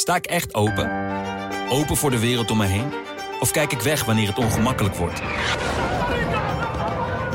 Sta 0.00 0.14
ik 0.14 0.26
echt 0.26 0.54
open? 0.54 0.90
Open 1.68 1.96
voor 1.96 2.10
de 2.10 2.18
wereld 2.18 2.50
om 2.50 2.56
me 2.56 2.66
heen? 2.66 2.92
Of 3.40 3.50
kijk 3.50 3.72
ik 3.72 3.80
weg 3.80 4.04
wanneer 4.04 4.28
het 4.28 4.38
ongemakkelijk 4.38 4.94
wordt? 4.94 5.22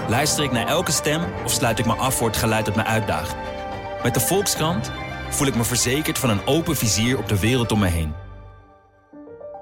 Luister 0.10 0.44
ik 0.44 0.52
naar 0.52 0.68
elke 0.68 0.92
stem 0.92 1.22
of 1.44 1.52
sluit 1.52 1.80
ik 1.80 1.86
me 1.86 1.94
af 1.94 2.16
voor 2.16 2.28
het 2.28 2.38
geluid 2.38 2.66
dat 2.66 2.76
me 2.76 2.84
uitdaagt? 2.84 3.36
Met 4.04 4.14
de 4.14 4.20
Volkskrant 4.20 4.92
voel 5.30 5.48
ik 5.48 5.56
me 5.56 5.64
verzekerd 5.64 6.18
van 6.18 6.30
een 6.30 6.46
open 6.46 6.76
vizier 6.76 7.18
op 7.18 7.28
de 7.28 7.40
wereld 7.40 7.72
om 7.72 7.80
me 7.80 7.88
heen. 7.88 8.14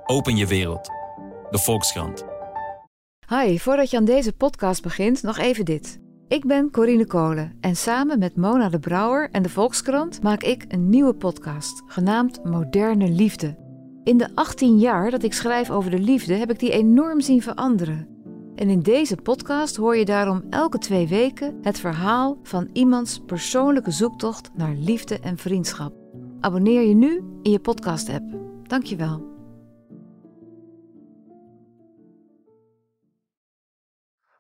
Open 0.06 0.36
je 0.36 0.48
wereld. 0.48 0.88
De 1.50 1.60
Volkskrant. 1.60 2.26
Hi, 3.28 3.60
voordat 3.60 3.90
je 3.90 3.98
aan 3.98 4.06
deze 4.06 4.34
podcast 4.34 4.82
begint, 4.82 5.24
nog 5.24 5.38
even 5.38 5.66
dit. 5.66 6.03
Ik 6.34 6.46
ben 6.46 6.72
Corine 6.72 7.06
Kolen 7.06 7.54
en 7.60 7.76
samen 7.76 8.20
met 8.20 8.36
Mona 8.36 8.70
de 8.70 8.80
Brouwer 8.80 9.30
en 9.32 9.44
de 9.44 9.50
Volkskrant 9.50 10.24
maak 10.24 10.44
ik 10.44 10.66
een 10.68 10.90
nieuwe 10.90 11.14
podcast, 11.14 11.84
genaamd 11.88 12.44
Moderne 12.44 13.10
Liefde. 13.10 13.56
In 14.04 14.18
de 14.18 14.30
18 14.36 14.78
jaar 14.78 15.12
dat 15.12 15.24
ik 15.24 15.34
schrijf 15.34 15.70
over 15.70 15.92
de 15.92 16.00
liefde 16.00 16.34
heb 16.34 16.52
ik 16.52 16.60
die 16.60 16.72
enorm 16.72 17.22
zien 17.22 17.42
veranderen. 17.42 18.08
En 18.56 18.70
in 18.70 18.80
deze 18.80 19.16
podcast 19.16 19.76
hoor 19.76 19.98
je 19.98 20.06
daarom 20.06 20.44
elke 20.50 20.78
twee 20.78 21.08
weken 21.08 21.60
het 21.62 21.80
verhaal 21.80 22.38
van 22.44 22.70
iemands 22.72 23.22
persoonlijke 23.26 23.92
zoektocht 23.92 24.52
naar 24.54 24.76
liefde 24.76 25.20
en 25.20 25.38
vriendschap. 25.38 25.94
Abonneer 26.40 26.82
je 26.82 26.96
nu 26.96 27.24
in 27.42 27.52
je 27.52 27.60
podcast-app. 27.60 28.26
Dankjewel. 28.64 29.33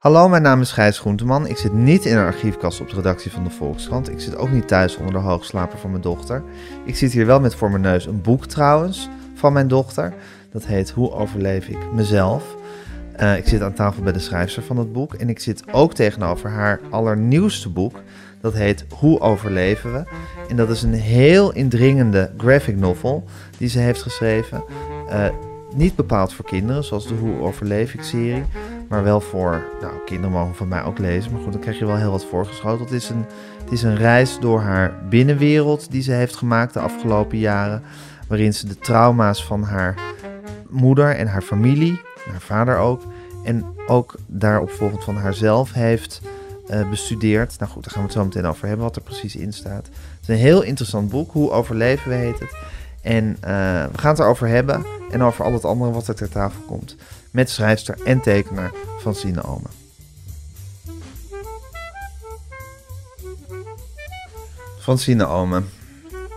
Hallo, 0.03 0.29
mijn 0.29 0.41
naam 0.41 0.61
is 0.61 0.71
Gijs 0.71 0.99
Groenteman. 0.99 1.47
Ik 1.47 1.57
zit 1.57 1.73
niet 1.73 2.05
in 2.05 2.17
een 2.17 2.25
archiefkast 2.25 2.81
op 2.81 2.89
de 2.89 2.95
redactie 2.95 3.31
van 3.31 3.43
de 3.43 3.49
Volkskrant. 3.49 4.11
Ik 4.11 4.19
zit 4.19 4.35
ook 4.35 4.51
niet 4.51 4.67
thuis 4.67 4.97
onder 4.97 5.13
de 5.13 5.19
hoogslaper 5.19 5.79
van 5.79 5.89
mijn 5.89 6.01
dochter. 6.01 6.43
Ik 6.85 6.95
zit 6.95 7.11
hier 7.11 7.25
wel 7.25 7.39
met 7.39 7.55
voor 7.55 7.69
mijn 7.69 7.81
neus 7.81 8.05
een 8.05 8.21
boek 8.21 8.45
trouwens 8.45 9.09
van 9.33 9.53
mijn 9.53 9.67
dochter. 9.67 10.13
Dat 10.51 10.65
heet 10.65 10.89
Hoe 10.89 11.11
overleef 11.11 11.67
ik 11.67 11.91
mezelf? 11.93 12.55
Uh, 13.19 13.37
ik 13.37 13.47
zit 13.47 13.61
aan 13.61 13.73
tafel 13.73 14.03
bij 14.03 14.11
de 14.11 14.19
schrijfster 14.19 14.63
van 14.63 14.77
het 14.77 14.91
boek. 14.93 15.13
En 15.13 15.29
ik 15.29 15.39
zit 15.39 15.63
ook 15.71 15.93
tegenover 15.93 16.49
haar 16.49 16.79
allernieuwste 16.89 17.69
boek. 17.69 18.01
Dat 18.41 18.53
heet 18.53 18.85
Hoe 18.97 19.19
overleven 19.19 19.93
we? 19.93 20.03
En 20.49 20.55
dat 20.55 20.69
is 20.69 20.81
een 20.81 20.93
heel 20.93 21.53
indringende 21.53 22.31
graphic 22.37 22.77
novel 22.77 23.23
die 23.57 23.69
ze 23.69 23.79
heeft 23.79 24.01
geschreven. 24.01 24.63
Uh, 25.09 25.25
niet 25.75 25.95
bepaald 25.95 26.33
voor 26.33 26.45
kinderen, 26.45 26.83
zoals 26.83 27.07
de 27.07 27.13
Hoe 27.13 27.39
overleef 27.39 27.93
ik 27.93 28.03
serie. 28.03 28.43
Maar 28.93 29.03
wel 29.03 29.21
voor, 29.21 29.63
nou, 29.81 29.93
kinderen 30.05 30.31
mogen 30.31 30.55
van 30.55 30.67
mij 30.67 30.83
ook 30.83 30.97
lezen. 30.97 31.31
Maar 31.31 31.41
goed, 31.41 31.51
dan 31.51 31.61
krijg 31.61 31.79
je 31.79 31.85
wel 31.85 31.95
heel 31.95 32.11
wat 32.11 32.25
voorgeschoteld. 32.25 32.89
Het 32.89 33.01
is 33.01 33.09
een, 33.09 33.25
het 33.63 33.71
is 33.71 33.83
een 33.83 33.95
reis 33.95 34.39
door 34.39 34.61
haar 34.61 34.93
binnenwereld 35.09 35.91
die 35.91 36.01
ze 36.01 36.11
heeft 36.11 36.35
gemaakt 36.35 36.73
de 36.73 36.79
afgelopen 36.79 37.37
jaren. 37.37 37.83
Waarin 38.27 38.53
ze 38.53 38.67
de 38.67 38.77
trauma's 38.77 39.45
van 39.45 39.63
haar 39.63 39.95
moeder 40.69 41.15
en 41.15 41.27
haar 41.27 41.41
familie, 41.41 42.01
haar 42.31 42.41
vader 42.41 42.77
ook. 42.77 43.01
En 43.43 43.65
ook 43.87 44.15
daarop 44.25 44.71
volgend 44.71 45.03
van 45.03 45.15
haarzelf 45.15 45.73
heeft 45.73 46.21
uh, 46.69 46.89
bestudeerd. 46.89 47.59
Nou 47.59 47.71
goed, 47.71 47.83
daar 47.83 47.91
gaan 47.91 48.01
we 48.01 48.07
het 48.07 48.17
zo 48.17 48.23
meteen 48.23 48.45
over 48.45 48.67
hebben, 48.67 48.85
wat 48.85 48.95
er 48.95 49.01
precies 49.01 49.35
in 49.35 49.53
staat. 49.53 49.85
Het 49.85 50.21
is 50.21 50.27
een 50.27 50.35
heel 50.35 50.61
interessant 50.61 51.09
boek. 51.09 51.31
Hoe 51.31 51.51
overleven 51.51 52.09
we 52.09 52.15
heet 52.15 52.39
het. 52.39 52.55
En 53.01 53.25
uh, 53.25 53.39
we 53.91 53.97
gaan 53.97 54.11
het 54.11 54.19
erover 54.19 54.47
hebben 54.47 54.85
en 55.11 55.23
over 55.23 55.45
al 55.45 55.53
het 55.53 55.65
andere 55.65 55.91
wat 55.91 56.07
er 56.07 56.15
ter 56.15 56.29
tafel 56.29 56.61
komt. 56.61 56.95
Met 57.33 57.49
schrijfster 57.49 57.97
en 58.03 58.21
tekenaar 58.21 58.71
Francine 58.99 59.43
Omen. 59.43 59.69
Francine 64.79 65.25
Omen, 65.25 65.69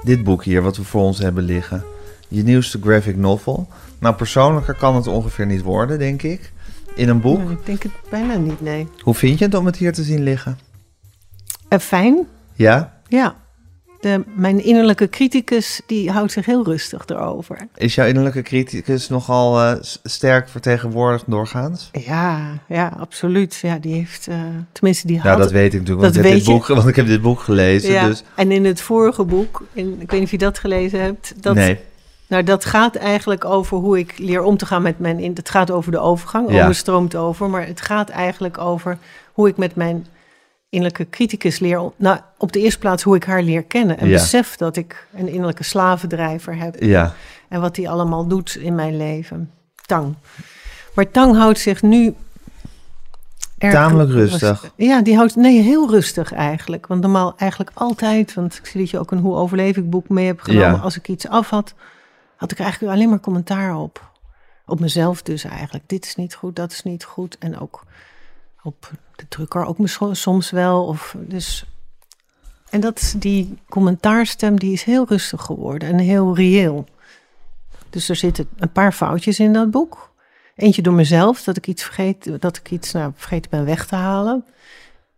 dit 0.03 0.25
boek 0.25 0.45
hier 0.45 0.63
wat 0.63 0.77
we 0.77 0.85
voor 0.85 1.03
ons 1.03 1.19
hebben 1.19 1.45
liggen. 1.45 1.85
Je 2.29 2.43
nieuwste 2.43 2.81
graphic 2.83 3.17
novel. 3.17 3.69
Nou, 3.99 4.15
persoonlijker 4.15 4.75
kan 4.75 4.95
het 4.95 5.07
ongeveer 5.07 5.47
niet 5.47 5.63
worden, 5.63 5.99
denk 5.99 6.23
ik. 6.23 6.53
In 6.95 7.09
een 7.09 7.21
boek. 7.21 7.39
Nee, 7.39 7.51
ik 7.51 7.67
denk 7.67 7.83
het 7.83 7.93
bijna 8.11 8.37
niet, 8.37 8.61
nee. 8.61 8.89
Hoe 9.01 9.15
vind 9.15 9.39
je 9.39 9.45
het 9.45 9.55
om 9.55 9.67
het 9.67 9.77
hier 9.77 9.93
te 9.93 10.03
zien 10.03 10.23
liggen? 10.23 10.59
Uh, 11.69 11.79
fijn. 11.79 12.27
Ja? 12.53 13.01
Ja. 13.09 13.37
De, 14.01 14.25
mijn 14.35 14.65
innerlijke 14.65 15.09
criticus 15.09 15.81
die 15.87 16.11
houdt 16.11 16.33
zich 16.33 16.47
heel 16.47 16.65
rustig 16.65 17.07
erover. 17.07 17.69
Is 17.75 17.95
jouw 17.95 18.07
innerlijke 18.07 18.43
criticus 18.43 19.09
nogal 19.09 19.63
uh, 19.63 19.73
sterk 20.03 20.49
vertegenwoordigd 20.49 21.25
doorgaans? 21.27 21.91
Ja, 21.93 22.59
ja, 22.69 22.93
absoluut. 22.99 23.59
Ja, 23.63 23.79
die 23.79 23.95
heeft, 23.95 24.29
uh, 24.29 24.37
tenminste 24.73 25.07
die 25.07 25.17
had... 25.17 25.33
Ja, 25.33 25.37
dat 25.37 25.51
weet 25.51 25.75
ik 25.75 25.81
natuurlijk, 25.81 26.01
want, 26.01 26.17
ik, 26.17 26.23
heb 26.23 26.33
dit 26.33 26.45
boek, 26.45 26.67
want 26.67 26.89
ik 26.89 26.97
heb 26.97 27.07
dit 27.07 27.23
boek 27.23 27.41
gelezen. 27.41 27.93
Ja, 27.93 28.07
dus. 28.07 28.23
en 28.35 28.53
in 28.53 28.65
het 28.65 28.81
vorige 28.81 29.25
boek, 29.25 29.63
in, 29.73 29.97
ik 30.01 30.11
weet 30.11 30.21
niet 30.21 30.23
of 30.23 30.31
je 30.31 30.39
dat 30.39 30.59
gelezen 30.59 31.01
hebt. 31.01 31.35
Dat, 31.41 31.55
nee. 31.55 31.79
Nou, 32.29 32.43
dat 32.43 32.65
gaat 32.65 32.95
eigenlijk 32.95 33.45
over 33.45 33.77
hoe 33.77 33.99
ik 33.99 34.19
leer 34.19 34.43
om 34.43 34.57
te 34.57 34.67
gaan 34.67 34.83
met 34.83 34.99
mijn... 34.99 35.19
In, 35.19 35.33
het 35.35 35.51
gaat 35.51 35.71
over 35.71 35.93
de 35.93 35.99
overgang, 35.99 36.53
Ja. 36.53 36.63
overstroomt 36.65 37.17
over. 37.17 37.51
Maar 37.51 37.67
het 37.67 37.81
gaat 37.81 38.09
eigenlijk 38.09 38.59
over 38.59 38.99
hoe 39.33 39.49
ik 39.49 39.57
met 39.57 39.75
mijn 39.75 40.07
innerlijke 40.77 41.09
criticus 41.11 41.59
leer... 41.59 41.91
Nou, 41.97 42.19
op 42.37 42.53
de 42.53 42.61
eerste 42.61 42.79
plaats 42.79 43.03
hoe 43.03 43.17
ik 43.17 43.25
haar 43.25 43.43
leer 43.43 43.63
kennen. 43.63 43.99
En 43.99 44.09
Ja. 44.09 44.13
besef 44.13 44.57
dat 44.57 44.77
ik 44.77 45.07
een 45.15 45.29
innerlijke 45.29 45.65
slavendrijver 45.65 46.57
heb. 46.57 46.83
Ja, 46.83 47.15
En 47.49 47.61
wat 47.61 47.75
die 47.75 47.91
allemaal 47.91 48.27
doet 48.27 48.57
in 48.57 48.75
mijn 48.75 48.97
leven. 48.97 49.51
Tang. 49.87 50.15
Maar 50.95 51.11
Tang 51.11 51.37
houdt 51.37 51.59
zich 51.59 51.83
nu... 51.83 52.15
Tamelijk 53.59 54.11
rustig. 54.11 54.73
Ja, 54.77 55.03
die 55.03 55.17
houdt... 55.17 55.37
Nee, 55.37 55.61
heel 55.61 55.91
rustig 55.91 56.33
eigenlijk. 56.33 56.87
Want 56.87 57.01
normaal 57.01 57.35
eigenlijk 57.37 57.71
altijd... 57.75 58.35
Want 58.35 58.57
ik 58.57 58.67
zie 58.67 58.81
dat 58.81 58.91
je 58.91 58.99
ook 58.99 59.11
een 59.11 59.19
Hoe 59.19 59.37
overleef 59.37 59.77
ik 59.77 59.91
boek 59.91 60.09
mee 60.09 60.27
hebt 60.27 60.43
genomen. 60.43 60.69
Ja. 60.69 60.77
Als 60.77 60.97
ik 60.97 61.09
iets 61.09 61.29
af 61.29 61.51
had, 61.51 61.75
had 62.37 62.53
ik 62.53 62.59
eigenlijk 62.59 62.93
alleen 62.93 63.09
maar 63.09 63.21
commentaar 63.21 63.77
op. 63.77 64.11
Op 64.67 64.81
mezelf 64.81 65.23
dus 65.23 65.45
eigenlijk. 65.45 65.85
Dit 65.89 66.05
is 66.05 66.15
niet 66.15 66.35
goed, 66.35 66.57
dat 66.57 66.73
is 66.73 66.83
niet 66.83 67.05
goed. 67.05 67.39
En 67.39 67.61
ook 67.61 67.83
op 68.67 68.91
de 69.17 69.29
drukker 69.29 69.65
ook 69.65 69.77
soms 70.13 70.51
wel. 70.51 70.87
Of 70.87 71.17
dus... 71.19 71.65
En 72.71 72.81
dat, 72.81 73.15
die 73.19 73.59
commentaarstem 73.69 74.59
die 74.59 74.73
is 74.73 74.83
heel 74.83 75.07
rustig 75.09 75.43
geworden 75.43 75.89
en 75.89 75.99
heel 75.99 76.37
reëel. 76.37 76.87
Dus 77.91 78.09
er 78.09 78.17
zitten 78.17 78.49
een 78.57 78.73
paar 78.73 78.93
foutjes 78.93 79.39
in 79.41 79.53
dat 79.53 79.71
boek. 79.71 80.15
Eentje 80.55 80.83
door 80.83 80.95
mezelf, 80.95 81.43
dat 81.43 81.57
ik 81.57 81.67
iets 81.67 81.83
vergeet, 81.83 82.41
dat 82.41 82.57
ik 82.57 82.71
iets 82.71 82.93
nou, 82.93 83.13
vergeten 83.15 83.51
ben 83.51 83.65
weg 83.65 83.87
te 83.87 83.95
halen. 83.95 84.45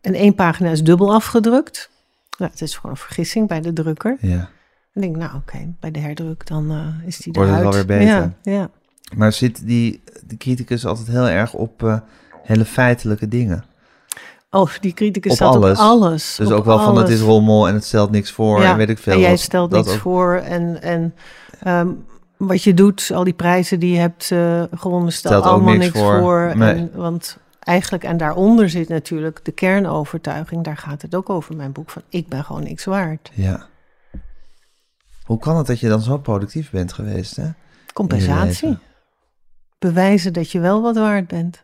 En 0.00 0.14
één 0.14 0.34
pagina 0.34 0.70
is 0.70 0.82
dubbel 0.82 1.14
afgedrukt. 1.14 1.90
Nou, 2.38 2.50
het 2.50 2.60
is 2.60 2.74
gewoon 2.76 2.90
een 2.90 2.96
vergissing 2.96 3.48
bij 3.48 3.60
de 3.60 3.72
drukker. 3.72 4.16
ja. 4.20 4.50
En 4.92 5.04
ik 5.04 5.12
denk, 5.12 5.16
nou 5.16 5.36
oké, 5.36 5.74
bij 5.80 5.90
de 5.90 5.98
herdruk 5.98 6.46
dan 6.46 6.70
eh, 6.70 7.06
is 7.06 7.16
die 7.16 7.32
Wordt 7.32 7.50
het 7.50 7.58
eruit. 7.58 7.74
wel 7.74 7.86
weer 7.86 7.98
beter. 7.98 8.14
Ja, 8.42 8.52
ja. 8.52 8.70
Maar 9.16 9.32
zit 9.32 9.66
die 9.66 10.02
de 10.26 10.36
criticus 10.36 10.86
altijd 10.86 11.06
heel 11.06 11.28
erg 11.28 11.54
op 11.54 11.82
eh, 11.82 11.98
hele 12.48 12.64
feitelijke 12.64 13.28
dingen? 13.28 13.64
Oh, 14.50 14.70
die 14.80 14.92
criticus 14.92 15.30
Op 15.30 15.36
staat 15.36 15.54
alles. 15.54 15.78
op 15.78 15.84
alles. 15.84 16.34
Dus 16.36 16.46
op 16.46 16.52
ook 16.52 16.64
wel 16.64 16.78
van 16.78 16.96
het 16.96 17.08
is 17.08 17.20
rommel 17.20 17.68
en 17.68 17.74
het 17.74 17.84
stelt 17.84 18.10
niks 18.10 18.32
voor 18.32 18.60
Ja, 18.60 18.70
en 18.70 18.76
weet 18.76 18.88
ik 18.88 18.98
veel. 18.98 19.12
En 19.12 19.20
jij 19.20 19.36
stelt 19.36 19.70
Dat 19.70 19.84
niks 19.84 19.96
ook. 19.96 20.02
voor. 20.02 20.34
En, 20.34 20.82
en 20.82 21.14
ehm, 21.62 21.88
wat 22.36 22.62
je 22.62 22.74
doet, 22.74 23.10
al 23.14 23.24
die 23.24 23.32
prijzen 23.32 23.80
die 23.80 23.92
je 23.92 23.98
hebt 23.98 24.30
eh, 24.30 24.62
gewonnen, 24.74 25.12
stel 25.12 25.30
Stelt 25.30 25.44
allemaal 25.44 25.74
niks 25.74 25.84
niks, 25.84 25.98
voor. 25.98 26.18
voor. 26.20 26.52
Nee. 26.56 26.74
En, 26.74 26.90
want 26.94 27.38
eigenlijk, 27.58 28.04
en 28.04 28.16
daaronder 28.16 28.70
zit 28.70 28.88
natuurlijk 28.88 29.40
de 29.42 29.52
kernovertuiging. 29.52 30.64
Daar 30.64 30.76
gaat 30.76 31.02
het 31.02 31.14
ook 31.14 31.30
over 31.30 31.56
mijn 31.56 31.72
boek 31.72 31.90
van 31.90 32.02
ik 32.08 32.28
ben 32.28 32.44
gewoon 32.44 32.62
niks 32.62 32.84
waard. 32.84 33.30
Ja. 33.34 33.66
Hoe 35.24 35.38
kan 35.38 35.56
het 35.56 35.66
dat 35.66 35.80
je 35.80 35.88
dan 35.88 36.00
zo 36.00 36.18
productief 36.18 36.70
bent 36.70 36.92
geweest, 36.92 37.36
hè? 37.36 37.48
Compensatie. 37.92 38.78
Bewijzen 39.78 40.32
dat 40.32 40.50
je 40.52 40.60
wel 40.60 40.82
wat 40.82 40.96
waard 40.96 41.26
bent. 41.26 41.62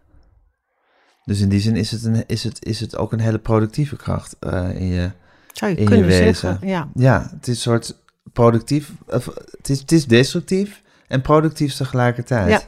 Dus 1.24 1.40
in 1.40 1.48
die 1.48 1.60
zin 1.60 1.76
is 1.76 1.90
het, 1.90 2.04
een, 2.04 2.24
is 2.26 2.44
het, 2.44 2.64
is 2.64 2.80
het 2.80 2.96
ook 2.96 3.12
een 3.12 3.20
hele 3.20 3.38
productieve 3.38 3.96
kracht 3.96 4.36
eh, 4.40 4.70
in 4.74 4.86
je... 4.86 5.10
Zou 5.52 5.70
je 5.70 5.76
In 5.76 5.82
je 5.82 5.88
kunnen 5.88 6.06
wezen. 6.06 6.34
zeggen. 6.34 6.68
Ja. 6.68 6.88
Ja, 6.94 7.28
het 7.34 7.48
is 7.48 7.54
een 7.54 7.60
soort 7.60 7.96
productief... 8.32 8.92
of, 9.06 9.26
het, 9.50 9.68
is, 9.68 9.80
het 9.80 9.92
is 9.92 10.06
destructief 10.06 10.82
en 11.08 11.20
productief 11.20 11.74
tegelijkertijd. 11.74 12.50
Ja. 12.50 12.62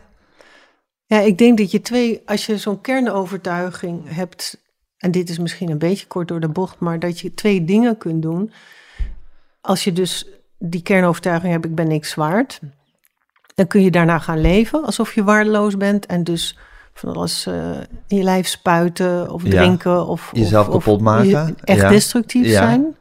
Ja, 1.09 1.21
ik 1.21 1.39
denk 1.39 1.59
dat 1.59 1.71
je 1.71 1.81
twee, 1.81 2.23
als 2.25 2.47
je 2.47 2.59
zo'n 2.59 2.81
kernovertuiging 2.81 4.03
hebt, 4.05 4.65
en 4.97 5.11
dit 5.11 5.29
is 5.29 5.39
misschien 5.39 5.71
een 5.71 5.79
beetje 5.79 6.07
kort 6.07 6.29
door 6.29 6.41
de 6.41 6.49
bocht, 6.49 6.79
maar 6.79 6.99
dat 6.99 7.21
je 7.21 7.35
twee 7.35 7.65
dingen 7.65 7.99
kunt 7.99 8.23
doen. 8.23 8.53
Als 9.61 9.85
je 9.85 9.93
dus 9.93 10.29
die 10.59 10.83
kernovertuiging 10.83 11.53
hebt, 11.53 11.65
ik 11.65 11.75
ben 11.75 11.89
niks 11.89 12.15
waard, 12.15 12.61
dan 13.55 13.67
kun 13.67 13.83
je 13.83 13.91
daarna 13.91 14.19
gaan 14.19 14.41
leven 14.41 14.85
alsof 14.85 15.15
je 15.15 15.25
waardeloos 15.25 15.77
bent 15.77 16.07
en 16.07 16.25
dus 16.25 16.59
van 16.99 17.15
alles 17.15 17.47
eh, 17.47 17.71
in 18.07 18.17
je 18.17 18.23
lijf 18.23 18.47
spuiten 18.47 19.31
of 19.31 19.43
Ja. 19.43 19.51
drinken 19.51 20.07
of 20.07 20.31
Jezelf 20.33 20.67
of, 20.69 20.73
kapot 20.85 21.01
maken. 21.01 21.57
echt 21.65 21.81
Ja. 21.81 21.89
destructief 21.89 22.47
Ja. 22.47 22.53
zijn. 22.53 22.97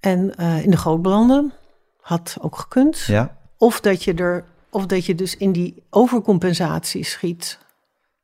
En 0.00 0.34
eh, 0.36 0.64
in 0.64 0.70
de 0.70 0.76
goot 0.76 1.02
belanden 1.02 1.52
had 2.00 2.36
ook 2.40 2.56
gekund. 2.56 2.98
Ja? 3.00 3.36
Of 3.58 3.80
dat 3.80 4.04
je 4.04 4.14
er, 4.14 4.44
of 4.70 4.86
dat 4.86 5.06
je 5.06 5.14
dus 5.14 5.36
in 5.36 5.52
die 5.52 5.82
overcompensatie 5.90 7.04
schiet 7.04 7.58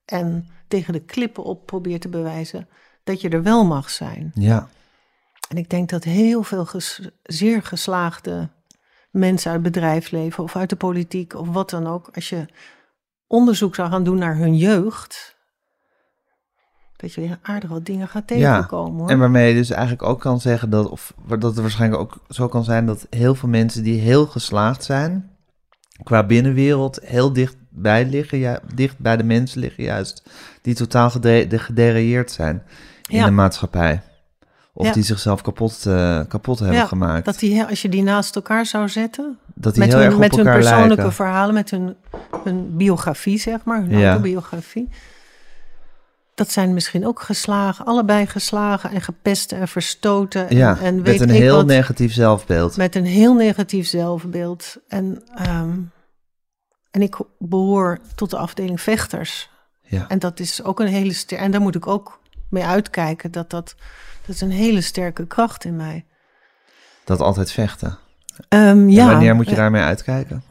en 0.04 0.46
tegen 0.68 0.92
de 0.92 1.00
klippen 1.00 1.44
op 1.44 1.66
probeert 1.66 2.00
te 2.00 2.08
bewijzen 2.08 2.68
dat 3.04 3.20
je 3.20 3.28
er 3.28 3.42
wel 3.42 3.64
mag 3.64 3.90
zijn. 3.90 4.30
Ja. 4.34 4.68
En 5.48 5.56
ik 5.56 5.70
denk 5.70 5.88
dat 5.88 6.04
heel 6.04 6.42
veel 6.42 6.64
ges- 6.64 7.08
zeer 7.22 7.62
geslaagde 7.62 8.48
mensen 9.10 9.52
uit 9.52 9.64
het 9.64 9.72
bedrijfsleven 9.72 10.44
of 10.44 10.56
uit 10.56 10.70
de 10.70 10.76
politiek 10.76 11.34
of 11.34 11.48
wat 11.48 11.70
dan 11.70 11.86
ook, 11.86 12.10
als 12.14 12.28
je 12.28 12.46
onderzoek 13.28 13.74
zou 13.74 13.90
gaan 13.90 14.04
doen 14.04 14.18
naar 14.18 14.36
hun 14.36 14.56
jeugd, 14.56 15.36
dat 16.96 17.12
je 17.12 17.36
aardig 17.42 17.70
wat 17.70 17.86
dingen 17.86 18.08
gaat 18.08 18.26
tegenkomen. 18.26 19.00
hoor. 19.00 19.08
En 19.10 19.18
waarmee 19.18 19.48
je 19.48 19.54
dus 19.54 19.70
eigenlijk 19.70 20.02
ook 20.02 20.20
kan 20.20 20.40
zeggen 20.40 20.70
dat, 20.70 20.88
of 20.88 21.14
dat 21.26 21.42
het 21.42 21.56
waarschijnlijk 21.58 22.00
ook 22.02 22.18
zo 22.28 22.48
kan 22.48 22.64
zijn 22.64 22.86
dat 22.86 23.06
heel 23.10 23.34
veel 23.34 23.48
mensen 23.48 23.82
die 23.82 24.00
heel 24.00 24.26
geslaagd 24.26 24.84
zijn, 24.84 25.30
qua 26.02 26.26
binnenwereld 26.26 27.00
heel 27.02 27.32
dichtbij 27.32 28.06
liggen, 28.06 28.38
ja, 28.38 28.60
dicht 28.74 28.98
bij 28.98 29.16
de 29.16 29.24
mensen 29.24 29.60
liggen 29.60 29.84
juist, 29.84 30.30
die 30.62 30.74
totaal 30.74 31.10
gede 31.10 31.46
de 31.46 31.58
gederailleerd 31.58 32.30
zijn 32.30 32.62
in 33.06 33.16
Ja. 33.16 33.24
de 33.24 33.30
maatschappij. 33.30 34.02
Of 34.78 34.86
Ja. 34.86 34.92
die 34.92 35.02
zichzelf 35.02 35.42
kapot, 35.42 35.86
eh, 35.86 36.20
kapot 36.28 36.58
hebben 36.58 36.76
Ja, 36.78 36.86
gemaakt. 36.86 37.24
Dat 37.24 37.38
die, 37.38 37.64
als 37.64 37.82
je 37.82 37.88
die 37.88 38.02
naast 38.02 38.36
elkaar 38.36 38.66
zou 38.66 38.88
zetten, 38.88 39.38
dat 39.54 39.74
die 39.74 39.82
met 39.82 39.92
heel 39.92 40.00
hun, 40.02 40.10
erg 40.10 40.18
met 40.18 40.36
hun 40.36 40.44
persoonlijke 40.44 40.94
lijken. 40.94 41.12
verhalen, 41.12 41.54
met 41.54 41.70
hun, 41.70 41.96
hun 42.44 42.76
biografie, 42.76 43.38
zeg 43.38 43.64
maar, 43.64 43.80
hun 43.80 43.98
Ja. 43.98 44.10
autobiografie. 44.10 44.88
Dat 46.34 46.50
zijn 46.50 46.74
misschien 46.74 47.06
ook 47.06 47.20
geslagen, 47.22 47.84
allebei 47.84 48.26
geslagen 48.26 48.90
en 48.90 49.00
gepest 49.00 49.52
en 49.52 49.68
verstoten. 49.68 50.56
Ja, 50.56 50.78
en, 50.78 50.84
en 50.84 50.94
met 50.96 51.04
weet 51.04 51.20
een 51.20 51.30
ik 51.30 51.40
heel 51.40 51.56
wat, 51.56 51.66
negatief 51.66 52.12
zelfbeeld. 52.12 52.76
Met 52.76 52.94
een 52.94 53.04
heel 53.06 53.34
negatief 53.34 53.86
zelfbeeld. 53.86 54.76
En, 54.88 55.22
ehm, 55.34 55.70
en 56.90 57.02
ik 57.02 57.16
behoor 57.38 57.98
tot 58.14 58.30
de 58.30 58.36
afdeling 58.36 58.80
vechters. 58.80 59.50
Ja. 59.82 60.04
En 60.08 60.18
dat 60.18 60.40
is 60.40 60.62
ook 60.62 60.80
een 60.80 60.86
hele 60.86 61.12
sterke. 61.12 61.44
En 61.44 61.50
daar 61.50 61.60
moet 61.60 61.74
ik 61.74 61.86
ook 61.86 62.20
mee 62.50 62.64
uitkijken. 62.64 63.30
Dat, 63.32 63.50
dat, 63.50 63.74
dat 64.28 64.36
is 64.36 64.40
een 64.40 64.50
hele 64.50 64.80
sterke 64.80 65.26
kracht 65.26 65.64
in 65.64 65.76
mij. 65.76 66.04
Dat 67.04 67.20
altijd 67.20 67.50
vechten. 67.52 67.98
Ehm, 68.48 68.88
ja, 68.88 69.02
en 69.04 69.10
wanneer 69.10 69.34
moet 69.34 69.48
je 69.48 69.54
daarmee 69.54 69.82
uitkijken? 69.82 70.42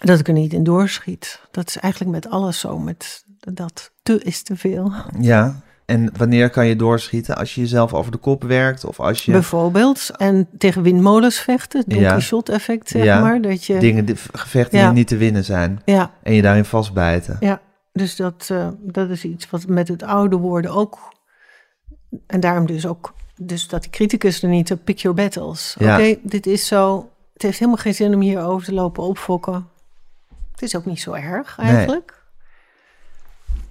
Dat 0.00 0.18
ik 0.18 0.28
er 0.28 0.34
niet 0.34 0.52
in 0.52 0.64
doorschiet. 0.64 1.40
Dat 1.50 1.68
is 1.68 1.76
eigenlijk 1.78 2.12
met 2.12 2.30
alles 2.30 2.58
zo. 2.58 2.78
Met 2.78 3.24
dat 3.38 3.90
te 4.02 4.22
is 4.22 4.42
te 4.42 4.56
veel. 4.56 4.92
Ja, 5.20 5.60
en 5.86 6.10
wanneer 6.16 6.50
kan 6.50 6.66
je 6.66 6.76
doorschieten? 6.76 7.36
Als 7.36 7.54
je 7.54 7.60
jezelf 7.60 7.94
over 7.94 8.12
de 8.12 8.18
kop 8.18 8.42
werkt 8.42 8.84
of 8.84 9.00
als 9.00 9.24
je 9.24 9.32
Bijvoorbeeld. 9.32 10.10
En 10.16 10.48
tegen 10.58 10.82
windmolens 10.82 11.38
vechten. 11.38 11.84
Don 11.86 12.00
Ja. 12.00 12.10
Quixote 12.12 12.52
effect, 12.52 12.88
zeg 12.88 13.04
Ja, 13.04 13.20
maar. 13.20 13.40
Dat 13.40 13.64
je, 13.64 13.78
dingen, 13.78 14.04
die- 14.04 14.16
gevechten 14.32 14.78
Ja. 14.78 14.84
die 14.86 14.94
niet 14.94 15.08
te 15.08 15.16
winnen 15.16 15.44
zijn 15.44 15.80
ja, 15.84 16.10
en 16.22 16.34
je 16.34 16.42
daarin 16.42 16.64
vastbijten. 16.64 17.36
ja. 17.40 17.60
Dus 17.92 18.16
dat, 18.16 18.48
eh, 18.50 18.68
dat 18.80 19.10
is 19.10 19.24
iets 19.24 19.50
wat 19.50 19.66
met 19.66 19.88
het 19.88 20.02
oude 20.02 20.36
worden 20.36 20.70
ook... 20.70 20.98
En 22.26 22.40
daarom 22.40 22.66
dus 22.66 22.86
ook... 22.86 23.14
Dus 23.36 23.68
dat 23.68 23.82
die 23.82 23.90
criticus 23.90 24.42
er 24.42 24.48
niet... 24.48 24.70
eh, 24.70 24.76
Pick 24.84 24.98
your 24.98 25.16
battles. 25.16 25.76
Ja. 25.78 25.94
Oké, 25.98 26.16
dit 26.22 26.46
is 26.46 26.66
zo... 26.66 27.10
Het 27.32 27.42
heeft 27.42 27.58
helemaal 27.58 27.80
geen 27.80 27.94
zin 27.94 28.14
om 28.14 28.20
hierover 28.20 28.66
te 28.66 28.74
lopen 28.74 29.02
opfokken. 29.02 29.68
Het 30.52 30.62
is 30.62 30.76
ook 30.76 30.84
niet 30.84 31.00
zo 31.00 31.12
erg 31.12 31.56
Nee. 31.56 31.66
eigenlijk. 31.66 32.22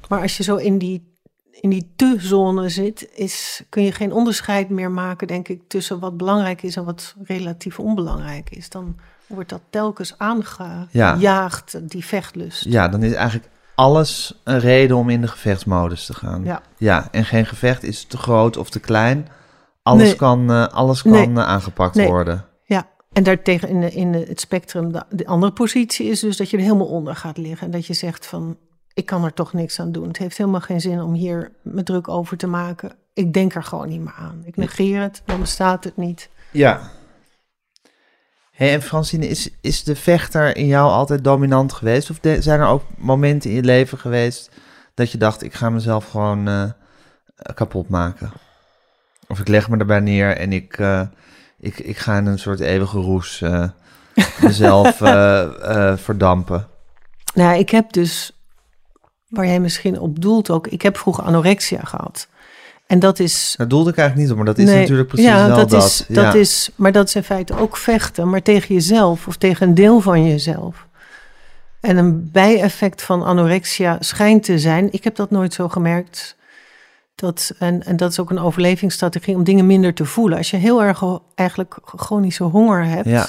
Maar 0.09 0.21
als 0.21 0.37
je 0.37 0.43
zo 0.43 0.55
in 0.55 0.77
die, 0.77 1.17
in 1.51 1.69
die 1.69 1.91
te-zone 1.95 2.69
zit, 2.69 3.09
is, 3.15 3.63
kun 3.69 3.83
je 3.83 3.91
geen 3.91 4.11
onderscheid 4.13 4.69
meer 4.69 4.91
maken, 4.91 5.27
denk 5.27 5.47
ik, 5.47 5.61
tussen 5.67 5.99
wat 5.99 6.17
belangrijk 6.17 6.63
is 6.63 6.75
en 6.75 6.83
wat 6.85 7.15
relatief 7.23 7.79
onbelangrijk 7.79 8.49
is. 8.49 8.69
Dan 8.69 8.95
wordt 9.27 9.49
dat 9.49 9.61
telkens 9.69 10.17
aangejaagd, 10.17 11.89
die 11.89 12.05
vechtlust. 12.05 12.63
Ja, 12.63 12.87
dan 12.87 13.03
is 13.03 13.13
eigenlijk 13.13 13.49
alles 13.75 14.41
een 14.43 14.59
reden 14.59 14.97
om 14.97 15.09
in 15.09 15.21
de 15.21 15.27
gevechtsmodus 15.27 16.05
te 16.05 16.13
gaan. 16.13 16.43
Ja. 16.43 16.61
ja 16.77 17.07
en 17.11 17.25
geen 17.25 17.45
gevecht 17.45 17.83
is 17.83 18.03
te 18.05 18.17
groot 18.17 18.57
of 18.57 18.69
te 18.69 18.79
klein. 18.79 19.27
Alles 19.83 20.03
Nee. 20.07 20.15
kan, 20.15 20.51
eh, 20.51 20.67
alles 20.67 21.01
kan 21.01 21.11
Nee. 21.11 21.27
eh, 21.27 21.47
aangepakt 21.47 21.95
Nee. 21.95 22.07
worden. 22.07 22.45
Ja, 22.63 22.87
en 23.13 23.23
daartegen 23.23 23.69
in, 23.69 23.79
de, 23.81 23.91
in 23.91 24.13
het 24.13 24.39
spectrum, 24.39 24.91
de, 24.91 25.03
de 25.09 25.25
andere 25.25 25.51
positie 25.51 26.07
is 26.09 26.19
dus 26.19 26.37
dat 26.37 26.49
je 26.49 26.57
er 26.57 26.63
helemaal 26.63 26.87
onder 26.87 27.15
gaat 27.15 27.37
liggen. 27.37 27.65
En 27.65 27.71
dat 27.71 27.85
je 27.85 27.93
zegt 27.93 28.25
van, 28.25 28.57
ik 28.93 29.05
kan 29.05 29.23
er 29.23 29.33
toch 29.33 29.53
niks 29.53 29.79
aan 29.79 29.91
doen. 29.91 30.07
Het 30.07 30.17
heeft 30.17 30.37
helemaal 30.37 30.59
geen 30.61 30.81
zin 30.81 31.01
om 31.01 31.13
hier 31.13 31.51
me 31.61 31.83
druk 31.83 32.07
over 32.07 32.37
te 32.37 32.47
maken. 32.47 32.91
Ik 33.13 33.33
denk 33.33 33.55
er 33.55 33.63
gewoon 33.63 33.89
niet 33.89 33.99
meer 34.01 34.15
aan. 34.17 34.41
Ik 34.45 34.55
negeer 34.55 35.01
het, 35.01 35.21
dan 35.25 35.39
bestaat 35.39 35.83
het 35.83 35.97
niet. 35.97 36.29
Ja. 36.51 36.79
Hey, 38.63 38.73
en 38.73 38.81
Francine, 38.81 39.27
is, 39.27 39.49
is 39.61 39.83
de 39.83 39.95
vechter 39.95 40.57
in 40.57 40.67
jou 40.67 40.91
altijd 40.91 41.23
dominant 41.23 41.73
geweest? 41.73 42.09
Of 42.09 42.19
de- 42.19 42.41
zijn 42.41 42.59
er 42.59 42.67
ook 42.67 42.83
momenten 42.97 43.49
in 43.49 43.55
je 43.55 43.63
leven 43.63 43.97
geweest 43.97 44.49
dat 44.93 45.11
je 45.11 45.17
dacht, 45.17 45.43
ik 45.43 45.53
ga 45.53 45.69
mezelf 45.69 46.09
gewoon 46.09 46.47
eh, 46.47 46.69
kapot 47.53 47.89
maken? 47.89 48.31
Of 49.27 49.39
ik 49.39 49.47
leg 49.47 49.69
me 49.69 49.77
erbij 49.77 49.99
neer 49.99 50.37
en 50.37 50.53
ik, 50.53 50.77
eh, 50.77 51.01
ik, 51.59 51.79
ik 51.79 51.97
ga 51.97 52.17
in 52.17 52.25
een 52.25 52.39
soort 52.39 52.59
eeuwige 52.59 52.97
roes 52.97 53.41
eh, 53.41 53.69
mezelf 54.41 54.95
verdampen. 56.01 56.67
Nou, 57.33 57.57
ik 57.57 57.69
heb 57.69 57.91
dus, 57.91 58.37
waar 59.27 59.45
jij 59.45 59.59
misschien 59.59 59.99
op 59.99 60.21
doelt 60.21 60.49
ook, 60.49 60.67
ik 60.67 60.81
heb 60.81 60.97
vroeger 60.97 61.23
anorexia 61.23 61.81
gehad. 61.83 62.27
En 62.87 62.99
dat 62.99 63.19
is... 63.19 63.53
Daar 63.57 63.67
doelde 63.67 63.89
ik 63.89 63.97
eigenlijk 63.97 64.27
niet 64.27 64.37
op, 64.37 64.43
maar 64.45 64.55
dat 64.55 64.63
is 64.65 64.69
Nee, 64.69 64.79
natuurlijk 64.81 65.07
precies 65.07 65.27
ja, 65.27 65.47
wel 65.47 65.55
dat. 65.57 65.69
dat. 65.69 65.83
Is, 65.83 66.05
dat 66.07 66.33
ja. 66.33 66.33
is, 66.33 66.69
maar 66.75 66.91
dat 66.91 67.07
is 67.07 67.15
in 67.15 67.23
feite 67.23 67.57
ook 67.57 67.77
vechten, 67.77 68.29
maar 68.29 68.41
tegen 68.41 68.73
jezelf 68.75 69.27
of 69.27 69.35
tegen 69.37 69.67
een 69.67 69.73
deel 69.73 69.99
van 69.99 70.27
jezelf. 70.27 70.87
En 71.79 71.97
een 71.97 72.29
bijeffect 72.31 73.01
van 73.01 73.23
anorexia 73.23 73.97
schijnt 73.99 74.43
te 74.43 74.59
zijn, 74.59 74.87
ik 74.91 75.03
heb 75.03 75.15
dat 75.15 75.29
nooit 75.31 75.53
zo 75.53 75.69
gemerkt, 75.69 76.35
dat, 77.15 77.53
en, 77.59 77.83
en 77.85 77.97
dat 77.97 78.11
is 78.11 78.19
ook 78.19 78.29
een 78.29 78.39
overlevingsstrategie 78.39 79.35
om 79.35 79.43
dingen 79.43 79.65
minder 79.65 79.93
te 79.93 80.05
voelen. 80.05 80.37
Als 80.37 80.51
je 80.51 80.57
heel 80.57 80.83
erg 80.83 81.03
eigenlijk 81.35 81.77
chronische 81.85 82.43
honger 82.43 82.85
hebt, 82.85 83.09
Ja. 83.09 83.27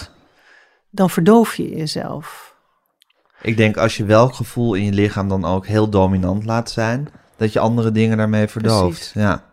dan 0.90 1.10
verdoof 1.10 1.54
je 1.54 1.76
jezelf. 1.76 2.54
Ik 3.42 3.56
denk 3.56 3.76
als 3.76 3.96
je 3.96 4.04
welk 4.04 4.34
gevoel 4.34 4.74
in 4.74 4.84
je 4.84 4.92
lichaam 4.92 5.28
dan 5.28 5.44
ook 5.44 5.66
heel 5.66 5.88
dominant 5.88 6.44
laat 6.44 6.70
zijn, 6.70 7.08
dat 7.36 7.52
je 7.52 7.58
andere 7.60 7.92
dingen 7.92 8.16
daarmee 8.16 8.46
verdooft. 8.48 8.86
Precies. 8.98 9.12
Ja, 9.12 9.44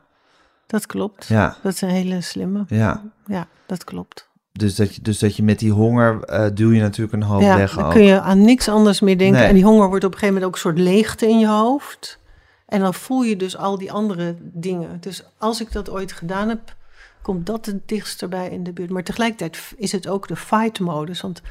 Dat 0.68 0.86
klopt. 0.86 1.26
ja, 1.28 1.56
Dat 1.64 1.74
is 1.74 1.82
een 1.82 1.90
hele 1.90 2.22
slimme. 2.22 2.64
ja. 2.68 3.04
Ja, 3.26 3.48
dat 3.66 3.84
klopt. 3.84 4.30
Dus 4.52 4.76
dat 4.76 4.96
je, 4.96 5.02
dus 5.02 5.20
dat 5.20 5.36
je 5.36 5.44
met 5.44 5.60
die 5.60 5.72
honger 5.72 6.24
eh, 6.24 6.46
duw 6.54 6.72
je 6.72 6.82
natuurlijk 6.82 7.14
een 7.14 7.24
hoop 7.24 7.42
ja, 7.42 7.58
weg 7.58 7.76
dan 7.76 7.84
ook. 7.86 7.92
kun 7.92 8.04
je 8.04 8.20
aan 8.22 8.42
niks 8.42 8.70
anders 8.70 9.00
meer 9.00 9.18
denken. 9.18 9.40
Nee. 9.40 9.48
En 9.48 9.54
die 9.56 9.64
honger 9.64 9.88
wordt 9.88 10.04
op 10.04 10.12
een 10.14 10.18
gegeven 10.20 10.28
moment 10.42 10.46
ook 10.46 10.54
een 10.54 10.62
soort 10.62 10.78
leegte 10.88 11.28
in 11.28 11.40
je 11.40 11.48
hoofd. 11.48 12.20
En 12.66 12.80
dan 12.80 12.94
voel 12.94 13.22
je 13.24 13.38
dus 13.38 13.58
al 13.58 13.78
die 13.78 13.92
andere 13.92 14.36
dingen. 14.40 14.98
Dus 15.00 15.24
als 15.38 15.62
ik 15.62 15.72
dat 15.72 15.90
ooit 15.90 16.12
gedaan 16.12 16.50
heb, 16.50 16.76
komt 17.22 17.46
dat 17.46 17.66
het 17.66 17.88
dichtst 17.88 18.22
erbij 18.22 18.50
in 18.50 18.64
de 18.64 18.72
buurt. 18.74 18.90
Maar 18.90 19.04
tegelijkertijd 19.04 19.74
is 19.78 19.92
het 19.92 20.08
ook 20.08 20.28
de 20.28 20.36
fight-modus. 20.36 21.22
Want 21.22 21.42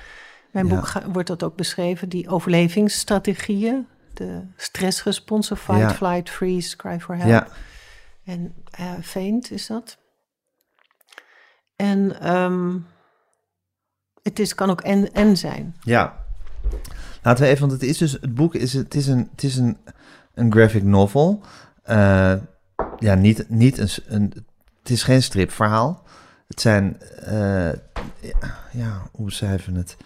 mijn 0.51 0.67
Ja. 0.67 0.75
boek 0.75 0.93
wordt 1.13 1.29
dat 1.29 1.43
ook 1.43 1.57
beschreven. 1.57 2.09
Die 2.09 2.29
overlevingsstrategieën. 2.29 3.87
De 4.27 4.43
stressresponsen. 4.57 5.57
Fight, 5.57 5.81
Ja. 5.81 5.95
flight, 5.95 6.31
freeze, 6.31 6.77
cry 6.77 7.01
for 7.01 7.17
help. 7.17 7.29
Ja, 7.29 7.47
En 8.25 8.55
eh 8.71 8.93
faint 9.03 9.51
is 9.51 9.67
dat. 9.67 9.99
En 11.77 12.21
ehm, 12.21 12.79
het 14.23 14.39
is, 14.39 14.55
kan 14.55 14.71
ook 14.71 14.81
en, 14.81 15.13
en 15.13 15.37
zijn. 15.37 15.77
ja. 15.81 16.19
Laten 17.23 17.45
we 17.45 17.51
even, 17.51 17.69
want 17.69 17.81
het 17.81 17.91
is 17.91 17.99
dus, 17.99 18.13
het 18.13 18.35
boek 18.35 18.55
is, 18.55 18.73
het 18.73 18.95
is 18.95 19.07
een, 19.07 19.29
het 19.31 19.43
is 19.43 19.57
een, 19.57 19.79
een 20.35 20.53
graphic 20.53 20.83
novel. 20.83 21.43
Eh, 21.83 22.35
ja, 22.99 23.15
niet, 23.15 23.49
niet 23.49 23.79
een, 23.79 23.89
een, 24.07 24.33
het 24.79 24.91
is 24.91 25.03
geen 25.03 25.23
stripverhaal. 25.23 26.03
Het 26.49 26.61
zijn, 26.61 27.01
eh, 27.03 27.73
ja, 28.21 28.59
ja, 28.73 29.03
hoe 29.13 29.25
beschrijven 29.25 29.73
we 29.73 29.79
het? 29.79 29.97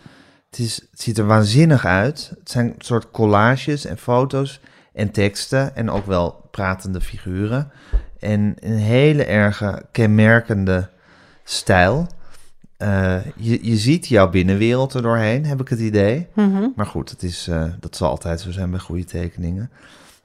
Het, 0.54 0.66
is, 0.66 0.75
het 0.90 1.00
ziet 1.02 1.18
er 1.18 1.26
waanzinnig 1.26 1.84
uit. 1.84 2.32
Het 2.38 2.50
zijn 2.50 2.75
soort 2.78 3.11
collages 3.11 3.84
en 3.84 3.99
foto's 3.99 4.61
en 4.92 5.11
teksten 5.11 5.76
en 5.76 5.90
ook 5.90 6.06
wel 6.06 6.49
pratende 6.50 7.00
figuren. 7.00 7.70
En 8.18 8.56
een 8.61 8.76
hele 8.76 9.25
erge 9.25 9.82
kenmerkende 9.92 10.88
stijl. 11.44 12.06
Eh, 12.76 13.16
je, 13.37 13.66
je 13.66 13.76
ziet 13.76 14.06
jouw 14.06 14.30
binnenwereld 14.30 14.94
er 14.94 15.02
doorheen, 15.02 15.46
heb 15.46 15.61
ik 15.61 15.68
het 15.68 15.80
idee. 15.80 16.26
Maar 16.76 16.87
goed, 16.87 17.11
het 17.11 17.23
is, 17.23 17.49
eh, 17.49 17.64
dat 17.80 17.96
zal 17.96 18.08
altijd 18.08 18.40
zo 18.40 18.50
zijn 18.50 18.70
bij 18.70 18.80
goede 18.80 19.04
tekeningen. 19.04 19.70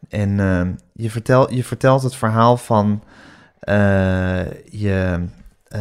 En 0.09 0.39
eh, 0.39 0.67
je, 0.93 1.09
vertel, 1.09 1.53
je 1.53 1.63
vertelt 1.63 2.03
het 2.03 2.15
verhaal 2.15 2.57
van 2.57 3.03
je 4.69 5.25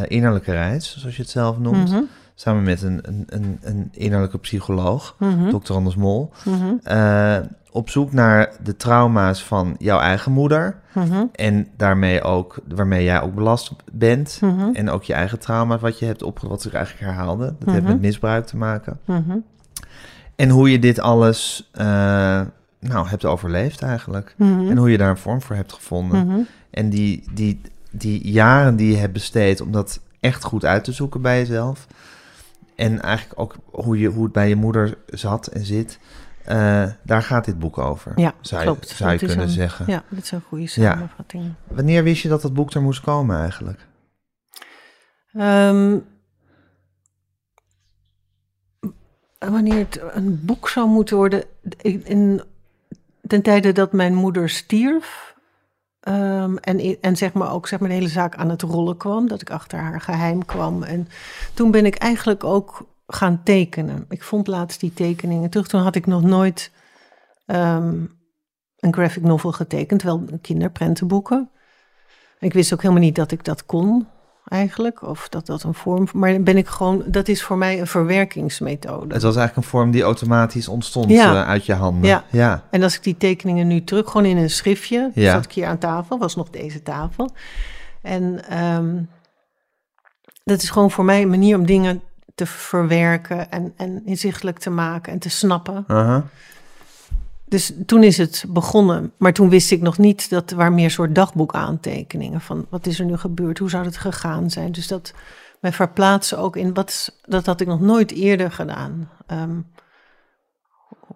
innerlijke 0.07 0.53
reis, 0.53 0.97
zoals 0.99 1.17
je 1.17 1.23
het 1.23 1.31
zelf 1.31 1.59
noemt. 1.59 1.91
Mhm, 1.91 2.03
Samen 2.41 2.63
met 2.63 2.83
een, 2.83 2.99
een, 3.03 3.25
een, 3.29 3.59
een 3.63 3.89
innerlijke 3.93 4.39
psycholoog, 4.39 5.15
mhm, 5.19 5.51
dokter 5.51 5.75
Anders 5.75 5.97
Mol. 5.97 6.31
mhm, 6.45 6.75
eh, 6.83 7.37
op 7.71 7.91
zoek 7.91 8.13
naar 8.13 8.53
de 8.63 8.77
trauma's 8.77 9.45
van 9.45 9.77
jouw 9.79 9.99
eigen 9.99 10.33
moeder. 10.33 10.77
mhm, 10.93 11.25
En 11.33 11.69
daarmee 11.77 12.23
ook, 12.23 12.59
waarmee 12.75 13.05
jij 13.05 13.21
ook 13.21 13.35
belast 13.35 13.73
bent. 13.93 14.39
mhm, 14.41 14.71
En 14.73 14.91
ook 14.91 15.03
je 15.05 15.13
eigen 15.13 15.39
trauma 15.39 15.79
wat 15.79 15.99
je 15.99 16.05
hebt 16.07 16.23
opge... 16.23 16.49
wat 16.49 16.63
zich 16.63 16.73
eigenlijk 16.73 17.07
herhaalde. 17.07 17.55
Dat 17.59 17.75
heeft 17.75 17.87
met 17.87 18.01
misbruik 18.01 18.47
te 18.47 18.57
maken. 18.57 19.01
En 20.37 20.49
hoe 20.49 20.71
je 20.71 20.79
dit 20.79 21.01
alles 21.01 21.69
eh, 21.73 21.87
nou, 22.81 23.09
hebt 23.09 23.25
overleefd 23.25 23.83
eigenlijk. 23.83 24.35
En 24.39 24.77
hoe 24.77 24.91
je 24.91 24.99
daar 24.99 25.11
een 25.11 25.17
vorm 25.17 25.43
voor 25.43 25.57
hebt 25.57 25.73
gevonden. 25.73 26.47
En 26.71 26.91
die, 26.91 27.25
die, 27.35 27.61
die 27.91 28.31
jaren 28.31 28.77
die 28.77 28.91
je 28.91 28.97
hebt 28.97 29.13
besteed 29.13 29.61
om 29.61 29.73
dat 29.73 30.01
echt 30.21 30.45
goed 30.45 30.65
uit 30.65 30.85
te 30.85 30.93
zoeken 30.93 31.23
bij 31.23 31.39
jezelf. 31.39 31.87
En 32.79 33.01
eigenlijk 33.03 33.41
ook 33.41 33.55
hoe, 33.65 33.99
je, 33.99 34.09
hoe 34.09 34.25
het 34.25 34.33
bij 34.33 34.49
je 34.49 34.57
moeder 34.57 34.99
zat 35.07 35.47
en 35.47 35.65
zit. 35.65 35.99
eh, 36.45 36.87
daar 37.03 37.23
gaat 37.23 37.45
dit 37.45 37.59
boek 37.59 37.79
over. 37.79 38.13
Ja, 38.17 38.35
zou 38.41 38.63
klopt. 38.63 38.89
Je, 38.89 38.95
zou 38.95 39.11
Dat 39.11 39.19
kunnen 39.19 39.39
een- 39.41 39.49
zeggen. 39.53 39.85
Ja, 39.89 40.03
dat 40.09 40.23
is 40.23 40.31
een 40.31 40.41
goede 40.49 40.67
samenvatting. 40.67 41.53
Wanneer 41.67 42.03
wist 42.03 42.23
je 42.23 42.29
dat 42.29 42.43
dat 42.43 42.55
boek 42.55 42.73
er 42.75 42.83
moest 42.83 43.01
komen 43.01 43.39
eigenlijk? 43.41 43.87
Ehm, 45.33 45.99
wanneer 49.39 49.79
het 49.79 50.01
een 50.13 50.45
boek 50.45 50.69
zou 50.69 50.89
moeten 50.89 51.17
worden. 51.17 51.45
In, 51.81 52.05
in- 52.07 52.43
ten 53.27 53.43
tijde 53.43 53.73
dat 53.73 53.93
mijn 53.93 54.15
moeder 54.15 54.49
stierf. 54.49 55.28
Ehm, 56.09 56.57
en, 56.57 57.01
en 57.01 57.17
zeg 57.17 57.33
maar 57.33 57.53
ook 57.53 57.69
zeg 57.69 57.81
maar, 57.81 57.89
de 57.89 57.95
hele 57.95 58.09
zaak 58.09 58.37
aan 58.37 58.51
het 58.51 58.63
rollen 58.63 58.97
kwam. 58.97 59.29
Dat 59.29 59.41
ik 59.41 59.51
achter 59.51 59.79
haar 59.79 60.01
geheim 60.01 60.45
kwam. 60.45 60.83
En 60.83 61.09
toen 61.55 61.71
ben 61.71 61.87
ik 61.87 61.95
eigenlijk 61.95 62.45
ook 62.45 62.87
gaan 63.07 63.43
tekenen. 63.43 64.05
Ik 64.09 64.23
vond 64.23 64.47
laatst 64.47 64.81
die 64.81 64.93
tekeningen 64.93 65.51
terug. 65.51 65.69
Toen 65.69 65.81
had 65.81 65.95
ik 65.95 66.07
nog 66.07 66.23
nooit 66.23 66.73
ehm, 67.47 68.05
een 68.79 68.95
graphic 68.95 69.23
novel 69.23 69.53
getekend. 69.53 70.03
Wel 70.03 70.25
kinderprentenboeken. 70.43 71.51
Ik 72.39 72.53
wist 72.53 72.73
ook 72.73 72.83
helemaal 72.83 73.03
niet 73.03 73.15
dat 73.15 73.33
ik 73.33 73.45
dat 73.45 73.67
kon 73.67 74.07
eigenlijk. 74.49 75.03
Of 75.03 75.29
dat 75.29 75.47
dat 75.47 75.63
een 75.63 75.75
vorm... 75.75 76.09
Maar 76.13 76.43
ben 76.43 76.57
ik 76.57 76.67
gewoon... 76.69 77.03
Dat 77.07 77.29
is 77.29 77.43
voor 77.43 77.57
mij 77.57 77.81
een 77.81 77.87
verwerkingsmethode. 77.87 79.15
Het 79.15 79.23
was 79.23 79.37
eigenlijk 79.37 79.57
een 79.57 79.73
vorm 79.73 79.91
die 79.91 80.03
automatisch 80.03 80.69
ontstond 80.69 81.11
Ja. 81.11 81.35
eh, 81.43 81.49
uit 81.49 81.67
je 81.67 81.75
handen. 81.75 82.09
Ja. 82.09 82.25
ja. 82.31 82.63
En 82.71 82.83
als 82.83 82.95
ik 82.97 83.03
die 83.03 83.17
tekeningen 83.17 83.67
nu 83.67 83.85
terug, 83.85 84.11
gewoon 84.11 84.27
in 84.27 84.37
een 84.37 84.51
schriftje, 84.51 85.11
Ja. 85.15 85.33
zat 85.33 85.45
ik 85.45 85.53
hier 85.53 85.67
aan 85.67 85.79
tafel, 85.79 86.19
was 86.19 86.37
nog 86.37 86.51
deze 86.51 86.83
tafel. 86.83 87.31
En 88.03 88.49
ehm, 88.49 88.97
dat 90.45 90.63
is 90.63 90.71
gewoon 90.71 90.91
voor 90.91 91.05
mij 91.05 91.23
een 91.23 91.29
manier 91.31 91.57
om 91.59 91.67
dingen 91.67 92.03
te 92.35 92.47
verwerken 92.47 93.51
en, 93.51 93.73
en 93.77 94.03
inzichtelijk 94.07 94.59
te 94.59 94.71
maken 94.71 95.13
en 95.13 95.19
te 95.19 95.31
snappen. 95.31 95.85
Dus 97.49 97.73
toen 97.87 98.03
is 98.03 98.19
het 98.19 98.45
begonnen, 98.49 99.13
maar 99.17 99.33
toen 99.33 99.49
wist 99.49 99.71
ik 99.71 99.81
nog 99.81 99.99
niet 99.99 100.31
dat 100.31 100.51
er 100.51 100.57
waren 100.57 100.75
meer 100.75 100.91
soort 100.91 101.15
dagboekaantekeningen 101.15 102.41
van 102.41 102.67
wat 102.71 102.87
is 102.87 102.99
er 102.99 103.05
nu 103.05 103.17
gebeurd, 103.17 103.59
hoe 103.59 103.71
zou 103.71 103.85
het 103.85 103.97
gegaan 103.97 104.51
zijn. 104.51 104.73
Dus 104.73 104.87
dat 104.87 105.13
mij 105.61 105.73
verplaatsen 105.73 106.39
ook 106.39 106.57
in 106.57 106.75
wat, 106.75 107.19
dat 107.23 107.47
had 107.47 107.61
ik 107.61 107.67
nog 107.67 107.81
nooit 107.81 108.11
eerder 108.13 108.53
gedaan. 108.53 109.11
Ehm, 109.27 109.61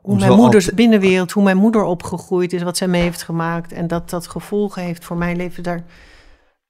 hoe 0.01 0.19
mijn 0.19 0.33
moeders 0.33 0.55
altijd- 0.55 0.75
binnenwereld, 0.75 1.33
hoe 1.33 1.43
mijn 1.43 1.57
moeder 1.57 1.83
opgegroeid 1.83 2.53
is, 2.53 2.63
wat 2.63 2.77
zij 2.77 2.89
mee 2.89 3.03
heeft 3.03 3.23
gemaakt 3.23 3.73
en 3.73 3.87
dat 3.87 4.11
dat 4.11 4.27
gevolgen 4.27 4.83
heeft 4.83 5.05
voor 5.05 5.17
mijn 5.17 5.37
leven, 5.37 5.63
daar, 5.63 5.85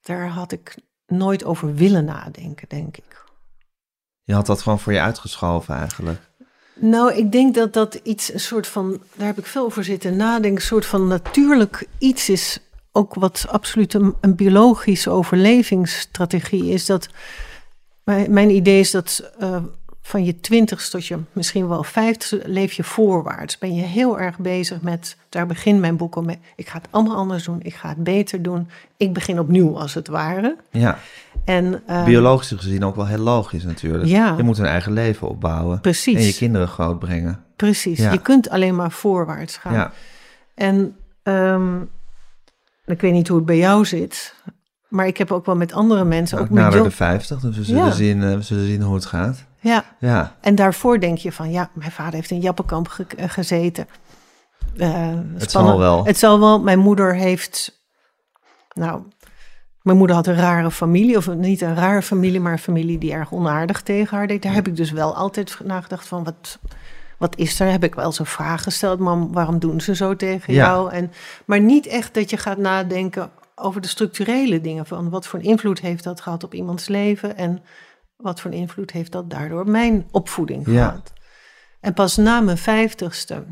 daar 0.00 0.28
had 0.28 0.52
ik 0.52 0.76
nooit 1.06 1.44
over 1.44 1.74
willen 1.74 2.04
nadenken, 2.04 2.68
denk 2.68 2.96
ik. 2.96 3.24
Je 4.24 4.34
had 4.34 4.46
dat 4.46 4.62
gewoon 4.62 4.78
voor 4.78 4.92
je 4.92 5.00
uitgeschoven 5.00 5.74
eigenlijk. 5.74 6.30
Nou, 6.74 7.14
ik 7.14 7.32
denk 7.32 7.54
dat 7.54 7.72
dat 7.72 7.94
iets, 8.02 8.32
een 8.32 8.40
soort 8.40 8.66
van, 8.66 9.00
daar 9.14 9.26
heb 9.26 9.38
ik 9.38 9.46
veel 9.46 9.64
over 9.64 9.84
zitten 9.84 10.16
nadenken, 10.16 10.60
een 10.60 10.66
soort 10.66 10.86
van 10.86 11.06
natuurlijk 11.06 11.86
iets 11.98 12.28
is, 12.28 12.58
ook 12.92 13.14
wat 13.14 13.46
absoluut 13.48 13.94
een, 13.94 14.36
biologische 14.36 15.10
overlevingsstrategie 15.10 16.64
is. 16.64 16.86
Dat 16.86 17.08
mijn, 18.04 18.32
mijn 18.32 18.50
idee 18.50 18.80
is 18.80 18.90
dat 18.90 19.32
eh, 19.38 19.62
van 20.02 20.24
je 20.24 20.40
twintigste 20.40 20.90
tot 20.90 21.06
je 21.06 21.18
misschien 21.32 21.68
wel 21.68 21.82
vijftigste 21.82 22.42
leef 22.44 22.72
je 22.72 22.84
voorwaarts. 22.84 23.58
Ben 23.58 23.74
je 23.74 23.82
heel 23.82 24.20
erg 24.20 24.38
bezig 24.38 24.80
met, 24.80 25.16
daar 25.28 25.46
begint 25.46 25.80
mijn 25.80 25.96
boek 25.96 26.14
al 26.14 26.22
mee, 26.22 26.38
ik 26.56 26.68
ga 26.68 26.78
het 26.78 26.88
allemaal 26.90 27.16
anders 27.16 27.44
doen, 27.44 27.60
ik 27.62 27.74
ga 27.74 27.88
het 27.88 28.04
beter 28.04 28.42
doen. 28.42 28.68
Ik 28.96 29.12
begin 29.12 29.38
opnieuw 29.38 29.78
als 29.78 29.94
het 29.94 30.08
ware. 30.08 30.56
Ja, 30.70 30.98
En, 31.44 31.82
eh, 31.86 32.04
biologisch 32.04 32.48
gezien 32.56 32.84
ook 32.84 32.96
wel 32.96 33.06
heel 33.06 33.18
logisch 33.18 33.64
natuurlijk. 33.64 34.04
Ja. 34.08 34.34
Je 34.36 34.42
moet 34.42 34.58
een 34.58 34.64
eigen 34.66 34.92
leven 34.92 35.28
opbouwen. 35.28 35.80
Precies. 35.80 36.14
En 36.16 36.22
je 36.22 36.34
kinderen 36.34 36.68
grootbrengen. 36.68 37.44
Precies, 37.56 37.98
Ja. 37.98 38.12
je 38.12 38.18
kunt 38.20 38.50
alleen 38.50 38.76
maar 38.76 38.90
voorwaarts 38.90 39.56
gaan. 39.56 39.72
Ja. 39.72 39.92
En 40.54 40.96
ehm, 41.22 41.80
ik 42.86 43.00
weet 43.00 43.12
niet 43.12 43.28
hoe 43.28 43.36
het 43.36 43.46
bij 43.46 43.56
jou 43.58 43.84
zit, 43.84 44.34
maar 44.88 45.06
ik 45.06 45.16
heb 45.16 45.32
ook 45.32 45.46
wel 45.46 45.56
met 45.56 45.72
andere 45.72 46.04
mensen, 46.04 46.38
Ook 46.38 46.44
ook 46.44 46.50
nader 46.50 46.82
de 46.82 46.90
50, 46.90 47.40
dus 47.40 47.56
we 47.56 47.64
zullen, 47.64 47.92
zien, 47.92 48.36
we 48.36 48.42
zullen 48.42 48.66
zien 48.66 48.82
hoe 48.82 48.94
het 48.94 49.04
gaat. 49.06 49.44
Ja, 49.60 49.84
Ja, 49.98 50.36
en 50.40 50.54
daarvoor 50.54 51.00
denk 51.00 51.18
je 51.18 51.32
van, 51.32 51.50
ja, 51.50 51.70
mijn 51.74 51.90
vader 51.92 52.14
heeft 52.14 52.30
in 52.30 52.40
Jappenkamp 52.40 52.88
ge- 52.88 53.06
eh, 53.16 53.28
gezeten. 53.28 53.86
Eh, 54.76 55.08
het 55.34 55.50
zal 55.50 55.78
wel. 55.78 56.04
Het 56.04 56.18
zal 56.18 56.40
wel. 56.40 56.60
Mijn 56.60 56.78
moeder 56.78 57.14
heeft, 57.14 57.80
nou, 58.72 59.02
mijn 59.82 59.96
moeder 59.96 60.16
had 60.16 60.26
een 60.26 60.34
rare 60.36 60.70
familie, 60.70 61.16
of 61.16 61.34
niet 61.34 61.60
een 61.60 61.74
rare 61.74 62.02
familie, 62.02 62.40
maar 62.40 62.52
een 62.52 62.58
familie 62.58 62.98
die 62.98 63.12
erg 63.12 63.32
onaardig 63.32 63.82
tegen 63.82 64.16
haar 64.16 64.26
deed. 64.26 64.42
Daar 64.42 64.54
heb 64.54 64.66
ik 64.66 64.76
dus 64.76 64.90
wel 64.90 65.14
altijd 65.16 65.58
nagedacht 65.64 66.06
van, 66.08 66.24
wat, 66.24 66.58
wat 67.18 67.36
is 67.38 67.60
er? 67.60 67.70
Heb 67.70 67.84
ik 67.84 67.94
wel 67.94 68.04
eens 68.04 68.18
een 68.18 68.26
vraag 68.26 68.62
gesteld, 68.62 68.98
mam, 68.98 69.32
waarom 69.32 69.58
doen 69.58 69.80
ze 69.80 69.94
zo 69.94 70.16
tegen 70.16 70.54
Ja. 70.54 70.66
jou? 70.66 70.92
En, 70.92 71.12
maar 71.44 71.60
niet 71.60 71.86
echt 71.86 72.14
dat 72.14 72.30
je 72.30 72.36
gaat 72.36 72.58
nadenken 72.58 73.30
over 73.54 73.80
de 73.80 73.88
structurele 73.88 74.60
dingen, 74.60 74.86
van 74.86 75.10
wat 75.10 75.26
voor 75.26 75.40
invloed 75.40 75.80
heeft 75.80 76.04
dat 76.04 76.20
gehad 76.20 76.44
op 76.44 76.54
iemands 76.54 76.88
leven 76.88 77.36
en 77.36 77.62
wat 78.16 78.40
voor 78.40 78.50
invloed 78.52 78.90
heeft 78.90 79.12
dat 79.12 79.30
daardoor 79.30 79.68
mijn 79.68 80.06
opvoeding 80.10 80.66
Ja. 80.66 80.72
gehad. 80.88 81.12
En 81.80 81.92
pas 81.94 82.16
na 82.16 82.40
mijn 82.40 82.58
vijftigste, 82.58 83.44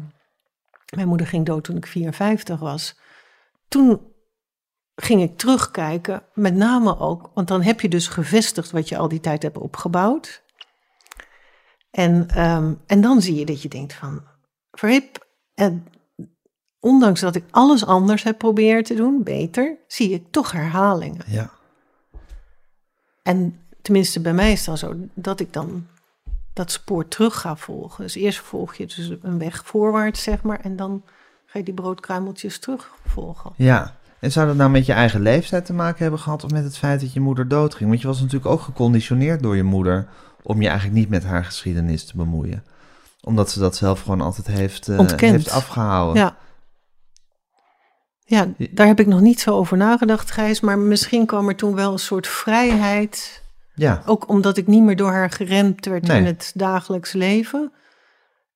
mijn 0.96 1.08
moeder 1.08 1.26
ging 1.26 1.46
dood 1.46 1.64
toen 1.64 1.76
ik 1.76 1.86
54 1.86 2.60
was, 2.60 2.98
toen 3.68 4.00
ging 5.02 5.22
ik 5.22 5.38
terugkijken, 5.38 6.22
met 6.34 6.54
name 6.54 6.98
ook, 6.98 7.30
want 7.34 7.48
dan 7.48 7.62
heb 7.62 7.80
je 7.80 7.88
dus 7.88 8.08
gevestigd 8.08 8.70
wat 8.70 8.88
je 8.88 8.96
al 8.96 9.08
die 9.08 9.20
tijd 9.20 9.42
hebt 9.42 9.58
opgebouwd. 9.58 10.42
En, 11.90 12.28
ehm, 12.28 12.74
en 12.86 13.00
dan 13.00 13.22
zie 13.22 13.34
je 13.34 13.46
dat 13.46 13.62
je 13.62 13.68
denkt 13.68 13.92
van, 13.92 14.22
verhip, 14.70 15.26
en 15.54 15.86
ondanks 16.80 17.20
dat 17.20 17.34
ik 17.34 17.44
alles 17.50 17.86
anders 17.86 18.22
heb 18.22 18.38
proberen 18.38 18.84
te 18.84 18.94
doen, 18.94 19.22
beter, 19.22 19.78
zie 19.86 20.10
ik 20.12 20.24
toch 20.30 20.52
herhalingen. 20.52 21.24
Ja. 21.26 21.50
En 23.22 23.60
tenminste 23.82 24.20
bij 24.20 24.34
mij 24.34 24.52
is 24.52 24.58
het 24.58 24.66
dan 24.66 24.78
zo 24.78 24.94
dat 25.14 25.40
ik 25.40 25.52
dan 25.52 25.86
dat 26.52 26.70
spoor 26.70 27.08
terug 27.08 27.40
ga 27.40 27.56
volgen. 27.56 28.04
Dus 28.04 28.14
eerst 28.14 28.38
volg 28.38 28.74
je 28.74 28.86
dus 28.86 29.12
een 29.22 29.38
weg 29.38 29.66
voorwaarts, 29.66 30.22
zeg 30.22 30.42
maar, 30.42 30.60
en 30.60 30.76
dan 30.76 31.04
ga 31.46 31.58
je 31.58 31.64
die 31.64 31.74
broodkruimeltjes 31.74 32.58
terugvolgen. 32.58 33.52
ja. 33.56 33.98
En 34.20 34.32
zou 34.32 34.46
dat 34.46 34.56
nou 34.56 34.70
met 34.70 34.86
je 34.86 34.92
eigen 34.92 35.20
leeftijd 35.20 35.64
te 35.64 35.72
maken 35.72 36.02
hebben 36.02 36.20
gehad... 36.20 36.44
of 36.44 36.50
met 36.50 36.64
het 36.64 36.78
feit 36.78 37.00
dat 37.00 37.12
je 37.12 37.20
moeder 37.20 37.48
doodging? 37.48 37.88
Want 37.88 38.00
je 38.00 38.06
was 38.06 38.20
natuurlijk 38.20 38.50
ook 38.50 38.60
geconditioneerd 38.60 39.42
door 39.42 39.56
je 39.56 39.62
moeder... 39.62 40.08
om 40.42 40.60
je 40.62 40.68
eigenlijk 40.68 40.98
niet 40.98 41.08
met 41.08 41.24
haar 41.24 41.44
geschiedenis 41.44 42.04
te 42.04 42.16
bemoeien. 42.16 42.64
Omdat 43.20 43.50
ze 43.50 43.58
dat 43.58 43.76
zelf 43.76 44.00
gewoon 44.00 44.20
altijd 44.20 44.46
heeft, 44.46 44.88
Ontkend. 44.88 45.32
heeft 45.32 45.50
afgehouden. 45.50 46.22
Ja. 46.22 46.36
Ja, 48.24 48.48
daar 48.70 48.86
heb 48.86 49.00
ik 49.00 49.06
nog 49.06 49.20
niet 49.20 49.40
zo 49.40 49.56
over 49.56 49.76
nagedacht, 49.76 50.30
Gijs. 50.30 50.60
Maar 50.60 50.78
misschien 50.78 51.26
kwam 51.26 51.48
er 51.48 51.56
toen 51.56 51.74
wel 51.74 51.92
een 51.92 51.98
soort 51.98 52.26
vrijheid. 52.26 53.42
Ja. 53.74 54.02
Ook 54.06 54.28
omdat 54.28 54.56
ik 54.56 54.66
niet 54.66 54.82
meer 54.82 54.96
door 54.96 55.10
haar 55.10 55.30
geremd 55.30 55.86
werd 55.86 56.06
Nee. 56.06 56.18
in 56.18 56.24
het 56.24 56.52
dagelijks 56.54 57.12
leven. 57.12 57.72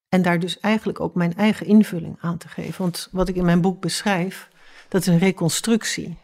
En 0.08 0.22
daar 0.22 0.38
dus 0.38 0.60
eigenlijk 0.60 1.00
ook 1.00 1.14
mijn 1.14 1.36
eigen 1.36 1.66
invulling 1.66 2.16
aan 2.20 2.36
te 2.38 2.48
geven. 2.48 2.82
Want 2.82 3.08
wat 3.12 3.28
ik 3.28 3.36
in 3.36 3.44
mijn 3.44 3.60
boek 3.60 3.80
beschrijf, 3.80 4.48
dat 4.94 5.02
is 5.02 5.06
een 5.08 5.18
reconstructie. 5.18 6.16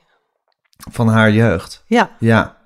Van 0.91 1.09
haar 1.09 1.31
jeugd. 1.31 1.83
Ja, 1.87 2.11
Ja. 2.19 2.57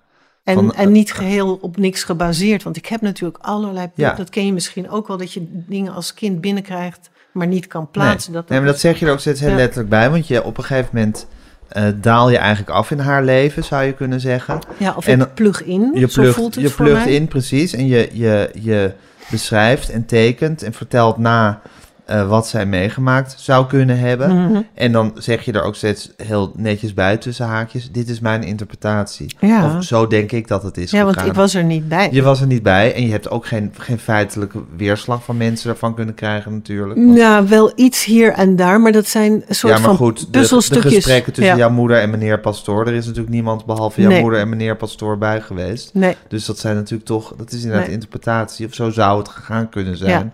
en, 0.44 0.54
Van- 0.54 0.74
en 0.74 0.92
niet 0.92 1.12
geheel 1.12 1.54
op 1.60 1.76
niks 1.76 2.02
gebaseerd. 2.04 2.62
Want 2.62 2.76
ik 2.76 2.86
heb 2.86 3.00
natuurlijk 3.00 3.44
allerlei... 3.44 3.90
Ja. 3.94 4.14
Dat 4.14 4.30
ken 4.30 4.46
je 4.46 4.52
misschien 4.52 4.90
ook 4.90 5.08
wel, 5.08 5.16
dat 5.16 5.32
je 5.32 5.46
dingen 5.50 5.92
als 5.94 6.14
kind 6.14 6.40
binnenkrijgt... 6.40 7.10
maar 7.32 7.46
niet 7.46 7.66
kan 7.66 7.90
plaatsen. 7.90 8.32
Nee. 8.32 8.40
Dat, 8.40 8.50
nee, 8.50 8.58
maar 8.60 8.68
dat 8.68 8.80
zeg 8.80 8.98
je 8.98 9.06
er 9.06 9.12
ook 9.12 9.20
steeds 9.20 9.40
heel 9.40 9.50
Ja. 9.50 9.56
letterlijk 9.56 9.88
bij. 9.88 10.10
Want 10.10 10.26
je, 10.26 10.42
op 10.44 10.58
een 10.58 10.64
gegeven 10.64 10.90
moment 10.92 11.26
eh, 11.68 11.88
daal 11.96 12.30
je 12.30 12.38
eigenlijk 12.38 12.70
af 12.70 12.90
in 12.90 12.98
haar 12.98 13.24
leven, 13.24 13.64
zou 13.64 13.82
je 13.84 13.92
kunnen 13.92 14.20
zeggen. 14.20 14.58
Ja, 14.78 14.94
of 14.96 15.06
En 15.06 15.32
plug 15.34 15.62
in, 15.64 15.90
Je 15.94 16.08
zo 16.10 16.20
plugt, 16.20 16.36
voelt 16.36 16.54
het 16.54 16.64
je 16.64 16.70
voor 16.70 16.84
plugt 16.84 17.04
mij. 17.04 17.14
in, 17.14 17.28
precies. 17.28 17.72
En 17.72 17.86
je, 17.86 18.08
je, 18.12 18.50
je 18.60 18.92
beschrijft 19.30 19.90
en 19.90 20.06
tekent 20.06 20.62
en 20.62 20.72
vertelt 20.72 21.18
na 21.18 21.60
eh, 22.04 22.28
wat 22.28 22.46
zij 22.48 22.66
meegemaakt 22.66 23.34
zou 23.38 23.66
kunnen 23.66 23.98
hebben. 23.98 24.42
Mhm. 24.44 24.60
En 24.74 24.92
dan 24.92 25.12
zeg 25.18 25.44
je 25.44 25.52
er 25.52 25.62
ook 25.62 25.74
steeds 25.74 26.10
heel 26.16 26.52
netjes 26.56 26.94
bij 26.94 27.16
tussen 27.16 27.46
haakjes. 27.46 27.90
Dit 27.90 28.08
is 28.08 28.20
mijn 28.20 28.42
interpretatie. 28.42 29.36
Ja. 29.40 29.76
Of 29.76 29.84
zo 29.84 30.06
denk 30.06 30.32
ik 30.32 30.48
dat 30.48 30.62
het 30.62 30.76
is 30.76 30.90
Ja, 30.90 31.04
want 31.04 31.24
ik 31.24 31.32
was 31.34 31.54
er 31.54 31.64
niet 31.64 31.88
bij. 31.88 32.08
Je 32.12 32.22
was 32.22 32.40
er 32.40 32.46
niet 32.46 32.62
bij 32.62 32.94
en 32.94 33.04
je 33.06 33.10
hebt 33.10 33.30
ook 33.30 33.46
geen, 33.46 33.72
geen 33.78 33.98
feitelijke 33.98 34.58
weerslag 34.76 35.24
van 35.24 35.36
mensen 35.36 35.70
ervan 35.70 35.94
kunnen 35.94 36.14
krijgen 36.14 36.52
natuurlijk. 36.52 36.98
Want- 37.04 37.16
Ja, 37.16 37.44
wel 37.46 37.72
iets 37.74 38.04
hier 38.04 38.32
en 38.32 38.56
daar, 38.56 38.80
maar 38.80 38.92
dat 38.92 39.06
zijn 39.06 39.44
soort 39.48 39.72
ja, 39.72 39.78
maar 39.78 39.88
van 39.88 39.96
goed, 39.96 40.18
de, 40.18 40.24
de 40.30 40.38
puzzelstukjes. 40.38 40.94
gesprekken 40.94 41.32
tussen 41.32 41.52
Ja. 41.52 41.58
jouw 41.58 41.70
moeder 41.70 41.98
en 42.00 42.10
meneer 42.10 42.40
Pastoor, 42.40 42.86
er 42.86 42.94
is 42.94 43.06
natuurlijk 43.06 43.34
niemand 43.34 43.64
behalve 43.66 44.00
jouw 44.00 44.10
Nee. 44.10 44.20
moeder 44.20 44.40
en 44.40 44.48
meneer 44.48 44.76
Pastoor 44.76 45.18
bij 45.18 45.40
geweest. 45.40 45.90
Nee, 45.94 46.16
Dus 46.28 46.44
dat 46.44 46.58
zijn 46.58 46.74
natuurlijk 46.76 47.04
toch, 47.08 47.34
dat 47.36 47.52
is 47.52 47.62
inderdaad 47.62 47.84
Nee. 47.86 47.94
interpretatie, 47.94 48.66
of 48.66 48.74
zo 48.74 48.90
zou 48.90 49.18
het 49.18 49.28
gegaan 49.28 49.68
kunnen 49.68 49.96
zijn. 49.96 50.32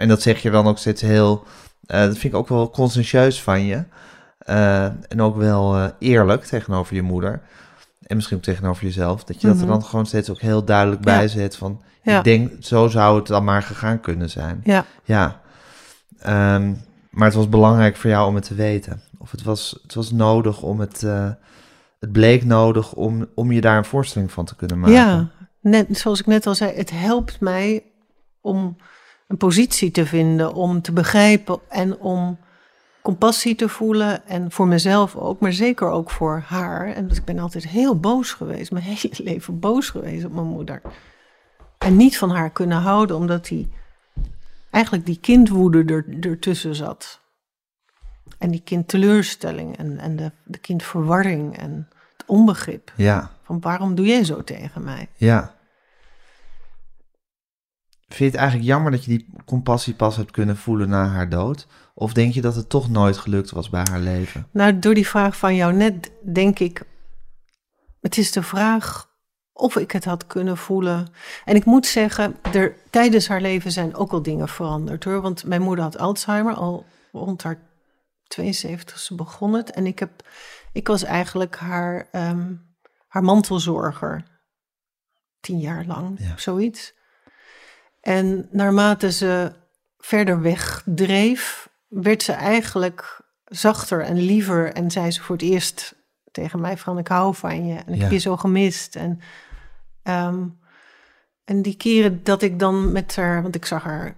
En 0.00 0.08
dat 0.08 0.22
zeg 0.22 0.42
je 0.42 0.50
dan 0.50 0.66
ook 0.66 0.78
steeds 0.78 1.02
heel, 1.02 1.44
eh, 1.86 2.00
dat 2.00 2.18
vind 2.18 2.32
ik 2.32 2.38
ook 2.38 2.48
wel 2.48 2.70
conscientieus 2.70 3.42
van 3.42 3.64
je. 3.64 3.84
Eh, 4.38 4.84
en 4.84 5.20
ook 5.22 5.36
wel 5.36 5.76
eh, 5.76 5.86
eerlijk 5.98 6.44
tegenover 6.44 6.94
je 6.94 7.02
moeder. 7.02 7.40
En 8.06 8.16
misschien 8.16 8.36
ook 8.36 8.42
tegenover 8.42 8.84
jezelf. 8.84 9.24
Dat 9.24 9.40
je 9.40 9.46
dat 9.46 9.56
er 9.56 9.62
Mhm. 9.62 9.70
dan 9.72 9.84
gewoon 9.84 10.06
steeds 10.06 10.30
ook 10.30 10.40
heel 10.40 10.64
duidelijk 10.64 11.00
bij 11.00 11.28
zet 11.28 11.56
van, 11.56 11.82
Ja. 12.02 12.18
Ik 12.18 12.24
denk, 12.24 12.50
zo 12.60 12.88
zou 12.88 13.18
het 13.18 13.26
dan 13.26 13.44
maar 13.44 13.62
gegaan 13.62 14.00
kunnen 14.00 14.30
zijn. 14.30 14.60
Ja. 14.64 14.84
Ja. 15.04 15.40
Ehm, 16.18 16.72
maar 17.10 17.26
het 17.26 17.34
was 17.34 17.48
belangrijk 17.48 17.96
voor 17.96 18.10
jou 18.10 18.28
om 18.28 18.34
het 18.34 18.44
te 18.44 18.54
weten. 18.54 19.02
Of 19.18 19.30
het 19.30 19.42
was, 19.42 19.78
het 19.82 19.94
was 19.94 20.10
nodig 20.10 20.62
om 20.62 20.80
het... 20.80 21.00
het 22.00 22.12
bleek 22.12 22.44
nodig 22.44 22.92
om, 22.92 23.26
om 23.34 23.52
je 23.52 23.60
daar 23.60 23.76
een 23.76 23.84
voorstelling 23.84 24.32
van 24.32 24.44
te 24.44 24.56
kunnen 24.56 24.78
maken. 24.78 24.94
Ja, 24.96 25.28
net 25.60 25.98
zoals 25.98 26.20
ik 26.20 26.26
net 26.26 26.46
al 26.46 26.54
zei, 26.54 26.72
het 26.76 26.90
helpt 26.90 27.40
mij 27.40 27.82
om 28.40 28.76
een 29.30 29.36
positie 29.36 29.90
te 29.90 30.06
vinden, 30.06 30.54
om 30.54 30.82
te 30.82 30.92
begrijpen 30.92 31.58
en 31.68 31.98
om 31.98 32.38
compassie 33.02 33.54
te 33.54 33.68
voelen. 33.68 34.26
En 34.26 34.50
voor 34.50 34.66
mezelf 34.66 35.16
ook, 35.16 35.40
maar 35.40 35.52
zeker 35.52 35.88
ook 35.88 36.10
voor 36.10 36.42
haar. 36.46 36.92
En 36.92 37.08
dus 37.08 37.18
ik 37.18 37.24
ben 37.24 37.38
altijd 37.38 37.68
heel 37.68 38.00
boos 38.00 38.32
geweest, 38.32 38.70
mijn 38.70 38.84
hele 38.94 39.14
leven 39.16 39.58
boos 39.58 39.90
geweest 39.90 40.24
op 40.24 40.32
mijn 40.32 40.46
moeder. 40.46 40.82
En 41.78 41.96
niet 41.96 42.18
van 42.18 42.30
haar 42.30 42.50
kunnen 42.50 42.78
houden, 42.78 43.16
omdat 43.16 43.46
die 43.46 43.68
eigenlijk 44.70 45.06
die 45.06 45.18
kindwoede 45.20 45.84
er, 45.84 46.30
ertussen 46.30 46.74
zat. 46.74 47.20
En 48.38 48.50
die 48.50 48.62
kindteleurstelling 48.64 49.76
en, 49.76 49.98
en 49.98 50.16
de, 50.16 50.32
de 50.44 50.58
kindverwarring 50.58 51.58
en 51.58 51.88
het 52.16 52.26
onbegrip. 52.26 52.92
Ja, 52.96 53.30
Van 53.42 53.60
waarom 53.60 53.94
doe 53.94 54.06
jij 54.06 54.24
zo 54.24 54.44
tegen 54.44 54.84
mij? 54.84 55.08
ja. 55.16 55.58
Vind 58.10 58.18
je 58.18 58.24
het 58.24 58.34
eigenlijk 58.34 58.68
jammer 58.68 58.90
dat 58.90 59.04
je 59.04 59.10
die 59.10 59.26
compassie 59.44 59.94
pas 59.94 60.16
hebt 60.16 60.30
kunnen 60.30 60.56
voelen 60.56 60.88
na 60.88 61.06
haar 61.06 61.28
dood? 61.28 61.66
Of 61.94 62.12
denk 62.12 62.32
je 62.34 62.40
dat 62.40 62.54
het 62.54 62.68
toch 62.68 62.88
nooit 62.90 63.16
gelukt 63.16 63.50
was 63.50 63.70
bij 63.70 63.82
haar 63.90 64.00
leven? 64.00 64.46
Nou, 64.50 64.78
door 64.78 64.94
die 64.94 65.06
vraag 65.06 65.36
van 65.36 65.54
jou 65.54 65.72
net 65.72 66.10
denk 66.32 66.58
ik, 66.58 66.82
het 68.00 68.16
is 68.18 68.32
de 68.32 68.42
vraag 68.42 69.08
of 69.52 69.76
ik 69.76 69.90
het 69.92 70.04
had 70.04 70.26
kunnen 70.26 70.56
voelen. 70.56 71.08
En 71.44 71.56
ik 71.56 71.64
moet 71.64 71.86
zeggen, 71.86 72.36
er, 72.52 72.76
tijdens 72.90 73.28
haar 73.28 73.40
leven 73.40 73.72
zijn 73.72 73.94
ook 73.94 74.12
al 74.12 74.22
dingen 74.22 74.48
veranderd 74.48 75.04
hoor. 75.04 75.20
Want 75.20 75.44
mijn 75.44 75.62
moeder 75.62 75.84
had 75.84 75.98
Alzheimer, 75.98 76.54
al 76.54 76.86
rond 77.12 77.42
haar 77.42 77.58
72e 78.40 79.14
begon 79.16 79.52
het. 79.52 79.70
En 79.70 79.86
ik, 79.86 79.98
heb, 79.98 80.10
ik 80.72 80.86
was 80.86 81.02
eigenlijk 81.02 81.56
haar, 81.56 82.08
ehm, 82.12 82.54
haar 83.08 83.22
mantelzorger. 83.22 84.24
Tien 85.40 85.58
jaar 85.58 85.84
lang, 85.84 86.18
Ja. 86.18 86.36
zoiets. 86.36 86.98
En 88.00 88.48
naarmate 88.50 89.12
ze 89.12 89.52
verder 89.98 90.40
wegdreef, 90.40 91.68
werd 91.88 92.22
ze 92.22 92.32
eigenlijk 92.32 93.22
zachter 93.44 94.00
en 94.00 94.16
liever. 94.16 94.72
En 94.72 94.90
zei 94.90 95.10
ze 95.10 95.22
voor 95.22 95.36
het 95.36 95.44
eerst 95.44 95.94
tegen 96.30 96.60
mij 96.60 96.76
van 96.78 96.98
ik 96.98 97.08
hou 97.08 97.34
van 97.34 97.66
je. 97.66 97.78
En 97.78 97.88
ik 97.92 97.94
Ja. 97.96 98.02
heb 98.02 98.10
je 98.12 98.18
zo 98.18 98.36
gemist. 98.36 98.96
En, 98.96 99.20
ehm, 100.02 100.46
en 101.44 101.62
die 101.62 101.76
keren 101.76 102.24
dat 102.24 102.42
ik 102.42 102.58
dan 102.58 102.92
met 102.92 103.16
haar, 103.16 103.42
want 103.42 103.54
ik 103.54 103.64
zag 103.66 103.82
haar 103.82 104.16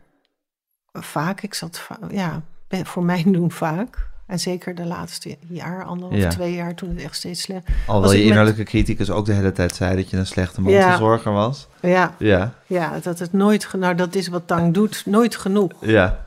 vaak, 0.93 1.43
ik 1.43 1.55
zat 1.55 1.89
ja, 2.11 2.43
voor 2.69 3.05
mij 3.05 3.23
doen 3.27 3.51
vaak. 3.51 4.11
En 4.27 4.39
zeker 4.39 4.75
de 4.75 4.85
laatste 4.87 5.37
jaar, 5.49 5.85
anderhalf, 5.85 6.21
Ja. 6.23 6.29
twee 6.29 6.55
jaar, 6.55 6.75
toen 6.75 6.89
het 6.89 7.03
echt 7.03 7.17
steeds 7.17 7.41
slecht. 7.43 7.67
Alhoewel 7.67 8.01
Was 8.03 8.11
je 8.13 8.17
ik 8.19 8.23
met- 8.25 8.31
innerlijke 8.33 8.63
criticus 8.63 9.11
ook 9.11 9.27
de 9.27 9.33
hele 9.33 9.53
tijd 9.53 9.75
zei 9.75 9.97
dat 9.97 10.11
je 10.11 10.17
een 10.17 10.27
slechte 10.27 10.63
Ja. 10.63 10.81
mantelzorger 10.87 11.33
was. 11.33 11.69
Ja, 11.81 12.15
Ja, 12.19 12.55
ja, 12.67 12.99
dat 13.03 13.19
het 13.19 13.33
nooit, 13.33 13.69
nou 13.79 13.95
dat 13.95 14.15
is 14.15 14.29
wat 14.29 14.47
Tang 14.47 14.75
doet, 14.75 15.03
nooit 15.07 15.37
genoeg. 15.37 15.73
ja. 15.81 16.25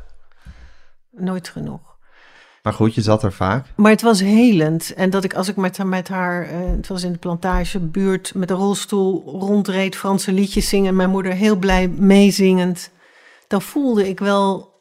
Nooit 1.12 1.50
genoeg. 1.50 1.80
Maar 2.64 2.74
goed, 2.74 2.96
je 2.96 3.02
zat 3.02 3.24
er 3.24 3.34
vaak. 3.34 3.66
Maar 3.76 3.92
het 3.92 4.02
was 4.02 4.20
helend. 4.22 4.94
En 4.94 5.10
dat 5.10 5.24
ik 5.24 5.34
als 5.34 5.48
ik 5.48 5.56
met, 5.56 5.78
haar- 5.78 5.88
met 5.88 6.08
haar, 6.08 6.44
eh, 6.44 6.58
het 6.76 6.88
was 6.88 7.04
in 7.04 7.12
de 7.12 7.18
plantagebuurt, 7.18 8.34
met 8.36 8.50
een 8.50 8.56
rolstoel 8.56 9.24
rondreed, 9.40 9.96
Franse 9.96 10.32
liedjes 10.32 10.70
zingen. 10.70 10.88
En 10.88 10.96
mijn 10.96 11.10
moeder 11.10 11.32
heel 11.34 11.56
blij 11.56 11.88
meezingend. 11.88 12.90
Dan 13.48 13.62
voelde 13.62 14.10
ik 14.10 14.20
wel 14.20 14.74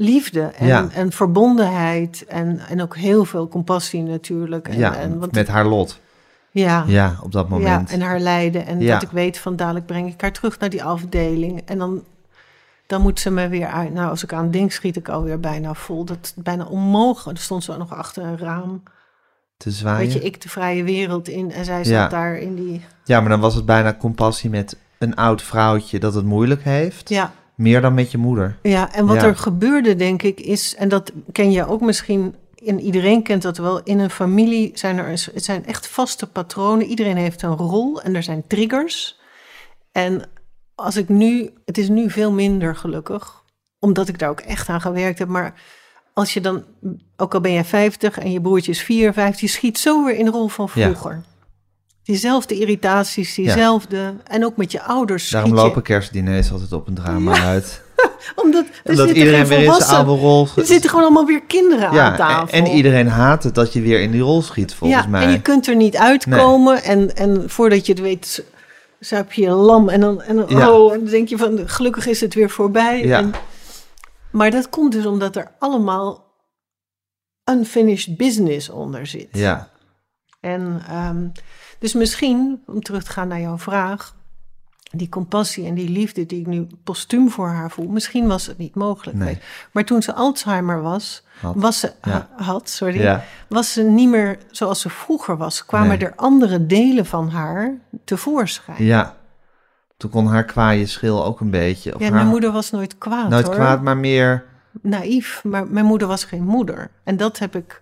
liefde 0.00 0.40
en, 0.42 0.66
Ja. 0.66 0.88
en 0.92 1.12
verbondenheid. 1.12 2.24
En, 2.26 2.58
en 2.68 2.82
ook 2.82 2.96
heel 2.96 3.24
veel 3.24 3.48
compassie 3.48 4.02
natuurlijk. 4.02 4.68
En, 4.68 4.78
ja, 4.78 4.94
en, 4.96 5.18
want, 5.18 5.32
met 5.32 5.48
haar 5.48 5.66
lot. 5.66 6.00
ja, 6.50 6.84
Ja, 6.86 7.16
op 7.22 7.32
dat 7.32 7.46
ja, 7.48 7.54
moment. 7.54 7.90
en 7.90 8.00
haar 8.00 8.20
lijden. 8.20 8.66
En 8.66 8.80
Ja. 8.80 8.92
dat 8.92 9.02
ik 9.02 9.10
weet 9.10 9.38
van 9.38 9.56
dadelijk 9.56 9.86
breng 9.86 10.12
ik 10.12 10.20
haar 10.20 10.32
terug 10.32 10.58
naar 10.58 10.70
die 10.70 10.84
afdeling. 10.84 11.62
En 11.64 11.78
dan, 11.78 12.02
dan 12.86 13.02
moet 13.02 13.20
ze 13.20 13.30
me 13.30 13.48
weer 13.48 13.66
uit. 13.66 13.92
Nou, 13.94 14.10
als 14.10 14.22
ik 14.22 14.32
aan 14.32 14.50
denk, 14.50 14.72
schiet 14.72 14.96
ik 14.96 15.08
alweer 15.08 15.40
bijna 15.40 15.74
vol. 15.74 16.04
Dat 16.04 16.18
is 16.22 16.32
bijna 16.36 16.64
onmogelijk. 16.64 17.38
Er 17.38 17.44
stond 17.44 17.64
ze 17.64 17.76
nog 17.76 17.94
achter 17.94 18.22
een 18.22 18.38
raam. 18.38 18.82
Te 19.56 19.70
zwaaien. 19.70 19.98
Weet 19.98 20.12
je, 20.12 20.20
ik 20.20 20.40
de 20.42 20.48
vrije 20.48 20.82
wereld 20.84 21.28
in 21.28 21.52
en 21.52 21.64
zij 21.64 21.84
zat 21.84 21.92
Ja. 21.94 22.08
daar 22.08 22.36
in 22.36 22.54
die... 22.54 22.84
Ja, 23.04 23.20
maar 23.20 23.28
dan 23.28 23.40
was 23.40 23.54
het 23.54 23.66
bijna 23.66 23.94
compassie 23.94 24.50
met 24.50 24.76
een 24.98 25.14
oud 25.14 25.42
vrouwtje 25.42 25.98
dat 25.98 26.14
het 26.14 26.24
moeilijk 26.24 26.62
heeft. 26.62 27.08
Ja, 27.08 27.32
Meer 27.58 27.80
dan 27.80 27.94
met 27.94 28.10
je 28.10 28.18
moeder. 28.18 28.58
ja 28.62 28.92
en 28.92 29.06
wat 29.06 29.16
Ja. 29.16 29.24
er 29.24 29.36
gebeurde, 29.36 29.96
denk 29.96 30.22
ik, 30.22 30.40
is... 30.40 30.74
En 30.74 30.88
dat 30.88 31.12
ken 31.32 31.50
je 31.50 31.66
ook 31.66 31.80
misschien... 31.80 32.34
En 32.66 32.80
iedereen 32.80 33.22
kent 33.22 33.42
dat 33.42 33.56
wel. 33.56 33.82
In 33.82 33.98
een 33.98 34.10
familie 34.10 34.70
zijn 34.74 34.98
er 34.98 35.08
het 35.08 35.44
zijn 35.44 35.66
echt 35.66 35.86
vaste 35.88 36.26
patronen. 36.26 36.86
Iedereen 36.86 37.16
heeft 37.16 37.42
een 37.42 37.56
rol 37.56 38.02
en 38.02 38.14
er 38.14 38.22
zijn 38.22 38.44
triggers. 38.46 39.20
En 39.92 40.22
als 40.74 40.96
ik 40.96 41.08
nu... 41.08 41.50
Het 41.64 41.78
is 41.78 41.88
nu 41.88 42.10
veel 42.10 42.32
minder 42.32 42.76
gelukkig. 42.76 43.42
Omdat 43.78 44.08
ik 44.08 44.18
daar 44.18 44.30
ook 44.30 44.40
echt 44.40 44.68
aan 44.68 44.80
gewerkt 44.80 45.18
heb. 45.18 45.28
Maar 45.28 45.54
als 46.14 46.34
je 46.34 46.40
dan... 46.40 46.64
Ook 47.16 47.34
al 47.34 47.40
ben 47.40 47.52
jij 47.52 47.64
50 47.64 48.18
en 48.18 48.30
je 48.30 48.40
broertje 48.40 48.70
is 48.70 48.82
54... 48.82 49.40
Je 49.40 49.46
schiet 49.48 49.78
zo 49.78 50.04
weer 50.04 50.16
in 50.16 50.24
de 50.24 50.30
rol 50.30 50.48
van 50.48 50.68
Ja. 50.74 50.94
Diezelfde 52.08 52.54
irritaties, 52.54 53.34
diezelfde... 53.34 54.14
En 54.24 54.44
ook 54.44 54.56
met 54.56 54.72
je 54.72 54.82
ouders 54.82 55.30
Daarom 55.30 55.50
schiet 55.50 55.62
lopen 55.62 55.82
kerstdiners 55.82 56.52
altijd 56.52 56.72
op 56.72 56.86
een 56.86 56.94
drama 56.94 57.40
uit. 57.44 57.82
Omdat 58.44 58.64
er 58.84 58.90
Omdat 58.90 59.10
iedereen 59.10 59.46
weer 59.46 59.62
in 59.62 59.72
zijn 59.72 59.96
oude 59.96 60.10
rol... 60.22 60.48
Er 60.56 60.66
zitten 60.66 60.90
gewoon 60.90 61.04
allemaal 61.04 61.26
weer 61.26 61.42
kinderen 61.42 61.88
aan 61.88 61.94
ja, 61.94 62.16
tafel. 62.16 62.58
en 62.58 62.66
iedereen 62.66 63.08
haat 63.08 63.42
het 63.42 63.54
dat 63.54 63.72
je 63.72 63.80
weer 63.80 64.00
in 64.00 64.10
die 64.10 64.20
rol 64.20 64.42
schiet, 64.42 64.74
volgens 64.74 65.02
ja, 65.02 65.08
mij. 65.08 65.24
en 65.24 65.30
je 65.30 65.40
kunt 65.40 65.66
er 65.66 65.76
niet 65.76 65.96
uitkomen. 65.96 66.82
En, 66.82 67.16
en 67.16 67.50
voordat 67.50 67.86
je 67.86 67.92
het 67.92 68.00
weet, 68.00 68.44
zuip 68.98 69.32
je 69.32 69.46
een 69.46 69.52
lam. 69.52 69.88
En 69.88 70.00
dan, 70.00 70.22
en 70.22 70.36
dan, 70.36 70.44
oh, 70.44 70.92
en 70.92 70.98
dan 70.98 71.08
denk 71.10 71.28
je 71.28 71.38
van, 71.38 71.68
gelukkig 71.68 72.06
is 72.06 72.20
het 72.20 72.34
weer 72.34 72.50
voorbij. 72.50 73.06
Ja. 73.06 73.18
En, 73.18 73.32
maar 74.30 74.50
dat 74.50 74.68
komt 74.68 74.92
dus 74.92 75.06
omdat 75.06 75.36
er 75.36 75.50
allemaal 75.58 76.24
unfinished 77.50 78.16
business 78.16 78.70
onder 78.70 79.06
zit. 79.06 79.28
Ja, 79.30 79.68
En 80.40 80.82
ehm, 80.88 81.26
dus 81.78 81.92
misschien, 81.94 82.62
om 82.66 82.82
terug 82.82 83.04
te 83.04 83.10
gaan 83.10 83.28
naar 83.28 83.40
jouw 83.40 83.58
vraag, 83.58 84.16
die 84.90 85.08
compassie 85.08 85.66
en 85.66 85.74
die 85.74 85.88
liefde 85.88 86.26
die 86.26 86.40
ik 86.40 86.46
nu 86.46 86.66
postuum 86.84 87.30
voor 87.30 87.48
haar 87.48 87.70
voel, 87.70 87.88
misschien 87.88 88.26
was 88.26 88.46
het 88.46 88.58
niet 88.58 88.74
mogelijk. 88.74 89.18
Nee. 89.18 89.38
Maar 89.72 89.84
toen 89.84 90.02
ze 90.02 90.14
Alzheimer 90.14 90.82
was, 90.82 91.22
Had. 91.40 91.54
was 91.56 91.80
ze, 91.80 91.92
Ja. 92.02 92.10
ha- 92.10 92.44
had, 92.44 92.68
sorry, 92.68 93.00
ja, 93.00 93.24
was 93.48 93.72
ze 93.72 93.82
niet 93.82 94.08
meer 94.08 94.38
zoals 94.50 94.80
ze 94.80 94.90
vroeger 94.90 95.36
was. 95.36 95.64
Kwamen 95.66 95.88
Nee. 95.88 95.98
er 95.98 96.12
andere 96.16 96.66
delen 96.66 97.06
van 97.06 97.28
haar 97.30 97.74
tevoorschijn. 98.04 98.84
ja. 98.84 99.16
Toen 99.96 100.10
kon 100.10 100.26
haar 100.26 100.44
kwaaie 100.44 100.86
schil 100.86 101.24
ook 101.24 101.40
een 101.40 101.50
beetje. 101.50 101.94
Of 101.94 102.00
Ja, 102.00 102.06
haar, 102.06 102.14
mijn 102.14 102.26
moeder 102.26 102.52
was 102.52 102.70
nooit 102.70 102.98
kwaad 102.98 103.28
Nooit 103.28 103.46
hoor. 103.46 103.54
kwaad, 103.54 103.82
maar 103.82 103.96
meer... 103.96 104.44
Naïef, 104.82 105.44
maar 105.44 105.66
mijn 105.66 105.84
moeder 105.84 106.08
was 106.08 106.24
geen 106.24 106.42
moeder. 106.44 106.90
En 107.04 107.16
dat 107.16 107.38
heb 107.38 107.56
ik, 107.56 107.80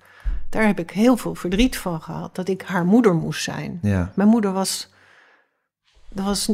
daar 0.50 0.66
heb 0.66 0.78
ik 0.78 0.90
heel 0.90 1.16
veel 1.16 1.34
verdriet 1.34 1.78
van 1.78 2.02
gehad. 2.02 2.34
Dat 2.34 2.48
ik 2.48 2.62
haar 2.62 2.84
moeder 2.84 3.14
moest 3.14 3.42
zijn. 3.42 3.78
Ja, 3.82 4.12
Mijn 4.14 4.28
moeder 4.28 4.52
was, 4.52 4.88
dat 6.08 6.24
was, 6.24 6.50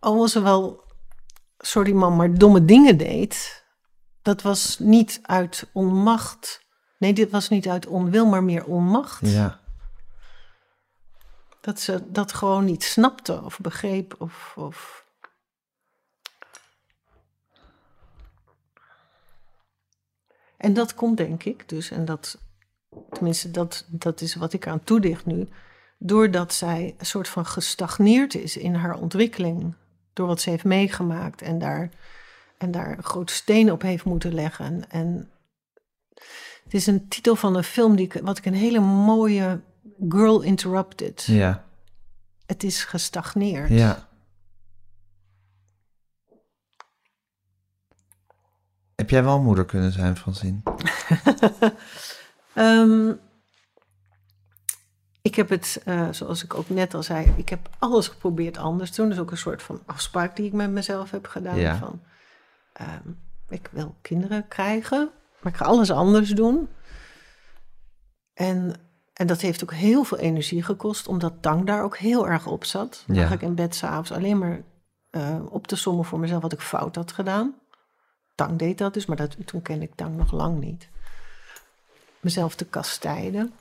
al 0.00 0.16
was 0.16 0.32
ze 0.32 0.40
wel, 0.40 0.84
sorry 1.58 1.92
man, 1.92 2.16
maar 2.16 2.34
domme 2.34 2.64
dingen 2.64 2.96
deed. 2.96 3.64
Dat 4.22 4.42
was 4.42 4.78
niet 4.78 5.18
uit 5.22 5.70
onmacht. 5.72 6.64
Nee, 6.98 7.12
dit 7.12 7.30
was 7.30 7.48
niet 7.48 7.68
uit 7.68 7.86
onwil, 7.86 8.26
maar 8.26 8.44
meer 8.44 8.64
onmacht. 8.64 9.20
ja. 9.26 9.60
Dat 11.60 11.80
ze 11.80 12.10
dat 12.10 12.32
gewoon 12.32 12.64
niet 12.64 12.82
snapte 12.84 13.42
of 13.42 13.58
begreep 13.60 14.14
of... 14.18 14.52
of... 14.56 15.04
En 20.56 20.74
dat 20.74 20.94
komt 20.94 21.16
denk 21.16 21.44
ik 21.44 21.68
dus, 21.68 21.90
en 21.90 22.04
dat, 22.04 22.38
tenminste 23.10 23.50
dat, 23.50 23.84
dat 23.88 24.20
is 24.20 24.34
wat 24.34 24.52
ik 24.52 24.66
aan 24.66 24.84
toedicht 24.84 25.26
nu, 25.26 25.48
doordat 25.98 26.52
zij 26.54 26.94
een 26.98 27.06
soort 27.06 27.28
van 27.28 27.46
gestagneerd 27.46 28.34
is 28.34 28.56
in 28.56 28.74
haar 28.74 28.94
ontwikkeling, 28.94 29.74
door 30.12 30.26
wat 30.26 30.40
ze 30.40 30.50
heeft 30.50 30.64
meegemaakt 30.64 31.42
en 31.42 31.58
daar, 31.58 31.90
en 32.58 32.70
daar 32.70 32.96
een 32.96 33.02
grote 33.04 33.32
steen 33.32 33.72
op 33.72 33.82
heeft 33.82 34.04
moeten 34.04 34.34
leggen. 34.34 34.90
En 34.90 35.30
het 36.64 36.74
is 36.74 36.86
een 36.86 37.08
titel 37.08 37.36
van 37.36 37.56
een 37.56 37.64
film 37.64 37.96
die 37.96 38.06
ik, 38.06 38.20
wat 38.22 38.38
ik 38.38 38.44
een 38.46 38.54
hele 38.54 38.80
mooie 38.80 39.60
Girl 40.08 40.40
Interrupted. 40.42 41.22
Ja, 41.22 41.64
Het 42.46 42.62
is 42.62 42.84
gestagneerd. 42.84 43.68
ja. 43.68 44.08
Heb 48.94 49.10
jij 49.10 49.24
wel 49.24 49.40
moeder 49.40 49.64
kunnen 49.64 49.92
zijn, 49.92 50.16
Francine? 50.16 50.58
Ehm, 52.56 53.12
ik 55.22 55.34
heb 55.34 55.48
het, 55.48 55.80
eh, 55.84 56.08
zoals 56.10 56.44
ik 56.44 56.54
ook 56.54 56.68
net 56.68 56.94
al 56.94 57.02
zei, 57.02 57.32
ik 57.36 57.48
heb 57.48 57.68
alles 57.78 58.08
geprobeerd 58.08 58.56
anders 58.56 58.90
te 58.90 58.96
doen. 58.96 59.08
Dat 59.08 59.16
is 59.18 59.22
ook 59.22 59.30
een 59.30 59.36
soort 59.36 59.62
van 59.62 59.80
afspraak 59.86 60.36
die 60.36 60.46
ik 60.46 60.52
met 60.52 60.70
mezelf 60.70 61.10
heb 61.10 61.26
gedaan. 61.26 61.58
Ja. 61.58 61.76
Van, 61.76 62.00
ehm, 62.72 63.08
ik 63.48 63.68
wil 63.72 63.94
kinderen 64.02 64.48
krijgen, 64.48 65.10
maar 65.40 65.52
ik 65.52 65.58
ga 65.58 65.64
alles 65.64 65.90
anders 65.90 66.30
doen. 66.30 66.68
En, 68.34 68.74
en 69.12 69.26
dat 69.26 69.40
heeft 69.40 69.62
ook 69.62 69.72
heel 69.72 70.04
veel 70.04 70.18
energie 70.18 70.62
gekost, 70.62 71.08
omdat 71.08 71.32
Tang 71.40 71.66
daar 71.66 71.82
ook 71.82 71.96
heel 71.96 72.28
erg 72.28 72.46
op 72.46 72.64
zat. 72.64 73.04
Dan 73.06 73.16
Ja. 73.16 73.26
ga 73.26 73.34
ik 73.34 73.42
in 73.42 73.54
bed 73.54 73.74
s'avonds 73.74 74.12
alleen 74.12 74.38
maar 74.38 74.62
eh, 75.10 75.40
op 75.48 75.66
te 75.66 75.76
sommen 75.76 76.04
voor 76.04 76.18
mezelf 76.18 76.42
wat 76.42 76.52
ik 76.52 76.60
fout 76.60 76.96
had 76.96 77.12
gedaan. 77.12 77.54
Tang 78.34 78.58
deed 78.58 78.78
dat 78.78 78.94
dus, 78.94 79.06
maar 79.06 79.16
dat, 79.16 79.36
toen 79.46 79.62
kende 79.62 79.84
ik 79.84 79.94
Tang 79.94 80.16
nog 80.16 80.32
lang 80.32 80.60
niet. 80.60 80.88
Mezelf 82.20 82.54
te 82.54 82.64
kastijden. 82.64 83.52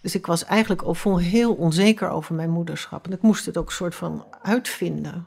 Dus 0.00 0.14
ik 0.14 0.26
was 0.26 0.44
eigenlijk 0.44 0.82
al 0.82 1.18
heel 1.18 1.54
onzeker 1.54 2.08
over 2.08 2.34
mijn 2.34 2.50
moederschap. 2.50 3.06
En 3.06 3.12
ik 3.12 3.22
moest 3.22 3.46
het 3.46 3.56
ook 3.56 3.66
een 3.66 3.72
soort 3.72 3.94
van 3.94 4.26
uitvinden. 4.42 5.26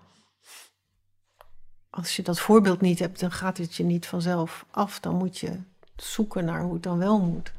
Als 1.89 2.15
je 2.15 2.21
dat 2.21 2.39
voorbeeld 2.39 2.81
niet 2.81 2.99
hebt, 2.99 3.19
dan 3.19 3.31
gaat 3.31 3.57
het 3.57 3.75
je 3.75 3.83
niet 3.83 4.05
vanzelf 4.05 4.65
af. 4.71 4.99
Dan 4.99 5.15
moet 5.15 5.37
je 5.37 5.59
zoeken 5.95 6.45
naar 6.45 6.61
hoe 6.61 6.73
het 6.73 6.83
dan 6.83 6.97
wel 6.97 7.19
moet. 7.19 7.53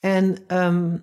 En 0.00 0.38
ehm, 0.46 0.96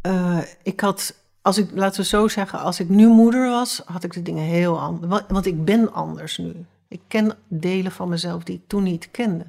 eh, 0.00 0.42
ik 0.62 0.80
had, 0.80 1.14
als 1.42 1.58
ik, 1.58 1.70
laten 1.70 2.00
we 2.00 2.06
zo 2.06 2.28
zeggen, 2.28 2.58
als 2.58 2.80
ik 2.80 2.88
nu 2.88 3.06
moeder 3.06 3.50
was, 3.50 3.82
had 3.84 4.04
ik 4.04 4.12
de 4.12 4.22
dingen 4.22 4.44
heel 4.44 4.80
anders. 4.80 5.22
Want 5.28 5.46
ik 5.46 5.64
ben 5.64 5.92
anders 5.92 6.38
nu. 6.38 6.66
Ik 6.92 7.00
ken 7.08 7.36
delen 7.48 7.92
van 7.92 8.08
mezelf 8.08 8.42
die 8.42 8.54
ik 8.54 8.62
toen 8.66 8.82
niet 8.82 9.10
kende. 9.10 9.44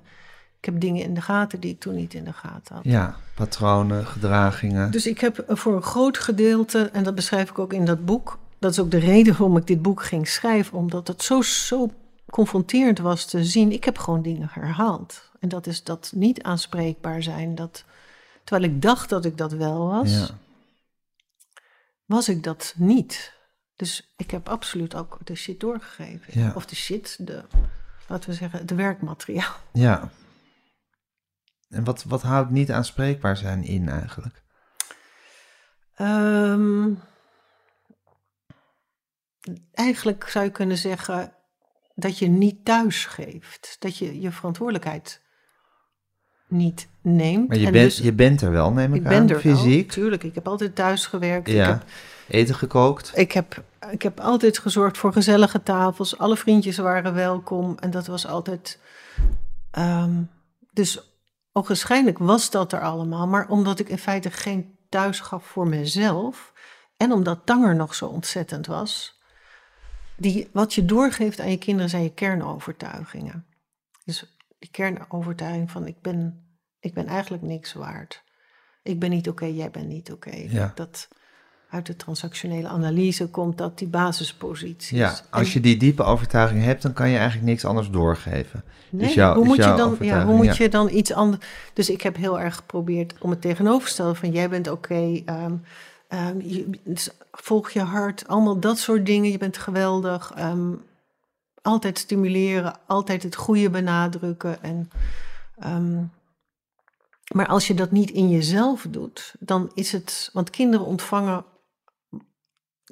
Ik 0.57 0.65
heb 0.65 0.79
dingen 0.79 1.03
in 1.03 1.13
de 1.13 1.21
gaten 1.21 1.59
die 1.59 1.71
ik 1.71 1.79
toen 1.79 1.95
niet 1.95 2.13
in 2.13 2.23
de 2.23 2.33
gaten 2.33 2.75
had. 2.75 2.83
Ja, 2.83 3.15
patronen, 3.35 4.05
gedragingen. 4.05 4.91
Dus 4.91 5.07
ik 5.07 5.19
heb 5.19 5.43
voor 5.47 5.75
een 5.75 5.81
groot 5.81 6.17
gedeelte, 6.17 6.89
en 6.93 7.03
dat 7.03 7.15
beschrijf 7.15 7.49
ik 7.49 7.59
ook 7.59 7.73
in 7.73 7.85
dat 7.85 8.05
boek, 8.05 8.39
dat 8.59 8.71
is 8.71 8.79
ook 8.79 8.91
de 8.91 8.97
reden 8.97 9.37
waarom 9.37 9.57
ik 9.57 9.67
dit 9.67 9.81
boek 9.81 10.03
ging 10.03 10.27
schrijven, 10.27 10.77
omdat 10.77 11.07
het 11.07 11.23
zo, 11.23 11.41
zo 11.41 11.89
confronterend 12.29 12.99
was 12.99 13.25
te 13.25 13.43
zien. 13.43 13.71
Ik 13.71 13.83
heb 13.83 13.97
gewoon 13.97 14.21
dingen 14.21 14.47
herhaald. 14.51 15.31
En 15.39 15.49
dat 15.49 15.67
is 15.67 15.83
dat 15.83 16.11
niet 16.15 16.43
aanspreekbaar 16.43 17.23
zijn. 17.23 17.55
Dat, 17.55 17.83
terwijl 18.43 18.71
ik 18.71 18.81
dacht 18.81 19.09
dat 19.09 19.25
ik 19.25 19.37
dat 19.37 19.51
wel 19.51 19.87
was, 19.87 20.11
ja. 20.11 20.27
was 22.05 22.29
ik 22.29 22.43
dat 22.43 22.73
niet. 22.77 23.33
Dus 23.75 24.13
ik 24.17 24.31
heb 24.31 24.49
absoluut 24.49 24.95
ook 24.95 25.17
de 25.23 25.35
shit 25.35 25.59
doorgegeven. 25.59 26.39
Ja. 26.39 26.51
Of 26.55 26.65
de 26.65 26.75
shit, 26.75 27.27
de, 27.27 27.43
laten 28.07 28.29
we 28.29 28.35
zeggen, 28.35 28.59
het 28.59 28.71
werkmateriaal. 28.71 29.55
ja. 29.73 30.09
En 31.69 31.83
wat, 31.83 32.03
wat 32.03 32.21
houdt 32.21 32.49
niet 32.49 32.71
aanspreekbaar 32.71 33.37
zijn 33.37 33.63
in 33.63 33.89
eigenlijk? 33.89 34.43
Ehm, 35.95 36.89
eigenlijk 39.73 40.27
zou 40.29 40.45
je 40.45 40.51
kunnen 40.51 40.77
zeggen 40.77 41.33
dat 41.95 42.17
je 42.19 42.27
niet 42.27 42.65
thuis 42.65 43.05
geeft. 43.05 43.75
Dat 43.79 43.97
je 43.97 44.21
je 44.21 44.31
verantwoordelijkheid 44.31 45.21
niet 46.47 46.87
neemt. 47.01 47.47
Maar 47.47 47.57
je, 47.57 47.65
En 47.65 47.71
bent, 47.71 47.85
dus- 47.85 47.97
je 47.97 48.13
bent 48.13 48.41
er 48.41 48.51
wel, 48.51 48.71
neem 48.71 48.93
ik, 48.93 49.01
ik 49.01 49.07
aan, 49.07 49.25
ben 49.25 49.35
er 49.35 49.41
fysiek. 49.41 49.85
wel, 49.85 49.95
tuurlijk. 49.95 50.23
Ik 50.23 50.35
heb 50.35 50.47
altijd 50.47 50.75
thuis 50.75 51.05
gewerkt. 51.05 51.47
Ik, 51.47 51.53
ja. 51.53 51.67
heb, 51.67 51.83
Eten 52.33 52.55
gekookt. 52.55 53.11
ik, 53.17 53.31
heb, 53.31 53.63
ik 53.91 54.01
heb 54.01 54.19
altijd 54.19 54.57
gezorgd 54.57 54.97
voor 54.97 55.13
gezellige 55.13 55.63
tafels. 55.63 56.17
Alle 56.17 56.37
vriendjes 56.37 56.77
waren 56.77 57.13
welkom. 57.13 57.77
En 57.79 57.91
dat 57.91 58.07
was 58.07 58.27
altijd... 58.27 58.79
ehm, 59.71 60.23
dus 60.71 61.19
ogenschijnlijk 61.51 62.17
was 62.17 62.49
dat 62.49 62.73
er 62.73 62.81
allemaal. 62.81 63.27
Maar 63.27 63.47
omdat 63.47 63.79
ik 63.79 63.89
in 63.89 63.97
feite 63.97 64.31
geen 64.31 64.77
thuis 64.89 65.19
gaf 65.19 65.45
voor 65.45 65.67
mezelf... 65.67 66.53
en 66.97 67.11
omdat 67.11 67.45
Tanger 67.45 67.75
nog 67.75 67.95
zo 67.95 68.05
ontzettend 68.05 68.65
was... 68.65 69.21
Die, 70.17 70.49
wat 70.53 70.73
je 70.73 70.85
doorgeeft 70.85 71.39
aan 71.39 71.51
je 71.51 71.57
kinderen 71.57 71.89
zijn 71.89 72.03
je 72.03 72.13
kernovertuigingen. 72.13 73.45
Dus 74.05 74.37
die 74.59 74.69
kernovertuiging 74.69 75.71
van 75.71 75.87
ik 75.87 76.01
ben, 76.01 76.47
ik 76.79 76.93
ben 76.93 77.07
eigenlijk 77.07 77.43
niks 77.43 77.73
waard. 77.73 78.23
Ik 78.83 78.99
ben 78.99 79.09
niet 79.09 79.29
oké, 79.29 79.45
jij 79.45 79.71
bent 79.71 79.87
niet 79.87 80.11
oké. 80.11 80.35
Ja. 80.35 80.71
Dat 80.75 81.07
uit 81.73 81.85
de 81.85 81.95
transactionele 81.95 82.67
analyse 82.67 83.27
komt 83.27 83.57
dat 83.57 83.77
die 83.77 83.87
basisposities. 83.87 84.89
Ja, 84.97 85.19
als 85.29 85.47
En- 85.47 85.53
je 85.53 85.59
die 85.59 85.77
diepe 85.77 86.03
overtuiging 86.03 86.63
hebt, 86.63 86.81
dan 86.81 86.93
kan 86.93 87.09
je 87.09 87.17
eigenlijk 87.17 87.47
niks 87.47 87.65
anders 87.65 87.89
doorgeven. 87.89 88.63
Nee, 88.89 89.07
is 89.07 89.13
jou- 89.13 89.35
hoe 89.35 89.45
moet, 89.45 89.55
je 89.55 89.73
dan, 89.77 89.95
ja, 89.99 90.25
hoe 90.25 90.35
moet 90.35 90.57
je 90.57 90.69
dan 90.69 90.89
iets 90.89 91.13
anders... 91.13 91.45
Dus 91.73 91.89
ik 91.89 92.01
heb 92.01 92.15
heel 92.15 92.39
erg 92.39 92.55
geprobeerd 92.55 93.13
om 93.19 93.29
het 93.29 93.41
tegenovergestelde 93.41 94.15
van... 94.15 94.31
jij 94.31 94.49
bent 94.49 94.67
oké, 94.69 95.21
ehm, 95.25 95.53
ehm, 96.07 96.39
je- 96.39 96.69
dus 96.83 97.09
volg 97.31 97.69
je 97.71 97.81
hart, 97.81 98.27
allemaal 98.27 98.59
dat 98.59 98.77
soort 98.77 99.05
dingen. 99.05 99.31
Je 99.31 99.37
bent 99.37 99.57
geweldig. 99.57 100.31
ehm, 100.35 100.71
altijd 101.61 101.97
stimuleren, 101.97 102.75
altijd 102.87 103.23
het 103.23 103.35
goede 103.35 103.69
benadrukken. 103.69 104.63
En, 104.63 104.89
ehm, 105.59 106.01
maar 107.33 107.47
als 107.47 107.67
je 107.67 107.73
dat 107.73 107.91
niet 107.91 108.11
in 108.11 108.29
jezelf 108.29 108.85
doet, 108.89 109.33
dan 109.39 109.71
is 109.73 109.91
het... 109.91 110.29
Want 110.33 110.49
kinderen 110.49 110.85
ontvangen 110.85 111.43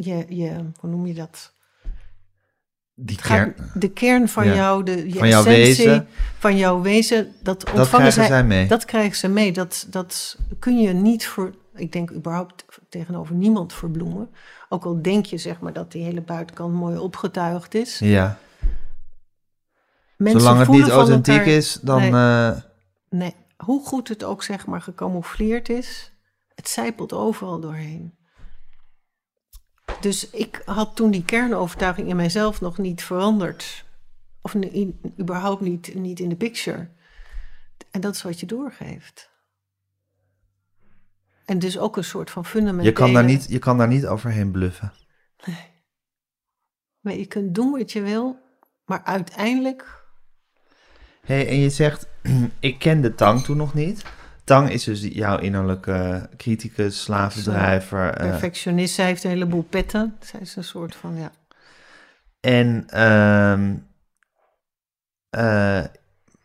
je, 0.03 0.25
je 0.27 0.71
hoe 0.79 0.89
noem 0.89 1.05
je 1.05 1.13
dat? 1.13 1.53
Die 2.95 3.17
gaat- 3.17 3.53
kern, 3.53 3.69
de 3.73 3.89
kern 3.91 4.29
van 4.29 4.45
Ja. 4.45 4.53
jou, 4.55 4.83
de, 4.83 5.09
je 5.09 5.17
Van 5.19 5.27
jouw 5.27 5.45
essentie, 5.45 5.85
wezen. 5.87 6.07
van 6.37 6.57
jouw 6.57 6.81
wezen, 6.81 7.23
dat 7.43 7.59
dat 7.59 7.63
ontvangen 7.73 7.87
krijgen 7.87 8.13
zij, 8.13 8.25
zij 8.27 8.43
mee. 8.43 8.67
dat 8.67 8.85
krijgen 8.85 9.15
ze 9.17 9.27
mee. 9.27 9.51
Dat, 9.51 9.87
dat 9.89 10.37
kun 10.59 10.79
je 10.81 10.93
niet 10.93 11.27
voor, 11.27 11.55
ik 11.75 11.91
denk 11.91 12.11
überhaupt 12.11 12.65
tegenover 12.89 13.35
niemand 13.35 13.73
verbloemen. 13.73 14.29
Ook 14.69 14.85
al 14.85 15.01
denk 15.01 15.25
je 15.25 15.37
zeg 15.37 15.59
maar 15.59 15.73
dat 15.73 15.91
die 15.91 16.03
hele 16.03 16.21
buitenkant 16.21 16.73
mooi 16.73 16.97
opgetuigd 16.97 17.73
is. 17.75 17.99
ja, 17.99 18.37
Mensen 20.17 20.41
zolang 20.41 20.59
het 20.59 20.69
niet 20.69 20.87
authentiek 20.89 21.33
elkaar- 21.37 21.47
is, 21.53 21.73
dan... 21.81 21.99
Nee. 22.01 22.11
eh, 22.11 22.61
Nee, 23.09 23.35
hoe 23.57 23.85
goed 23.85 24.07
het 24.07 24.23
ook 24.23 24.43
zeg 24.43 24.65
maar 24.65 24.81
gecamoufleerd 24.81 25.69
is, 25.69 26.13
het 26.55 26.69
zijpelt 26.69 27.13
overal 27.13 27.59
doorheen. 27.59 28.13
Dus 30.01 30.29
ik 30.29 30.61
had 30.65 30.95
toen 30.95 31.11
die 31.11 31.25
kernovertuiging 31.25 32.07
in 32.07 32.15
mijzelf 32.15 32.61
nog 32.61 32.77
niet 32.77 33.03
veranderd. 33.03 33.85
Of 34.41 34.53
in- 34.53 34.99
überhaupt 35.19 35.61
niet, 35.61 35.95
niet 35.95 36.19
in 36.19 36.29
de 36.29 36.35
picture. 36.35 36.89
En 37.91 38.01
dat 38.01 38.15
is 38.15 38.21
wat 38.21 38.39
je 38.39 38.45
doorgeeft. 38.45 39.29
En 41.45 41.59
dus 41.59 41.77
ook 41.77 41.97
een 41.97 42.03
soort 42.03 42.31
van 42.31 42.45
fundamentele... 42.45 42.89
je, 42.89 42.95
kan 42.95 43.13
daar 43.13 43.23
niet, 43.23 43.45
je 43.49 43.59
kan 43.59 43.77
daar 43.77 43.87
niet 43.87 44.07
overheen 44.07 44.51
bluffen. 44.51 44.93
Maar 46.99 47.13
je 47.13 47.25
kunt 47.25 47.55
doen 47.55 47.71
wat 47.71 47.91
je 47.91 48.01
wil, 48.01 48.37
maar 48.85 49.03
uiteindelijk... 49.03 50.05
hey, 51.21 51.47
en 51.47 51.55
je 51.55 51.69
zegt, 51.69 52.07
ik 52.59 52.79
ken 52.79 53.01
de 53.01 53.15
Tang 53.15 53.43
toen 53.43 53.57
nog 53.57 53.73
niet. 53.73 54.03
Tang 54.51 54.69
is 54.69 54.83
dus 54.83 55.01
jouw 55.01 55.37
innerlijke 55.37 56.29
criticus, 56.37 57.01
slavendrijver. 57.03 58.13
eh, 58.13 58.29
Perfectionist, 58.29 58.93
zij 58.95 59.05
heeft 59.05 59.23
een 59.23 59.29
heleboel 59.29 59.63
petten. 59.63 60.17
Zij 60.19 60.39
is 60.39 60.55
een 60.55 60.63
soort 60.63 60.95
van, 60.95 61.15
ja... 61.17 61.31
En 62.39 62.83
ehm, 62.89 63.73
eh, 65.29 65.83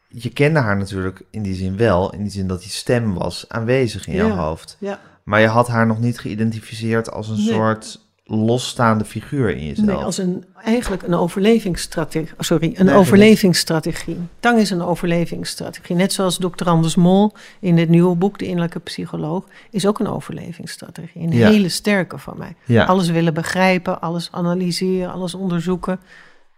je 0.09 0.31
kende 0.33 0.59
haar 0.61 0.77
natuurlijk 0.77 1.23
in 1.31 1.43
die 1.43 1.55
zin 1.55 1.77
wel, 1.77 2.13
in 2.13 2.23
die 2.23 2.31
zin 2.33 2.47
dat 2.47 2.61
die 2.61 2.71
stem 2.71 3.15
was 3.15 3.49
aanwezig 3.49 4.07
in 4.07 4.15
jouw 4.15 4.29
Ja. 4.29 4.35
hoofd. 4.35 4.77
ja. 4.81 5.01
Maar 5.25 5.41
je 5.41 5.47
had 5.47 5.69
haar 5.69 5.87
nog 5.87 6.01
niet 6.01 6.19
geïdentificeerd 6.19 7.11
als 7.11 7.29
een 7.29 7.37
Nee. 7.37 7.47
soort 7.47 8.01
losstaande 8.29 9.05
figuur 9.05 9.57
in 9.57 9.67
jezelf. 9.67 9.87
Nee, 9.87 9.97
als 9.97 10.19
een, 10.19 10.45
eigenlijk 10.65 11.03
een 11.03 11.15
overlevingsstrategie. 11.15 12.29
Sorry, 12.39 12.73
een 12.77 12.87
Nee, 12.87 12.95
overlevingsstrategie. 12.95 14.17
Tang 14.41 14.59
is 14.59 14.71
een 14.71 14.83
overlevingsstrategie. 14.83 15.97
Net 15.97 16.13
zoals 16.13 16.37
Dr. 16.39 16.65
Anders 16.69 16.95
Mol 16.95 17.33
in 17.61 17.77
dit 17.77 17.89
nieuwe 17.89 18.17
boek, 18.17 18.39
De 18.39 18.45
Innerlijke 18.47 18.79
Psycholoog, 18.81 19.45
is 19.71 19.87
ook 19.87 19.99
een 19.99 20.07
overlevingsstrategie. 20.09 21.23
Een 21.23 21.33
Ja. 21.33 21.49
hele 21.49 21.69
sterke 21.69 22.19
van 22.19 22.35
mij. 22.39 22.55
ja, 22.65 22.85
Alles 22.85 23.09
willen 23.09 23.35
begrijpen, 23.35 24.01
alles 24.01 24.29
analyseren, 24.33 25.13
alles 25.13 25.35
onderzoeken. 25.35 26.01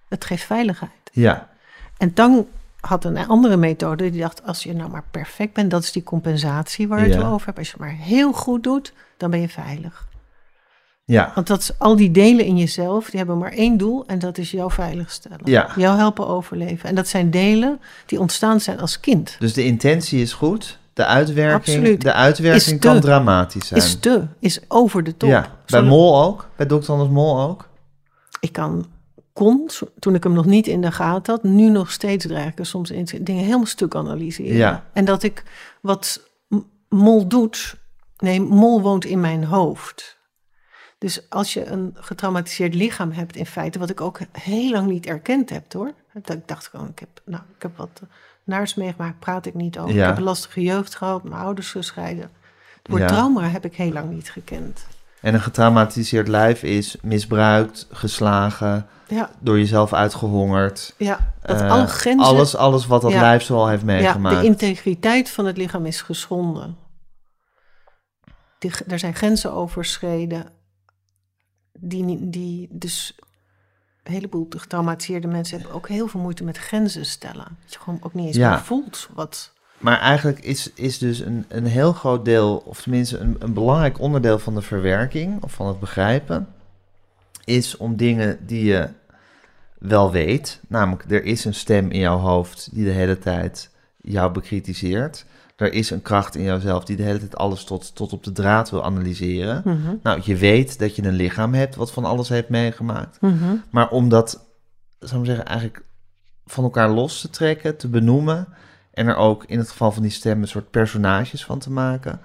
Het 0.09 0.25
geeft 0.25 0.45
veiligheid. 0.45 0.91
ja, 1.13 1.49
En 1.97 2.13
Tang 2.13 2.45
had 2.81 3.05
een 3.05 3.27
andere 3.27 3.57
methode. 3.57 4.11
Die 4.11 4.21
dacht, 4.21 4.45
als 4.47 4.63
je 4.63 4.75
nou 4.75 4.91
maar 4.91 5.05
perfect 5.11 5.53
bent, 5.53 5.71
dat 5.71 5.83
is 5.83 5.93
die 5.93 6.03
compensatie 6.03 6.89
waar 6.89 7.01
je 7.03 7.09
Ja. 7.09 7.17
het 7.17 7.27
over 7.27 7.47
hebt. 7.47 7.59
Als 7.59 7.67
je 7.67 7.73
het 7.73 7.83
maar 7.83 7.95
heel 8.07 8.33
goed 8.33 8.63
doet, 8.63 8.93
dan 9.17 9.31
ben 9.31 9.41
je 9.41 9.49
veilig. 9.49 10.08
Ja, 11.15 11.33
Want 11.35 11.47
dat 11.47 11.75
al 11.79 11.97
die 11.97 12.11
delen 12.11 12.45
in 12.45 12.57
jezelf, 12.59 13.11
die 13.11 13.19
hebben 13.19 13.39
maar 13.39 13.53
één 13.53 13.77
doel 13.77 14.07
en 14.07 14.19
dat 14.19 14.39
is 14.39 14.51
jou 14.51 14.73
veiligstellen. 14.73 15.41
Ja. 15.45 15.69
Jou 15.77 15.99
helpen 15.99 16.27
overleven. 16.27 16.89
En 16.89 16.95
dat 16.95 17.09
zijn 17.09 17.31
delen 17.31 17.81
die 18.07 18.21
ontstaan 18.21 18.61
zijn 18.61 18.81
als 18.81 19.01
kind. 19.01 19.37
Dus 19.39 19.53
de 19.53 19.65
intentie 19.65 20.21
is 20.23 20.33
goed, 20.33 20.79
de 20.93 21.05
uitwerking, 21.05 21.77
Absoluut. 21.77 22.01
de 22.01 22.13
uitwerking 22.13 22.63
Is 22.65 22.69
te- 22.69 22.79
kan 22.79 23.01
dramatisch 23.01 23.67
zijn. 23.67 23.81
Is 23.81 23.95
te, 24.01 24.27
is 24.39 24.61
over 24.69 25.05
de 25.05 25.17
top. 25.17 25.29
ja, 25.29 25.57
bij 25.67 25.83
Mol 25.83 26.23
ook, 26.23 26.49
bij 26.57 26.67
Dr. 26.67 26.91
Anders 26.93 27.11
Mol 27.11 27.41
ook. 27.41 27.69
Ik 28.41 28.53
kan 28.53 28.87
kon, 29.33 29.71
toen 29.99 30.15
ik 30.15 30.23
hem 30.23 30.33
nog 30.33 30.45
niet 30.47 30.67
in 30.67 30.81
de 30.81 30.93
gaten 30.93 31.35
had, 31.35 31.43
nu 31.43 31.69
nog 31.69 31.91
steeds 31.93 32.27
dreig 32.27 32.51
ik 32.51 32.59
er 32.59 32.67
soms 32.67 32.91
in 32.91 33.09
dingen 33.21 33.45
helemaal 33.45 33.67
stuk 33.67 33.95
analyseren. 33.95 34.57
Ja. 34.57 34.85
En 34.93 35.05
dat 35.05 35.23
ik 35.23 35.43
wat 35.81 36.21
Mol 36.89 37.27
doet, 37.29 37.75
nee, 38.19 38.41
Mol 38.41 38.81
woont 38.83 39.05
in 39.05 39.21
mijn 39.21 39.45
hoofd. 39.45 40.18
Dus 40.99 41.31
als 41.31 41.53
je 41.53 41.67
een 41.67 41.97
getraumatiseerd 42.01 42.75
lichaam 42.75 43.11
hebt, 43.13 43.37
in 43.37 43.47
feite, 43.47 43.79
wat 43.79 43.91
ik 43.91 44.01
ook 44.01 44.19
heel 44.33 44.71
lang 44.71 44.87
niet 44.89 45.07
erkend 45.07 45.51
heb 45.51 45.73
hoor. 45.73 45.93
Dat 46.13 46.37
ik 46.37 46.49
dacht 46.49 46.67
gewoon, 46.69 46.89
ik 46.89 46.99
heb, 46.99 47.09
nou, 47.25 47.43
ik 47.57 47.63
heb 47.63 47.77
wat 47.77 48.01
naars 48.45 48.75
meegemaakt, 48.75 49.19
praat 49.19 49.47
ik 49.47 49.55
niet 49.55 49.79
over. 49.79 49.95
Ja. 49.95 50.01
Ik 50.03 50.09
heb 50.09 50.17
een 50.17 50.23
lastige 50.23 50.63
jeugd 50.63 50.95
gehad, 50.95 51.23
mijn 51.23 51.43
ouders 51.43 51.71
gescheiden. 51.71 52.31
Het 52.79 52.89
woord 52.89 53.01
Ja. 53.03 53.07
trauma 53.09 53.43
heb 53.49 53.65
ik 53.65 53.75
heel 53.77 53.93
lang 53.93 54.11
niet 54.11 54.31
gekend. 54.31 54.87
En 55.21 55.35
een 55.35 55.41
getraumatiseerd 55.41 56.29
lijf 56.29 56.63
is 56.63 56.97
misbruikt, 57.03 57.87
geslagen, 57.91 58.87
Ja, 59.09 59.31
door 59.41 59.59
jezelf 59.59 59.93
uitgehongerd. 59.93 60.95
ja 60.97 61.33
dat 61.43 61.61
Eh, 61.61 61.71
alle 61.71 61.87
grenzen... 61.87 62.27
Alles, 62.27 62.57
alles 62.57 62.87
wat 62.87 63.03
dat 63.03 63.13
Ja. 63.13 63.21
lijf 63.21 63.43
zoal 63.43 63.69
heeft 63.69 63.81
Ja, 63.81 63.87
meegemaakt. 63.87 64.41
de 64.41 64.47
integriteit 64.47 65.31
van 65.31 65.47
het 65.47 65.57
lichaam 65.57 65.87
is 65.87 66.03
geschonden. 66.03 66.77
Die, 68.59 68.73
er 68.87 68.99
zijn 68.99 69.15
grenzen 69.15 69.53
overschreden. 69.53 70.47
Die, 71.81 72.29
die 72.29 72.69
dus 72.71 73.15
een 74.03 74.13
heleboel 74.13 74.47
getraumatiseerde 74.49 75.27
mensen 75.27 75.59
hebben 75.59 75.77
ook 75.77 75.89
heel 75.89 76.09
veel 76.09 76.21
moeite 76.21 76.45
met 76.45 76.59
grenzen 76.59 77.07
stellen. 77.07 77.57
Dat 77.65 77.73
je 77.73 77.79
gewoon 77.79 77.99
ook 78.03 78.15
niet 78.15 78.27
eens 78.27 78.37
Ja. 78.37 78.51
meer 78.51 78.61
voelt 78.61 79.09
wat. 79.15 79.53
Maar 79.79 80.01
eigenlijk 80.01 80.39
is, 80.41 80.73
is 80.75 80.99
dus 80.99 81.19
een, 81.21 81.45
een 81.49 81.67
heel 81.67 81.93
groot 81.93 82.25
deel, 82.25 82.63
of 82.67 82.83
tenminste 82.83 83.19
een, 83.19 83.37
een 83.39 83.53
belangrijk 83.53 84.01
onderdeel 84.01 84.39
van 84.39 84.55
de 84.55 84.63
verwerking, 84.63 85.43
of 85.43 85.53
van 85.53 85.67
het 85.67 85.81
begrijpen, 85.81 86.49
is 87.45 87.77
om 87.77 87.97
dingen 87.97 88.47
die 88.47 88.65
je 88.65 88.89
wel 89.79 90.11
weet, 90.11 90.61
namelijk 90.69 91.05
er 91.11 91.25
is 91.25 91.45
een 91.45 91.55
stem 91.55 91.91
in 91.91 92.01
jouw 92.01 92.19
hoofd 92.19 92.69
die 92.73 92.85
de 92.85 92.91
hele 92.91 93.19
tijd 93.19 93.71
jou 93.97 94.33
bekritiseert. 94.33 95.25
Er 95.59 95.73
is 95.73 95.91
een 95.91 96.03
kracht 96.03 96.37
in 96.37 96.43
jouzelf 96.43 96.85
die 96.85 96.97
de 96.97 97.03
hele 97.03 97.19
tijd 97.19 97.37
alles 97.37 97.65
tot, 97.65 97.95
tot 97.95 98.13
op 98.13 98.25
de 98.25 98.33
draad 98.33 98.71
wil 98.71 98.85
analyseren. 98.85 99.63
Mhm. 99.65 99.95
Nou, 100.03 100.21
je 100.25 100.37
weet 100.37 100.79
dat 100.79 100.97
je 100.97 101.03
een 101.03 101.15
lichaam 101.15 101.55
hebt 101.55 101.75
wat 101.75 101.93
van 101.93 102.05
alles 102.05 102.29
heeft 102.29 102.49
meegemaakt. 102.49 103.21
Mhm. 103.21 103.55
Maar 103.71 103.89
om 103.89 104.09
dat, 104.09 104.45
zou 104.99 105.21
ik 105.21 105.27
zeggen, 105.27 105.47
eigenlijk 105.47 105.83
van 106.47 106.65
elkaar 106.65 106.91
los 106.91 107.21
te 107.21 107.31
trekken, 107.31 107.77
te 107.77 107.89
benoemen. 107.89 108.49
En 108.91 109.07
er 109.07 109.17
ook 109.17 109.45
in 109.45 109.59
het 109.59 109.71
geval 109.71 109.93
van 109.93 110.03
die 110.03 110.11
stem 110.11 110.43
een 110.43 110.49
soort 110.49 110.71
personages 110.71 111.45
van 111.45 111.59
te 111.59 111.71
maken. 111.71 112.21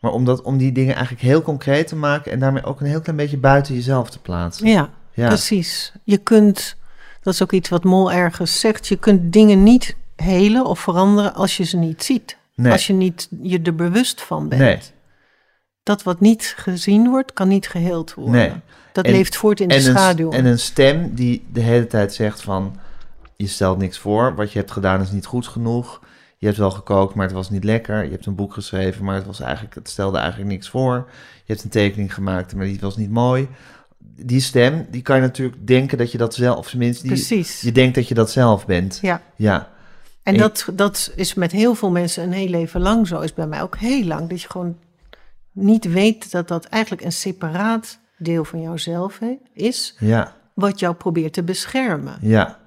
Maar 0.00 0.12
om, 0.12 0.24
dat, 0.24 0.42
om 0.42 0.56
die 0.56 0.72
dingen 0.72 0.94
eigenlijk 0.94 1.24
heel 1.24 1.42
concreet 1.42 1.88
te 1.88 1.96
maken 1.96 2.32
en 2.32 2.38
daarmee 2.38 2.64
ook 2.64 2.80
een 2.80 2.86
heel 2.86 3.00
klein 3.00 3.18
beetje 3.18 3.38
buiten 3.38 3.74
jezelf 3.74 4.10
te 4.10 4.20
plaatsen. 4.20 4.66
Ja, 4.66 4.90
Ja, 5.12 5.28
precies. 5.28 5.92
Je 6.04 6.18
kunt, 6.18 6.76
dat 7.22 7.34
is 7.34 7.42
ook 7.42 7.52
iets 7.52 7.68
wat 7.68 7.84
Mol 7.84 8.12
ergens 8.12 8.60
zegt, 8.60 8.86
je 8.86 8.96
kunt 8.96 9.32
dingen 9.32 9.62
niet 9.62 9.96
helen 10.16 10.64
of 10.64 10.80
veranderen 10.80 11.34
als 11.34 11.56
je 11.56 11.64
ze 11.64 11.76
niet 11.76 12.04
ziet. 12.04 12.36
Nee, 12.56 12.72
Als 12.72 12.86
je 12.86 12.92
niet 12.92 13.28
je 13.42 13.60
er 13.62 13.74
bewust 13.74 14.22
van 14.22 14.48
bent. 14.48 14.60
nee. 14.60 14.78
Dat 15.82 16.02
wat 16.02 16.20
niet 16.20 16.54
gezien 16.56 17.08
wordt, 17.08 17.32
kan 17.32 17.48
niet 17.48 17.68
geheeld 17.68 18.14
worden. 18.14 18.34
Nee. 18.34 18.52
Dat 18.92 19.04
En- 19.04 19.12
leeft 19.12 19.36
voort 19.36 19.60
in 19.60 19.68
de 19.68 19.80
schaduw. 19.80 20.30
en 20.30 20.44
een 20.44 20.58
stem 20.58 21.14
die 21.14 21.46
de 21.52 21.60
hele 21.60 21.86
tijd 21.86 22.14
zegt 22.14 22.42
van... 22.42 22.76
je 23.36 23.46
stelt 23.46 23.78
niks 23.78 23.98
voor, 23.98 24.34
wat 24.34 24.52
je 24.52 24.58
hebt 24.58 24.70
gedaan 24.70 25.00
is 25.00 25.10
niet 25.10 25.26
goed 25.26 25.46
genoeg. 25.46 26.00
Je 26.38 26.46
hebt 26.46 26.58
wel 26.58 26.70
gekookt, 26.70 27.14
maar 27.14 27.26
het 27.26 27.34
was 27.34 27.50
niet 27.50 27.64
lekker. 27.64 28.04
Je 28.04 28.10
hebt 28.10 28.26
een 28.26 28.34
boek 28.34 28.52
geschreven, 28.52 29.04
maar 29.04 29.14
het, 29.14 29.26
was 29.26 29.40
eigenlijk, 29.40 29.74
het 29.74 29.88
stelde 29.88 30.18
eigenlijk 30.18 30.50
niks 30.50 30.68
voor. 30.68 31.08
Je 31.44 31.52
hebt 31.52 31.64
een 31.64 31.70
tekening 31.70 32.14
gemaakt, 32.14 32.54
maar 32.54 32.64
die 32.66 32.78
was 32.80 32.96
niet 32.96 33.10
mooi. 33.10 33.48
Die 33.98 34.40
stem, 34.40 34.86
die 34.90 35.02
kan 35.02 35.16
je 35.16 35.22
natuurlijk 35.22 35.66
denken 35.66 35.98
dat 35.98 36.12
je 36.12 36.18
dat 36.18 36.34
zelf... 36.34 36.56
of 36.56 36.68
tenminste, 36.70 37.02
die, 37.02 37.10
Precies. 37.12 37.60
je 37.60 37.72
denkt 37.72 37.94
dat 37.94 38.08
je 38.08 38.14
dat 38.14 38.30
zelf 38.30 38.66
bent. 38.66 38.98
Ja. 39.02 39.22
Ja, 39.36 39.70
En 40.26 40.34
En- 40.34 40.40
dat, 40.40 40.68
dat 40.74 41.12
is 41.16 41.34
met 41.34 41.52
heel 41.52 41.74
veel 41.74 41.90
mensen 41.90 42.22
een 42.22 42.32
heel 42.32 42.48
leven 42.48 42.80
lang 42.80 43.06
zo. 43.06 43.20
Is 43.20 43.34
bij 43.34 43.46
mij 43.46 43.62
ook 43.62 43.76
heel 43.76 44.04
lang. 44.04 44.28
Dat 44.28 44.42
je 44.42 44.48
gewoon 44.50 44.78
niet 45.52 45.84
weet 45.84 46.30
dat 46.30 46.48
dat 46.48 46.64
eigenlijk 46.64 47.04
een 47.04 47.12
separaat 47.12 47.98
deel 48.18 48.44
van 48.44 48.60
jouzelf 48.60 49.20
is. 49.52 49.96
ja, 49.98 50.34
Wat 50.54 50.78
jou 50.80 50.94
probeert 50.94 51.32
te 51.32 51.42
beschermen. 51.42 52.18
ja, 52.20 52.58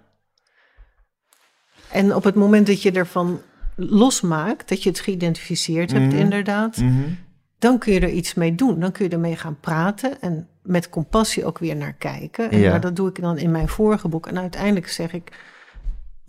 En 1.92 2.16
op 2.16 2.24
het 2.24 2.36
moment 2.36 2.68
dat 2.68 2.82
je 2.82 2.92
ervan 2.92 3.42
losmaakt, 3.76 4.70
dat 4.70 4.84
je 4.84 4.90
het 4.90 5.00
geïdentificeerd 5.00 5.92
hebt 5.92 6.06
Mhm. 6.14 6.16
inderdaad. 6.18 6.78
mhm, 6.78 7.10
dan 7.60 7.78
kun 7.78 7.94
je 7.94 8.00
er 8.00 8.10
iets 8.10 8.34
mee 8.34 8.56
doen. 8.56 8.80
Dan 8.80 8.92
kun 8.92 9.06
je 9.06 9.12
ermee 9.12 9.36
gaan 9.36 9.60
praten 9.60 10.22
en 10.22 10.48
met 10.64 10.90
compassie 10.90 11.46
ook 11.46 11.58
weer 11.60 11.76
naar 11.76 11.94
kijken. 11.94 12.52
En 12.52 12.60
Ja. 12.60 12.70
nou, 12.70 12.80
dat 12.82 12.96
doe 12.96 13.10
ik 13.10 13.22
dan 13.22 13.38
in 13.38 13.52
mijn 13.52 13.68
vorige 13.68 14.08
boek. 14.08 14.28
En 14.28 14.38
uiteindelijk 14.40 14.88
zeg 14.88 15.14
ik, 15.14 15.32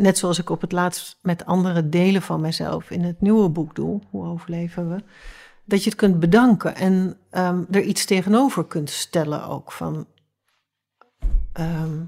net 0.01 0.19
zoals 0.19 0.39
ik 0.39 0.51
op 0.51 0.61
het 0.61 0.73
laatst 0.73 1.19
met 1.23 1.47
andere 1.47 1.89
delen 1.89 2.23
van 2.23 2.41
mezelf 2.41 2.91
in 2.91 3.03
het 3.03 3.21
nieuwe 3.21 3.49
boek 3.49 3.75
doe, 3.75 4.01
Hoe 4.11 4.27
overleven 4.27 4.89
we? 4.89 5.03
Dat 5.65 5.85
je 5.85 5.91
het 5.91 5.99
kunt 5.99 6.21
bedanken 6.21 6.77
en 6.77 7.17
ehm, 7.31 7.63
er 7.71 7.83
iets 7.83 8.05
tegenover 8.05 8.65
kunt 8.65 8.91
stellen 8.91 9.45
ook. 9.45 9.73
Van, 9.73 10.07
ehm, 11.53 11.99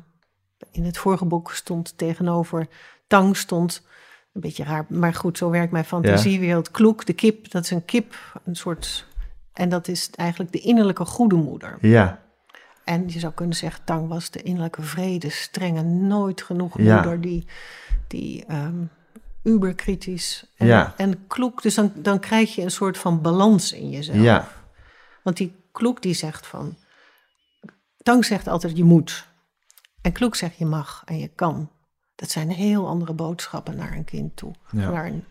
in 0.71 0.85
het 0.85 0.99
vorige 0.99 1.25
boek 1.25 1.53
stond 1.53 1.99
tegenover 1.99 2.69
tang 3.07 3.37
stond 3.37 3.87
een 4.33 4.41
beetje 4.41 4.65
raar, 4.65 4.87
maar 4.89 5.15
goed, 5.15 5.39
zo 5.39 5.51
werkt 5.51 5.73
mijn 5.73 5.85
fantasiewereld. 5.85 6.71
Kloek, 6.71 7.07
de 7.07 7.13
kip, 7.13 7.51
dat 7.51 7.65
is 7.65 7.71
een 7.71 7.85
kip, 7.85 8.15
een 8.45 8.57
soort. 8.57 9.07
En 9.53 9.69
dat 9.69 9.89
is 9.89 10.11
eigenlijk 10.11 10.53
de 10.53 10.61
innerlijke 10.61 11.05
goede 11.05 11.37
moeder. 11.37 11.79
ja, 11.81 12.23
En 12.85 13.09
je 13.09 13.19
zou 13.19 13.33
kunnen 13.33 13.57
zeggen, 13.57 13.85
Tang 13.85 14.09
was 14.09 14.31
de 14.31 14.43
innerlijke 14.43 14.83
vrede, 14.83 15.31
strenge, 15.31 15.83
nooit 15.83 16.43
genoeg 16.43 16.79
Ja. 16.79 16.95
moeder, 16.95 17.21
die, 17.21 17.47
die 18.09 18.45
ehm 18.47 18.85
uberkritisch. 19.43 20.45
En, 20.57 20.67
Ja. 20.67 20.95
en 20.97 21.27
kloek, 21.27 21.63
dus 21.63 21.75
dan, 21.75 21.93
dan 21.97 22.21
krijg 22.21 22.55
je 22.55 22.63
een 22.63 22.71
soort 22.71 22.99
van 22.99 23.21
balans 23.23 23.73
in 23.73 23.91
jezelf. 23.91 24.17
ja, 24.23 24.49
Want 25.23 25.37
die 25.37 25.55
kloek 25.73 26.03
die 26.03 26.15
zegt 26.15 26.47
van, 26.47 26.77
Tang 28.03 28.25
zegt 28.25 28.49
altijd 28.49 28.77
je 28.77 28.85
moet. 28.85 29.29
En 30.01 30.13
kloek 30.13 30.35
zegt 30.35 30.57
je 30.57 30.65
mag 30.67 31.03
en 31.05 31.19
je 31.19 31.29
kan. 31.29 31.71
Dat 32.15 32.31
zijn 32.31 32.51
heel 32.51 32.89
andere 32.89 33.13
boodschappen 33.13 33.77
naar 33.77 33.93
een 33.97 34.05
kind 34.05 34.37
toe. 34.37 34.55
Ja. 34.71 34.91
Naar 34.91 35.07
een- 35.07 35.25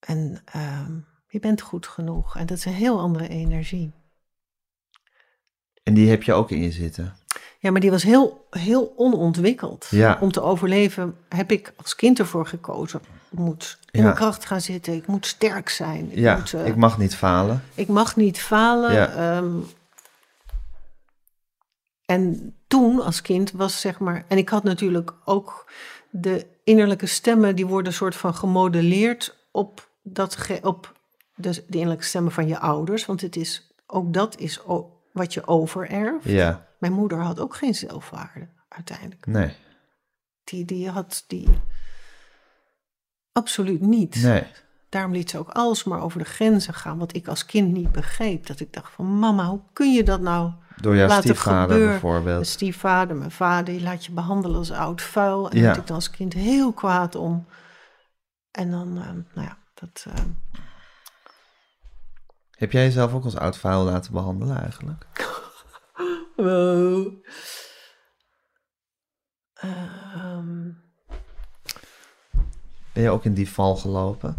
en 0.00 0.42
ehm, 0.44 0.92
je 1.28 1.38
bent 1.40 1.60
goed 1.60 1.86
genoeg. 1.86 2.36
En 2.36 2.46
dat 2.46 2.56
is 2.58 2.64
een 2.64 2.72
heel 2.72 3.00
andere 3.00 3.28
energie. 3.28 3.92
En 5.82 5.94
die 5.94 6.10
heb 6.10 6.22
je 6.22 6.32
ook 6.32 6.50
in 6.50 6.62
je 6.62 6.70
zitten. 6.72 7.16
Ja, 7.58 7.70
maar 7.70 7.80
die 7.80 7.90
was 7.90 8.02
heel, 8.02 8.46
heel 8.50 8.92
onontwikkeld. 8.96 9.86
Ja. 9.90 10.18
Om 10.20 10.32
te 10.32 10.40
overleven 10.42 11.16
heb 11.28 11.50
ik 11.52 11.72
als 11.76 11.94
kind 11.94 12.18
ervoor 12.18 12.46
gekozen. 12.46 13.00
Ik 13.30 13.38
moet 13.38 13.78
in 13.90 13.98
Ja. 13.98 14.04
mijn 14.04 14.16
kracht 14.16 14.44
gaan 14.44 14.60
zitten. 14.60 14.94
Ik 14.94 15.06
moet 15.06 15.26
sterk 15.26 15.68
zijn. 15.68 16.10
Ik, 16.12 16.18
Ja, 16.18 16.36
moet, 16.36 16.52
eh, 16.54 16.66
ik 16.66 16.76
mag 16.76 16.98
niet 16.98 17.14
falen. 17.16 17.62
ik 17.74 17.88
mag 17.88 18.16
niet 18.16 18.40
falen. 18.40 18.92
Ja. 18.92 19.08
ehm. 19.36 19.50
en 22.06 22.54
toen 22.66 23.00
als 23.02 23.22
kind 23.22 23.50
was 23.52 23.80
zeg 23.80 23.98
maar... 23.98 24.24
En 24.28 24.36
ik 24.38 24.48
had 24.48 24.62
natuurlijk 24.62 25.12
ook 25.24 25.70
de 26.10 26.46
innerlijke 26.64 27.06
stemmen... 27.06 27.56
die 27.56 27.66
worden 27.66 27.92
soort 27.92 28.16
van 28.16 28.34
gemodelleerd 28.34 29.36
op, 29.50 29.88
dat 30.02 30.36
ge- 30.36 30.60
op 30.62 30.92
de, 31.34 31.50
de 31.50 31.62
innerlijke 31.76 32.04
stemmen 32.04 32.32
van 32.32 32.48
je 32.48 32.58
ouders. 32.58 33.06
Want 33.06 33.20
het 33.20 33.36
is, 33.36 33.72
ook 33.86 34.12
dat 34.12 34.38
is 34.38 34.64
wat 35.12 35.34
je 35.34 35.46
overerft. 35.46 36.24
Ja, 36.24 36.66
Mijn 36.78 36.92
moeder 36.92 37.18
had 37.18 37.40
ook 37.40 37.56
geen 37.56 37.74
zelfwaarde 37.74 38.48
uiteindelijk. 38.68 39.26
nee, 39.26 39.56
Die, 40.44 40.64
die 40.64 40.88
had 40.90 41.24
die 41.26 41.48
absoluut 43.32 43.80
niet. 43.80 44.22
nee. 44.22 44.46
Daarom 44.88 45.12
liet 45.12 45.30
ze 45.30 45.38
ook 45.38 45.48
alsmaar 45.50 46.00
over 46.00 46.18
de 46.18 46.24
grenzen 46.24 46.74
gaan, 46.74 46.98
wat 46.98 47.14
ik 47.14 47.28
als 47.28 47.44
kind 47.46 47.72
niet 47.72 47.92
begreep. 47.92 48.46
Dat 48.46 48.60
ik 48.60 48.72
dacht 48.72 48.92
van 48.92 49.18
mama, 49.18 49.46
hoe 49.46 49.60
kun 49.72 49.92
je 49.92 50.02
dat 50.04 50.20
nou? 50.20 50.52
Door 50.76 50.96
jouw 50.96 51.06
Laat 51.08 51.16
het 51.16 51.24
stiefvader 51.26 51.60
gebeuren. 51.62 51.88
Mijn 51.88 52.00
bijvoorbeeld. 52.00 52.46
stiefvader, 52.46 53.16
mijn 53.16 53.30
vader, 53.30 53.64
die 53.74 53.82
laat 53.82 54.04
je 54.04 54.12
behandelen 54.12 54.56
als 54.58 54.70
oud 54.70 55.02
vuil. 55.02 55.50
En 55.50 55.56
Ja. 55.56 55.62
daar 55.62 55.62
werd 55.70 55.76
ik 55.80 55.86
dan 55.86 55.96
als 55.96 56.10
kind 56.10 56.32
heel 56.32 56.72
kwaad 56.72 57.14
om. 57.14 57.46
En 58.50 58.70
dan, 58.70 58.96
eh, 58.98 59.04
nou 59.34 59.46
ja, 59.46 59.58
dat... 59.74 60.06
eh, 60.08 60.24
Heb 62.62 62.72
jij 62.72 62.82
jezelf 62.82 63.14
ook 63.14 63.24
als 63.24 63.36
oud 63.36 63.56
vuil 63.56 63.84
laten 63.84 64.12
behandelen 64.12 64.60
eigenlijk? 64.60 65.06
ehm, 69.54 70.70
Ben 72.92 73.02
je 73.02 73.10
ook 73.10 73.24
in 73.24 73.34
die 73.34 73.50
val 73.50 73.76
gelopen? 73.76 74.36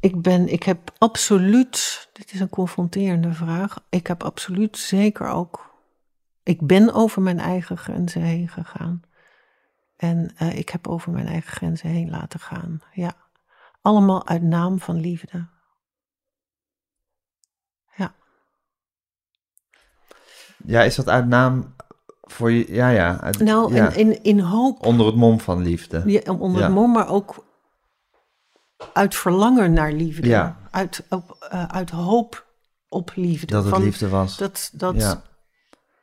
Ik 0.00 0.22
ben, 0.22 0.48
ik 0.48 0.62
heb 0.62 0.92
absoluut, 0.98 2.08
dit 2.12 2.32
is 2.32 2.40
een 2.40 2.48
confronterende 2.48 3.32
vraag. 3.32 3.84
Ik 3.88 4.06
heb 4.06 4.22
absoluut 4.22 4.78
zeker 4.78 5.28
ook, 5.28 5.74
ik 6.42 6.66
ben 6.66 6.92
over 6.92 7.22
mijn 7.22 7.38
eigen 7.38 7.78
grenzen 7.78 8.22
heen 8.22 8.48
gegaan. 8.48 9.02
En 9.96 10.32
eh, 10.36 10.58
ik 10.58 10.68
heb 10.68 10.88
over 10.88 11.12
mijn 11.12 11.26
eigen 11.26 11.52
grenzen 11.52 11.88
heen 11.88 12.10
laten 12.10 12.40
gaan. 12.40 12.80
Ja, 12.92 13.14
allemaal 13.82 14.26
uit 14.26 14.42
naam 14.42 14.80
van 14.80 15.00
liefde. 15.00 15.51
Ja, 20.66 20.82
is 20.82 20.94
dat 20.94 21.08
uit 21.08 21.26
naam 21.26 21.74
Voor 22.24 22.50
je, 22.50 22.72
ja, 22.74 22.88
ja. 22.88 23.20
uit- 23.20 23.38
Nou, 23.38 23.74
ja. 23.74 23.86
en 23.92 23.96
in, 23.96 24.22
in 24.22 24.38
hoop, 24.40 24.86
Onder 24.86 25.06
het 25.06 25.14
mom 25.14 25.40
van 25.40 25.62
liefde. 25.62 26.02
ja, 26.06 26.32
onder 26.32 26.60
Ja. 26.60 26.66
het 26.66 26.74
mom, 26.74 26.92
maar 26.92 27.08
ook 27.08 27.44
uit 28.92 29.14
verlangen 29.14 29.72
naar 29.72 29.92
liefde. 29.92 30.28
Ja. 30.28 30.56
Uit, 30.70 31.04
op, 31.08 31.46
eh, 31.50 31.64
uit 31.64 31.90
hoop 31.90 32.46
op 32.88 33.10
liefde. 33.14 33.46
Dat 33.46 33.64
het 33.64 33.74
Van- 33.74 33.82
liefde 33.82 34.08
was. 34.08 34.36
Dat, 34.36 34.70
dat, 34.72 34.94
ja. 34.96 35.22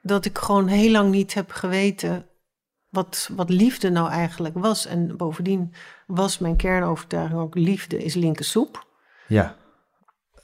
dat 0.02 0.26
ik 0.26 0.38
gewoon 0.38 0.68
heel 0.68 0.92
lang 0.92 1.12
niet 1.12 1.34
heb 1.34 1.52
geweten 1.52 2.26
wat, 2.90 3.30
wat 3.36 3.50
liefde 3.50 3.90
nou 3.90 4.10
eigenlijk 4.10 4.58
was. 4.58 4.86
En 4.86 5.18
bovendien 5.18 5.74
was 6.08 6.38
mijn 6.38 6.56
kernovertuiging 6.56 7.40
ook 7.40 7.56
liefde 7.56 8.04
is 8.04 8.14
linker 8.14 8.46
soep. 8.46 8.86
ja, 9.28 9.56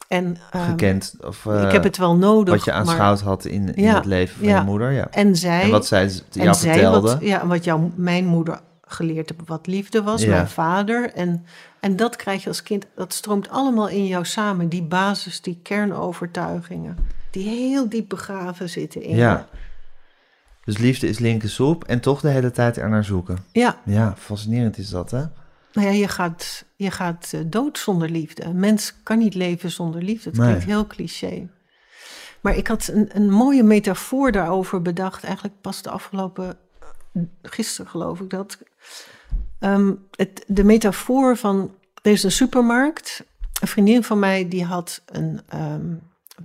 En 0.07 0.37
ehm, 0.51 0.69
gekend. 0.69 1.15
Of, 1.21 1.45
eh, 1.45 1.63
ik 1.63 1.71
heb 1.71 1.83
het 1.83 1.97
wel 1.97 2.15
nodig. 2.15 2.53
wat 2.55 2.63
je 2.65 2.71
maar- 2.71 2.79
aanschouwd 2.79 3.21
had 3.21 3.45
in, 3.45 3.75
in 3.75 3.83
Ja, 3.83 3.95
het 3.95 4.05
leven 4.05 4.37
van 4.37 4.47
ja. 4.47 4.57
je 4.59 4.63
moeder. 4.65 4.91
Ja. 4.91 5.07
En 5.11 5.35
zij, 5.35 5.61
En 5.61 5.69
wat 5.69 5.85
zij 5.85 6.11
jou 6.31 6.47
en 6.47 6.55
zij 6.55 6.73
vertelde. 6.73 7.07
wat, 7.11 7.21
ja, 7.21 7.47
wat 7.47 7.63
jou, 7.63 7.91
mijn 7.95 8.25
moeder 8.25 8.59
geleerd 8.87 9.29
heeft 9.29 9.47
wat 9.49 9.67
liefde 9.67 10.01
was, 10.03 10.21
Ja. 10.21 10.29
mijn 10.29 10.47
vader. 10.47 11.11
En, 11.13 11.45
en 11.79 11.95
dat 11.95 12.15
krijg 12.15 12.41
je 12.43 12.47
als 12.49 12.63
kind, 12.63 12.85
dat 12.95 13.13
stroomt 13.13 13.49
allemaal 13.49 13.87
in 13.89 14.07
jou 14.07 14.25
samen. 14.25 14.69
Die 14.69 14.83
basis, 14.83 15.41
die 15.41 15.59
kernovertuigingen, 15.63 16.97
die 17.31 17.47
heel 17.49 17.89
diep 17.89 18.09
begraven 18.09 18.69
zitten 18.69 19.01
in 19.03 19.15
Ja. 19.15 19.31
je. 19.51 19.57
Dus 20.65 20.77
liefde 20.77 21.07
is 21.07 21.19
linker 21.19 21.49
soep 21.49 21.83
en 21.83 21.99
toch 21.99 22.21
de 22.21 22.29
hele 22.29 22.51
tijd 22.51 22.77
er 22.77 22.89
naar 22.89 23.03
zoeken. 23.03 23.37
Ja, 23.51 23.75
Ja, 23.85 24.13
fascinerend 24.17 24.77
is 24.77 24.89
dat, 24.89 25.11
hè? 25.11 25.23
Nou 25.75 25.88
ja, 25.88 25.93
je 25.93 26.07
gaat, 26.07 26.65
je 26.75 26.91
gaat 26.91 27.31
eh, 27.33 27.39
dood 27.45 27.77
zonder 27.77 28.09
liefde. 28.09 28.43
Een 28.43 28.59
mens 28.59 28.93
kan 29.03 29.17
niet 29.17 29.33
leven 29.35 29.71
zonder 29.71 30.01
liefde. 30.01 30.29
Het 30.29 30.38
Nee. 30.39 30.47
klinkt 30.47 30.65
heel 30.65 30.88
cliché. 30.88 31.49
Maar 32.41 32.55
ik 32.57 32.67
had 32.67 32.88
een, 32.93 33.09
een 33.13 33.29
mooie 33.29 33.63
metafoor 33.63 34.31
daarover 34.31 34.81
bedacht. 34.81 35.23
Eigenlijk 35.23 35.55
pas 35.61 35.81
de 35.81 35.89
afgelopen, 35.89 36.57
gisteren 37.41 37.91
geloof 37.91 38.19
ik 38.19 38.29
dat. 38.29 38.57
Ehm, 39.59 39.93
het, 40.11 40.43
de 40.47 40.63
metafoor 40.63 41.38
van, 41.38 41.75
er 42.01 42.11
is 42.11 42.23
een 42.23 42.31
supermarkt. 42.31 43.23
Een 43.61 43.67
vriendin 43.67 44.03
van 44.03 44.19
mij 44.19 44.47
die 44.47 44.63
had 44.65 45.01
een, 45.05 45.41
ehm, 45.47 45.93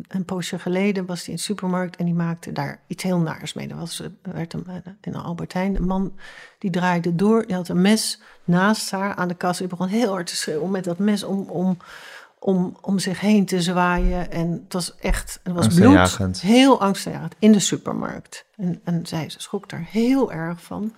een 0.09 0.25
poosje 0.25 0.59
geleden 0.59 1.07
was 1.07 1.21
die 1.21 1.29
in 1.31 1.37
de 1.37 1.43
supermarkt 1.43 1.97
en 1.97 2.05
die 2.05 2.15
maakte 2.15 2.53
daar 2.53 2.81
iets 2.87 3.03
heel 3.03 3.19
naars 3.19 3.53
mee. 3.53 3.69
Er 3.69 3.77
was, 3.77 4.01
er 4.01 4.13
werd 4.23 4.53
een, 4.53 4.67
in 5.01 5.15
een 5.15 5.21
Albert 5.21 5.53
Heijn 5.53 5.77
een 5.77 5.87
man 5.87 6.19
die 6.59 6.71
draaide 6.71 7.15
door. 7.15 7.47
Die 7.47 7.57
had 7.57 7.69
een 7.69 7.81
mes 7.81 8.21
naast 8.45 8.91
haar 8.91 9.15
aan 9.15 9.29
de 9.29 9.35
kast. 9.35 9.59
Die 9.59 9.69
begon 9.69 9.87
heel 9.87 10.11
hard 10.11 10.27
te 10.27 10.37
schreeuwen 10.37 10.71
met 10.71 10.85
dat 10.85 10.99
mes 10.99 11.25
om, 11.25 11.49
om, 11.49 11.77
om, 12.39 12.77
om 12.81 12.99
zich 12.99 13.21
heen 13.21 13.47
te 13.47 13.63
zwaaien. 13.63 14.31
En 14.31 14.51
het 14.51 14.73
was 14.73 14.97
echt, 14.97 15.41
het 15.43 15.53
was 15.53 15.67
bloed. 15.67 16.41
Heel 16.41 16.81
angstaanjagend 16.81 17.35
in 17.39 17.53
de 17.53 17.61
supermarkt. 17.61 18.45
En, 18.57 18.81
en 18.85 19.07
zij 19.07 19.31
ze 19.31 19.41
schrok 19.41 19.69
daar 19.69 19.87
heel 19.91 20.33
erg 20.33 20.63
van. 20.63 20.95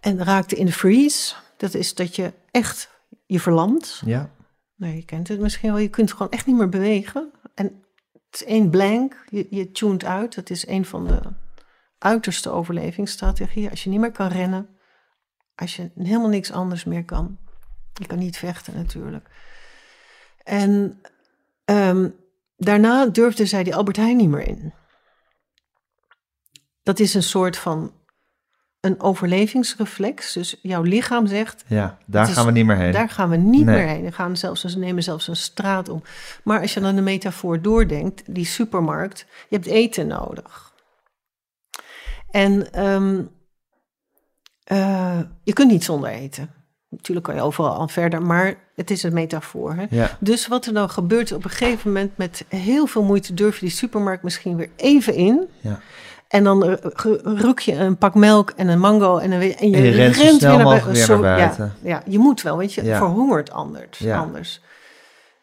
En 0.00 0.24
raakte 0.24 0.56
in 0.56 0.66
de 0.66 0.72
freeze. 0.72 1.34
Dat 1.56 1.74
is 1.74 1.94
dat 1.94 2.16
je 2.16 2.32
echt 2.50 2.90
je 3.26 3.40
verlamt. 3.40 4.02
Ja. 4.04 4.30
Nou, 4.76 4.94
je 4.94 5.04
kent 5.04 5.28
het 5.28 5.40
misschien 5.40 5.70
wel. 5.70 5.80
Je 5.80 5.88
kunt 5.88 6.12
gewoon 6.12 6.30
echt 6.30 6.46
niet 6.46 6.56
meer 6.56 6.68
bewegen. 6.68 7.32
En 7.54 7.84
het 8.30 8.40
is 8.40 8.44
één 8.44 8.70
blank. 8.70 9.24
Je, 9.30 9.46
je 9.50 9.70
tuned 9.70 10.04
uit. 10.04 10.34
Dat 10.34 10.50
is 10.50 10.66
een 10.66 10.84
van 10.84 11.06
de 11.06 11.20
uiterste 11.98 12.50
overlevingsstrategieën. 12.50 13.70
Als 13.70 13.84
je 13.84 13.90
niet 13.90 14.00
meer 14.00 14.12
kan 14.12 14.28
rennen. 14.28 14.68
Als 15.54 15.76
je 15.76 15.90
helemaal 15.94 16.28
niks 16.28 16.52
anders 16.52 16.84
meer 16.84 17.04
kan. 17.04 17.38
Je 17.92 18.06
kan 18.06 18.18
niet 18.18 18.36
vechten 18.36 18.74
natuurlijk. 18.74 19.28
En 20.42 21.00
ehm, 21.64 22.10
daarna 22.56 23.06
durfde 23.06 23.46
zij 23.46 23.62
die 23.64 23.74
Albert 23.74 23.96
Heijn 23.96 24.16
niet 24.16 24.28
meer 24.28 24.48
in. 24.48 24.74
Dat 26.82 26.98
is 26.98 27.14
een 27.14 27.22
soort 27.22 27.56
van 27.56 27.92
een 28.84 29.00
overlevingsreflex. 29.00 30.32
Dus 30.32 30.58
jouw 30.62 30.82
lichaam 30.82 31.26
zegt, 31.26 31.64
ja, 31.66 31.98
daar 32.06 32.28
is- 32.28 32.34
gaan 32.34 32.46
we 32.46 32.52
niet 32.52 32.66
meer 32.66 32.76
heen. 32.76 32.92
daar 32.92 33.08
gaan 33.08 33.28
we 33.30 33.36
niet 33.36 33.64
Nee. 33.64 33.76
meer 33.76 33.86
heen. 33.88 34.02
We 34.04 34.12
gaan 34.12 34.36
zelfs, 34.36 34.64
ze 34.64 34.78
nemen 34.78 35.02
zelfs 35.02 35.28
een 35.28 35.36
straat 35.36 35.88
om. 35.88 36.02
Maar 36.44 36.60
als 36.60 36.74
je 36.74 36.80
dan 36.80 36.94
de 36.94 37.02
metafoor 37.02 37.60
doordenkt, 37.62 38.22
die 38.34 38.44
supermarkt, 38.46 39.26
je 39.48 39.56
hebt 39.56 39.66
eten 39.68 40.06
nodig. 40.06 40.72
En 42.30 42.72
ehm, 42.72 43.22
eh, 44.64 45.20
je 45.42 45.52
kunt 45.52 45.70
niet 45.70 45.84
zonder 45.84 46.10
eten. 46.10 46.50
Natuurlijk 46.88 47.26
kan 47.26 47.34
je 47.34 47.42
overal 47.42 47.74
al 47.74 47.88
verder, 47.88 48.22
maar 48.22 48.54
het 48.74 48.90
is 48.90 49.02
een 49.02 49.12
metafoor. 49.14 49.74
Hè? 49.74 49.84
Ja, 49.90 50.16
Dus 50.20 50.46
wat 50.48 50.66
er 50.66 50.72
dan 50.72 50.90
gebeurt, 50.90 51.32
op 51.32 51.44
een 51.44 51.50
gegeven 51.50 51.92
moment 51.92 52.16
met 52.16 52.44
heel 52.48 52.86
veel 52.86 53.02
moeite 53.02 53.34
durf 53.34 53.54
je 53.54 53.60
die 53.66 53.74
supermarkt 53.74 54.22
misschien 54.22 54.56
weer 54.56 54.70
even 54.76 55.14
in. 55.14 55.48
ja. 55.60 55.80
En 56.34 56.44
dan 56.44 56.64
ruk 57.24 57.58
je 57.58 57.74
een 57.74 57.96
pak 57.96 58.14
melk 58.14 58.50
en 58.50 58.68
een 58.68 58.78
mango 58.78 59.16
en, 59.18 59.38
weer, 59.38 59.54
en 59.56 59.70
je, 59.70 59.76
En 59.76 59.82
je 59.82 59.90
rent 59.90 60.16
rent 60.16 60.40
weer 60.40 60.56
naar, 60.56 60.84
weer 60.86 60.94
zo- 60.94 61.20
buiten. 61.20 61.72
Ja, 61.82 62.02
je 62.06 62.18
moet 62.18 62.42
wel, 62.42 62.56
want 62.56 62.72
je 62.74 62.84
Ja. 62.84 62.96
verhongert 62.96 63.50
anders, 63.50 63.98
Ja. 63.98 64.18
anders. 64.18 64.60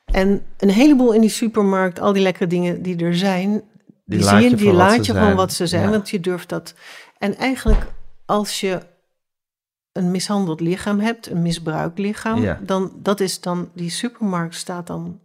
En 0.05 0.41
een 0.57 0.69
heleboel 0.69 1.11
in 1.13 1.21
die 1.21 1.29
supermarkt, 1.29 1.99
al 1.99 2.13
die 2.13 2.21
lekkere 2.23 2.47
dingen 2.47 2.81
die 2.81 3.03
er 3.05 3.15
zijn, 3.17 3.61
die, 4.05 4.19
laat 4.19 4.41
zie 4.41 4.49
je, 4.49 4.55
die 4.55 4.73
laat 4.73 5.05
je 5.05 5.13
gewoon 5.13 5.35
wat 5.35 5.53
ze 5.53 5.67
zijn, 5.67 5.89
want 5.89 6.09
je 6.09 6.19
durft 6.19 6.49
dat. 6.49 6.73
En 7.17 7.37
eigenlijk, 7.37 7.81
als 8.25 8.59
je 8.59 8.79
een 9.91 10.11
mishandeld 10.11 10.59
lichaam 10.59 10.99
hebt, 10.99 11.29
een 11.29 11.41
misbruikt 11.41 11.99
lichaam, 11.99 12.57
dan 12.61 12.91
dat 12.95 13.19
is 13.19 13.39
dan 13.41 13.69
die 13.73 13.89
supermarkt 13.89 14.55
staat 14.55 14.87
dan 14.87 15.19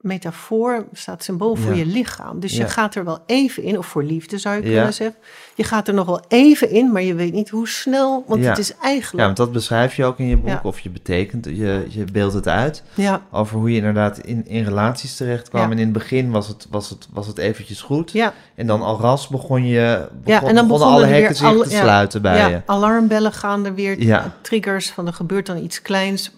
metafoor, 0.00 0.84
staat 0.92 1.24
symbool 1.24 1.54
voor 1.56 1.72
Ja. 1.72 1.78
je 1.78 1.86
lichaam. 1.86 2.40
Dus 2.40 2.56
Ja. 2.56 2.64
je 2.64 2.70
gaat 2.70 2.94
er 2.94 3.04
wel 3.04 3.18
even 3.26 3.62
in, 3.62 3.78
of 3.78 3.86
voor 3.86 4.02
liefde 4.02 4.38
zou 4.38 4.54
je 4.56 4.62
Ja. 4.62 4.74
kunnen 4.74 4.94
zeggen. 4.94 5.16
Je 5.54 5.64
gaat 5.64 5.88
er 5.88 5.94
nog 5.94 6.06
wel 6.06 6.20
even 6.28 6.70
in, 6.70 6.92
maar 6.92 7.02
je 7.02 7.14
weet 7.14 7.32
niet 7.32 7.48
hoe 7.48 7.68
snel, 7.68 8.24
want 8.26 8.42
Ja. 8.42 8.48
het 8.48 8.58
is 8.58 8.68
ja, 8.68 8.74
eigenlijk. 8.82 9.24
want 9.24 9.36
dat 9.36 9.52
beschrijf 9.52 9.94
je 9.96 10.04
ook 10.04 10.18
in 10.18 10.26
je 10.26 10.36
boek, 10.36 10.48
Ja. 10.48 10.60
of 10.62 10.80
je 10.80 10.90
betekent, 10.90 11.44
je, 11.44 11.86
je 11.88 12.04
beeldt 12.12 12.34
het 12.34 12.48
uit. 12.48 12.82
Ja, 12.94 13.22
Over 13.30 13.58
hoe 13.58 13.70
je 13.70 13.76
inderdaad 13.76 14.18
in, 14.18 14.46
in 14.48 14.64
relaties 14.64 15.16
terecht 15.16 15.48
kwam. 15.48 15.60
Ja. 15.62 15.66
En 15.70 15.78
in 15.78 15.84
het 15.84 15.92
begin 15.92 16.30
was 16.30 16.48
het, 16.48 16.66
was, 16.70 16.90
het, 16.90 17.08
was 17.12 17.26
het 17.26 17.38
eventjes 17.38 17.80
goed. 17.82 18.12
ja, 18.12 18.32
En 18.54 18.66
dan 18.66 18.82
al 18.82 19.00
ras 19.00 19.28
begon 19.28 19.66
je, 19.66 20.08
begon, 20.24 20.42
ja, 20.42 20.48
en 20.48 20.54
dan 20.54 20.66
begonnen 20.66 20.88
alle 20.96 21.06
hekken 21.06 21.36
zich 21.36 21.62
te 21.62 21.70
ja, 21.70 21.80
sluiten 21.80 22.22
bij 22.22 22.36
ja, 22.38 22.46
je. 22.46 22.62
alarmbellen 22.66 23.32
gaan 23.32 23.64
er 23.66 23.74
weer, 23.74 24.02
Ja. 24.02 24.34
triggers 24.40 24.90
van 24.90 25.06
er 25.06 25.12
gebeurt 25.12 25.46
dan 25.46 25.56
iets 25.56 25.82
kleins, 25.82 26.32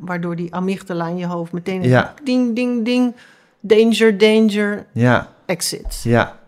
waardoor 0.00 0.36
die 0.36 0.54
amygdala 0.54 1.06
in 1.06 1.16
je 1.16 1.26
hoofd 1.26 1.52
meteen 1.52 1.82
Ja. 1.82 2.14
ding, 2.24 2.54
ding, 2.56 2.84
danger, 3.60 4.18
danger, 4.18 4.86
Ja, 4.92 5.32
exit. 5.46 6.00
ja, 6.02 6.38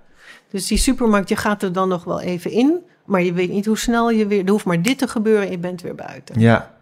Dus 0.51 0.67
die 0.67 0.79
supermarkt, 0.79 1.29
je 1.29 1.37
gaat 1.37 1.63
er 1.63 1.73
dan 1.73 1.89
nog 1.89 2.05
wel 2.05 2.21
even 2.21 2.51
in, 2.51 2.85
maar 3.05 3.23
je 3.23 3.33
weet 3.33 3.51
niet 3.51 3.67
hoe 3.67 3.79
snel 3.79 4.11
je 4.11 4.27
weer, 4.27 4.45
er 4.45 4.51
hoeft 4.51 4.65
maar 4.65 4.83
dit 4.83 4.99
te 4.99 5.09
gebeuren 5.09 5.45
en 5.45 5.51
je 5.51 5.59
bent 5.59 5.83
weer 5.83 5.95
buiten. 5.95 6.41
ja, 6.41 6.75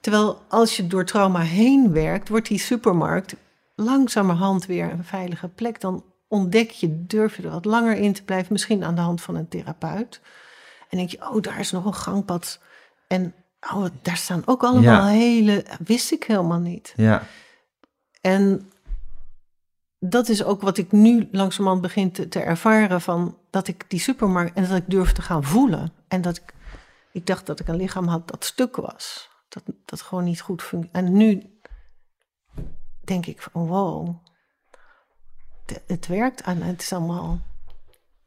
Terwijl 0.00 0.42
als 0.48 0.76
je 0.76 0.86
door 0.86 1.04
trauma 1.04 1.40
heen 1.40 1.92
werkt, 1.92 2.28
wordt 2.28 2.48
die 2.48 2.58
supermarkt 2.58 3.34
langzamerhand 3.74 4.66
weer 4.66 4.90
een 4.92 5.04
veilige 5.04 5.48
plek. 5.48 5.80
Dan 5.80 6.04
ontdek 6.28 6.70
je, 6.70 7.06
durf 7.06 7.36
je 7.36 7.42
er 7.42 7.50
wat 7.50 7.64
langer 7.64 7.96
in 7.96 8.12
te 8.12 8.22
blijven, 8.22 8.52
misschien 8.52 8.84
aan 8.84 8.94
de 8.94 9.00
hand 9.00 9.20
van 9.22 9.34
een 9.34 9.48
therapeut. 9.48 10.20
En 10.88 10.96
denk 10.98 11.10
je, 11.10 11.30
oh, 11.30 11.40
daar 11.42 11.58
is 11.60 11.70
nog 11.70 11.84
een 11.84 11.94
gangpad. 11.94 12.58
En 13.06 13.34
oh, 13.74 13.84
daar 14.02 14.16
staan 14.16 14.42
ook 14.46 14.62
allemaal 14.62 14.82
Ja. 14.82 15.06
hele, 15.06 15.64
wist 15.84 16.12
ik 16.12 16.24
helemaal 16.24 16.58
niet. 16.58 16.92
ja, 16.96 17.22
En 18.20 18.70
dat 20.00 20.28
is 20.28 20.44
ook 20.44 20.60
wat 20.60 20.78
ik 20.78 20.92
nu 20.92 21.28
langzamerhand 21.30 21.82
begin 21.82 22.12
te, 22.12 22.28
te 22.28 22.40
ervaren 22.40 23.00
van 23.00 23.38
dat 23.50 23.68
ik 23.68 23.84
die 23.88 24.00
supermarkt 24.00 24.56
en 24.56 24.68
dat 24.68 24.76
ik 24.76 24.90
durf 24.90 25.12
te 25.12 25.22
gaan 25.22 25.44
voelen. 25.44 25.92
En 26.08 26.20
dat 26.20 26.36
ik, 26.36 26.54
ik 27.12 27.26
dacht 27.26 27.46
dat 27.46 27.60
ik 27.60 27.68
een 27.68 27.76
lichaam 27.76 28.06
had 28.06 28.28
dat 28.28 28.44
stuk 28.44 28.76
was. 28.76 29.28
Dat, 29.48 29.62
dat 29.84 30.02
gewoon 30.02 30.24
niet 30.24 30.40
goed 30.40 30.62
functioneert. 30.62 31.06
En 31.06 31.16
nu 31.16 31.58
denk 33.04 33.26
ik 33.26 33.42
van 33.42 33.66
wow, 33.66 34.16
het, 35.66 35.82
het 35.86 36.06
werkt 36.06 36.40
en 36.40 36.62
het 36.62 36.80
is 36.80 36.92
allemaal... 36.92 37.40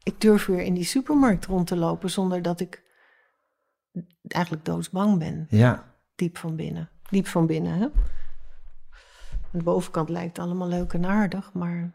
Ik 0.02 0.20
durf 0.20 0.46
weer 0.46 0.60
in 0.60 0.74
die 0.74 0.84
supermarkt 0.84 1.44
rond 1.44 1.66
te 1.66 1.76
lopen 1.76 2.10
zonder 2.10 2.42
dat 2.42 2.60
ik 2.60 2.82
eigenlijk 4.26 4.64
doodsbang 4.64 5.18
ben. 5.18 5.46
ja. 5.50 5.92
Diep 6.14 6.38
van 6.38 6.56
binnen. 6.56 6.90
Diep 7.10 7.26
van 7.26 7.46
binnen, 7.46 7.78
hè? 7.78 7.88
Aan 9.54 9.60
de 9.60 9.66
bovenkant 9.66 10.08
lijkt 10.08 10.36
het 10.36 10.46
allemaal 10.46 10.68
leuk 10.68 10.92
en 10.92 11.06
aardig, 11.06 11.50
maar 11.52 11.92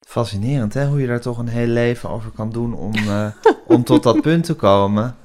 Fascinerend, 0.00 0.74
hè? 0.74 0.86
Hoe 0.86 1.00
je 1.00 1.06
daar 1.06 1.20
toch 1.20 1.38
een 1.38 1.48
heel 1.48 1.66
leven 1.66 2.10
over 2.10 2.30
kan 2.30 2.50
doen 2.50 2.74
om, 2.74 2.94
eh, 2.94 3.26
om 3.66 3.84
tot 3.84 4.02
dat 4.02 4.20
punt 4.20 4.44
te 4.44 4.54
komen. 4.54 5.16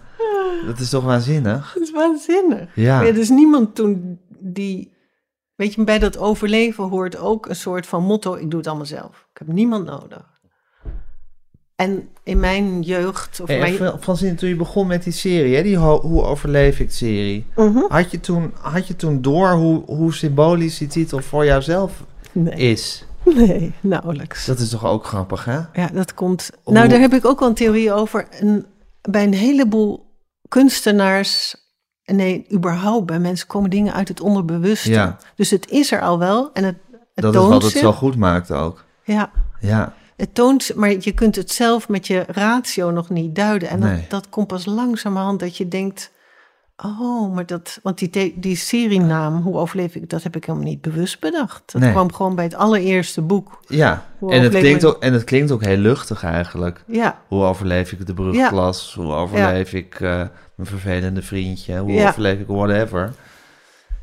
Dat 0.66 0.80
is 0.80 0.90
toch 0.90 1.04
waanzinnig? 1.04 1.74
het 1.74 1.84
is 1.84 1.92
waanzinnig. 1.92 2.76
Ja, 2.76 3.02
Ja, 3.02 3.08
er 3.08 3.18
is 3.18 3.30
niemand 3.30 3.76
toen 3.76 4.20
die... 4.40 4.94
Weet 5.56 5.74
je, 5.74 5.84
bij 5.84 6.00
dat 6.00 6.18
overleven 6.18 6.84
hoort 6.84 7.18
ook 7.18 7.46
een 7.50 7.56
soort 7.56 7.88
van 7.88 8.04
motto... 8.04 8.34
ik 8.34 8.50
doe 8.50 8.60
het 8.60 8.68
allemaal 8.68 8.86
zelf. 8.86 9.28
Ik 9.32 9.38
heb 9.38 9.48
niemand 9.48 9.86
nodig. 9.86 10.39
En 11.80 12.10
in 12.24 12.40
mijn 12.40 12.82
jeugd... 12.82 13.40
Of 13.42 13.48
Hey, 13.48 13.60
mijn, 13.60 13.74
even, 13.74 13.98
Francine, 14.02 14.36
toen 14.36 14.50
je 14.50 14.56
begon 14.56 14.88
met 14.88 15.04
die 15.04 15.14
serie, 15.14 15.56
hè, 15.56 15.64
die 15.64 15.78
Ho- 15.78 16.02
Hoe 16.02 16.24
overleef 16.24 16.80
ik 16.80 16.92
serie, 16.92 17.46
Mhm. 17.56 17.80
had, 17.88 18.12
je 18.12 18.20
toen, 18.20 18.54
had 18.62 18.88
je 18.88 18.96
toen 18.96 19.22
door 19.22 19.50
hoe, 19.52 19.84
hoe 19.86 20.14
symbolisch 20.14 20.78
die 20.78 20.88
titel 20.88 21.20
voor 21.20 21.46
jouzelf 21.46 22.04
nee, 22.32 22.54
is? 22.54 23.06
Nee, 23.36 23.72
nauwelijks. 23.82 24.46
Dat 24.46 24.60
is 24.60 24.70
toch 24.70 24.86
ook 24.86 25.06
grappig, 25.06 25.46
hè? 25.46 25.58
Ja, 25.74 25.88
dat 25.94 26.14
komt. 26.14 26.50
Hoe- 26.64 26.74
Nou, 26.74 26.88
daar 26.88 27.00
heb 27.00 27.14
ik 27.14 27.26
ook 27.26 27.40
wel 27.40 27.50
een 27.50 27.56
theorie 27.56 27.94
over. 27.94 28.28
En 28.30 28.66
bij 29.02 29.24
een 29.24 29.34
heleboel 29.34 30.06
kunstenaars. 30.48 31.56
Nee, 32.06 32.46
überhaupt 32.54 33.06
bij 33.06 33.20
mensen 33.20 33.48
komen 33.48 33.70
dingen 33.70 33.94
uit 33.94 34.08
het 34.08 34.22
onderbewuste. 34.22 34.90
Ja. 34.92 35.18
Dus 35.36 35.50
het 35.50 35.70
is 35.70 35.92
er 35.92 36.02
al 36.02 36.20
wel 36.20 36.50
en 36.54 36.64
het, 36.64 36.76
het 37.16 37.24
Dat 37.24 37.34
is 37.36 37.42
wat 37.42 37.64
het 37.64 37.72
zo 37.72 37.92
goed 37.92 38.16
maakt 38.16 38.52
ook. 38.52 38.86
Ja, 39.04 39.32
Ja, 39.60 39.94
het 40.20 40.36
toont 40.36 40.76
maar 40.76 40.90
je 41.00 41.12
kunt 41.12 41.36
het 41.36 41.52
zelf 41.52 41.90
met 41.90 42.08
je 42.08 42.24
ratio 42.28 42.92
nog 42.92 43.10
niet 43.10 43.36
duiden. 43.36 43.70
En 43.70 43.80
Nee. 43.80 43.96
dat, 44.00 44.10
dat 44.10 44.30
komt 44.30 44.48
pas 44.48 44.66
langzamerhand 44.66 45.40
dat 45.40 45.58
je 45.58 45.68
denkt... 45.68 46.12
Oh, 46.86 47.34
maar 47.34 47.46
dat... 47.46 47.80
Want 47.84 47.98
die, 47.98 48.34
die 48.40 48.56
serienaam, 48.56 49.42
hoe 49.42 49.58
overleef 49.58 49.96
ik, 49.96 50.10
dat 50.10 50.24
heb 50.24 50.36
ik 50.36 50.46
helemaal 50.46 50.68
niet 50.68 50.82
bewust 50.82 51.20
bedacht. 51.20 51.62
Dat 51.72 51.82
Nee. 51.82 51.92
kwam 51.92 52.14
gewoon 52.14 52.36
bij 52.36 52.44
het 52.44 52.56
allereerste 52.56 53.22
boek. 53.22 53.60
ja. 53.68 54.06
Hoe 54.18 54.32
En 54.32 54.42
het, 54.44 54.54
klinkt 54.58 54.86
ook, 54.86 55.04
en 55.04 55.14
het 55.14 55.24
klinkt 55.24 55.52
ook 55.52 55.64
heel 55.64 55.78
luchtig 55.78 56.24
eigenlijk. 56.24 56.84
Ja, 56.88 57.20
Hoe 57.28 57.44
overleef 57.44 57.92
ik 57.92 58.06
de 58.06 58.14
brugklas? 58.14 58.94
Hoe 58.96 59.12
overleef 59.14 59.74
ik 59.74 59.94
eh, 60.00 60.16
mijn 60.56 60.68
vervelende 60.70 61.22
vriendje? 61.22 61.78
Hoe 61.80 62.08
overleef 62.08 62.40
ik 62.40 62.48
whatever? 62.48 63.02
Het 63.02 63.14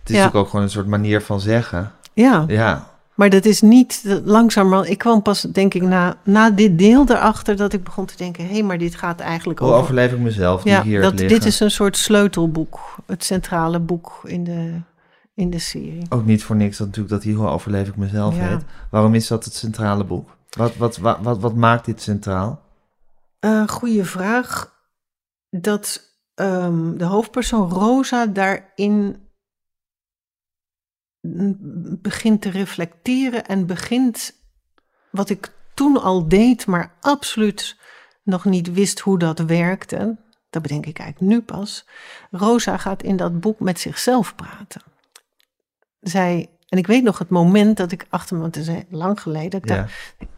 is 0.05 0.17
natuurlijk 0.17 0.35
ook 0.37 0.49
gewoon 0.49 0.65
een 0.65 0.71
soort 0.71 0.87
manier 0.87 1.21
van 1.21 1.41
zeggen. 1.41 1.93
ja. 2.13 2.45
Ja, 2.49 2.95
Maar 3.17 3.31
dat 3.31 3.45
is 3.45 3.61
niet 3.61 4.21
langzamerhand. 4.25 4.89
Ik 4.89 4.99
kwam 4.99 5.23
pas, 5.23 5.41
denk 5.41 5.75
ik, 5.75 5.83
na, 5.83 6.17
na 6.23 6.51
dit 6.51 6.79
deel 6.79 7.05
erachter 7.09 7.57
dat 7.57 7.73
ik 7.73 7.85
begon 7.85 8.07
te 8.07 8.17
denken: 8.17 8.47
hé, 8.47 8.53
hey, 8.53 8.63
maar 8.63 8.79
dit 8.79 8.95
gaat 8.95 9.21
eigenlijk 9.21 9.59
hoe 9.59 9.69
over. 9.69 9.81
overleef 9.81 10.13
ik 10.13 10.19
mezelf 10.19 10.63
die 10.63 10.73
ja, 10.73 10.83
hier 10.83 11.01
dat, 11.01 11.17
dit 11.19 11.45
is 11.45 11.61
een 11.61 11.71
soort 11.71 11.97
sleutelboek, 11.97 12.81
het 13.07 13.25
centrale 13.25 13.79
boek 13.79 14.21
in 14.25 14.45
de, 14.45 14.81
in 15.35 15.51
de 15.51 15.59
serie. 15.59 16.07
Ook 16.09 16.25
niet 16.25 16.45
voor 16.45 16.57
niks 16.57 16.77
dat 16.77 16.87
natuurlijk 16.87 17.15
dat 17.15 17.23
hier 17.23 17.37
hoe 17.37 17.49
overleef 17.49 17.89
ik 17.89 17.97
mezelf 17.97 18.37
Ja. 18.37 18.49
heet. 18.49 18.65
Waarom 18.91 19.15
is 19.15 19.27
dat 19.27 19.45
het 19.45 19.55
centrale 19.55 20.05
boek? 20.05 20.37
Wat, 20.51 20.77
wat, 20.77 20.97
wat, 20.97 21.19
wat, 21.23 21.41
wat 21.41 21.55
maakt 21.55 21.85
dit 21.85 22.03
centraal? 22.03 22.63
Uh, 23.41 23.69
goeie 23.69 24.05
vraag. 24.05 24.75
Dat 25.51 26.15
ehm, 26.35 26.97
de 26.97 27.05
hoofdpersoon 27.05 27.71
Rosa 27.71 28.27
daarin 28.27 29.17
begint 32.03 32.41
te 32.41 32.51
reflecteren 32.51 33.47
en 33.47 33.67
begint 33.67 34.35
wat 35.11 35.31
ik 35.31 35.53
toen 35.75 36.03
al 36.03 36.29
deed, 36.29 36.67
maar 36.67 36.93
absoluut 37.01 37.77
nog 38.23 38.45
niet 38.45 38.73
wist 38.73 39.01
hoe 39.01 39.19
dat 39.19 39.39
werkte. 39.39 40.17
Dat 40.51 40.63
bedenk 40.63 40.87
ik 40.87 40.99
eigenlijk 40.99 41.33
nu 41.33 41.41
pas. 41.41 41.87
Rosa 42.31 42.77
gaat 42.77 43.03
in 43.03 43.17
dat 43.17 43.41
boek 43.41 43.61
met 43.61 43.81
zichzelf 43.81 44.35
praten. 44.35 44.83
Zij, 46.01 46.51
en 46.69 46.79
ik 46.79 46.87
weet 46.87 47.03
nog 47.03 47.19
het 47.19 47.29
moment 47.29 47.77
dat 47.77 47.93
ik 47.93 48.07
achter 48.09 48.37
me, 48.37 48.43
want 48.43 48.55
het 48.55 48.67
is 48.67 48.83
lang 48.91 49.21
geleden, 49.21 49.61
Ja, 49.65 49.87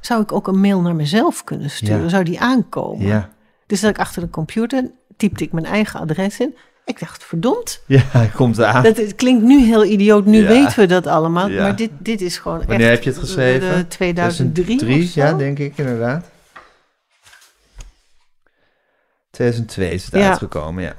zou 0.01 0.23
ik 0.23 0.33
ook 0.33 0.47
een 0.47 0.61
mail 0.61 0.81
naar 0.81 0.95
mezelf 0.95 1.45
kunnen 1.45 1.71
sturen? 1.71 2.03
Ja. 2.03 2.09
Zou 2.09 2.25
die 2.25 2.41
aankomen? 2.41 3.07
ja. 3.07 3.37
Dus 3.67 3.81
dat 3.81 3.91
ik 3.91 3.99
achter 3.99 4.23
de 4.23 4.31
computer 4.31 4.91
typte 5.17 5.45
ik 5.45 5.53
mijn 5.53 5.67
eigen 5.67 6.01
adres 6.01 6.41
in. 6.41 6.57
Ik 6.89 7.01
dacht, 7.01 7.25
verdomd, 7.25 7.83
ja, 7.87 8.01
hij 8.05 8.29
komt 8.35 8.59
eraan. 8.59 8.83
dat, 8.83 8.97
het 8.97 9.15
klinkt 9.15 9.43
nu 9.43 9.65
heel 9.65 9.85
idioot, 9.85 10.25
nu 10.25 10.43
Ja. 10.43 10.49
weten 10.49 10.79
we 10.79 10.87
dat 10.87 11.07
allemaal. 11.07 11.49
Ja. 11.49 11.63
Maar 11.63 11.77
dit, 11.77 11.91
dit 11.99 12.21
is 12.21 12.39
gewoon 12.39 12.59
Wanneer 12.67 12.81
echt 12.81 12.91
heb 12.91 13.03
je 13.03 13.11
het 13.11 13.19
geschreven? 13.19 13.77
de 13.77 13.89
2003 13.89 14.65
2003, 14.77 15.05
of 15.05 15.11
zo. 15.11 15.21
ja, 15.21 15.33
denk 15.39 15.59
ik 15.59 15.79
inderdaad. 15.79 16.25
2002 19.31 19.91
is 19.91 20.05
het 20.05 20.15
Ja. 20.15 20.29
uitgekomen, 20.29 20.83
ja. 20.83 20.95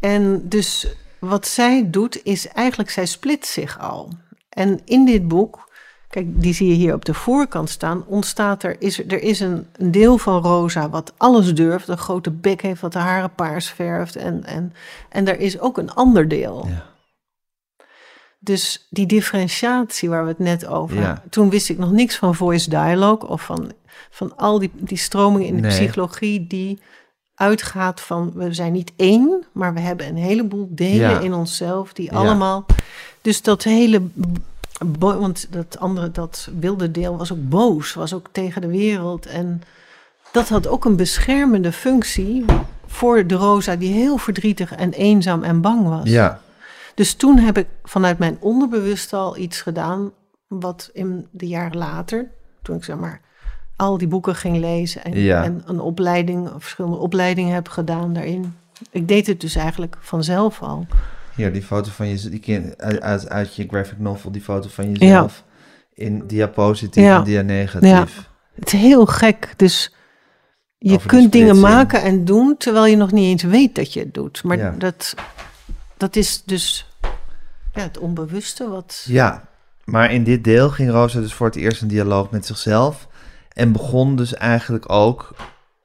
En 0.00 0.48
dus 0.48 0.86
wat 1.18 1.46
zij 1.46 1.90
doet, 1.90 2.20
is 2.24 2.48
eigenlijk, 2.48 2.90
zij 2.90 3.06
split 3.06 3.46
zich 3.46 3.78
al. 3.78 4.12
En 4.48 4.80
in 4.84 5.04
dit 5.04 5.28
boek, 5.28 5.69
kijk, 6.10 6.26
die 6.42 6.54
zie 6.54 6.68
je 6.68 6.74
hier 6.74 6.94
op 6.94 7.04
de 7.04 7.14
voorkant 7.14 7.70
staan, 7.70 8.04
ontstaat 8.06 8.62
er, 8.62 8.76
is, 8.78 8.98
er 8.98 9.22
is 9.22 9.40
een, 9.40 9.66
een 9.72 9.90
deel 9.90 10.18
van 10.18 10.42
Rosa 10.42 10.88
wat 10.90 11.12
alles 11.16 11.54
durft, 11.54 11.88
een 11.88 11.98
grote 11.98 12.30
bek 12.30 12.62
heeft, 12.62 12.80
wat 12.80 12.92
de 12.92 12.98
haren 12.98 13.34
paars 13.34 13.70
verft. 13.70 14.16
En, 14.16 14.44
en, 14.44 14.72
en 15.08 15.28
er 15.28 15.40
is 15.40 15.58
ook 15.60 15.78
een 15.78 15.90
ander 15.92 16.28
deel. 16.28 16.66
Ja. 16.68 16.86
Dus 18.38 18.86
die 18.90 19.06
differentiatie 19.06 20.08
waar 20.08 20.22
we 20.22 20.28
het 20.28 20.38
net 20.38 20.66
over 20.66 20.96
Ja. 20.96 21.06
hadden. 21.06 21.30
Toen 21.30 21.50
wist 21.50 21.68
ik 21.68 21.78
nog 21.78 21.90
niks 21.92 22.16
van 22.16 22.34
voice 22.34 22.70
dialogue 22.70 23.28
of 23.28 23.42
van, 23.42 23.72
van 24.10 24.36
al 24.36 24.58
die, 24.58 24.70
die 24.74 24.98
stromingen 24.98 25.46
in 25.46 25.54
de 25.54 25.60
Nee. 25.60 25.70
psychologie 25.70 26.46
die 26.46 26.80
uitgaat 27.34 28.00
van 28.00 28.32
we 28.34 28.52
zijn 28.54 28.72
niet 28.72 28.92
één, 28.96 29.44
maar 29.52 29.74
we 29.74 29.80
hebben 29.80 30.06
een 30.06 30.16
heleboel 30.16 30.68
delen 30.70 31.10
Ja. 31.10 31.18
in 31.20 31.34
onszelf 31.34 31.92
die 31.92 32.10
Ja. 32.12 32.18
allemaal. 32.18 32.66
Dus 33.20 33.42
dat 33.42 33.62
hele. 33.62 34.02
Want 34.98 35.46
dat 35.52 35.78
andere, 35.78 36.10
dat 36.10 36.48
wilde 36.58 36.90
deel 36.90 37.16
was 37.16 37.32
ook 37.32 37.48
boos, 37.48 37.94
was 37.94 38.14
ook 38.14 38.28
tegen 38.32 38.60
de 38.60 38.66
wereld. 38.68 39.26
En 39.26 39.62
dat 40.32 40.48
had 40.48 40.66
ook 40.66 40.84
een 40.84 40.96
beschermende 40.96 41.72
functie 41.72 42.44
voor 42.86 43.26
de 43.26 43.34
Rosa, 43.34 43.76
die 43.76 43.92
heel 43.92 44.16
verdrietig 44.16 44.74
en 44.74 44.92
eenzaam 44.92 45.42
en 45.42 45.60
bang 45.60 45.88
was. 45.88 46.08
Ja, 46.08 46.40
Dus 46.94 47.14
toen 47.14 47.38
heb 47.38 47.58
ik 47.58 47.66
vanuit 47.82 48.18
mijn 48.18 48.36
onderbewust 48.40 49.12
al 49.12 49.36
iets 49.36 49.60
gedaan, 49.62 50.10
wat 50.48 50.90
in 50.92 51.26
de 51.30 51.46
jaren 51.46 51.78
later, 51.78 52.30
toen 52.62 52.76
ik 52.76 52.84
zeg 52.84 52.96
maar 52.96 53.20
al 53.76 53.98
die 53.98 54.08
boeken 54.08 54.34
ging 54.34 54.58
lezen 54.58 55.04
en, 55.04 55.18
Ja. 55.18 55.44
en 55.44 55.62
een 55.66 55.80
opleiding, 55.80 56.50
verschillende 56.58 56.96
opleidingen 56.96 57.54
heb 57.54 57.68
gedaan 57.68 58.12
daarin. 58.12 58.54
Ik 58.90 59.08
deed 59.08 59.26
het 59.26 59.40
dus 59.40 59.54
eigenlijk 59.54 59.96
vanzelf 60.00 60.62
al. 60.62 60.86
Hier 61.40 61.52
die 61.52 61.62
foto 61.62 61.90
van 61.90 62.08
je, 62.08 62.28
die 62.28 62.74
uit, 62.76 63.28
uit, 63.28 63.54
je 63.54 63.66
graphic 63.68 63.98
novel, 63.98 64.32
die 64.32 64.42
foto 64.42 64.68
van 64.68 64.92
jezelf. 64.92 65.44
In 65.94 66.26
dia 66.26 66.46
positief 66.46 67.02
Ja. 67.02 67.18
en 67.18 67.24
dia 67.24 67.42
negatief. 67.42 68.28
Het 68.54 68.72
is 68.72 68.80
heel 68.80 69.06
gek, 69.06 69.54
dus 69.56 69.94
je 70.78 70.94
Over 70.94 71.08
kunt 71.08 71.32
dingen 71.32 71.60
maken 71.60 72.02
en 72.02 72.24
doen 72.24 72.54
terwijl 72.58 72.86
je 72.86 72.96
nog 72.96 73.12
niet 73.12 73.24
eens 73.24 73.42
weet 73.42 73.74
dat 73.74 73.92
je 73.92 74.00
het 74.00 74.14
doet. 74.14 74.42
Maar 74.44 74.58
Ja. 74.58 74.74
dat, 74.78 75.14
dat 75.96 76.16
is 76.16 76.42
dus 76.44 76.86
ja, 77.74 77.80
het 77.80 77.98
onbewuste 77.98 78.68
wat... 78.68 79.04
Ja, 79.06 79.48
maar 79.84 80.12
in 80.12 80.24
dit 80.24 80.44
deel 80.44 80.70
ging 80.70 80.90
Rosa 80.90 81.20
dus 81.20 81.32
voor 81.34 81.46
het 81.46 81.56
eerst 81.56 81.82
een 81.82 81.88
dialoog 81.88 82.30
met 82.30 82.46
zichzelf. 82.46 83.08
En 83.52 83.72
begon 83.72 84.16
dus 84.16 84.34
eigenlijk 84.34 84.92
ook 84.92 85.34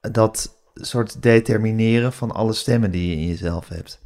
dat 0.02 0.56
soort 0.74 1.22
determineren 1.22 2.14
van 2.14 2.32
alle 2.32 2.54
stemmen 2.54 2.92
die 2.92 3.10
je 3.10 3.16
in 3.16 3.28
jezelf 3.28 3.68
hebt. 3.68 4.00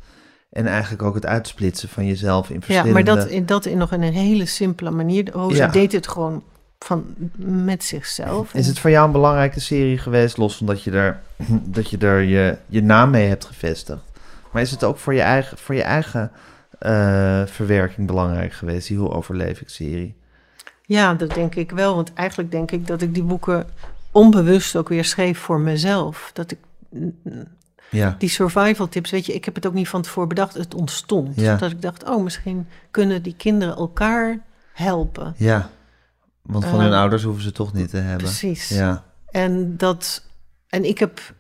En 0.50 0.68
eigenlijk 0.68 1.04
ook 1.04 1.16
het 1.16 1.26
uitsplitsen 1.26 1.90
van 1.90 2.06
jezelf 2.06 2.50
in 2.50 2.56
Ja, 2.56 2.62
verschillende... 2.62 2.94
maar 2.94 3.16
dat, 3.16 3.28
in- 3.28 3.46
dat 3.46 3.66
in 3.66 3.78
nog 3.78 3.92
in 3.94 4.02
een 4.02 4.14
hele 4.14 4.46
simpele 4.46 4.92
manier. 4.92 5.32
Rosa 5.32 5.56
Ja. 5.66 5.72
deed 5.72 5.92
het 5.92 6.08
gewoon 6.08 6.44
van, 6.80 7.06
met 7.46 7.84
zichzelf. 7.84 8.54
Is 8.54 8.68
het 8.68 8.80
voor 8.80 8.90
jou 8.90 9.06
een 9.06 9.12
belangrijke 9.12 9.60
serie 9.60 9.98
geweest, 9.98 10.38
los 10.38 10.58
van 10.58 10.66
dat 10.66 10.84
je 10.84 10.92
er, 10.92 11.20
dat 11.78 11.90
je, 11.90 11.98
er 11.98 12.22
je, 12.22 12.58
je 12.68 12.82
naam 12.84 13.10
mee 13.10 13.28
hebt 13.28 13.46
gevestigd? 13.46 14.02
Maar 14.52 14.62
is 14.62 14.72
het 14.72 14.84
ook 14.84 14.98
voor 14.98 15.14
je 15.14 15.22
eigen, 15.22 15.58
voor 15.58 15.76
je 15.76 15.84
eigen 15.84 16.32
eh, 16.80 17.42
verwerking 17.46 18.08
belangrijk 18.08 18.54
geweest, 18.54 18.88
die 18.88 18.98
Hoe 18.98 19.10
overleef 19.12 19.62
ik 19.62 19.70
serie? 19.70 20.16
Ja, 20.86 21.14
dat 21.14 21.34
denk 21.34 21.56
ik 21.56 21.72
wel. 21.72 21.96
Want 21.96 22.14
eigenlijk 22.14 22.52
denk 22.52 22.72
ik 22.72 22.88
dat 22.88 23.02
ik 23.02 23.14
die 23.14 23.24
boeken 23.24 23.68
onbewust 24.12 24.76
ook 24.76 24.90
weer 24.90 25.06
schreef 25.06 25.40
voor 25.40 25.60
mezelf. 25.60 26.30
Dat 26.34 26.52
ik 26.52 26.58
Ja, 27.92 28.16
die 28.18 28.30
survival 28.30 28.88
tips, 28.90 29.12
weet 29.12 29.26
je, 29.26 29.34
ik 29.34 29.46
heb 29.46 29.56
het 29.56 29.66
ook 29.66 29.74
niet 29.74 29.88
van 29.90 30.02
tevoren 30.02 30.30
bedacht. 30.30 30.54
Het 30.54 30.74
ontstond. 30.76 31.36
Ja. 31.36 31.56
Dat 31.56 31.72
ik 31.72 31.82
dacht, 31.82 32.10
oh, 32.10 32.24
misschien 32.24 32.68
kunnen 32.92 33.24
die 33.24 33.36
kinderen 33.38 33.76
elkaar 33.76 34.40
helpen. 34.74 35.34
ja. 35.38 35.70
Want 36.42 36.66
van 36.66 36.74
Eh, 36.80 36.86
hun 36.86 36.94
ouders 36.94 37.24
hoeven 37.24 37.44
ze 37.44 37.52
toch 37.52 37.74
niet 37.74 37.90
te 37.90 37.98
hebben. 37.98 38.18
Precies. 38.24 38.70
Ja, 38.70 39.04
En 39.30 39.78
dat. 39.78 40.24
En 40.68 40.86
ik 40.86 40.98
heb 41.00 41.34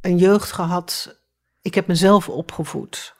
een 0.00 0.18
jeugd 0.18 0.52
gehad. 0.52 1.16
Ik 1.60 1.74
heb 1.74 1.86
mezelf 1.86 2.28
opgevoed. 2.28 3.14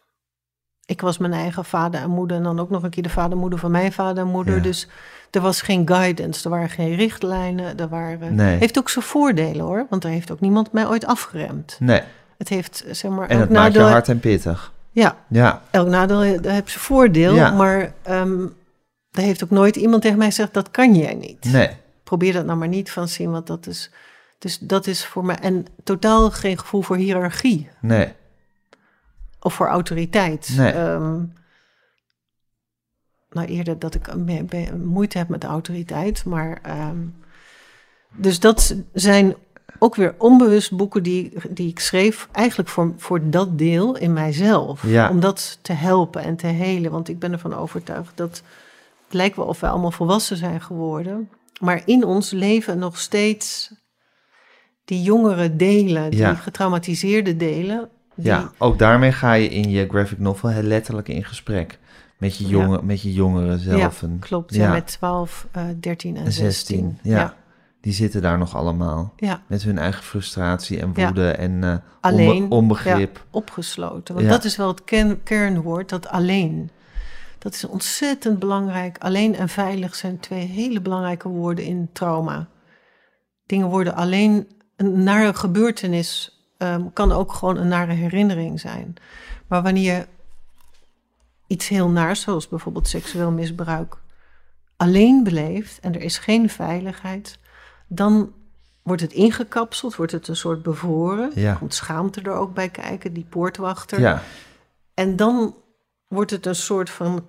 Ik 0.86 1.00
was 1.00 1.18
mijn 1.18 1.32
eigen 1.32 1.64
vader 1.64 2.00
en 2.00 2.10
moeder. 2.10 2.36
En 2.36 2.42
dan 2.42 2.60
ook 2.60 2.70
nog 2.70 2.82
een 2.82 2.90
keer 2.90 3.02
de 3.02 3.08
vader 3.08 3.32
en 3.32 3.38
moeder 3.38 3.58
van 3.58 3.70
mijn 3.70 3.92
vader 3.92 4.24
en 4.24 4.30
moeder. 4.30 4.56
Ja. 4.56 4.62
Dus 4.62 4.88
er 5.30 5.40
was 5.40 5.60
geen 5.62 5.88
guidance. 5.88 6.44
Er 6.44 6.50
waren 6.50 6.70
geen 6.70 6.94
richtlijnen. 6.94 7.78
Er 7.78 7.88
waren. 7.88 8.34
Nee. 8.34 8.58
Heeft 8.58 8.78
ook 8.78 8.88
zijn 8.88 9.04
voordelen 9.04 9.64
hoor. 9.64 9.86
Want 9.90 10.04
er 10.04 10.10
heeft 10.10 10.30
ook 10.30 10.40
niemand 10.40 10.72
mij 10.72 10.86
ooit 10.86 11.06
afgeremd. 11.06 11.76
nee. 11.80 12.02
Het 12.48 12.52
heeft 12.54 12.84
zeg 12.90 13.10
maar. 13.10 13.28
En 13.28 13.40
het 13.40 13.50
maakt 13.50 13.74
je 13.74 13.80
hard 13.80 14.08
en 14.08 14.20
pittig. 14.20 14.72
Ja, 14.90 15.16
Ja, 15.28 15.62
elk 15.70 15.88
nadeel 15.88 16.18
he- 16.18 16.38
heeft 16.50 16.70
zijn 16.70 16.82
voordeel. 16.84 17.34
Ja. 17.34 17.50
Maar 17.50 17.92
er 19.10 19.22
heeft 19.22 19.44
ook 19.44 19.50
nooit 19.50 19.76
iemand 19.76 20.02
tegen 20.02 20.18
mij 20.18 20.26
gezegd: 20.26 20.54
dat 20.54 20.70
kan 20.70 20.94
jij 20.94 21.14
niet 21.14 21.44
nee. 21.44 21.70
probeer 22.04 22.32
dat 22.32 22.44
nou 22.44 22.58
maar 22.58 22.68
niet 22.68 22.90
van 22.90 23.08
zien, 23.08 23.30
want 23.30 23.46
dat 23.46 23.66
is. 23.66 23.90
Dus 24.38 24.58
dat 24.58 24.86
is 24.86 25.06
voor 25.06 25.24
mij. 25.24 25.36
En 25.38 25.66
totaal 25.84 26.30
geen 26.30 26.58
gevoel 26.58 26.82
voor 26.82 26.96
hiërarchie 26.96 27.68
Nee. 27.80 28.12
of 29.40 29.54
voor 29.54 29.66
autoriteit. 29.68 30.52
Nee. 30.56 30.72
Ehm, 30.72 31.22
nou, 33.30 33.46
eerder 33.48 33.78
dat 33.78 33.94
ik 33.94 34.14
moeite 34.76 35.18
heb 35.18 35.28
met 35.28 35.44
autoriteit. 35.44 36.24
Maar. 36.24 36.58
ehm, 36.62 36.96
dus 38.16 38.40
dat 38.40 38.74
zijn 38.92 39.34
ook 39.78 39.94
weer 39.94 40.14
onbewust 40.18 40.76
boeken 40.76 41.02
die, 41.02 41.32
die 41.50 41.68
ik 41.68 41.78
schreef, 41.78 42.28
eigenlijk 42.32 42.68
voor, 42.68 42.92
voor 42.96 43.30
dat 43.30 43.58
deel 43.58 43.96
in 43.96 44.12
mijzelf. 44.12 44.86
Ja. 44.86 45.10
Om 45.10 45.20
dat 45.20 45.58
te 45.62 45.72
helpen 45.72 46.22
en 46.22 46.36
te 46.36 46.46
helen. 46.46 46.90
Want 46.90 47.08
ik 47.08 47.18
ben 47.18 47.32
ervan 47.32 47.54
overtuigd 47.54 48.16
dat 48.16 48.42
Het 49.04 49.14
lijkt 49.14 49.36
wel 49.36 49.46
of 49.46 49.60
wij 49.60 49.70
allemaal 49.70 49.90
volwassen 49.90 50.36
zijn 50.36 50.60
geworden. 50.60 51.28
Maar 51.60 51.82
in 51.84 52.04
ons 52.04 52.30
leven 52.30 52.78
nog 52.78 52.98
steeds 52.98 53.72
die 54.84 55.02
jongere 55.02 55.56
delen, 55.56 56.10
die 56.10 56.20
Ja. 56.20 56.34
getraumatiseerde 56.34 57.36
delen. 57.36 57.88
Die, 58.14 58.26
Ja, 58.26 58.50
ook 58.58 58.78
daarmee 58.78 59.12
ga 59.12 59.32
je 59.32 59.48
in 59.48 59.70
je 59.70 59.88
graphic 59.88 60.18
novel 60.18 60.62
letterlijk 60.62 61.08
in 61.08 61.24
gesprek. 61.24 61.78
Met 62.18 62.36
je, 62.36 62.46
jonge, 62.46 62.80
met 62.82 63.00
je 63.02 63.12
jongeren 63.12 63.58
zelf. 63.58 64.00
Ja, 64.00 64.08
klopt. 64.20 64.54
Ja, 64.54 64.72
met 64.72 64.86
12, 64.86 65.46
eh 65.52 65.62
13 65.80 66.16
en 66.16 66.24
en 66.24 66.32
16. 66.32 66.50
16. 66.76 66.98
Ja. 67.12 67.34
Die 67.84 67.92
zitten 67.92 68.22
daar 68.22 68.38
nog 68.38 68.56
allemaal. 68.56 69.12
ja. 69.16 69.42
Met 69.46 69.62
hun 69.62 69.78
eigen 69.78 70.02
frustratie 70.02 70.80
en 70.80 70.92
Ja. 70.94 71.04
woede 71.06 71.30
en 71.30 71.64
eh, 71.64 71.76
Alleen, 72.00 72.42
onbe- 72.42 72.54
onbegrip. 72.54 73.24
opgesloten. 73.30 74.14
Want 74.14 74.28
dat 74.28 74.44
is 74.44 74.56
wel 74.56 74.68
het 74.68 74.84
kern, 74.84 75.22
kernwoord, 75.22 75.88
dat 75.88 76.08
alleen. 76.08 76.70
Dat 77.38 77.54
is 77.54 77.64
ontzettend 77.64 78.38
belangrijk. 78.38 78.98
Alleen 78.98 79.34
en 79.36 79.48
veilig 79.48 79.94
zijn 79.94 80.20
twee 80.20 80.46
hele 80.46 80.80
belangrijke 80.80 81.28
woorden 81.28 81.64
in 81.64 81.88
trauma. 81.92 82.48
Dingen 83.46 83.68
worden 83.68 83.94
alleen... 83.94 84.48
Een 84.76 85.02
nare 85.02 85.34
gebeurtenis 85.34 86.42
ehm, 86.58 86.82
kan 86.92 87.12
ook 87.12 87.32
gewoon 87.32 87.56
een 87.56 87.68
nare 87.68 87.92
herinnering 87.92 88.60
zijn. 88.60 88.94
Maar 89.48 89.62
wanneer 89.62 89.94
je 89.96 90.06
iets 91.46 91.68
heel 91.68 91.88
naars, 91.88 92.20
zoals 92.20 92.48
bijvoorbeeld 92.48 92.88
seksueel 92.88 93.30
misbruik... 93.30 93.96
alleen 94.76 95.24
beleeft 95.24 95.80
en 95.80 95.94
er 95.94 96.00
is 96.02 96.18
geen 96.18 96.48
veiligheid... 96.50 97.38
dan 97.94 98.32
wordt 98.82 99.02
het 99.02 99.12
ingekapseld, 99.12 99.96
wordt 99.96 100.12
het 100.12 100.28
een 100.28 100.36
soort 100.36 100.62
bevroren. 100.62 101.30
Ja. 101.34 101.54
Komt 101.54 101.74
schaamte 101.74 102.20
er 102.20 102.32
ook 102.32 102.54
bij 102.54 102.68
kijken, 102.68 103.12
die 103.12 103.26
poortwachter. 103.28 104.00
Ja, 104.00 104.22
En 104.94 105.16
dan 105.16 105.54
wordt 106.08 106.30
het 106.30 106.46
een 106.46 106.54
soort 106.54 106.90
van 106.90 107.24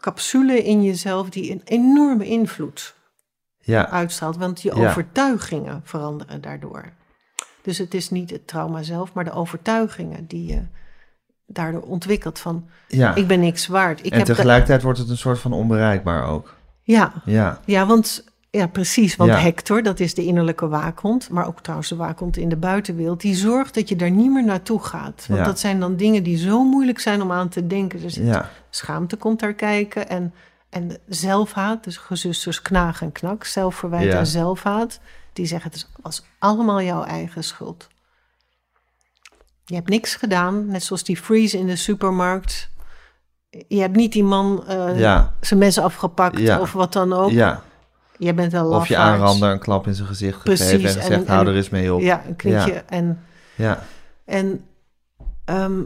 capsule 0.00 0.62
in 0.62 0.82
jezelf 0.84 1.28
die 1.30 1.50
een 1.50 1.62
enorme 1.64 2.26
invloed 2.26 2.94
ja, 3.58 3.88
uitstraalt. 3.90 4.36
Want 4.36 4.62
je 4.62 4.74
Ja. 4.74 4.88
overtuigingen 4.88 5.80
veranderen 5.84 6.40
daardoor. 6.40 6.92
Dus 7.62 7.78
het 7.78 7.94
is 7.94 8.10
niet 8.10 8.30
het 8.30 8.46
trauma 8.46 8.82
zelf, 8.82 9.12
maar 9.12 9.24
de 9.24 9.32
overtuigingen 9.32 10.26
die 10.26 10.46
je 10.46 10.62
daardoor 11.46 11.82
ontwikkelt 11.82 12.38
van 12.38 12.68
ja. 12.88 13.14
ik 13.14 13.26
ben 13.26 13.40
niks 13.40 13.66
waard. 13.66 14.04
Ik 14.06 14.12
en 14.12 14.16
heb 14.18 14.26
tegelijkertijd 14.26 14.82
wordt 14.82 14.98
het 14.98 15.08
een 15.08 15.16
soort 15.16 15.38
van 15.38 15.52
onbereikbaar 15.52 16.26
ook. 16.26 16.54
ja, 16.82 17.12
Ja, 17.24 17.60
ja, 17.64 17.86
want 17.86 18.24
ja, 18.58 18.66
precies. 18.66 19.16
Want 19.16 19.30
Ja. 19.30 19.38
Hector, 19.38 19.82
dat 19.82 20.00
is 20.00 20.14
de 20.14 20.24
innerlijke 20.24 20.68
waakhond, 20.68 21.30
maar 21.30 21.46
ook 21.46 21.60
trouwens 21.60 21.88
de 21.88 21.96
waakhond 21.96 22.36
in 22.36 22.48
de 22.48 22.56
buitenwereld, 22.56 23.20
die 23.20 23.34
zorgt 23.34 23.74
dat 23.74 23.88
je 23.88 23.96
daar 23.96 24.10
niet 24.10 24.30
meer 24.30 24.44
naartoe 24.44 24.82
gaat. 24.84 25.24
Want 25.28 25.40
Ja. 25.40 25.44
dat 25.46 25.58
zijn 25.58 25.80
dan 25.80 25.96
dingen 25.96 26.22
die 26.22 26.36
zo 26.36 26.64
moeilijk 26.64 26.98
zijn 27.00 27.22
om 27.22 27.32
aan 27.32 27.48
te 27.48 27.66
denken. 27.66 28.00
Dus 28.00 28.14
ja, 28.14 28.50
schaamte 28.70 29.16
komt 29.16 29.40
daar 29.40 29.54
kijken 29.54 30.08
en, 30.08 30.34
en 30.70 30.96
zelfhaat, 31.08 31.84
dus 31.84 31.96
gezusters 31.96 32.62
knaag 32.62 33.02
en 33.02 33.12
knak, 33.12 33.44
zelfverwijt 33.44 34.06
en 34.18 34.26
zelfhaat, 34.26 35.00
die 35.32 35.46
zeggen 35.46 35.70
het 35.70 35.88
was 36.02 36.24
allemaal 36.38 36.82
jouw 36.82 37.02
eigen 37.04 37.44
schuld. 37.44 37.88
Je 39.64 39.74
hebt 39.74 39.88
niks 39.88 40.14
gedaan, 40.14 40.66
net 40.66 40.82
zoals 40.82 41.04
die 41.04 41.16
freeze 41.16 41.58
in 41.58 41.66
de 41.66 41.76
supermarkt. 41.76 42.70
Je 43.68 43.80
hebt 43.80 43.96
niet 43.96 44.12
die 44.12 44.24
man 44.24 44.64
eh, 44.66 44.96
zijn 45.40 45.58
mes 45.60 45.78
afgepakt 45.78 46.38
of 46.60 46.72
wat 46.72 46.92
dan 46.92 47.12
ook. 47.12 47.30
ja. 47.30 47.62
Je 48.24 48.34
bent 48.34 48.52
wel 48.52 48.70
Of 48.70 48.86
je 48.86 48.96
aanrander 48.96 49.50
een 49.50 49.58
klap 49.58 49.86
in 49.86 49.94
zijn 49.94 50.08
gezicht 50.08 50.40
gegeven 50.40 50.66
en 50.66 50.80
en- 50.80 50.80
gezegd, 50.86 51.08
en- 51.10 51.26
hou 51.26 51.46
er 51.46 51.56
eens 51.56 51.68
mee 51.68 51.94
op. 51.94 52.00
Ja, 52.00 52.22
een 52.26 52.36
knietje. 52.36 52.72
En, 52.72 53.20
Ja, 53.54 53.82
en, 54.24 54.64
ehm, 55.44 55.82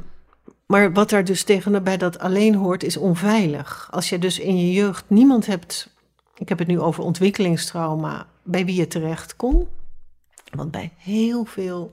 maar 0.66 0.92
wat 0.92 1.10
daar 1.10 1.24
dus 1.24 1.42
tegen 1.44 1.84
bij 1.84 1.96
dat 1.96 2.18
alleen 2.18 2.54
hoort, 2.54 2.82
is 2.82 2.96
onveilig. 2.96 3.88
Als 3.90 4.08
je 4.08 4.18
dus 4.18 4.38
in 4.38 4.56
je 4.58 4.72
jeugd 4.72 5.04
niemand 5.06 5.46
hebt, 5.46 5.94
ik 6.34 6.48
heb 6.48 6.58
het 6.58 6.68
nu 6.68 6.80
over 6.80 7.04
ontwikkelingstrauma, 7.04 8.26
bij 8.42 8.64
wie 8.64 8.74
je 8.74 8.86
terecht 8.86 9.36
kon. 9.36 9.68
Want 10.54 10.70
bij 10.70 10.92
heel 10.96 11.44
veel 11.44 11.92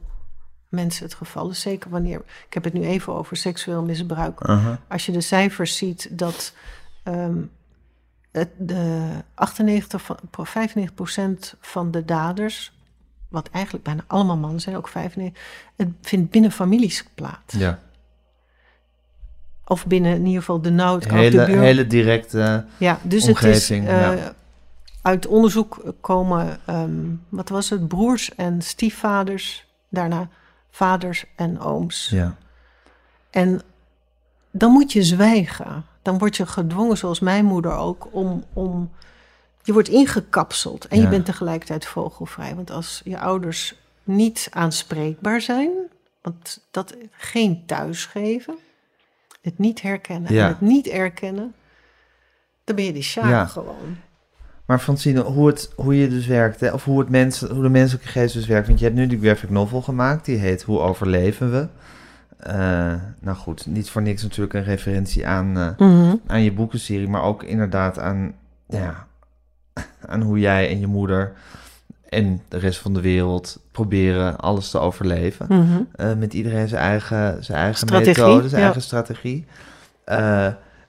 mensen 0.69 1.03
het 1.05 1.13
geval 1.13 1.49
is, 1.49 1.61
zeker 1.61 1.89
wanneer, 1.89 2.21
ik 2.47 2.53
heb 2.53 2.63
het 2.63 2.73
nu 2.73 2.83
even 2.83 3.13
over 3.13 3.37
seksueel 3.37 3.83
misbruik. 3.83 4.41
Als 4.87 5.05
je 5.05 5.11
de 5.11 5.21
cijfers 5.21 5.77
ziet 5.77 6.07
dat 6.11 6.53
ehm, 7.03 7.37
de 8.57 9.09
98 9.33 10.01
van, 10.01 10.17
95% 11.53 11.59
van 11.59 11.91
de 11.91 12.05
daders, 12.05 12.73
wat 13.29 13.49
eigenlijk 13.49 13.83
bijna 13.83 14.03
allemaal 14.07 14.37
mannen 14.37 14.61
zijn, 14.61 14.75
ook 14.75 14.87
95, 14.87 15.43
het 15.75 15.87
vindt 16.01 16.31
binnen 16.31 16.51
families 16.51 17.05
plaats. 17.15 17.53
ja. 17.53 17.79
Of 19.65 19.85
binnen 19.87 20.15
in 20.15 20.25
ieder 20.25 20.39
geval 20.39 20.61
de 20.61 20.69
nauw, 20.69 20.95
het 20.95 21.11
Hele, 21.11 21.45
hele 21.45 21.87
directe, 21.87 22.65
ja, 22.77 22.99
dus 23.01 23.27
omgeving, 23.27 23.87
het 23.87 23.95
is 23.95 24.19
eh, 24.19 24.25
ja. 24.25 24.35
uit 25.01 25.27
onderzoek 25.27 25.93
komen, 26.01 26.59
ehm, 26.65 26.91
wat 27.29 27.49
was 27.49 27.69
het, 27.69 27.87
broers 27.87 28.35
en 28.35 28.61
stiefvaders, 28.61 29.65
daarna 29.89 30.29
vaders 30.71 31.25
en 31.35 31.59
ooms. 31.59 32.07
ja, 32.09 32.35
En 33.29 33.61
dan 34.51 34.71
moet 34.71 34.91
je 34.91 35.03
zwijgen. 35.03 35.85
Dan 36.03 36.17
word 36.17 36.37
je 36.37 36.45
gedwongen, 36.45 36.97
zoals 36.97 37.19
mijn 37.19 37.45
moeder 37.45 37.71
ook, 37.75 38.07
om. 38.11 38.43
om 38.53 38.91
je 39.63 39.73
wordt 39.73 39.89
ingekapseld 39.89 40.87
en 40.87 40.97
Ja. 40.97 41.03
je 41.03 41.09
bent 41.09 41.25
tegelijkertijd 41.25 41.85
vogelvrij. 41.85 42.55
Want 42.55 42.71
als 42.71 43.01
je 43.03 43.19
ouders 43.19 43.75
niet 44.03 44.47
aanspreekbaar 44.51 45.41
zijn, 45.41 45.69
want 46.21 46.65
dat 46.71 46.95
geen 47.11 47.63
thuisgeven, 47.65 48.55
het 49.41 49.57
niet 49.59 49.81
herkennen 49.81 50.33
Ja. 50.33 50.43
en 50.43 50.47
het 50.47 50.61
niet 50.61 50.87
erkennen, 50.87 51.53
dan 52.63 52.75
ben 52.75 52.85
je 52.85 52.93
die 52.93 53.03
sjaak 53.03 53.29
Ja. 53.29 53.45
gewoon. 53.45 53.97
Maar 54.65 54.79
Francine, 54.79 55.21
hoe, 55.21 55.47
het, 55.47 55.71
hoe 55.75 55.97
je 55.97 56.09
dus 56.09 56.25
werkt, 56.27 56.59
hè, 56.59 56.71
of 56.71 56.83
hoe, 56.83 56.99
het 56.99 57.09
mensen, 57.09 57.51
hoe 57.53 57.63
de 57.63 57.69
menselijke 57.69 58.07
geest 58.09 58.33
dus 58.33 58.45
werkt. 58.47 58.67
Want 58.67 58.79
je 58.79 58.85
hebt 58.85 58.97
nu 58.97 59.07
die 59.07 59.19
graphic 59.19 59.49
novel 59.49 59.81
gemaakt, 59.81 60.25
die 60.25 60.37
heet 60.37 60.63
Hoe 60.63 60.79
overleven 60.79 61.51
we? 61.51 61.67
Eh, 62.43 62.93
nou 63.19 63.37
goed, 63.37 63.65
niet 63.65 63.89
voor 63.89 64.01
niks 64.01 64.21
natuurlijk 64.21 64.53
een 64.53 64.63
referentie 64.63 65.27
aan, 65.27 65.57
eh, 65.57 66.13
aan 66.27 66.41
je 66.41 66.51
boekenserie, 66.51 67.07
maar 67.07 67.23
ook 67.23 67.43
inderdaad 67.43 67.99
aan, 67.99 68.33
ja, 68.67 69.07
aan 70.05 70.21
hoe 70.21 70.39
jij 70.39 70.69
en 70.69 70.79
je 70.79 70.87
moeder 70.87 71.33
en 72.09 72.41
de 72.47 72.57
rest 72.57 72.79
van 72.79 72.93
de 72.93 73.01
wereld 73.01 73.59
proberen 73.71 74.37
alles 74.37 74.69
te 74.69 74.79
overleven. 74.79 75.45
Mhm. 75.49 75.81
Eh, 75.95 76.13
met 76.13 76.33
iedereen 76.33 76.67
zijn 76.67 76.81
eigen, 76.81 77.43
zijn 77.43 77.57
eigen 77.57 77.87
Strategie, 77.87 78.23
methode, 78.23 78.49
zijn 78.49 78.61
ja. 78.61 78.65
eigen 78.65 78.81
strategie. 78.81 79.45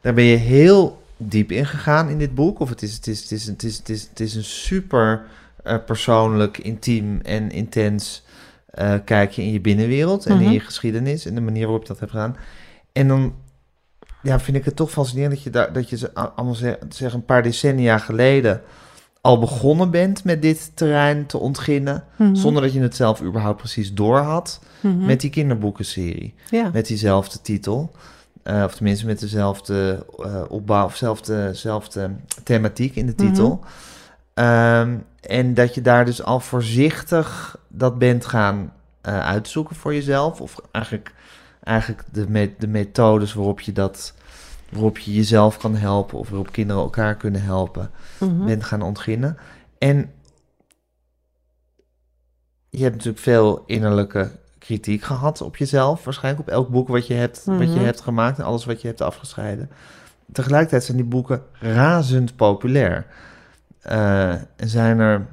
Daar 0.00 0.14
ben 0.14 0.24
je 0.24 0.36
heel 0.36 1.02
diep 1.16 1.50
in 1.50 1.66
gegaan 1.66 2.08
in 2.08 2.18
dit 2.18 2.34
boek. 2.34 2.60
Of 2.60 2.68
het 2.68 2.82
is, 2.82 2.94
het 2.94 3.06
is, 3.06 3.20
het 3.20 3.32
is, 3.32 3.46
het 3.46 3.62
is, 3.62 3.76
het 3.76 3.88
is, 3.88 4.02
het 4.08 4.20
is 4.20 4.34
een 4.34 4.44
super 4.44 5.22
persoonlijk, 5.86 6.58
intiem 6.58 7.20
en 7.22 7.50
intens 7.50 8.23
eh, 8.74 8.94
kijkje 9.04 9.42
in 9.42 9.52
je 9.52 9.60
binnenwereld 9.60 10.26
en 10.26 10.36
in 10.36 10.42
Mhm. 10.42 10.52
je 10.52 10.60
geschiedenis 10.60 11.26
en 11.26 11.34
de 11.34 11.40
manier 11.40 11.62
waarop 11.64 11.82
je 11.82 11.88
dat 11.88 11.98
hebt 11.98 12.10
gedaan. 12.10 12.36
En 12.92 13.08
dan 13.08 13.34
ja, 14.22 14.40
vind 14.40 14.56
ik 14.56 14.64
het 14.64 14.76
toch 14.76 14.90
fascinerend 14.90 15.34
dat 15.34 15.42
je, 15.42 15.50
daar, 15.50 15.72
dat 15.72 15.88
je 15.88 15.96
ze 15.96 16.14
allemaal 16.14 16.54
zeg, 16.54 16.76
zeg 16.88 17.12
een 17.12 17.24
paar 17.24 17.42
decennia 17.42 17.98
geleden 17.98 18.60
al 19.20 19.38
begonnen 19.38 19.90
bent 19.90 20.24
met 20.24 20.42
dit 20.42 20.70
terrein 20.76 21.26
te 21.26 21.38
ontginnen, 21.38 22.04
Mhm. 22.16 22.34
zonder 22.34 22.62
dat 22.62 22.72
je 22.72 22.80
het 22.80 22.96
zelf 22.96 23.22
überhaupt 23.22 23.56
precies 23.58 23.92
door 23.94 24.18
had 24.18 24.60
Mhm. 24.80 25.04
met 25.06 25.20
die 25.20 25.30
kinderboekenserie. 25.30 26.34
ja. 26.50 26.70
Met 26.72 26.86
diezelfde 26.86 27.40
titel. 27.40 27.90
Eh, 28.42 28.62
of 28.64 28.74
tenminste 28.74 29.06
met 29.06 29.20
dezelfde 29.20 30.06
eh, 30.24 30.42
opbouw 30.48 30.84
of 30.84 30.90
dezelfde, 30.92 31.34
dezelfde 31.46 32.10
thematiek 32.42 32.96
in 32.96 33.06
de 33.06 33.14
titel. 33.14 33.60
Ehm, 34.34 34.96
en 35.26 35.54
dat 35.54 35.74
je 35.74 35.80
daar 35.82 36.04
dus 36.04 36.22
al 36.22 36.40
voorzichtig 36.40 37.56
dat 37.68 37.98
bent 37.98 38.26
gaan 38.26 38.72
eh, 39.00 39.20
uitzoeken 39.20 39.76
voor 39.76 39.94
jezelf. 39.94 40.40
Of 40.40 40.60
eigenlijk, 40.72 41.14
eigenlijk 41.62 42.02
de, 42.12 42.28
me- 42.28 42.54
de 42.58 42.66
methodes 42.68 43.34
waarop 43.34 43.60
je 43.60 43.72
dat 43.72 44.14
waarop 44.68 44.98
je 44.98 45.12
jezelf 45.14 45.56
kan 45.58 45.76
helpen 45.76 46.18
of 46.18 46.28
waarop 46.28 46.52
kinderen 46.52 46.82
elkaar 46.82 47.14
kunnen 47.16 47.42
helpen, 47.42 47.90
Mhm. 48.20 48.44
bent 48.44 48.64
gaan 48.64 48.82
ontginnen. 48.82 49.36
En 49.78 50.10
je 52.70 52.82
hebt 52.82 52.94
natuurlijk 52.94 53.22
veel 53.22 53.62
innerlijke 53.66 54.30
kritiek 54.58 55.02
gehad 55.02 55.40
op 55.40 55.56
jezelf, 55.56 56.04
waarschijnlijk 56.04 56.48
op 56.48 56.54
elk 56.54 56.68
boek 56.68 56.88
wat 56.88 57.06
je 57.06 57.14
hebt, 57.14 57.44
wat 57.44 57.58
je 57.60 57.66
Mhm. 57.66 57.84
hebt 57.84 58.00
gemaakt 58.00 58.38
en 58.38 58.44
alles 58.44 58.64
wat 58.64 58.80
je 58.82 58.86
hebt 58.88 59.00
afgescheiden. 59.00 59.70
Tegelijkertijd 60.32 60.84
zijn 60.84 60.96
die 60.96 61.06
boeken 61.06 61.42
razend 61.60 62.36
populair. 62.36 63.06
En 63.84 64.68
zijn 64.68 64.98
er, 64.98 65.26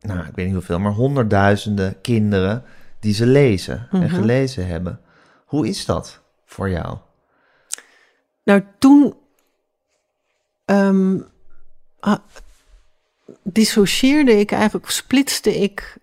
nou, 0.00 0.18
ik 0.26 0.34
weet 0.34 0.44
niet 0.44 0.54
hoeveel, 0.54 0.78
maar 0.78 0.92
honderdduizenden 0.92 2.00
kinderen 2.00 2.64
die 3.00 3.14
ze 3.14 3.26
lezen 3.26 3.88
en 3.90 3.98
Mhm. 3.98 4.14
gelezen 4.14 4.66
hebben. 4.66 5.00
Hoe 5.44 5.68
is 5.68 5.84
dat 5.84 6.20
voor 6.44 6.70
jou? 6.70 6.98
Nou, 8.44 8.64
toen 8.78 9.16
ah, 12.00 12.18
dissocieerde 13.42 14.38
ik 14.38 14.52
eigenlijk, 14.52 14.90
splitste 14.90 15.54
ik, 15.60 15.96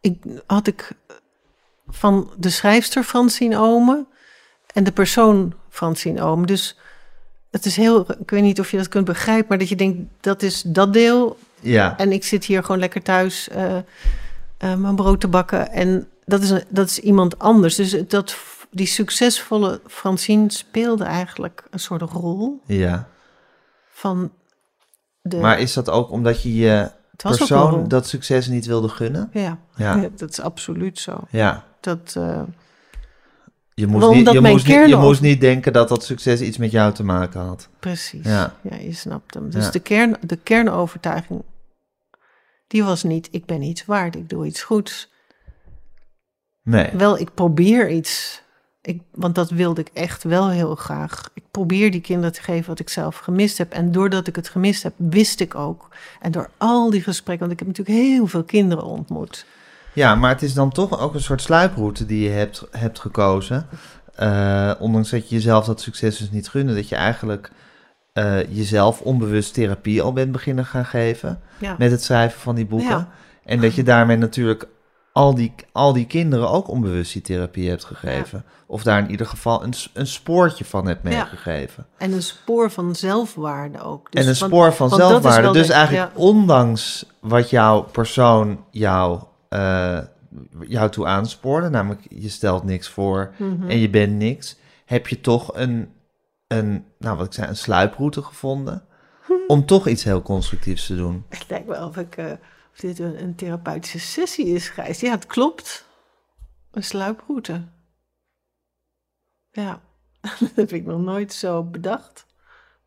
ik, 0.00 0.16
had 0.46 0.66
ik 0.66 0.92
van 1.88 2.30
de 2.36 2.50
schrijfster 2.50 3.02
Francine 3.02 3.58
Omen 3.58 4.06
en 4.72 4.84
de 4.84 4.92
persoon 4.92 5.54
Francine 5.68 6.22
Omen. 6.22 6.46
Dus 6.46 6.78
het 7.50 7.64
is 7.64 7.76
heel, 7.76 8.06
ik 8.18 8.30
weet 8.30 8.42
niet 8.42 8.60
of 8.60 8.70
je 8.70 8.76
dat 8.76 8.88
kunt 8.88 9.04
begrijpen, 9.04 9.46
maar 9.48 9.58
dat 9.58 9.68
je 9.68 9.76
denkt, 9.76 9.98
dat 10.20 10.42
is 10.42 10.62
dat 10.62 10.92
deel. 10.92 11.38
Ja, 11.60 11.98
En 11.98 12.12
ik 12.12 12.24
zit 12.24 12.44
hier 12.44 12.62
gewoon 12.62 12.80
lekker 12.80 13.02
thuis 13.02 13.48
eh, 13.48 13.76
eh, 13.76 13.82
mijn 14.74 14.94
brood 14.94 15.20
te 15.20 15.28
bakken. 15.28 15.70
En 15.70 16.08
dat 16.24 16.42
is, 16.42 16.52
dat 16.68 16.88
is 16.90 16.98
iemand 16.98 17.38
anders. 17.38 17.74
Dus 17.74 18.02
dat, 18.08 18.36
die 18.70 18.86
succesvolle 18.86 19.80
Francine 19.86 20.52
speelde 20.52 21.04
eigenlijk 21.04 21.64
een 21.70 21.78
soort 21.78 22.02
rol 22.02 22.60
ja. 22.66 23.08
van 23.90 24.32
de... 25.22 25.36
Maar 25.36 25.60
is 25.60 25.72
dat 25.72 25.90
ook 25.90 26.10
omdat 26.10 26.42
je 26.42 26.54
je 26.54 26.90
een 27.16 27.36
persoon 27.36 27.88
dat 27.88 28.06
succes 28.06 28.46
niet 28.46 28.66
wilde 28.66 28.88
gunnen? 28.88 29.30
Ja. 29.32 29.58
Ja. 29.76 29.96
Ja, 29.96 30.08
dat 30.16 30.30
is 30.30 30.40
absoluut 30.40 30.98
zo. 30.98 31.20
Ja. 31.30 31.64
Dat, 31.80 32.14
eh, 32.16 32.42
Je 33.74 33.86
moest, 33.86 34.08
niet, 34.10 34.30
je, 34.30 34.40
mijn 34.40 34.52
moest 34.52 34.66
niet, 34.66 34.88
je 34.88 34.96
moest 34.96 35.20
niet 35.20 35.40
denken 35.40 35.72
dat 35.72 35.88
dat 35.88 36.04
succes 36.04 36.40
iets 36.40 36.56
met 36.56 36.70
jou 36.70 36.92
te 36.92 37.02
maken 37.04 37.40
had. 37.40 37.68
precies. 37.78 38.24
Ja. 38.24 38.54
Ja. 38.70 38.76
je 38.76 38.92
snapt 38.92 39.34
hem. 39.34 39.50
Dus 39.50 39.64
Ja. 39.64 39.70
de, 39.70 39.80
kern, 39.80 40.16
de 40.26 40.36
kernovertuiging, 40.36 41.42
die 42.66 42.84
was 42.84 43.02
niet, 43.02 43.28
ik 43.30 43.44
ben 43.46 43.62
iets 43.62 43.84
waard, 43.84 44.16
ik 44.16 44.28
doe 44.28 44.46
iets 44.46 44.62
goeds. 44.62 45.08
Nee. 46.62 46.90
Wel, 46.92 47.18
ik 47.18 47.34
probeer 47.34 47.90
iets. 47.90 48.42
Ik, 48.82 49.02
want 49.14 49.34
dat 49.34 49.50
wilde 49.50 49.80
ik 49.80 49.90
echt 49.92 50.22
wel 50.22 50.48
heel 50.50 50.74
graag. 50.74 51.30
Ik 51.34 51.42
probeer 51.50 51.90
die 51.90 52.00
kinderen 52.00 52.32
te 52.32 52.42
geven 52.42 52.68
wat 52.68 52.80
ik 52.80 52.88
zelf 52.88 53.16
gemist 53.16 53.58
heb. 53.58 53.72
En 53.72 53.92
doordat 53.92 54.26
ik 54.26 54.36
het 54.36 54.48
gemist 54.48 54.82
heb, 54.82 54.92
wist 54.96 55.40
ik 55.40 55.54
ook. 55.54 55.88
En 56.20 56.32
door 56.32 56.50
al 56.56 56.90
die 56.90 57.02
gesprekken, 57.02 57.48
want 57.48 57.60
ik 57.60 57.66
heb 57.66 57.76
natuurlijk 57.76 58.06
heel 58.06 58.26
veel 58.26 58.44
kinderen 58.44 58.84
ontmoet. 58.84 59.46
Ja, 60.00 60.14
maar 60.14 60.30
het 60.30 60.42
is 60.42 60.54
dan 60.54 60.70
toch 60.70 61.00
ook 61.00 61.14
een 61.14 61.20
soort 61.20 61.42
sluiproute 61.42 62.06
die 62.06 62.22
je 62.22 62.30
hebt, 62.30 62.66
hebt 62.70 62.98
gekozen. 63.00 63.66
Eh, 64.14 64.72
ondanks 64.78 65.10
dat 65.10 65.28
je 65.28 65.34
jezelf 65.34 65.64
dat 65.64 65.80
succes 65.80 66.16
dus 66.18 66.30
niet 66.30 66.48
gunde. 66.48 66.74
Dat 66.74 66.88
je 66.88 66.96
eigenlijk 66.96 67.50
eh, 68.12 68.54
jezelf 68.56 69.00
onbewust 69.00 69.54
therapie 69.54 70.02
al 70.02 70.12
bent 70.12 70.32
beginnen 70.32 70.64
gaan 70.66 70.84
geven. 70.84 71.40
Ja, 71.58 71.74
Met 71.78 71.90
het 71.90 72.02
schrijven 72.02 72.40
van 72.40 72.54
die 72.54 72.66
boeken. 72.66 72.88
Ja. 72.88 73.08
En 73.44 73.60
dat 73.60 73.74
je 73.74 73.82
daarmee 73.82 74.16
natuurlijk 74.16 74.66
al 75.12 75.34
die, 75.34 75.54
al 75.72 75.92
die 75.92 76.06
kinderen 76.06 76.48
ook 76.50 76.68
onbewust 76.68 77.12
die 77.12 77.22
therapie 77.22 77.68
hebt 77.68 77.84
gegeven. 77.84 78.44
Of 78.66 78.82
daar 78.82 78.98
in 78.98 79.10
ieder 79.10 79.26
geval 79.26 79.62
een, 79.62 79.72
een 79.92 80.06
spoortje 80.06 80.64
van 80.64 80.86
hebt 80.86 81.00
Ja. 81.02 81.08
meegegeven. 81.08 81.86
en 81.98 82.12
een 82.12 82.22
spoor 82.22 82.70
van 82.70 82.94
zelfwaarde 82.94 83.82
ook. 83.82 84.12
Dus 84.12 84.22
en 84.24 84.28
een 84.30 84.38
want- 84.38 84.52
spoor 84.52 84.72
van 84.72 84.90
zelfwaarde. 84.90 85.52
Dus 85.52 85.68
eigenlijk 85.68 86.10
ondanks 86.14 87.06
wat 87.20 87.50
jouw 87.50 87.82
persoon 87.82 88.64
jou, 88.70 89.20
eh, 89.50 90.00
jou 90.60 90.90
toe 90.90 91.06
aanspoorde, 91.06 91.68
namelijk 91.68 92.06
je 92.10 92.28
stelt 92.28 92.64
niks 92.64 92.88
voor 92.88 93.34
Mhm. 93.38 93.70
en 93.70 93.78
je 93.78 93.90
bent 93.90 94.12
niks, 94.12 94.58
heb 94.84 95.06
je 95.06 95.20
toch 95.20 95.56
een, 95.56 95.92
een, 96.46 96.84
nou 96.98 97.16
wat 97.16 97.26
ik 97.26 97.32
zei, 97.32 97.48
een 97.48 97.56
sluiproute 97.56 98.22
gevonden 98.22 98.84
om 99.46 99.66
toch 99.66 99.88
iets 99.88 100.04
heel 100.04 100.22
constructiefs 100.22 100.86
te 100.86 100.96
doen. 100.96 101.24
Het 101.28 101.48
lijkt 101.48 101.66
wel 101.66 101.86
of, 101.88 101.96
ik, 101.96 102.16
eh, 102.16 102.32
of 102.72 102.78
dit 102.78 102.98
een, 102.98 103.22
een 103.22 103.34
therapeutische 103.34 103.98
sessie 103.98 104.46
is, 104.46 104.68
Gijs. 104.68 105.00
Ja, 105.00 105.10
het 105.10 105.26
klopt. 105.26 105.84
Een 106.70 106.84
sluiproute. 106.84 107.64
Ja, 109.50 109.80
dat 110.40 110.50
heb 110.54 110.72
ik 110.72 110.84
nog 110.86 111.00
nooit 111.00 111.32
zo 111.32 111.64
bedacht. 111.64 112.26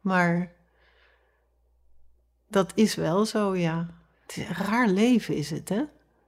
Maar 0.02 0.52
dat 2.48 2.72
is 2.76 2.96
wel 2.96 3.26
zo, 3.26 3.56
ja. 3.56 3.88
Het 4.22 4.38
is 4.38 4.48
een 4.48 4.56
raar 4.66 4.88
leven, 4.88 5.36
is 5.36 5.50
het, 5.50 5.70
hè? 5.70 5.84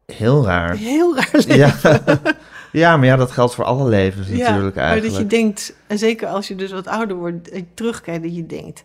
Heel 0.05 0.45
raar. 0.45 0.75
Heel 0.75 1.15
raar 1.15 1.29
leven. 1.31 1.55
Ja. 1.55 1.99
ja, 2.71 2.97
maar 2.97 3.05
ja, 3.05 3.15
dat 3.15 3.31
geldt 3.31 3.55
voor 3.55 3.65
alle 3.65 3.89
levens 3.89 4.27
Ja, 4.27 4.49
natuurlijk 4.49 4.75
maar 4.75 4.83
eigenlijk. 4.83 5.13
dat 5.13 5.21
je 5.21 5.37
denkt, 5.37 5.75
en 5.87 5.97
zeker 5.97 6.27
als 6.27 6.47
je 6.47 6.55
dus 6.55 6.71
wat 6.71 6.87
ouder 6.87 7.15
wordt, 7.15 7.51
terugkijkt, 7.73 8.23
dat 8.23 8.35
je 8.35 8.45
denkt, 8.45 8.83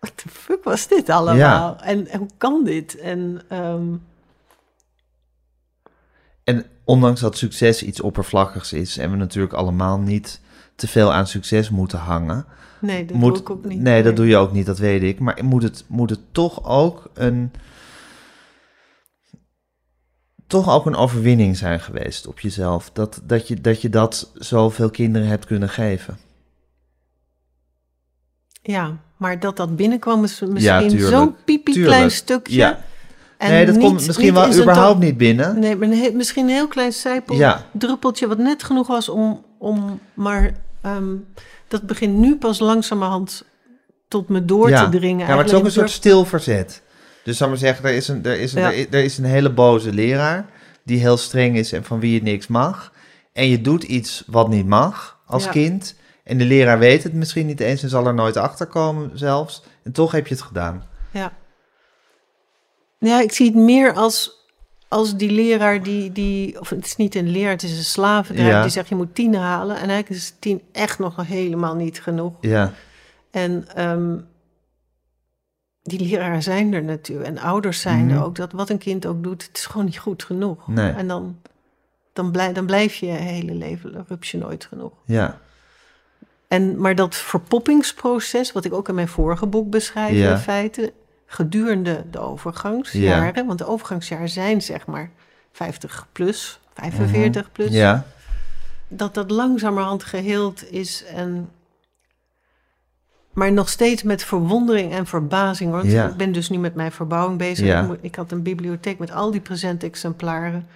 wat 0.00 0.12
de 0.14 0.28
fuck 0.28 0.64
was 0.64 0.88
dit 0.88 1.08
allemaal? 1.08 1.76
En, 1.80 2.08
en 2.08 2.18
hoe 2.18 2.28
kan 2.36 2.64
dit? 2.64 2.98
En 2.98 3.40
ehm, 3.48 3.94
En 6.44 6.64
ondanks 6.84 7.20
dat 7.20 7.36
succes 7.36 7.82
iets 7.82 8.00
oppervlakkigs 8.00 8.72
is 8.72 8.98
en 8.98 9.10
we 9.10 9.16
natuurlijk 9.16 9.52
allemaal 9.52 9.98
niet 9.98 10.40
te 10.74 10.88
veel 10.88 11.12
aan 11.12 11.26
succes 11.26 11.70
moeten 11.70 11.98
hangen. 11.98 12.44
nee, 12.80 13.04
dat 13.04 13.16
moet, 13.16 13.32
doe 13.32 13.42
ik 13.42 13.50
ook 13.50 13.64
niet. 13.64 13.80
Nee, 13.80 14.02
dat 14.02 14.16
doe 14.16 14.26
je 14.26 14.36
ook 14.36 14.52
niet, 14.52 14.66
dat 14.66 14.78
weet 14.78 15.02
ik. 15.02 15.18
Maar 15.18 15.38
moet 15.44 15.62
het, 15.62 15.84
moet 15.86 16.10
het 16.10 16.20
toch 16.32 16.64
ook 16.64 17.10
een. 17.14 17.52
Toch 20.48 20.70
ook 20.70 20.86
een 20.86 20.96
overwinning 20.96 21.56
zijn 21.56 21.80
geweest 21.80 22.26
op 22.26 22.40
jezelf. 22.40 22.90
Dat, 22.92 23.20
dat, 23.24 23.48
je, 23.48 23.60
dat 23.60 23.82
je 23.82 23.88
dat 23.88 24.30
zoveel 24.34 24.90
kinderen 24.90 25.28
hebt 25.28 25.44
kunnen 25.46 25.68
geven. 25.68 26.18
Ja, 28.62 28.96
maar 29.16 29.40
dat 29.40 29.56
dat 29.56 29.76
binnenkwam 29.76 30.24
is 30.24 30.38
Ja, 30.38 30.46
misschien 30.46 30.88
tuurlijk. 30.88 31.10
zo'n 31.10 31.34
piepie 31.44 32.10
stukje. 32.10 32.56
Ja. 32.56 32.84
En 33.38 33.50
nee, 33.50 33.66
dat 33.66 33.74
niet- 33.74 33.84
komt 33.84 34.06
misschien 34.06 34.34
wel 34.34 34.54
überhaupt 34.54 34.98
niet 34.98 35.16
binnen. 35.16 35.58
Nee, 35.58 35.76
maar 35.76 35.88
een 35.88 36.16
misschien 36.16 36.44
een 36.44 36.54
heel 36.54 36.68
klein 36.68 36.92
zijpel, 36.92 37.36
Ja. 37.36 37.64
druppeltje 37.72 38.26
wat 38.26 38.38
net 38.38 38.62
genoeg 38.62 38.86
was 38.86 39.08
om, 39.08 39.44
om 39.58 40.00
maar 40.14 40.52
ehm, 40.82 41.14
dat 41.68 41.82
begint 41.82 42.16
nu 42.16 42.36
pas 42.36 42.58
langzamerhand 42.58 43.44
tot 44.08 44.28
me 44.28 44.44
door 44.44 44.68
ja. 44.68 44.84
te 44.84 44.98
dringen. 44.98 45.26
Ja, 45.26 45.34
maar 45.34 45.44
het 45.44 45.52
is 45.52 45.58
ook 45.58 45.64
een 45.64 45.70
soort 45.70 45.90
stil 45.90 46.24
verzet. 46.24 46.82
Dus 47.28 47.36
zal 47.36 47.46
ik 47.46 47.52
maar 47.52 47.62
zeggen, 47.62 47.84
er 47.88 47.94
is, 47.94 48.08
een, 48.08 48.24
er, 48.24 48.40
is 48.40 48.52
een, 48.52 48.60
Ja. 48.60 48.66
er, 48.66 48.74
is, 48.78 48.86
er 48.90 49.04
is 49.04 49.18
een 49.18 49.24
hele 49.24 49.50
boze 49.52 49.92
leraar 49.92 50.46
die 50.84 50.98
heel 51.00 51.16
streng 51.16 51.56
is 51.56 51.72
en 51.72 51.84
van 51.84 52.00
wie 52.00 52.12
je 52.12 52.22
niks 52.22 52.46
mag. 52.46 52.92
En 53.32 53.48
je 53.48 53.60
doet 53.60 53.82
iets 53.82 54.22
wat 54.26 54.48
niet 54.48 54.66
mag 54.66 55.18
als 55.26 55.44
Ja. 55.44 55.50
kind. 55.50 55.94
En 56.24 56.38
de 56.38 56.44
leraar 56.44 56.78
weet 56.78 57.02
het 57.02 57.12
misschien 57.12 57.46
niet 57.46 57.60
eens 57.60 57.82
en 57.82 57.88
zal 57.88 58.06
er 58.06 58.14
nooit 58.14 58.36
achter 58.36 58.66
komen 58.66 59.10
zelfs. 59.14 59.62
En 59.84 59.92
toch 59.92 60.12
heb 60.12 60.26
je 60.26 60.34
het 60.34 60.42
gedaan. 60.42 60.84
Ja. 61.10 61.32
Ja, 62.98 63.20
ik 63.20 63.32
zie 63.32 63.46
het 63.46 63.54
meer 63.54 63.92
als, 63.92 64.46
als 64.88 65.16
die 65.16 65.30
leraar 65.30 65.82
die, 65.82 66.12
die... 66.12 66.60
Of 66.60 66.68
het 66.68 66.84
is 66.86 66.96
niet 66.96 67.14
een 67.14 67.30
leraar, 67.30 67.50
het 67.52 67.62
is 67.62 67.96
een. 67.96 68.24
Ja. 68.34 68.62
Die 68.62 68.70
zegt, 68.70 68.88
je 68.88 68.94
moet 68.94 69.14
tien 69.14 69.34
halen. 69.34 69.76
En 69.76 69.88
eigenlijk 69.88 70.08
is 70.10 70.34
tien 70.38 70.62
echt 70.72 70.98
nog 70.98 71.26
helemaal 71.26 71.74
niet 71.74 72.00
genoeg. 72.00 72.32
Ja, 72.40 72.72
En 73.30 73.68
ehm, 73.74 74.16
die 75.88 76.00
leraren 76.08 76.42
zijn 76.42 76.72
er 76.72 76.82
natuurlijk. 76.84 77.28
En 77.28 77.38
ouders 77.38 77.80
zijn 77.80 78.06
Mhm. 78.06 78.14
er 78.16 78.24
ook. 78.24 78.34
Dat 78.36 78.52
wat 78.52 78.70
een 78.70 78.78
kind 78.78 79.06
ook 79.06 79.22
doet, 79.22 79.42
het 79.46 79.56
is 79.56 79.66
gewoon 79.66 79.86
niet 79.86 79.98
goed 79.98 80.22
genoeg. 80.24 80.68
Nee. 80.68 80.90
En 80.92 81.08
dan, 81.08 81.38
dan, 82.12 82.30
blijf, 82.30 82.52
dan 82.52 82.66
blijf 82.66 82.94
je 82.94 83.06
hele 83.06 83.54
leven, 83.54 84.04
rup 84.08 84.24
je 84.24 84.38
nooit 84.38 84.64
genoeg. 84.64 84.92
ja, 85.04 85.38
En, 86.48 86.80
maar 86.80 86.94
dat 86.94 87.14
verpoppingsproces, 87.16 88.52
wat 88.52 88.64
ik 88.64 88.72
ook 88.72 88.88
in 88.88 88.94
mijn 88.94 89.08
vorige 89.08 89.46
boek 89.46 89.70
beschrijf 89.70 90.12
Ja. 90.16 90.30
in 90.30 90.38
feite, 90.38 90.92
gedurende 91.26 92.04
de 92.10 92.18
overgangsjaren, 92.18 93.46
want 93.46 93.58
de 93.58 93.66
overgangsjaren 93.66 94.28
zijn 94.28 94.62
zeg 94.62 94.86
maar 94.86 95.10
50 95.52 96.06
plus, 96.12 96.60
45 96.74 97.52
plus, 97.52 97.66
Mhm. 97.68 97.76
ja, 97.76 98.04
dat 98.88 99.14
dat 99.14 99.30
langzamerhand 99.30 100.04
geheeld 100.04 100.70
is 100.72 101.04
en 101.04 101.48
maar 103.32 103.52
nog 103.52 103.68
steeds 103.68 104.02
met 104.02 104.24
verwondering 104.24 104.92
en 104.92 105.06
verbazing. 105.06 105.70
Want 105.70 105.84
Ja. 105.90 106.08
ik 106.08 106.16
ben 106.16 106.32
dus 106.32 106.48
nu 106.48 106.58
met 106.58 106.74
mijn 106.74 106.92
verbouwing 106.92 107.38
bezig. 107.38 107.66
Ja. 107.66 107.80
Ik, 107.80 107.86
moet- 107.86 107.98
ik 108.00 108.14
had 108.14 108.32
een 108.32 108.42
bibliotheek 108.42 108.98
met 108.98 109.10
al 109.12 109.30
die 109.30 109.40
present 109.40 109.82
exemplaren. 109.82 110.66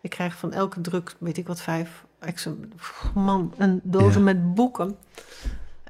Ik 0.00 0.10
krijg 0.10 0.34
van 0.36 0.52
elke 0.52 0.80
druk, 0.80 1.14
weet 1.18 1.36
ik 1.36 1.46
wat, 1.46 1.60
vijf 1.60 2.04
exem- 2.18 2.72
man, 3.14 3.54
een 3.58 3.80
dozen 3.82 4.18
Ja. 4.18 4.24
met 4.24 4.54
boeken. 4.54 4.96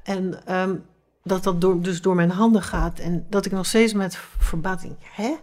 En 0.02 0.46
ehm, 0.46 0.74
dat 1.24 1.42
dat 1.44 1.60
door, 1.60 1.80
dus 1.80 2.02
door 2.02 2.14
mijn 2.14 2.30
handen 2.30 2.62
gaat. 2.62 2.98
En 2.98 3.26
dat 3.28 3.46
ik 3.46 3.52
nog 3.52 3.66
steeds 3.66 3.92
met 3.92 4.18
verbazing, 4.38 4.96
hè? 5.00 5.34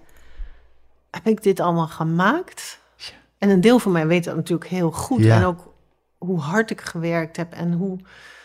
Heb 1.11 1.27
ik 1.27 1.43
dit 1.43 1.59
allemaal 1.59 1.87
gemaakt? 1.87 2.79
En 3.37 3.49
een 3.49 3.61
deel 3.61 3.79
van 3.79 3.91
mij 3.91 4.07
weet 4.07 4.23
dat 4.23 4.35
natuurlijk 4.35 4.69
heel 4.69 4.91
goed. 4.91 5.25
En 5.25 5.43
ook 5.43 5.73
hoe 6.17 6.39
hard 6.39 6.71
ik 6.71 6.81
gewerkt 6.81 7.37
heb 7.37 7.53
en 7.53 7.73
hoe, 7.73 7.97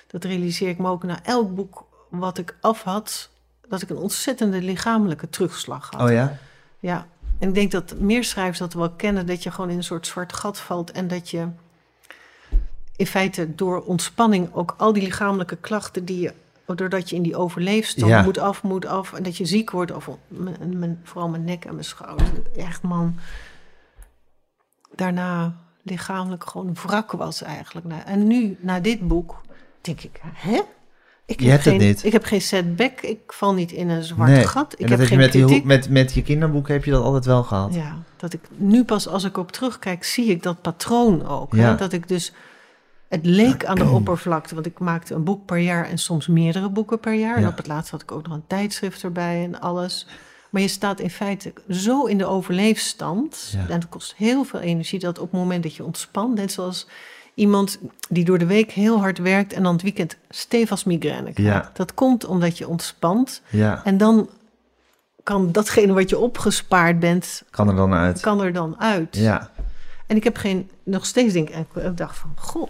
dat 0.06 0.24
realiseer 0.24 0.68
ik 0.68 0.78
me 0.78 0.88
ook 0.88 1.02
na 1.02 1.18
elk 1.24 1.54
boek 1.54 1.86
wat 2.18 2.38
ik 2.38 2.56
af 2.60 2.82
had, 2.82 3.28
dat 3.68 3.82
ik 3.82 3.90
een 3.90 3.96
ontzettende 3.96 4.62
lichamelijke 4.62 5.28
terugslag 5.30 5.90
had. 5.90 6.00
oh 6.08 6.10
ja, 6.14 6.38
Ja, 6.78 7.06
en 7.38 7.48
ik 7.48 7.54
denk 7.54 7.70
dat 7.70 7.94
meer 7.98 8.24
schrijvers 8.24 8.58
dat 8.58 8.72
wel 8.72 8.90
kennen, 8.90 9.26
dat 9.26 9.42
je 9.42 9.50
gewoon 9.50 9.70
in 9.70 9.76
een 9.76 9.84
soort 9.84 10.06
zwart 10.06 10.32
gat 10.32 10.58
valt 10.60 10.90
en 10.90 11.08
dat 11.08 11.30
je 11.30 11.48
in 12.96 13.06
feite 13.06 13.54
door 13.54 13.80
ontspanning 13.80 14.54
ook 14.54 14.74
al 14.76 14.92
die 14.92 15.02
lichamelijke 15.02 15.56
klachten 15.56 16.04
die 16.04 16.20
je, 16.20 16.32
doordat 16.74 17.10
je 17.10 17.16
in 17.16 17.22
die 17.22 17.36
overleefstand 17.36 18.10
Ja. 18.12 18.22
moet 18.22 18.38
af, 18.38 18.62
moet 18.62 18.86
af 18.86 19.12
en 19.12 19.22
dat 19.22 19.36
je 19.36 19.44
ziek 19.44 19.70
wordt, 19.70 19.92
of 19.92 20.08
mijn, 20.28 20.78
mijn- 20.78 21.00
vooral 21.04 21.28
mijn 21.28 21.44
nek 21.44 21.64
en 21.64 21.72
mijn 21.72 21.84
schouder, 21.84 22.26
echt 22.56 22.82
man, 22.82 23.16
daarna 24.94 25.54
lichamelijk 25.82 26.44
gewoon 26.44 26.74
wrak 26.74 27.12
was 27.12 27.42
eigenlijk. 27.42 27.86
Nou, 27.86 28.02
En 28.02 28.26
nu, 28.26 28.56
na 28.60 28.80
dit 28.80 29.08
boek, 29.08 29.40
denk 29.80 30.00
ik, 30.00 30.20
hè? 30.24 30.60
Ik 31.32 31.40
Je 31.40 31.50
hebt 31.50 31.64
het 31.64 31.74
geen, 31.74 31.86
niet. 31.88 32.04
Ik 32.04 32.12
heb 32.12 32.24
geen 32.24 32.40
setback, 32.40 33.00
ik 33.00 33.32
val 33.32 33.54
niet 33.54 33.72
in 33.72 33.88
een 33.88 34.02
zwart 34.02 34.30
nee. 34.30 34.46
gat. 34.46 34.72
Ik 34.72 34.78
en 34.78 34.86
dat 34.86 34.98
heb 34.98 34.98
heb 34.98 35.08
je 35.08 35.16
met, 35.16 35.32
die, 35.32 35.44
kritiek. 35.44 35.64
met, 35.64 35.88
met 35.88 36.14
je 36.14 36.22
kinderboeken 36.22 36.74
heb 36.74 36.84
je 36.84 36.90
dat 36.90 37.02
altijd 37.02 37.24
wel 37.24 37.42
gehad. 37.42 37.74
Ja, 37.74 38.02
dat 38.16 38.32
ik 38.32 38.40
nu 38.56 38.84
pas 38.84 39.08
als 39.08 39.24
ik 39.24 39.36
op 39.36 39.52
terugkijk, 39.52 40.04
zie 40.04 40.26
ik 40.26 40.42
dat 40.42 40.62
patroon 40.62 41.26
ook. 41.26 41.54
Ja. 41.54 41.68
Hè? 41.68 41.76
Dat 41.76 41.92
ik 41.92 42.08
dus. 42.08 42.32
het 43.08 43.26
leek 43.26 43.64
aan 43.64 43.76
de 43.76 43.88
oppervlakte, 43.98 44.54
want 44.54 44.66
ik 44.66 44.78
maakte 44.78 45.14
een 45.14 45.24
boek 45.24 45.46
per 45.46 45.58
jaar 45.58 45.88
en 45.88 45.98
soms 45.98 46.26
meerdere 46.26 46.70
boeken 46.70 47.00
per 47.00 47.14
jaar. 47.14 47.36
En 47.36 47.46
op 47.46 47.56
het 47.56 47.66
laatst 47.66 47.90
had 47.90 48.02
ik 48.02 48.12
ook 48.12 48.26
nog 48.26 48.36
een 48.36 48.46
tijdschrift 48.46 49.02
erbij 49.02 49.44
en 49.44 49.60
alles. 49.60 50.06
Maar 50.50 50.62
je 50.62 50.68
staat 50.68 51.00
in 51.00 51.10
feite 51.10 51.52
zo 51.68 52.04
in 52.04 52.18
de 52.18 52.26
overleefstand. 52.26 53.50
Ja. 53.52 53.66
En 53.68 53.80
het 53.80 53.88
kost 53.88 54.14
heel 54.16 54.44
veel 54.44 54.60
energie 54.60 54.98
dat 54.98 55.18
op 55.18 55.30
het 55.30 55.40
moment 55.40 55.62
dat 55.62 55.74
je 55.74 55.84
ontspant, 55.84 56.34
net 56.34 56.52
zoals 56.52 56.86
iemand 57.34 57.78
die 58.08 58.24
door 58.24 58.38
de 58.38 58.46
week 58.46 58.70
heel 58.70 58.98
hard 59.00 59.18
werkt 59.18 59.52
en 59.52 59.62
dan 59.62 59.72
het 59.72 59.82
weekend 59.82 60.16
stevast 60.30 60.86
migraine 60.86 61.32
krijgt. 61.32 61.64
Ja. 61.64 61.70
Dat 61.74 61.94
komt 61.94 62.24
omdat 62.24 62.58
je 62.58 62.68
ontspant. 62.68 63.42
Ja, 63.48 63.80
En 63.84 63.96
dan 63.98 64.28
kan 65.22 65.52
datgene 65.52 65.92
wat 65.92 66.10
je 66.10 66.18
opgespaard 66.18 66.98
bent, 67.00 67.42
kan 67.50 67.68
er 67.68 67.74
dan 67.76 67.92
uit. 67.94 68.20
kan 68.20 68.42
er 68.42 68.52
dan 68.52 68.80
uit. 68.80 69.16
Ja, 69.16 69.50
En 70.06 70.16
ik 70.16 70.24
heb 70.24 70.36
geen, 70.36 70.70
nog 70.82 71.06
steeds 71.06 71.32
denk 71.32 71.48
ik, 71.50 71.66
ik 71.74 71.96
dacht 71.96 72.18
van, 72.18 72.32
goh, 72.36 72.68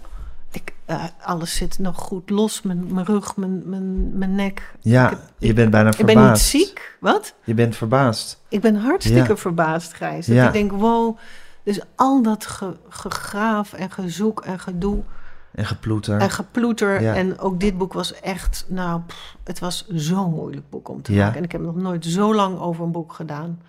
ik, 0.51 0.73
eh, 0.85 1.03
alles 1.21 1.55
zit 1.55 1.79
nog 1.79 1.97
goed 1.97 2.29
los. 2.29 2.61
Mijn, 2.61 2.93
mijn 2.93 3.05
rug, 3.05 3.35
mijn, 3.35 3.69
mijn, 3.69 4.17
mijn 4.17 4.35
nek. 4.35 4.57
Ik, 4.59 4.79
ja 4.81 5.09
heb- 5.09 5.19
je 5.37 5.53
bent 5.53 5.71
bijna 5.71 5.89
ik 5.89 5.95
verbaasd. 5.95 6.17
ben 6.19 6.29
niet 6.29 6.39
ziek. 6.67 6.97
Wat? 6.99 7.33
Je 7.43 7.53
bent 7.53 7.75
verbaasd. 7.75 8.39
Ik 8.49 8.61
ben 8.61 8.75
hartstikke 8.75 9.29
Ja. 9.29 9.37
verbaasd, 9.37 9.93
Gijs. 9.93 10.25
Dat 10.25 10.35
Ja. 10.35 10.47
ik 10.47 10.53
denk, 10.53 10.71
wow, 10.71 11.17
dus 11.63 11.79
al 11.95 12.21
dat 12.21 12.45
ge, 12.45 12.77
gegraaf 12.89 13.73
en 13.73 13.91
gezoek 13.91 14.41
en 14.41 14.59
gedoe 14.59 15.03
En 15.51 15.65
geploeter. 15.65 16.19
en 16.19 16.29
geploeter. 16.29 17.01
Ja. 17.01 17.15
En 17.15 17.39
ook 17.39 17.59
dit 17.59 17.77
boek 17.77 17.93
was 17.93 18.13
echt, 18.21 18.65
nou, 18.67 19.01
pff, 19.01 19.35
het 19.43 19.59
was 19.59 19.87
zo'n 19.87 20.31
moeilijk 20.31 20.69
boek 20.69 20.89
om 20.89 21.01
te 21.01 21.13
Ja. 21.13 21.23
maken. 21.23 21.37
En 21.37 21.43
ik 21.43 21.51
heb 21.51 21.61
nog 21.61 21.75
nooit 21.75 22.05
zo 22.05 22.35
lang 22.35 22.59
over 22.59 22.83
een 22.83 22.91
boek 22.91 23.13
gedaan. 23.13 23.61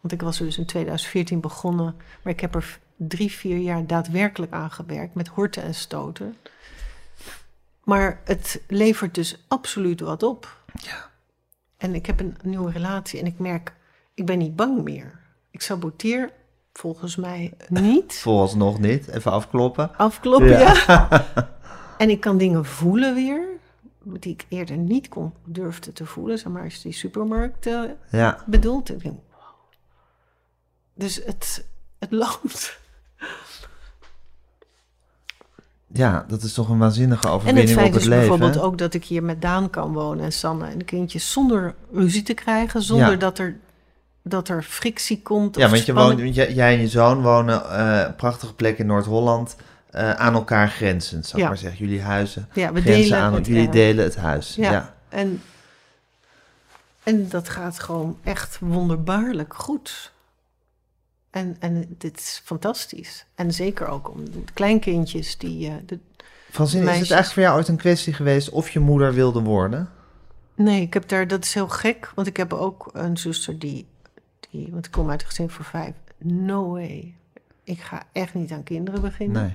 Want 0.00 0.14
ik 0.14 0.22
was 0.22 0.38
er 0.38 0.44
dus 0.44 0.58
in 0.58 0.66
2014 0.66 1.40
begonnen. 1.40 1.94
Maar 2.22 2.32
ik 2.32 2.40
heb 2.40 2.54
er 2.54 2.78
drie, 2.96 3.30
vier 3.32 3.56
jaar 3.58 3.86
daadwerkelijk 3.86 4.52
aan 4.52 4.70
gewerkt. 4.70 5.14
Met 5.14 5.28
horten 5.28 5.62
en 5.62 5.74
stoten. 5.74 6.36
Maar 7.84 8.20
het 8.24 8.60
levert 8.68 9.14
dus 9.14 9.44
absoluut 9.48 10.00
wat 10.00 10.22
op. 10.22 10.56
Ja. 10.74 11.10
En 11.76 11.94
ik 11.94 12.06
heb 12.06 12.20
een 12.20 12.36
nieuwe 12.42 12.70
relatie. 12.72 13.20
En 13.20 13.26
ik 13.26 13.38
merk, 13.38 13.74
ik 14.14 14.26
ben 14.26 14.38
niet 14.38 14.56
bang 14.56 14.82
meer. 14.82 15.20
Ik 15.50 15.62
saboteer 15.62 16.30
volgens 16.72 17.16
mij 17.16 17.52
niet. 17.68 18.14
Vooralsnog 18.18 18.78
niet. 18.78 19.08
Even 19.08 19.32
afkloppen. 19.32 19.96
Afkloppen, 19.96 20.48
Ja. 20.48 20.74
ja. 20.86 21.26
en 21.98 22.10
ik 22.10 22.20
kan 22.20 22.38
dingen 22.38 22.64
voelen 22.64 23.14
weer. 23.14 23.46
Die 24.04 24.32
ik 24.32 24.46
eerder 24.48 24.76
niet 24.76 25.08
kon, 25.08 25.32
durfde 25.44 25.92
te 25.92 26.06
voelen. 26.06 26.38
Zeg 26.38 26.52
maar 26.52 26.62
als 26.64 26.74
je 26.74 26.82
die 26.82 26.92
supermarkt 26.92 27.66
eh, 27.66 27.80
Ja, 28.10 28.38
bedoelt. 28.46 28.90
Ik 28.90 29.02
denk, 29.02 29.14
wow. 29.30 29.42
Dus 30.94 31.20
het, 31.24 31.64
het 31.98 32.10
loopt. 32.22 32.80
ja, 35.86 36.24
dat 36.28 36.42
is 36.42 36.52
toch 36.52 36.68
een 36.68 36.78
waanzinnige 36.78 37.22
En 37.26 37.32
het 37.32 37.40
overwinning 37.40 37.68
feit 37.78 37.86
op 37.88 37.92
het 37.92 38.02
is 38.02 38.08
leven. 38.08 38.28
bijvoorbeeld 38.28 38.64
ook 38.64 38.78
dat 38.78 38.94
ik 38.94 39.04
hier 39.04 39.22
met 39.22 39.42
Daan 39.42 39.70
kan 39.70 39.92
wonen 39.92 40.24
en 40.24 40.32
Sanne 40.32 40.66
en 40.66 40.78
de 40.78 40.84
kindjes 40.84 41.32
zonder 41.32 41.74
ruzie 41.92 42.22
te 42.22 42.34
krijgen, 42.34 42.82
zonder 42.82 43.10
Ja. 43.10 43.16
dat, 43.16 43.38
er, 43.38 43.58
dat 44.22 44.48
er 44.48 44.62
frictie 44.62 45.22
komt. 45.22 45.56
Ja, 45.56 45.68
want 45.68 45.84
je 45.86 45.94
woont, 45.94 46.34
jij, 46.34 46.52
jij 46.52 46.74
en 46.74 46.80
je 46.80 46.88
zoon 46.88 47.22
wonen 47.22 47.80
een 47.80 48.16
prachtige 48.16 48.54
plek 48.54 48.78
in 48.78 48.86
Noord-Holland. 48.86 49.56
eh, 49.90 50.10
aan 50.12 50.34
elkaar 50.34 50.68
grenzend, 50.68 51.26
zou 51.26 51.36
ik 51.36 51.42
Ja. 51.42 51.48
maar 51.48 51.58
zeggen. 51.58 51.86
Jullie 51.86 52.02
huizen 52.02 52.48
Ja, 52.52 52.72
we 52.72 52.80
grenzen 52.80 53.02
delen 53.02 53.18
aan, 53.18 53.34
het 53.34 53.46
jullie 53.46 53.68
delen 53.68 54.04
het 54.04 54.16
huis. 54.16 54.54
Ja. 54.54 54.70
Ja. 54.70 54.94
En, 55.08 55.42
en 57.02 57.28
dat 57.28 57.48
gaat 57.48 57.78
gewoon 57.78 58.18
echt 58.24 58.58
wonderbaarlijk 58.60 59.54
goed. 59.54 60.12
En, 61.30 61.56
en 61.60 61.94
dit 61.98 62.18
is 62.18 62.40
fantastisch. 62.44 63.24
En 63.34 63.52
zeker 63.52 63.86
ook 63.86 64.10
om 64.10 64.24
de 64.24 64.44
kleinkindjes 64.54 65.38
die... 65.38 65.68
eh, 65.68 65.74
de, 65.86 65.98
Francine, 66.50 66.80
is 66.82 66.86
het 66.88 66.96
eigenlijk 66.96 67.32
voor 67.32 67.42
jou 67.42 67.56
ooit 67.56 67.68
een 67.68 67.76
kwestie 67.76 68.12
geweest 68.12 68.50
of 68.50 68.70
je 68.70 68.80
moeder 68.80 69.14
wilde 69.14 69.40
worden? 69.40 69.90
nee, 70.54 70.82
ik 70.82 70.94
heb 70.94 71.08
daar... 71.08 71.28
Dat 71.28 71.44
is 71.44 71.54
heel 71.54 71.68
gek, 71.68 72.12
want 72.14 72.26
ik 72.26 72.36
heb 72.36 72.52
ook 72.52 72.90
een 72.92 73.16
zuster 73.16 73.58
die... 73.58 73.86
want 74.70 74.86
ik 74.86 74.92
kom 74.92 75.10
uit 75.10 75.20
een 75.20 75.26
gezin 75.26 75.50
voor 75.50 75.64
vijf. 75.64 75.94
No 76.18 76.70
way. 76.70 77.14
Ik 77.64 77.80
ga 77.80 78.02
echt 78.12 78.34
niet 78.34 78.52
aan 78.52 78.62
kinderen 78.62 79.00
beginnen. 79.00 79.42
Nee. 79.42 79.54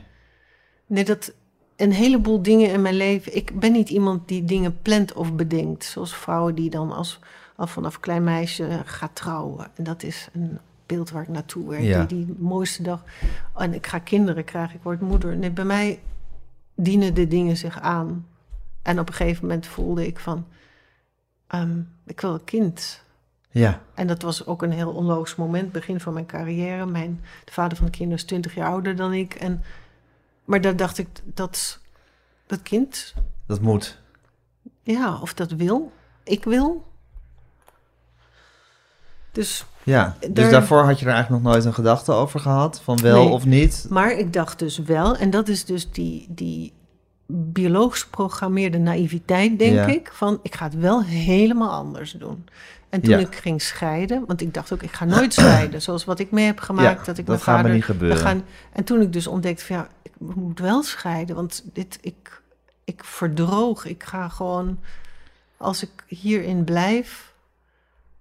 Nee, 0.86 1.06
dat 1.06 1.34
een 1.76 1.92
heleboel 1.92 2.42
dingen 2.42 2.72
in 2.72 2.82
mijn 2.82 2.96
leven. 2.96 3.36
Ik 3.36 3.60
ben 3.60 3.72
niet 3.72 3.90
iemand 3.90 4.28
die 4.28 4.44
dingen 4.44 4.82
plant 4.82 5.14
of 5.14 5.34
bedenkt. 5.34 5.84
Zoals 5.84 6.16
vrouwen 6.16 6.56
die 6.56 6.70
dan 6.70 6.92
als, 6.92 7.20
al 7.56 7.68
vanaf 7.68 8.00
klein 8.00 8.24
meisje 8.24 8.82
gaat 8.86 9.16
trouwen. 9.16 9.68
En 9.76 9.84
dat 9.84 10.04
is 10.04 10.30
een 10.34 10.60
beeld 10.86 11.10
waar 11.10 11.22
ik 11.22 11.28
naartoe 11.28 11.70
werk. 11.70 11.84
Ja. 11.84 12.06
Die, 12.06 12.26
die 12.26 12.36
mooiste 12.40 12.84
dag. 12.84 13.04
En 13.56 13.74
ik 13.74 13.88
ga 13.88 14.00
kinderen 14.00 14.44
krijgen, 14.44 14.76
ik 14.76 14.84
word 14.84 15.02
moeder. 15.02 15.38
Nee, 15.38 15.52
bij 15.52 15.66
mij 15.66 16.00
dienen 16.76 17.14
de 17.14 17.28
dingen 17.28 17.58
zich 17.58 17.80
aan. 17.80 18.28
En 18.82 19.00
op 19.00 19.08
een 19.08 19.14
gegeven 19.14 19.48
moment 19.48 19.68
voelde 19.68 20.08
ik 20.08 20.20
van... 20.20 20.46
ehm, 21.48 21.80
ik 22.06 22.22
wil 22.22 22.34
een 22.34 22.44
kind. 22.44 23.06
Ja, 23.58 23.82
En 23.94 24.08
dat 24.08 24.22
was 24.22 24.46
ook 24.46 24.62
een 24.62 24.72
heel 24.72 24.92
onlogisch 24.92 25.36
moment, 25.36 25.72
begin 25.72 26.00
van 26.00 26.14
mijn 26.14 26.26
carrière. 26.26 26.86
Mijn, 26.86 27.22
de 27.46 27.52
vader 27.52 27.78
van 27.78 27.86
de 27.86 27.92
kinderen 27.92 28.18
is 28.18 28.24
20 28.28 28.56
jaar 28.56 28.68
ouder 28.70 28.96
dan 28.96 29.14
ik. 29.14 29.34
En, 29.34 29.64
maar 30.46 30.62
daar 30.62 30.76
dacht 30.76 30.98
ik, 30.98 31.08
dat, 31.24 31.80
dat 32.46 32.62
kind, 32.62 33.14
dat 33.48 33.62
moet. 33.62 33.98
ja, 34.84 35.20
of 35.22 35.34
dat 35.34 35.52
wil. 35.52 35.92
Ik 36.24 36.44
wil. 36.44 36.86
Dus, 39.32 39.66
Ja, 39.84 40.16
dus 40.20 40.30
Daar- 40.34 40.52
daarvoor 40.52 40.84
had 40.84 41.00
je 41.00 41.06
er 41.06 41.12
eigenlijk 41.12 41.44
nog 41.44 41.52
nooit 41.54 41.66
een 41.66 41.74
gedachte 41.74 42.12
over 42.12 42.40
gehad? 42.40 42.82
Van 42.84 43.02
wel 43.02 43.24
Nee. 43.24 43.34
of 43.34 43.46
niet? 43.46 43.86
maar 43.90 44.12
ik 44.12 44.34
dacht 44.34 44.60
dus 44.60 44.78
wel, 44.78 45.16
en 45.16 45.30
dat 45.30 45.48
is 45.48 45.66
dus 45.66 45.92
die, 45.92 46.26
die 46.30 46.74
biologisch 47.30 48.02
geprogrammeerde 48.02 48.78
naïviteit, 48.78 49.60
denk 49.60 49.74
Ja. 49.76 49.86
ik. 49.86 50.10
Van, 50.14 50.40
ik 50.42 50.56
ga 50.56 50.64
het 50.66 50.76
wel 50.76 51.04
helemaal 51.04 51.72
anders 51.72 52.12
doen. 52.12 52.46
En 52.90 53.02
toen 53.02 53.12
Ja. 53.12 53.18
ik 53.18 53.36
ging 53.36 53.62
scheiden, 53.62 54.26
want 54.26 54.42
ik 54.42 54.54
dacht 54.54 54.74
ook, 54.74 54.84
ik 54.84 54.92
ga 54.92 55.06
nooit 55.06 55.34
scheiden. 55.40 55.82
Zoals 55.82 56.06
wat 56.06 56.20
ik 56.20 56.32
mee 56.32 56.46
heb 56.46 56.60
gemaakt, 56.60 57.00
Ja, 57.00 57.06
dat 57.06 57.18
ik 57.18 57.26
dat 57.26 57.28
mijn 57.28 57.40
gaat 57.40 57.56
me 57.56 57.62
vader... 57.62 57.76
niet 57.76 57.86
gebeuren. 57.86 58.18
Gaan, 58.18 58.44
en 58.74 58.84
toen 58.84 59.02
ik 59.02 59.14
dus 59.14 59.28
ontdekte 59.28 59.66
van 59.66 59.76
ja, 59.76 59.88
ik 60.02 60.12
moet 60.18 60.60
wel 60.60 60.84
scheiden, 60.84 61.36
want 61.36 61.64
dit, 61.74 61.98
ik, 62.02 62.42
ik 62.84 63.04
verdroog. 63.04 63.86
Ik 63.86 64.04
ga 64.04 64.30
gewoon, 64.30 64.80
als 65.58 65.84
ik 65.84 66.04
hierin 66.08 66.64
blijf, 66.64 67.34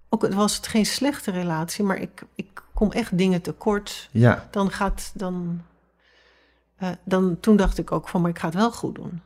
ook 0.09 0.27
was 0.33 0.55
het 0.55 0.67
geen 0.67 0.85
slechte 0.85 1.31
relatie, 1.31 1.83
maar 1.83 1.97
ik, 1.97 2.21
ik 2.35 2.61
kom 2.73 2.91
echt 2.91 3.17
dingen 3.17 3.41
tekort. 3.41 4.09
Ja, 4.11 4.47
Dan 4.51 4.71
gaat, 4.71 5.11
dan, 5.13 5.61
eh, 6.77 6.89
dan, 7.03 7.37
toen 7.39 7.55
dacht 7.55 7.77
ik 7.77 7.91
ook 7.91 8.07
van, 8.07 8.21
maar 8.21 8.29
ik 8.29 8.39
ga 8.39 8.45
het 8.45 8.55
wel 8.55 8.71
goed 8.71 8.95
doen. 8.95 9.21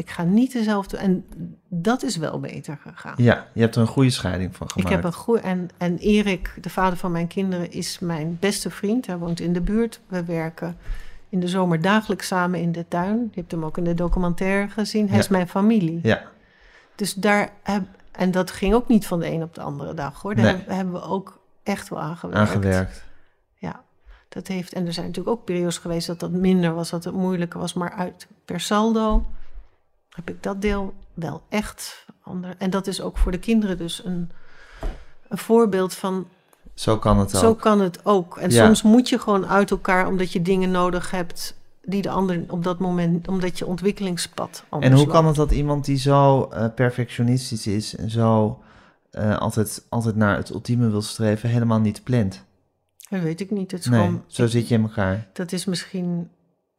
Ik 0.00 0.10
ga 0.10 0.22
niet 0.22 0.52
dezelfde, 0.52 0.96
en 0.96 1.24
dat 1.68 2.02
is 2.02 2.16
wel 2.16 2.40
beter 2.40 2.78
gegaan. 2.82 3.14
ja, 3.16 3.46
je 3.54 3.60
hebt 3.60 3.74
er 3.74 3.80
een 3.80 3.86
goede 3.86 4.10
scheiding 4.10 4.56
van 4.56 4.66
Ik 4.66 4.72
gemaakt. 4.72 4.94
heb 4.94 5.04
een 5.04 5.12
goede. 5.12 5.40
En, 5.40 5.68
en 5.78 5.98
Erik, 5.98 6.54
de 6.60 6.70
vader 6.70 6.98
van 6.98 7.12
mijn 7.12 7.26
kinderen, 7.26 7.70
is 7.72 7.98
mijn 7.98 8.36
beste 8.40 8.70
vriend. 8.70 9.06
Hij 9.06 9.18
woont 9.18 9.40
in 9.40 9.52
de 9.52 9.60
buurt. 9.60 10.00
We 10.06 10.24
werken 10.24 10.76
in 11.28 11.40
de 11.40 11.48
zomer 11.48 11.80
dagelijks 11.80 12.26
samen 12.26 12.60
in 12.60 12.72
de 12.72 12.84
tuin. 12.88 13.18
Je 13.32 13.40
hebt 13.40 13.50
hem 13.50 13.64
ook 13.64 13.78
in 13.78 13.84
de 13.84 13.94
documentaire 13.94 14.68
gezien. 14.68 15.04
Hij 15.06 15.14
Ja. 15.14 15.22
is 15.22 15.28
mijn 15.28 15.48
familie. 15.48 16.00
Ja, 16.02 16.22
Dus 16.94 17.14
daar 17.14 17.50
heb, 17.62 17.82
en 18.12 18.30
dat 18.30 18.50
ging 18.50 18.74
ook 18.74 18.88
niet 18.88 19.06
van 19.06 19.20
de 19.20 19.26
een 19.30 19.42
op 19.42 19.54
de 19.54 19.60
andere 19.60 19.94
dag 19.94 20.22
hoor. 20.22 20.34
Daar 20.34 20.44
Nee. 20.44 20.76
hebben 20.76 20.94
we 20.94 21.02
ook 21.02 21.40
echt 21.62 21.88
wel 21.88 22.00
aan 22.00 22.16
gewerkt. 22.16 22.40
aangewerkt. 22.40 23.04
Ja, 23.54 23.82
dat 24.28 24.46
heeft. 24.46 24.72
En 24.72 24.86
er 24.86 24.92
zijn 24.92 25.06
natuurlijk 25.06 25.36
ook 25.36 25.44
periodes 25.44 25.78
geweest 25.78 26.06
dat 26.06 26.20
dat 26.20 26.30
minder 26.30 26.74
was, 26.74 26.90
dat 26.90 27.04
het 27.04 27.14
moeilijker 27.14 27.60
was. 27.60 27.74
Maar 27.74 27.92
uit 27.92 28.26
per 28.44 28.60
saldo 28.60 29.24
heb 30.24 30.36
ik 30.36 30.42
dat 30.42 30.62
deel 30.62 30.94
wel 31.14 31.42
echt 31.48 32.06
ander. 32.22 32.54
En 32.58 32.70
dat 32.70 32.86
is 32.86 33.00
ook 33.00 33.18
voor 33.18 33.32
de 33.32 33.38
kinderen 33.38 33.78
dus 33.78 34.04
een, 34.04 34.30
een 35.28 35.38
voorbeeld 35.38 35.94
van 35.94 36.26
Zo 36.74 36.98
kan 36.98 37.18
het 37.18 37.34
ook. 37.34 37.40
zo 37.40 37.54
kan 37.54 37.80
het 37.80 38.04
ook. 38.04 38.38
En 38.38 38.50
Ja. 38.50 38.64
soms 38.64 38.82
moet 38.82 39.08
je 39.08 39.18
gewoon 39.18 39.46
uit 39.46 39.70
elkaar 39.70 40.06
omdat 40.06 40.32
je 40.32 40.42
dingen 40.42 40.70
nodig 40.70 41.10
hebt 41.10 41.58
die 41.82 42.02
de 42.02 42.10
ander 42.10 42.44
op 42.48 42.64
dat 42.64 42.78
moment, 42.78 43.28
omdat 43.28 43.58
je 43.58 43.66
ontwikkelingspad 43.66 44.64
anders 44.68 44.90
En 44.90 44.96
hoe 44.96 45.06
loopt. 45.06 45.16
kan 45.18 45.26
het 45.26 45.36
dat 45.36 45.50
iemand 45.50 45.84
die 45.84 45.96
zo 45.98 46.42
eh, 46.48 46.66
perfectionistisch 46.74 47.66
is 47.66 47.96
en 47.96 48.10
zo 48.10 48.58
eh, 49.10 49.38
altijd, 49.38 49.86
altijd 49.88 50.16
naar 50.16 50.36
het 50.36 50.50
ultieme 50.50 50.90
wil 50.90 51.02
streven, 51.02 51.48
helemaal 51.48 51.80
niet 51.80 52.02
plant? 52.04 52.44
Dat 53.10 53.20
weet 53.20 53.40
ik 53.40 53.50
niet. 53.50 53.70
Het 53.70 53.80
is 53.80 53.86
Nee, 53.86 54.00
gewoon, 54.00 54.22
zo 54.26 54.46
zit 54.46 54.68
je 54.68 54.74
in 54.74 54.82
elkaar. 54.82 55.26
dat 55.32 55.52
is 55.52 55.64
misschien 55.64 56.28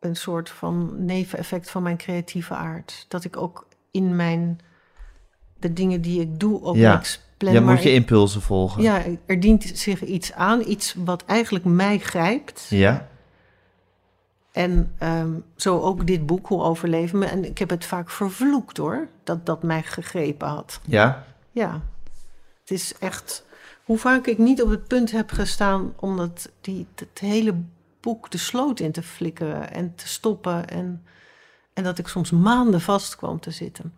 een 0.01 0.15
soort 0.15 0.49
van 0.49 1.05
neveneffect 1.05 1.69
van 1.71 1.83
mijn 1.83 1.97
creatieve 1.97 2.53
aard. 2.53 3.05
Dat 3.07 3.23
ik 3.23 3.37
ook 3.37 3.67
in 3.91 4.15
mijn 4.15 4.59
de 5.59 5.73
dingen 5.73 6.01
die 6.01 6.21
ik 6.21 6.39
doe 6.39 6.61
ook 6.63 6.75
Ja. 6.75 6.93
niks 6.93 7.21
plan. 7.37 7.53
Maar 7.53 7.61
moet 7.73 7.83
je 7.83 7.89
ik- 7.89 7.95
impulsen 7.95 8.41
volgen. 8.41 8.81
ja, 8.81 9.01
er 9.25 9.39
dient 9.39 9.63
zich 9.73 10.03
iets 10.03 10.33
aan, 10.33 10.61
iets 10.67 10.93
wat 10.97 11.25
eigenlijk 11.25 11.65
mij 11.65 11.97
grijpt. 11.99 12.67
Ja? 12.69 13.07
En 14.51 14.93
ehm, 14.97 15.31
zo 15.55 15.79
ook 15.79 16.07
dit 16.07 16.25
boek, 16.25 16.47
Hoe 16.47 16.63
overleven 16.63 17.19
me. 17.19 17.25
En 17.25 17.45
ik 17.45 17.57
heb 17.57 17.69
het 17.69 17.85
vaak 17.85 18.09
vervloekt 18.09 18.77
hoor, 18.77 19.07
dat 19.23 19.45
dat 19.45 19.63
mij 19.63 19.83
gegrepen 19.83 20.47
had. 20.47 20.79
Ja? 20.85 21.25
Ja, 21.51 21.81
het 22.61 22.71
is 22.71 22.93
echt... 22.99 23.45
Hoe 23.83 23.97
vaak 23.97 24.27
ik 24.27 24.37
niet 24.37 24.61
op 24.61 24.69
het 24.69 24.87
punt 24.87 25.11
heb 25.11 25.31
gestaan... 25.31 25.93
omdat 25.99 26.51
die, 26.61 26.87
het 26.95 27.19
hele 27.19 27.55
boek 28.01 28.31
de 28.31 28.37
sloot 28.37 28.79
in 28.79 28.91
te 28.91 29.03
flikkeren 29.03 29.73
en 29.73 29.95
te 29.95 30.07
stoppen. 30.07 30.67
En, 30.69 31.05
en 31.73 31.83
dat 31.83 31.97
ik 31.97 32.07
soms 32.07 32.31
maanden 32.31 32.81
vast 32.81 33.15
kwam 33.15 33.39
te 33.39 33.51
zitten. 33.51 33.93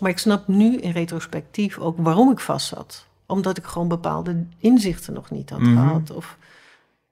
Maar 0.00 0.10
ik 0.10 0.18
snap 0.18 0.48
nu 0.48 0.76
in 0.76 0.90
retrospectief 0.90 1.78
ook 1.78 1.96
waarom 1.98 2.30
ik 2.30 2.40
vast 2.40 2.66
zat. 2.66 3.06
Omdat 3.26 3.56
ik 3.56 3.64
gewoon 3.64 3.88
bepaalde 3.88 4.46
inzichten 4.58 5.12
nog 5.12 5.30
niet 5.30 5.50
had 5.50 5.60
Mhm. 5.60 5.72
gehad. 5.72 6.10
Of 6.10 6.36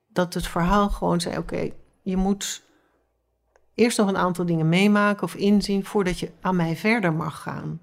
dat 0.08 0.34
het 0.34 0.46
verhaal 0.46 0.90
gewoon 0.90 1.20
zei: 1.20 1.38
oké, 1.38 1.70
je 2.02 2.16
moet 2.16 2.62
eerst 3.74 3.98
nog 3.98 4.08
een 4.08 4.16
aantal 4.16 4.46
dingen 4.46 4.68
meemaken 4.68 5.22
of 5.22 5.34
inzien 5.34 5.84
voordat 5.84 6.18
je 6.18 6.30
aan 6.40 6.56
mij 6.56 6.76
verder 6.76 7.12
mag 7.12 7.42
gaan. 7.42 7.80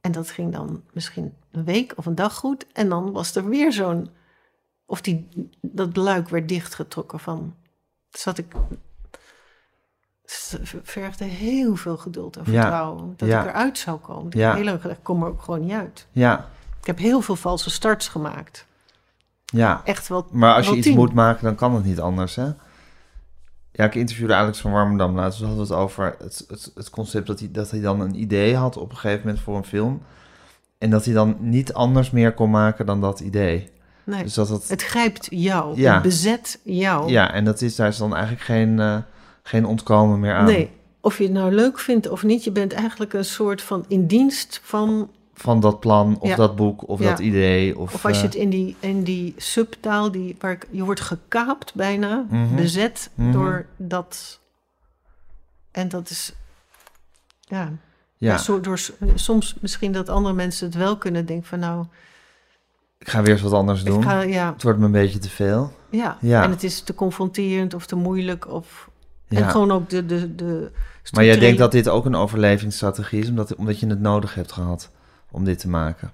En 0.00 0.12
dat 0.12 0.30
ging 0.30 0.52
dan 0.52 0.82
misschien 0.92 1.34
een 1.50 1.64
week 1.64 1.92
of 1.96 2.06
een 2.06 2.14
dag 2.14 2.34
goed. 2.34 2.66
En 2.72 2.88
dan 2.88 3.12
was 3.12 3.34
er 3.36 3.48
weer 3.48 3.72
zo'n. 3.72 4.10
Of 4.90 5.00
die, 5.00 5.28
dat 5.60 5.96
luik 5.96 6.28
werd 6.28 6.48
dichtgetrokken 6.48 7.18
van. 7.20 7.54
Zat 8.10 8.38
ik. 8.38 8.46
het 10.22 10.74
vergde 10.82 11.24
heel 11.24 11.76
veel 11.76 11.96
geduld 11.96 12.36
en 12.36 12.44
vertrouwen. 12.44 13.14
Dat 13.16 13.28
ik 13.28 13.34
eruit 13.34 13.78
zou 13.78 13.98
komen. 13.98 14.26
Ik 14.26 14.34
Ja. 14.34 14.46
heb 14.46 14.56
heel 14.56 14.64
lang 14.64 14.80
gedacht, 14.80 14.98
ik 14.98 15.04
kom 15.04 15.22
er 15.22 15.28
ook 15.28 15.42
gewoon 15.42 15.60
niet 15.60 15.72
uit. 15.72 16.06
Ja, 16.12 16.48
Ik 16.80 16.86
heb 16.86 16.98
heel 16.98 17.20
veel 17.20 17.36
valse 17.36 17.70
starts 17.70 18.08
gemaakt. 18.08 18.66
ja. 19.44 19.80
Echt 19.84 20.08
wel. 20.08 20.26
Maar 20.30 20.54
als 20.54 20.68
je 20.68 20.76
iets 20.76 20.86
tien. 20.86 20.96
moet 20.96 21.12
maken, 21.14 21.44
dan 21.44 21.54
kan 21.54 21.74
het 21.74 21.84
niet 21.84 22.00
anders, 22.00 22.34
hè? 22.34 22.50
Ja, 23.72 23.84
ik 23.84 23.94
interviewde 23.94 24.34
Alex 24.34 24.60
van 24.60 24.72
Warmerdam 24.72 25.14
laatst. 25.14 25.38
We 25.40 25.46
hadden 25.46 25.64
het 25.64 25.72
over 25.74 26.14
het, 26.18 26.44
het, 26.48 26.72
het 26.74 26.90
concept 26.90 27.26
dat 27.26 27.38
hij, 27.38 27.50
dat 27.50 27.70
hij 27.70 27.80
dan 27.80 28.00
een 28.00 28.20
idee 28.20 28.56
had 28.56 28.76
op 28.76 28.90
een 28.90 28.96
gegeven 28.96 29.26
moment 29.26 29.44
voor 29.44 29.56
een 29.56 29.64
film. 29.64 30.02
En 30.78 30.90
dat 30.90 31.04
hij 31.04 31.14
dan 31.14 31.36
niet 31.40 31.72
anders 31.74 32.10
meer 32.10 32.34
kon 32.34 32.50
maken 32.50 32.86
dan 32.86 33.00
dat 33.00 33.20
idee. 33.20 33.70
Nee, 34.08 34.22
Dus 34.22 34.34
dat 34.34 34.48
dat... 34.48 34.68
het 34.68 34.82
grijpt 34.82 35.26
jou. 35.30 35.80
Ja. 35.80 35.92
Het 35.94 36.02
bezet 36.02 36.60
jou. 36.64 37.10
Ja, 37.10 37.32
en 37.32 37.44
dat 37.44 37.60
is, 37.60 37.76
daar 37.76 37.88
is 37.88 37.96
dan 37.96 38.12
eigenlijk 38.14 38.44
geen, 38.44 38.78
eh, 38.80 38.96
geen 39.42 39.64
ontkomen 39.66 40.20
meer 40.20 40.34
aan. 40.34 40.44
Nee, 40.44 40.70
of 41.00 41.18
je 41.18 41.24
het 41.24 41.32
nou 41.32 41.52
leuk 41.52 41.78
vindt 41.78 42.08
of 42.08 42.22
niet, 42.22 42.44
je 42.44 42.50
bent 42.52 42.72
eigenlijk 42.72 43.12
een 43.12 43.24
soort 43.24 43.62
van 43.62 43.84
in 43.88 44.06
dienst 44.06 44.60
van. 44.62 45.10
Van 45.34 45.60
dat 45.60 45.80
plan, 45.80 46.16
of 46.20 46.28
Ja. 46.28 46.36
dat 46.36 46.56
boek, 46.56 46.88
of 46.88 47.00
Ja. 47.00 47.08
dat 47.08 47.18
idee. 47.18 47.78
Of, 47.78 47.94
Of 47.94 48.04
als 48.04 48.16
je 48.16 48.22
eh, 48.26 48.28
het 48.28 48.34
in 48.34 48.50
die, 48.50 48.76
in 48.80 49.02
die 49.02 49.34
subtaal, 49.36 50.10
die, 50.12 50.36
waar 50.38 50.52
ik, 50.52 50.66
je 50.70 50.84
wordt 50.84 51.00
gekaapt 51.00 51.74
bijna, 51.74 52.24
Mhm. 52.30 52.54
bezet 52.56 53.10
Mhm. 53.14 53.32
door 53.32 53.66
dat. 53.76 54.40
En 55.70 55.88
dat 55.88 56.10
is. 56.10 56.32
Ja, 57.40 57.72
ja. 58.16 58.38
door, 58.62 58.80
soms 59.14 59.54
misschien 59.60 59.92
dat 59.92 60.08
andere 60.08 60.34
mensen 60.34 60.66
het 60.66 60.76
wel 60.76 60.96
kunnen 60.96 61.26
denken 61.26 61.46
van 61.48 61.58
nou, 61.58 61.84
ik 62.98 63.08
ga 63.08 63.22
weer 63.22 63.30
eens 63.32 63.42
wat 63.42 63.52
anders 63.52 63.82
doen. 63.82 63.98
ik 63.98 64.04
ga, 64.08 64.20
ja, 64.20 64.52
Het 64.52 64.62
wordt 64.62 64.78
me 64.78 64.84
een 64.84 64.92
beetje 64.92 65.18
te 65.18 65.30
veel. 65.30 65.72
ja, 65.90 66.16
Ja. 66.20 66.42
En 66.42 66.50
het 66.50 66.64
is 66.64 66.80
te 66.80 66.94
confronterend 66.94 67.74
of 67.74 67.86
te 67.86 67.96
moeilijk 67.96 68.48
of. 68.48 68.90
Ja. 69.28 69.38
En 69.38 69.50
gewoon 69.50 69.72
ook 69.72 69.90
de. 69.90 70.06
de, 70.06 70.34
de 70.34 70.70
Maar 71.12 71.24
jij 71.24 71.38
denkt 71.38 71.58
dat 71.58 71.72
dit 71.72 71.88
ook 71.88 72.04
een 72.04 72.14
overlevingsstrategie 72.14 73.20
is, 73.20 73.28
omdat, 73.28 73.54
omdat 73.54 73.80
je 73.80 73.86
het 73.86 74.00
nodig 74.00 74.34
hebt 74.34 74.52
gehad 74.52 74.90
om 75.30 75.44
dit 75.44 75.58
te 75.58 75.68
maken. 75.68 76.12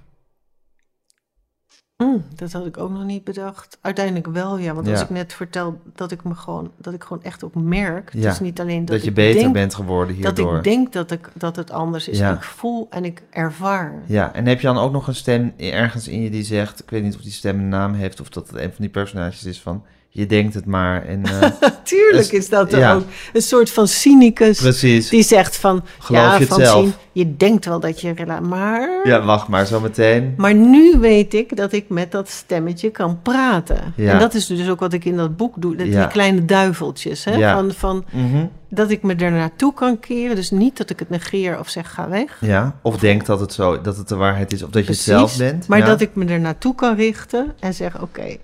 Mm, 1.96 2.24
dat 2.34 2.52
had 2.52 2.66
ik 2.66 2.78
ook 2.78 2.90
nog 2.90 3.04
niet 3.04 3.24
bedacht. 3.24 3.78
Uiteindelijk 3.80 4.26
wel, 4.26 4.58
ja. 4.58 4.74
Want 4.74 4.88
als 4.88 5.00
ik 5.00 5.10
net 5.10 5.32
vertel 5.32 5.80
dat 5.94 6.10
ik 6.10 6.24
me 6.24 6.34
gewoon, 6.34 6.72
dat 6.78 6.94
ik 6.94 7.02
gewoon 7.02 7.22
echt 7.22 7.44
ook 7.44 7.54
merk. 7.54 8.12
Ja. 8.12 8.20
Het 8.20 8.32
is 8.32 8.40
niet 8.40 8.60
alleen 8.60 8.84
dat, 8.84 8.96
Dat, 8.96 9.04
je 9.04 9.12
beter 9.12 9.40
denk, 9.40 9.52
bent 9.52 9.74
geworden 9.74 10.20
Dat 10.20 10.36
hierdoor. 10.36 10.56
ik 10.56 10.64
denk 10.64 10.92
dat, 10.92 11.10
ik, 11.10 11.30
dat 11.34 11.56
het 11.56 11.70
anders 11.70 12.08
is. 12.08 12.18
Ja. 12.18 12.32
Ik 12.34 12.42
voel 12.42 12.86
en 12.90 13.04
ik 13.04 13.22
ervaar. 13.30 14.02
Ja, 14.06 14.32
en 14.34 14.46
heb 14.46 14.60
je 14.60 14.66
dan 14.66 14.78
ook 14.78 14.92
nog 14.92 15.06
een 15.06 15.14
stem 15.14 15.52
ergens 15.56 16.08
in 16.08 16.20
je 16.22 16.30
die 16.30 16.42
zegt, 16.44 16.80
ik 16.82 16.90
weet 16.90 17.02
niet 17.02 17.14
of 17.14 17.20
die 17.20 17.32
stem 17.32 17.58
een 17.58 17.68
naam 17.68 17.94
heeft 17.94 18.20
of 18.20 18.28
dat 18.28 18.46
het 18.46 18.56
een 18.56 18.70
van 18.70 18.78
die 18.78 18.88
personages 18.88 19.44
is 19.44 19.60
van, 19.60 19.84
je 20.16 20.26
denkt 20.26 20.54
het 20.54 20.66
maar 20.66 21.04
en 21.06 21.24
eh, 21.26 21.50
Tuurlijk 21.82 22.30
Dus- 22.30 22.30
is 22.30 22.48
dat 22.48 22.72
er 22.72 22.78
ja. 22.78 22.94
ook 22.94 23.04
een 23.32 23.42
soort 23.42 23.70
van 23.70 23.88
cynicus. 23.88 24.60
precies. 24.60 25.08
Die 25.08 25.22
zegt 25.22 25.56
van, 25.56 25.84
Geloof 25.98 26.22
ja, 26.22 26.38
je 26.38 26.46
van 26.46 26.60
zelf? 26.60 26.82
zien, 26.84 26.92
je 27.12 27.36
denkt 27.36 27.64
wel 27.64 27.80
dat 27.80 28.00
je 28.00 28.14
maar... 28.42 29.00
Ja, 29.04 29.22
wacht 29.24 29.48
maar, 29.48 29.66
zo 29.66 29.80
meteen. 29.80 30.34
Maar 30.36 30.54
nu 30.54 30.98
weet 30.98 31.34
ik 31.34 31.56
dat 31.56 31.72
ik 31.72 31.88
met 31.88 32.12
dat 32.12 32.28
stemmetje 32.28 32.90
kan 32.90 33.18
praten. 33.22 33.92
Ja. 33.96 34.12
En 34.12 34.18
dat 34.18 34.34
is 34.34 34.46
dus 34.46 34.68
ook 34.68 34.80
wat 34.80 34.92
ik 34.92 35.04
in 35.04 35.16
dat 35.16 35.36
boek 35.36 35.54
doe. 35.58 35.76
Dat 35.76 35.86
Ja. 35.86 35.98
Die 36.00 36.08
kleine 36.12 36.44
duiveltjes. 36.44 37.24
Hè? 37.24 37.34
Ja. 37.36 37.54
Van, 37.54 37.72
van, 37.72 38.04
Mhm. 38.10 38.46
dat 38.68 38.90
ik 38.90 39.02
me 39.02 39.14
er 39.14 39.32
naartoe 39.32 39.74
kan 39.74 39.98
keren. 40.00 40.36
Dus 40.36 40.50
niet 40.50 40.76
dat 40.76 40.90
ik 40.90 40.98
het 40.98 41.10
negeer 41.10 41.58
of 41.58 41.68
zeg 41.68 41.92
ga 41.92 42.08
weg. 42.08 42.36
Ja, 42.40 42.78
of 42.82 42.96
denk 42.98 43.26
dat 43.26 43.40
het 43.40 43.52
zo, 43.52 43.80
dat 43.80 43.96
het 43.96 44.08
de 44.08 44.16
waarheid 44.16 44.52
is, 44.52 44.62
of 44.62 44.70
dat 44.70 44.84
je 44.84 44.90
het 44.90 45.00
zelf 45.00 45.36
bent. 45.38 45.66
Maar 45.68 45.84
dat 45.84 46.00
ik 46.00 46.14
me 46.14 46.24
er 46.24 46.40
naartoe 46.40 46.74
kan 46.74 46.96
richten 46.96 47.52
en 47.60 47.74
zeg: 47.74 48.02
Oké, 48.02 48.36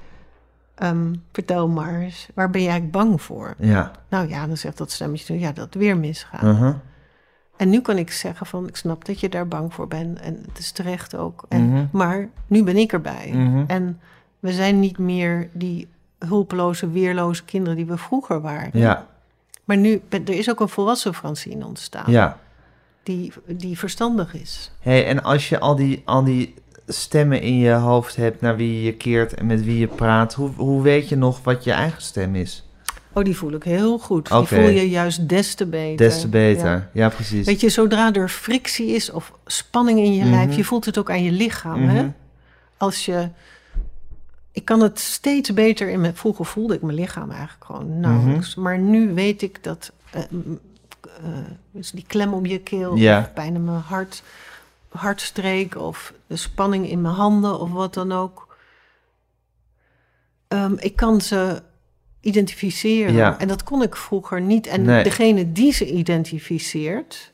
ehm, 0.80 1.14
vertel 1.32 1.68
maar 1.68 2.00
eens, 2.00 2.28
waar 2.34 2.50
ben 2.50 2.62
jij 2.62 2.70
eigenlijk 2.70 3.04
bang 3.04 3.22
voor? 3.22 3.54
Ja, 3.58 3.90
Nou 4.08 4.28
ja, 4.28 4.46
dan 4.46 4.56
zegt 4.56 4.78
dat 4.78 4.90
stemmetje: 4.90 5.38
Ja, 5.38 5.52
dat 5.52 5.74
weer 5.74 5.96
misgaat. 5.96 6.42
mhm. 6.42 6.72
En 7.56 7.70
nu 7.70 7.80
kan 7.80 7.96
ik 7.98 8.10
zeggen: 8.12 8.46
van, 8.46 8.68
Ik 8.68 8.76
snap 8.76 9.04
dat 9.04 9.20
je 9.20 9.28
daar 9.28 9.48
bang 9.48 9.74
voor 9.74 9.88
bent 9.88 10.20
en 10.20 10.42
het 10.48 10.58
is 10.58 10.70
terecht 10.72 11.16
ook. 11.16 11.44
En, 11.48 11.68
Mhm. 11.70 11.84
Maar 11.92 12.28
nu 12.46 12.62
ben 12.64 12.76
ik 12.76 12.92
erbij. 12.92 13.30
Mhm. 13.34 13.64
En 13.66 14.00
we 14.38 14.52
zijn 14.52 14.80
niet 14.80 14.98
meer 14.98 15.48
die 15.52 15.88
hulpeloze, 16.18 16.90
weerloze 16.90 17.44
kinderen 17.44 17.76
die 17.76 17.86
we 17.86 17.96
vroeger 17.96 18.40
waren. 18.40 18.70
ja, 18.72 19.06
Maar 19.64 19.76
nu, 19.76 20.02
er 20.08 20.28
is 20.30 20.50
ook 20.50 20.60
een 20.60 20.68
volwassen 20.68 21.14
Francine 21.14 21.66
ontstaan. 21.66 22.10
ja. 22.12 22.38
Die, 23.02 23.32
die 23.46 23.78
verstandig 23.78 24.34
is. 24.34 24.72
Hey, 24.80 25.06
en 25.06 25.22
als 25.22 25.48
je 25.48 25.58
al 25.60 25.76
die, 25.76 26.02
al 26.04 26.24
die 26.24 26.54
stemmen 26.86 27.40
in 27.42 27.58
je 27.58 27.70
hoofd 27.72 28.16
hebt 28.16 28.40
naar 28.40 28.56
wie 28.56 28.82
je 28.82 28.92
keert 28.94 29.34
en 29.34 29.46
met 29.46 29.64
wie 29.64 29.78
je 29.78 29.86
praat, 29.86 30.34
hoe, 30.34 30.50
hoe 30.56 30.82
weet 30.82 31.08
je 31.08 31.16
nog 31.16 31.40
wat 31.42 31.64
je 31.64 31.72
eigen 31.72 32.02
stem 32.02 32.34
is? 32.34 32.64
Oh, 33.12 33.24
die 33.24 33.36
voel 33.36 33.52
ik 33.52 33.62
heel 33.62 33.98
goed. 33.98 34.28
Die 34.28 34.44
voel 34.46 34.68
je 34.68 34.90
juist 34.90 35.28
des 35.28 35.54
te 35.54 35.66
beter. 35.66 35.96
Des 35.96 36.20
te 36.20 36.28
beter. 36.28 36.70
Ja. 36.70 36.88
Ja, 36.92 37.08
precies. 37.08 37.46
Weet 37.46 37.60
je, 37.60 37.68
zodra 37.68 38.12
er 38.12 38.28
frictie 38.28 38.86
is 38.86 39.10
of 39.10 39.32
spanning 39.46 39.98
in 39.98 40.14
je 40.14 40.22
Mhm. 40.24 40.30
lijf, 40.30 40.56
je 40.56 40.64
voelt 40.64 40.84
het 40.84 40.98
ook 40.98 41.10
aan 41.10 41.22
je 41.24 41.32
lichaam. 41.32 41.88
hè? 41.88 42.02
Mhm. 42.02 42.10
Als 42.76 43.04
je. 43.04 43.28
Ik 44.52 44.64
kan 44.64 44.80
het 44.80 44.98
steeds 44.98 45.54
beter 45.54 45.88
in 45.88 46.00
mijn. 46.00 46.16
Vroeger 46.16 46.44
voelde 46.44 46.74
ik 46.74 46.82
mijn 46.82 46.96
lichaam 46.96 47.30
eigenlijk 47.30 47.64
gewoon 47.64 48.00
nauwelijks. 48.00 48.54
Mhm. 48.54 48.64
Maar 48.64 48.78
nu 48.78 49.14
weet 49.14 49.42
ik 49.42 49.62
dat. 49.64 49.92
eh, 50.10 50.22
eh, 50.22 51.28
dus 51.70 51.90
die 51.90 52.04
klem 52.06 52.32
om 52.34 52.46
je 52.46 52.58
keel, 52.58 52.96
Ja. 52.96 53.30
pijn 53.34 53.54
in 53.54 53.64
mijn 53.64 53.80
hart, 53.80 54.22
hartstreek, 54.90 55.76
of 55.76 56.12
de 56.26 56.36
spanning 56.36 56.88
in 56.88 57.00
mijn 57.00 57.14
handen, 57.14 57.60
of 57.60 57.70
wat 57.70 57.94
dan 57.94 58.12
ook. 58.12 58.56
Ehm, 60.48 60.74
ik 60.78 60.96
kan 60.96 61.20
ze 61.20 61.62
identificeren. 62.20 63.12
Ja. 63.12 63.38
En 63.38 63.48
dat 63.48 63.62
kon 63.62 63.82
ik 63.82 63.96
vroeger 63.96 64.40
niet. 64.40 64.66
En 64.66 64.82
Nee. 64.82 65.02
degene 65.04 65.52
die 65.52 65.72
ze 65.72 65.90
identificeert, 65.92 67.32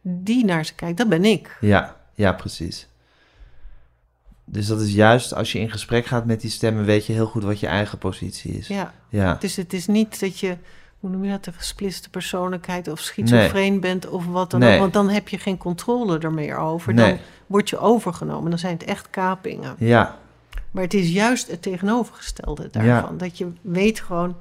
die 0.00 0.44
naar 0.44 0.64
ze 0.64 0.74
kijkt, 0.74 0.98
dat 0.98 1.08
ben 1.08 1.24
ik. 1.24 1.56
Ja, 1.60 1.96
ja, 2.14 2.32
precies. 2.32 2.86
Dus 4.44 4.66
dat 4.66 4.80
is 4.80 4.92
juist 4.92 5.34
als 5.34 5.52
je 5.52 5.58
in 5.58 5.70
gesprek 5.70 6.06
gaat 6.06 6.24
met 6.26 6.40
die 6.40 6.50
stemmen, 6.50 6.84
weet 6.84 7.06
je 7.06 7.12
heel 7.12 7.26
goed 7.26 7.42
wat 7.44 7.60
je 7.60 7.66
eigen 7.66 7.98
positie 7.98 8.52
is. 8.52 8.66
Ja. 8.68 8.94
Ja, 9.08 9.34
Dus 9.34 9.56
het 9.56 9.72
is 9.72 9.86
niet 9.86 10.20
dat 10.20 10.38
je, 10.40 10.56
hoe 11.00 11.10
noem 11.10 11.24
je 11.24 11.30
dat, 11.30 11.46
een 11.46 11.52
gesplitste 11.52 12.10
persoonlijkheid 12.10 12.88
of 12.88 12.98
schizofreen 13.00 13.80
bent 13.80 14.08
of 14.08 14.26
wat 14.26 14.50
dan 14.50 14.60
Nee. 14.60 14.74
ook. 14.74 14.80
Want 14.80 14.92
dan 14.92 15.08
heb 15.08 15.28
je 15.28 15.38
geen 15.38 15.56
controle 15.58 16.18
er 16.18 16.32
meer 16.32 16.56
over. 16.56 16.94
Nee. 16.94 17.08
Dan 17.10 17.18
word 17.46 17.70
je 17.70 17.78
overgenomen. 17.78 18.50
Dan 18.50 18.58
zijn 18.58 18.72
het 18.72 18.84
echt 18.84 19.10
kapingen. 19.10 19.74
ja, 19.78 20.16
Maar 20.70 20.82
het 20.82 20.94
is 20.94 21.10
juist 21.12 21.50
het 21.50 21.62
tegenovergestelde 21.62 22.68
daarvan. 22.70 23.16
Dat 23.18 23.38
je 23.38 23.52
weet 23.60 24.00
gewoon, 24.00 24.36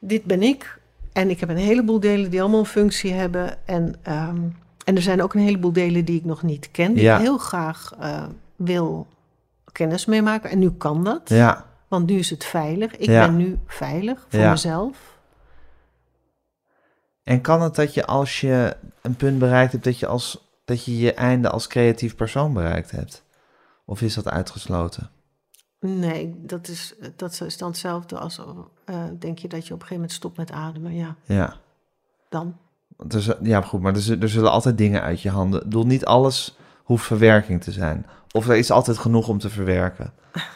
dit 0.00 0.24
ben 0.24 0.42
ik. 0.42 0.78
En 1.12 1.30
ik 1.30 1.40
heb 1.40 1.48
een 1.48 1.56
heleboel 1.56 2.00
delen 2.00 2.30
die 2.30 2.40
allemaal 2.40 2.60
een 2.60 2.66
functie 2.66 3.12
hebben. 3.12 3.56
En, 3.66 3.94
ehm, 4.02 4.36
en 4.84 4.96
er 4.96 5.02
zijn 5.02 5.22
ook 5.22 5.34
een 5.34 5.40
heleboel 5.40 5.72
delen 5.72 6.04
die 6.04 6.18
ik 6.18 6.24
nog 6.24 6.42
niet 6.42 6.68
ken. 6.70 6.94
Die 6.94 7.02
Ja. 7.02 7.14
ik 7.16 7.20
heel 7.22 7.38
graag 7.38 7.92
eh, 8.00 8.22
wil 8.56 9.06
kennis 9.72 10.04
meemaken. 10.06 10.50
En 10.50 10.58
nu 10.58 10.70
kan 10.70 11.04
dat. 11.04 11.20
ja, 11.28 11.64
Want 11.88 12.06
nu 12.06 12.18
is 12.18 12.30
het 12.30 12.44
veilig. 12.44 12.96
Ik 12.96 13.06
ben 13.06 13.36
nu 13.36 13.58
veilig 13.66 14.26
voor 14.28 14.40
Ja. 14.40 14.50
mezelf. 14.50 15.12
En 17.24 17.40
kan 17.40 17.62
het 17.62 17.74
dat 17.74 17.94
je 17.94 18.06
als 18.06 18.40
je 18.40 18.76
een 19.02 19.14
punt 19.16 19.38
bereikt 19.38 19.72
hebt, 19.72 19.84
dat 19.84 19.98
je, 19.98 20.06
als, 20.06 20.52
dat 20.64 20.84
je 20.84 20.98
je 20.98 21.14
einde 21.14 21.50
als 21.50 21.66
creatief 21.66 22.14
persoon 22.16 22.52
bereikt 22.52 22.90
hebt? 22.90 23.24
Of 23.84 24.02
is 24.02 24.14
dat 24.14 24.28
uitgesloten? 24.28 25.10
Nee, 25.80 26.34
dat 26.36 26.68
is, 26.68 26.94
dat 27.16 27.40
is 27.40 27.58
dan 27.58 27.68
hetzelfde 27.68 28.18
als 28.18 28.40
eh, 28.84 29.04
denk 29.18 29.38
je 29.38 29.48
dat 29.48 29.66
je 29.66 29.74
op 29.74 29.80
een 29.80 29.86
gegeven 29.86 29.94
moment 29.94 30.12
stopt 30.12 30.36
met 30.36 30.50
ademen. 30.50 30.94
Ja, 30.94 31.16
Ja, 31.24 31.56
dan. 32.28 32.56
Want 32.96 33.14
z- 33.18 33.30
ja 33.42 33.60
goed, 33.60 33.80
maar 33.80 33.94
er, 33.96 34.22
er 34.22 34.28
zullen 34.28 34.50
altijd 34.50 34.78
dingen 34.78 35.02
uit 35.02 35.20
je 35.20 35.30
handen. 35.30 35.58
Ik 35.60 35.64
bedoel, 35.64 35.86
niet 35.86 36.04
alles 36.04 36.56
hoeft 36.84 37.04
verwerking 37.04 37.62
te 37.62 37.72
zijn. 37.72 38.06
Of 38.32 38.48
er 38.48 38.56
is 38.56 38.70
altijd 38.70 38.98
genoeg 38.98 39.28
om 39.28 39.38
te 39.38 39.50
verwerken. 39.50 40.12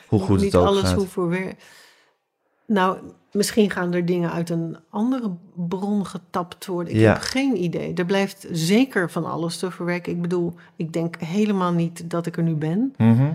Hoe 0.08 0.20
goed 0.26 0.36
Niet 0.40 0.52
het 0.52 0.60
ook 0.60 0.66
alles 0.66 0.82
gaat. 0.82 0.94
hoeft 0.94 1.10
voor 1.12 1.28
weer. 1.28 1.54
Nou, 2.66 2.98
misschien 3.38 3.70
gaan 3.70 3.92
er 3.94 4.04
dingen 4.06 4.32
uit 4.32 4.50
een 4.50 4.76
andere 4.90 5.30
bron 5.54 6.06
getapt 6.06 6.66
worden. 6.66 6.92
Ik 6.94 7.00
Ja. 7.00 7.12
heb 7.12 7.22
geen 7.22 7.62
idee. 7.62 7.94
Er 7.94 8.04
blijft 8.06 8.46
zeker 8.52 9.10
van 9.10 9.24
alles 9.24 9.58
te 9.58 9.70
verwerken. 9.70 10.12
Ik 10.12 10.20
bedoel, 10.22 10.54
ik 10.76 10.92
denk 10.92 11.16
helemaal 11.20 11.72
niet 11.72 12.10
dat 12.10 12.26
ik 12.26 12.36
er 12.36 12.42
nu 12.42 12.54
ben. 12.54 12.94
Mhm. 12.96 13.30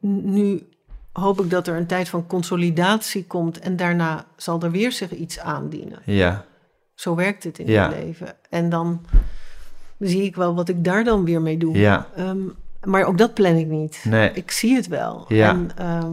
Nu 0.00 0.62
hoop 1.12 1.40
ik 1.40 1.50
dat 1.50 1.66
er 1.66 1.76
een 1.76 1.86
tijd 1.86 2.08
van 2.08 2.26
consolidatie 2.26 3.24
komt 3.26 3.58
en 3.58 3.76
daarna 3.76 4.24
zal 4.36 4.60
er 4.62 4.70
weer 4.70 4.92
zich 4.92 5.10
iets 5.14 5.38
aandienen. 5.38 5.98
Ja, 6.04 6.44
Zo 6.94 7.14
werkt 7.14 7.44
het 7.44 7.58
in 7.58 7.66
Ja. 7.66 7.88
het 7.88 8.04
leven. 8.04 8.34
En 8.50 8.68
dan 8.68 9.00
zie 9.98 10.22
ik 10.22 10.36
wel 10.36 10.54
wat 10.54 10.68
ik 10.68 10.84
daar 10.84 11.04
dan 11.04 11.24
weer 11.24 11.42
mee 11.42 11.56
doe. 11.58 11.76
ja, 11.78 12.06
Ehm, 12.16 12.38
maar 12.84 13.04
ook 13.04 13.18
dat 13.18 13.34
plan 13.34 13.56
ik 13.56 13.66
niet. 13.66 14.04
nee, 14.08 14.30
Ik 14.32 14.50
zie 14.50 14.74
het 14.74 14.86
wel. 14.88 15.24
Ja. 15.28 15.48
En, 15.50 15.70
ehm, 15.76 16.12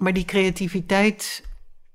maar 0.00 0.12
die 0.12 0.24
creativiteit, 0.24 1.44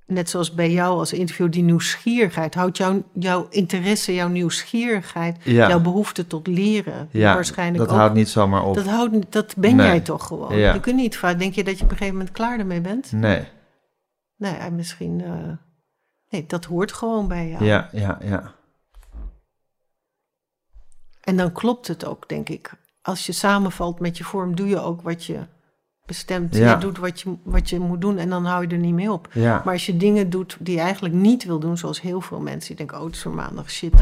net 0.10 0.30
zoals 0.30 0.54
bij 0.54 0.72
jou 0.72 0.98
als 0.98 1.14
interview, 1.14 1.52
die 1.52 1.64
nieuwsgierigheid, 1.64 2.56
houdt 2.56 2.78
jouw, 2.78 3.04
jouw 3.14 3.48
interesse, 3.50 4.14
jouw 4.14 4.28
nieuwsgierigheid, 4.28 5.38
ja, 5.44 5.68
jouw 5.68 5.80
behoefte 5.80 6.28
tot 6.28 6.48
leren, 6.48 7.10
ja 7.12 7.34
waarschijnlijk 7.34 7.78
dat 7.84 7.90
ook. 7.90 7.98
houdt 8.00 8.14
niet 8.14 8.30
zomaar 8.30 8.64
op. 8.64 8.76
dat, 8.76 8.86
houdt, 8.86 9.32
dat 9.32 9.56
ben 9.58 9.76
Nee. 9.76 9.86
jij 9.88 10.00
toch 10.00 10.28
gewoon. 10.28 10.58
Ja. 10.58 10.74
Je 10.74 10.80
kunt 10.80 10.96
niet 10.96 11.18
vaak. 11.18 11.40
Denk 11.40 11.54
je 11.54 11.64
dat 11.64 11.78
je 11.78 11.84
op 11.84 11.90
een 11.92 11.98
gegeven 11.98 12.18
moment 12.18 12.36
klaar 12.36 12.60
ermee 12.60 12.82
bent? 12.82 13.12
Nee, 13.12 13.44
Nee, 14.38 14.54
en 14.54 14.76
misschien. 14.76 15.22
eh, 15.22 15.32
nee, 16.30 16.46
dat 16.48 16.66
hoort 16.66 16.92
gewoon 16.92 17.28
bij 17.28 17.50
jou. 17.50 17.64
ja, 17.66 17.90
ja, 17.92 18.18
ja, 18.24 18.54
En 21.22 21.38
dan 21.38 21.52
klopt 21.52 21.88
het 21.88 22.06
ook, 22.06 22.30
denk 22.30 22.50
ik. 22.50 22.72
Als 23.02 23.26
je 23.26 23.32
samenvalt 23.32 24.00
met 24.00 24.18
je 24.18 24.24
vorm, 24.24 24.56
doe 24.56 24.68
je 24.68 24.80
ook 24.80 25.02
wat 25.02 25.26
je 25.26 25.40
bestemt. 26.10 26.56
Ja. 26.56 26.72
Je 26.74 26.78
doet 26.78 26.98
wat 26.98 27.22
je, 27.22 27.34
wat 27.44 27.70
je 27.70 27.80
moet 27.80 28.02
doen 28.02 28.18
en 28.18 28.30
dan 28.30 28.46
hou 28.46 28.62
je 28.68 28.74
er 28.74 28.78
niet 28.82 28.94
mee 28.94 29.12
op. 29.12 29.28
ja, 29.34 29.62
Maar 29.66 29.74
als 29.74 29.86
je 29.86 29.98
dingen 29.98 30.30
doet 30.30 30.58
die 30.60 30.76
je 30.76 30.82
eigenlijk 30.82 31.14
niet 31.16 31.44
wil 31.44 31.60
doen, 31.60 31.78
zoals 31.78 32.02
heel 32.02 32.22
veel 32.22 32.40
mensen 32.40 32.68
die 32.68 32.78
denken: 32.78 32.98
oh, 32.98 33.06
het 33.06 33.16
is 33.16 33.22
voor 33.22 33.34
maandag 33.34 33.72
shit. 33.72 33.94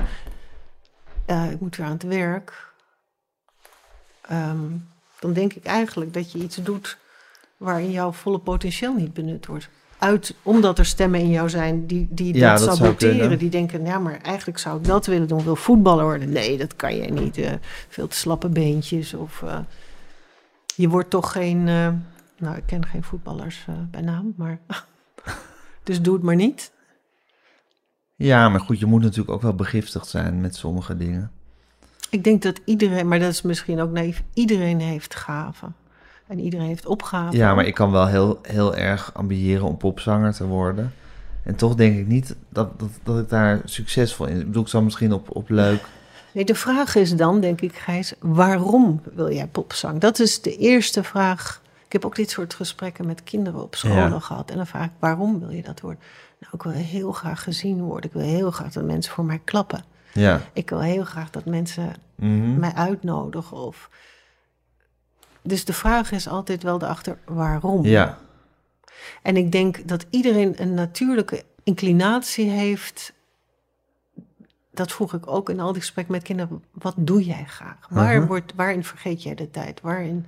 eh, 1.26 1.52
ik 1.52 1.60
moet 1.60 1.76
weer 1.76 1.86
aan 1.86 1.92
het 1.92 2.04
werk. 2.04 2.66
Ehm, 4.22 4.58
dan 5.20 5.34
denk 5.34 5.54
ik 5.54 5.66
eigenlijk 5.66 6.14
dat 6.14 6.32
je 6.32 6.40
iets 6.40 6.56
doet 6.56 6.98
waarin 7.58 7.92
jouw 7.92 8.12
volle 8.12 8.40
potentieel 8.40 8.94
niet 8.94 9.14
benut 9.14 9.46
wordt. 9.46 9.70
Uit, 9.98 10.34
omdat 10.44 10.80
er 10.80 10.86
stemmen 10.86 11.20
in 11.20 11.30
jou 11.30 11.50
zijn 11.50 11.86
die, 11.88 12.08
die 12.10 12.34
Ja, 12.36 12.56
dat, 12.58 12.66
dat 12.66 12.78
saboteren. 12.78 13.38
Die 13.38 13.50
denken, 13.50 13.86
ja, 13.86 14.00
maar 14.00 14.20
eigenlijk 14.22 14.60
zou 14.60 14.78
ik 14.80 14.86
dat 14.86 15.06
willen 15.06 15.28
doen. 15.28 15.44
Wil 15.44 15.56
voetballer 15.56 16.04
worden. 16.04 16.30
Nee, 16.30 16.58
dat 16.58 16.76
kan 16.76 16.96
jij 16.98 17.10
niet. 17.10 17.38
eh, 17.38 17.52
veel 17.90 18.08
te 18.08 18.16
slappe 18.16 18.50
beentjes. 18.50 19.14
Of 19.14 19.42
eh, 19.44 19.58
je 20.78 20.90
wordt 20.90 21.10
toch 21.10 21.32
geen... 21.32 21.68
eh, 21.68 21.90
nou, 22.38 22.58
ik 22.58 22.64
ken 22.66 22.86
geen 22.86 23.04
voetballers 23.04 23.66
eh, 23.68 23.76
bij 23.92 24.02
naam, 24.02 24.34
maar... 24.36 24.60
dus 25.84 26.02
doe 26.02 26.14
het 26.14 26.24
maar 26.24 26.36
niet. 26.36 26.72
ja, 28.16 28.50
maar 28.50 28.60
goed, 28.60 28.80
je 28.80 28.86
moet 28.86 29.02
natuurlijk 29.02 29.32
ook 29.32 29.42
wel 29.42 29.56
begiftigd 29.56 30.08
zijn 30.08 30.42
met 30.42 30.56
sommige 30.56 30.98
dingen. 30.98 31.32
Ik 32.10 32.24
denk 32.24 32.42
dat 32.42 32.60
iedereen, 32.66 33.08
maar 33.08 33.20
dat 33.20 33.32
is 33.32 33.42
misschien 33.42 33.80
ook 33.80 33.92
naïef... 33.92 34.24
iedereen 34.34 34.80
heeft 34.80 35.16
gaven. 35.16 35.76
En 36.28 36.40
iedereen 36.40 36.68
heeft 36.68 36.86
opgaven. 36.86 37.38
Ja, 37.38 37.56
maar 37.56 37.66
ik 37.66 37.74
kan 37.74 37.92
wel 37.92 38.08
heel, 38.08 38.40
heel 38.42 38.76
erg 38.76 39.14
ambiëren 39.14 39.66
om 39.66 39.78
popzanger 39.78 40.34
te 40.34 40.46
worden. 40.46 40.94
En 41.44 41.56
toch 41.56 41.76
denk 41.76 41.98
ik 41.98 42.08
niet 42.08 42.36
dat, 42.50 42.80
dat, 42.80 42.90
dat 43.04 43.20
ik 43.20 43.30
daar 43.30 43.62
succesvol 43.66 44.26
in... 44.26 44.40
Ik 44.40 44.46
bedoel, 44.46 44.64
ik 44.64 44.68
zal 44.68 44.82
misschien 44.82 45.14
op, 45.14 45.36
op 45.36 45.50
leuk... 45.50 45.86
Nee, 46.38 46.46
de 46.46 46.56
vraag 46.56 46.96
is 46.96 47.16
dan, 47.16 47.40
denk 47.40 47.62
ik, 47.62 47.76
Gijs, 47.76 48.14
waarom 48.20 49.02
wil 49.14 49.32
jij 49.32 49.48
popzang? 49.48 50.00
Dat 50.00 50.20
is 50.20 50.42
de 50.42 50.58
eerste 50.58 51.04
vraag. 51.04 51.62
Ik 51.86 51.94
heb 51.94 52.06
ook 52.06 52.16
dit 52.16 52.30
soort 52.30 52.54
gesprekken 52.54 53.06
met 53.06 53.24
kinderen 53.24 53.64
op 53.64 53.76
scholen 53.76 54.10
Ja. 54.10 54.20
gehad. 54.20 54.50
En 54.50 54.58
dan 54.58 54.68
vraag 54.68 54.86
ik, 54.86 54.92
waarom 55.00 55.40
wil 55.40 55.50
je 55.50 55.62
dat 55.62 55.80
worden? 55.80 56.02
Nou, 56.40 56.54
ik 56.54 56.64
wil 56.64 56.72
heel 56.72 57.12
graag 57.12 57.44
gezien 57.44 57.82
worden. 57.82 58.10
Ik 58.10 58.16
wil 58.16 58.26
heel 58.26 58.52
graag 58.52 58.72
dat 58.72 58.84
mensen 58.84 59.14
voor 59.14 59.26
mij 59.26 59.42
klappen. 59.44 59.84
Ja. 60.14 60.42
Ik 60.54 60.70
wil 60.70 60.82
heel 60.82 61.04
graag 61.04 61.30
dat 61.30 61.46
mensen 61.46 61.96
mhm. 62.16 62.60
mij 62.60 62.74
uitnodigen. 62.74 63.58
Of... 63.58 63.90
Dus 65.42 65.66
de 65.66 65.74
vraag 65.74 66.12
is 66.12 66.28
altijd 66.28 66.64
wel 66.64 66.82
erachter, 66.82 67.18
waarom? 67.26 67.86
Ja, 67.86 68.18
En 69.22 69.38
ik 69.38 69.52
denk 69.52 69.88
dat 69.88 70.06
iedereen 70.10 70.62
een 70.62 70.74
natuurlijke 70.74 71.44
inclinatie 71.64 72.50
heeft. 72.50 73.14
Dat 74.78 74.92
vroeg 74.92 75.14
ik 75.14 75.28
ook 75.32 75.50
in 75.50 75.60
al 75.60 75.72
die 75.72 75.82
gesprekken 75.82 76.14
met 76.14 76.24
kinderen. 76.24 76.64
Wat 76.72 76.94
doe 76.98 77.24
jij 77.24 77.44
graag? 77.48 77.88
Waar 77.90 78.18
Mhm. 78.18 78.28
wordt, 78.28 78.54
waarin 78.56 78.84
vergeet 78.84 79.24
jij 79.24 79.36
de 79.36 79.50
tijd? 79.52 79.82
Waarin. 79.82 80.26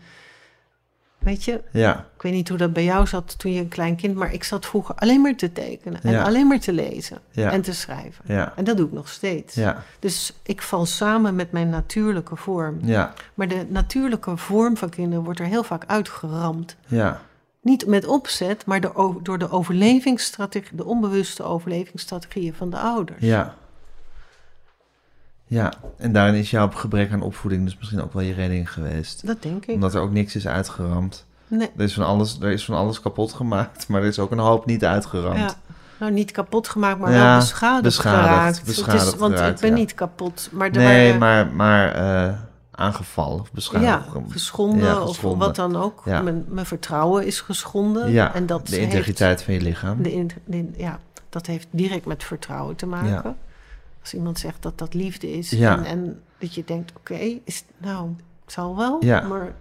Weet 1.20 1.44
je, 1.44 1.62
ja, 1.72 2.06
ik 2.16 2.22
weet 2.22 2.34
niet 2.34 2.50
hoe 2.50 2.58
dat 2.58 2.74
bij 2.74 2.84
jou 2.84 3.08
zat 3.08 3.40
toen 3.40 3.54
je 3.54 3.60
een 3.62 3.68
klein 3.68 3.96
kind, 3.96 4.16
maar 4.16 4.34
ik 4.34 4.44
zat 4.44 4.66
vroeger 4.66 4.96
alleen 4.96 5.22
maar 5.22 5.36
te 5.36 5.52
tekenen 5.52 6.02
en 6.04 6.12
Ja. 6.12 6.24
alleen 6.24 6.48
maar 6.48 6.60
te 6.60 6.74
lezen 6.74 7.20
ja, 7.32 7.52
en 7.52 7.62
te 7.62 7.74
schrijven. 7.74 8.24
ja, 8.28 8.54
En 8.56 8.64
dat 8.64 8.78
doe 8.78 8.86
ik 8.88 8.92
nog 8.94 9.10
steeds. 9.10 9.56
ja, 9.56 9.84
Dus 10.00 10.34
ik 10.44 10.62
val 10.62 10.86
samen 10.86 11.36
met 11.36 11.52
mijn 11.52 11.70
natuurlijke 11.70 12.36
vorm. 12.36 12.78
ja, 12.82 13.14
Maar 13.34 13.48
de 13.48 13.66
natuurlijke 13.70 14.38
vorm 14.38 14.78
van 14.78 14.90
kinderen 14.90 15.24
wordt 15.24 15.40
er 15.40 15.46
heel 15.46 15.64
vaak 15.64 15.84
uitgeramd. 15.88 16.76
ja, 16.88 17.22
Niet 17.62 17.86
met 17.86 18.06
opzet, 18.06 18.66
maar 18.66 18.82
door, 18.82 19.20
door 19.24 19.38
de 19.38 19.50
overlevingsstrategie, 19.52 20.78
de 20.78 20.86
onbewuste 20.86 21.44
overlevingsstrategieën 21.44 22.54
van 22.54 22.70
de 22.70 22.78
ouders. 22.78 23.20
ja. 23.22 23.56
Ja, 25.50 25.74
en 25.98 26.12
daarin 26.12 26.34
is 26.36 26.52
jouw 26.52 26.70
gebrek 26.72 27.12
aan 27.12 27.22
opvoeding 27.22 27.64
dus 27.64 27.78
misschien 27.78 28.02
ook 28.02 28.14
wel 28.14 28.22
je 28.24 28.34
redding 28.34 28.72
geweest. 28.74 29.28
Dat 29.28 29.42
denk 29.42 29.66
ik. 29.66 29.74
Omdat 29.76 29.96
er 29.96 30.02
ook 30.02 30.12
niks 30.12 30.36
is 30.36 30.48
uitgeramd. 30.48 31.26
Nee. 31.48 31.70
Er 31.78 31.84
is 31.84 31.94
van 31.94 32.06
alles, 32.06 32.38
er 32.42 32.52
is 32.52 32.66
van 32.66 32.76
alles 32.76 33.00
kapot 33.02 33.34
gemaakt, 33.34 33.88
maar 33.88 34.02
er 34.02 34.08
is 34.08 34.20
ook 34.20 34.32
een 34.32 34.38
hoop 34.40 34.66
niet 34.66 34.86
uitgeramd. 34.86 35.38
Ja. 35.38 35.54
Nou, 36.00 36.12
niet 36.12 36.32
kapot 36.32 36.68
gemaakt, 36.68 37.00
maar 37.00 37.12
Ja, 37.12 37.30
wel 37.30 37.40
beschadigd, 37.40 37.84
beschadigd, 37.84 38.24
geraakt. 38.28 38.64
Beschadigd 38.66 39.06
is, 39.14 39.16
want 39.16 39.34
geraakt, 39.34 39.56
ik 39.56 39.62
ben 39.62 39.70
ja. 39.70 39.76
niet 39.76 39.94
kapot, 39.94 40.50
maar 40.52 40.72
nee, 40.72 41.08
waren, 41.18 41.18
maar, 41.20 41.48
maar 41.48 41.92
eh, 42.28 42.34
aangevallen 42.72 43.40
of 43.40 43.46
ja, 43.46 43.52
beschadigd. 43.54 44.08
geschonden, 44.32 44.86
Ja, 44.86 45.02
of 45.02 45.08
geschonden. 45.10 45.40
wat 45.48 45.56
dan 45.56 45.76
ook. 45.76 46.02
Ja. 46.06 46.22
Mijn, 46.22 46.46
mijn 46.48 46.66
vertrouwen 46.66 47.26
is 47.26 47.42
geschonden. 47.42 48.12
Ja, 48.12 48.34
en 48.34 48.46
dat 48.46 48.68
de 48.68 48.76
heeft- 48.76 48.84
integriteit 48.92 49.42
van 49.44 49.54
je 49.54 49.62
lichaam. 49.62 50.02
de 50.04 50.14
in- 50.14 50.32
de- 50.46 50.70
ja, 50.78 51.00
dat 51.30 51.46
heeft 51.46 51.68
direct 51.72 52.06
met 52.06 52.24
vertrouwen 52.24 52.76
te 52.76 52.86
maken. 52.86 53.36
Als 54.02 54.14
iemand 54.14 54.40
zegt 54.40 54.62
dat 54.62 54.78
dat 54.78 54.94
liefde 54.94 55.32
is 55.32 55.50
Ja. 55.50 55.78
en, 55.78 55.86
en 55.86 56.20
dat 56.38 56.54
je 56.54 56.64
denkt, 56.66 56.92
oké, 56.98 57.40
is 57.44 57.64
nou, 57.78 58.10
het 58.44 58.54
zal 58.54 58.76
wel, 58.78 59.06
Ja. 59.06 59.22
maar 59.28 59.54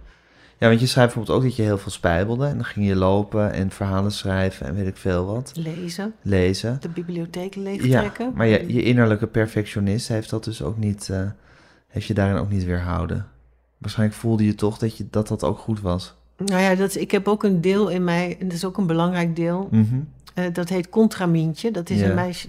Ja, 0.57 0.67
want 0.67 0.79
je 0.79 0.85
zei 0.85 1.05
bijvoorbeeld 1.05 1.37
ook 1.37 1.43
dat 1.43 1.55
je 1.55 1.61
heel 1.61 1.77
veel 1.77 1.91
spijbelde. 1.91 2.45
En 2.45 2.55
dan 2.55 2.65
ging 2.65 2.87
je 2.87 2.95
lopen 2.95 3.51
en 3.51 3.71
verhalen 3.71 4.11
schrijven 4.11 4.65
en 4.67 4.75
weet 4.75 4.87
ik 4.87 4.97
veel 4.97 5.25
wat. 5.25 5.51
lezen, 5.55 6.13
Lezen. 6.21 6.77
de 6.79 6.89
bibliotheek 6.89 7.55
Ja, 7.55 7.61
leegtrekken. 7.61 8.31
maar 8.35 8.47
je, 8.47 8.73
je 8.73 8.83
innerlijke 8.83 9.27
perfectionist 9.27 10.07
heeft 10.07 10.29
dat 10.29 10.43
dus 10.43 10.61
ook 10.61 10.77
niet, 10.77 11.09
eh, 11.09 11.21
heeft 11.87 12.05
je 12.07 12.13
daarin 12.13 12.37
ook 12.37 12.49
niet 12.49 12.63
weerhouden. 12.63 13.27
Waarschijnlijk 13.77 14.19
voelde 14.19 14.45
je 14.45 14.55
toch 14.55 14.77
dat 14.77 14.97
je, 14.97 15.07
dat, 15.09 15.27
dat 15.27 15.43
ook 15.43 15.57
goed 15.57 15.81
was. 15.81 16.13
Nou 16.37 16.61
ja, 16.61 16.75
dat, 16.75 16.95
ik 16.95 17.11
heb 17.11 17.27
ook 17.27 17.43
een 17.43 17.61
deel 17.61 17.89
in 17.89 18.03
mij, 18.03 18.37
en 18.39 18.47
dat 18.47 18.57
is 18.57 18.65
ook 18.65 18.77
een 18.77 18.87
belangrijk 18.87 19.35
deel. 19.35 19.67
Mhm. 19.71 19.99
eh, 20.33 20.45
dat 20.53 20.69
heet 20.69 20.89
Contramientje. 20.89 21.71
Dat 21.71 21.89
is 21.89 21.99
Ja. 21.99 22.09
een 22.09 22.15
meisje 22.15 22.47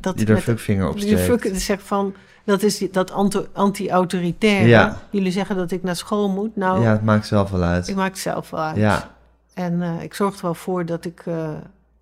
dat 0.00 0.16
Die 0.16 0.26
er 0.26 0.40
fuckvinger 0.40 0.88
op 0.88 0.98
steekt. 0.98 1.60
zegt 1.60 1.82
van, 1.82 2.14
dat 2.44 2.62
is 2.62 2.84
dat 2.92 3.10
anti- 3.10 3.46
anti-autoritaire. 3.52 4.68
Ja. 4.68 5.00
Jullie 5.10 5.32
zeggen 5.32 5.56
dat 5.56 5.70
ik 5.70 5.82
naar 5.82 5.96
school 5.96 6.28
moet. 6.30 6.56
Nou, 6.56 6.82
Ja, 6.82 6.90
het 6.90 7.04
maakt 7.04 7.26
zelf 7.26 7.50
wel 7.50 7.62
uit. 7.62 7.88
ik 7.88 7.94
maak 7.96 8.08
het 8.10 8.18
zelf 8.18 8.50
wel 8.50 8.60
uit. 8.60 8.76
Ja, 8.76 9.10
En 9.54 9.82
eh, 9.82 10.02
ik 10.02 10.14
zorg 10.14 10.34
er 10.36 10.42
wel 10.42 10.54
voor 10.54 10.86
dat 10.86 11.04
ik, 11.04 11.22
eh, 11.26 11.48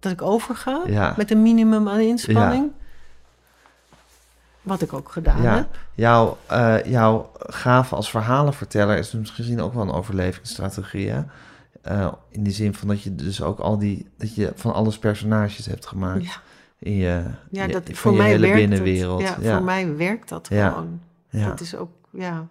dat 0.01 0.13
ik 0.13 0.23
overga 0.23 0.81
ja. 0.87 1.15
met 1.17 1.31
een 1.31 1.43
minimum 1.43 1.89
aan 1.89 2.01
inspanning. 2.01 2.71
Wat 4.63 4.83
ik 4.83 4.93
ook 4.93 5.13
gedaan 5.13 5.43
Ja. 5.43 5.55
heb. 5.55 5.79
Jouw, 5.95 6.37
eh, 6.47 6.85
jouw 6.85 7.31
gave 7.39 7.95
als 7.95 8.11
verhalenverteller 8.11 8.99
is 8.99 9.11
dus 9.11 9.37
misschien 9.39 9.61
ook 9.61 9.75
wel 9.75 9.83
een 9.83 9.93
overlevingsstrategie. 9.93 11.11
Hè? 11.11 11.21
In 12.31 12.43
die 12.43 12.53
zin 12.53 12.75
van 12.75 12.89
dat 12.89 13.03
je 13.03 13.15
dus 13.15 13.43
ook 13.43 13.59
al 13.59 13.79
die, 13.79 14.07
dat 14.19 14.35
je 14.35 14.53
van 14.55 14.75
alles 14.75 14.99
personages 14.99 15.67
hebt 15.67 15.87
gemaakt 15.87 16.25
Ja, 16.25 16.31
in 16.79 16.97
je, 16.97 17.25
ja 17.51 17.67
dat, 17.67 17.91
voor 17.93 18.13
je 18.13 18.19
mij 18.19 18.27
hele 18.27 18.47
werkt 18.47 18.57
binnenwereld. 18.57 19.23
Het. 19.23 19.29
Ja, 19.29 19.37
ja, 19.41 19.57
Voor 19.57 19.65
mij 19.65 19.97
werkt 19.97 20.29
dat 20.29 20.47
gewoon. 20.49 21.01
ja. 21.31 21.49
Dat 21.49 21.61
is 21.61 21.75
ook, 21.75 21.91
ja, 22.11 22.49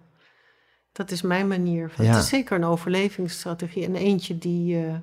dat 0.91 1.11
is 1.11 1.21
mijn 1.21 1.47
manier. 1.47 1.89
Van. 1.89 2.05
Het 2.05 2.23
is 2.23 2.29
zeker 2.29 2.57
een 2.57 2.65
overlevingsstrategie. 2.65 3.85
En 3.85 3.95
eentje 3.95 4.37
die, 4.37 4.85
eh, 4.85 4.95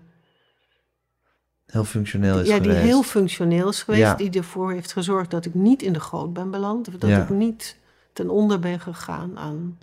heel 1.67 1.85
functioneel 1.85 2.41
is 2.41 2.49
ja, 2.49 2.59
die 2.59 2.69
geweest. 2.69 2.87
heel 2.87 3.03
functioneel 3.03 3.69
is 3.69 3.83
geweest. 3.83 4.19
Die 4.19 4.31
ervoor 4.31 4.73
heeft 4.73 4.93
gezorgd 4.93 5.31
dat 5.31 5.45
ik 5.45 5.55
niet 5.55 5.83
in 5.83 5.93
de 5.93 6.01
goot 6.01 6.33
ben 6.33 6.51
beland. 6.51 6.89
Of 6.89 6.95
dat 6.95 7.11
ik 7.11 7.29
niet 7.29 7.77
ten 8.13 8.31
onder 8.31 8.59
ben 8.59 8.81
gegaan 8.81 9.39
aan 9.39 9.79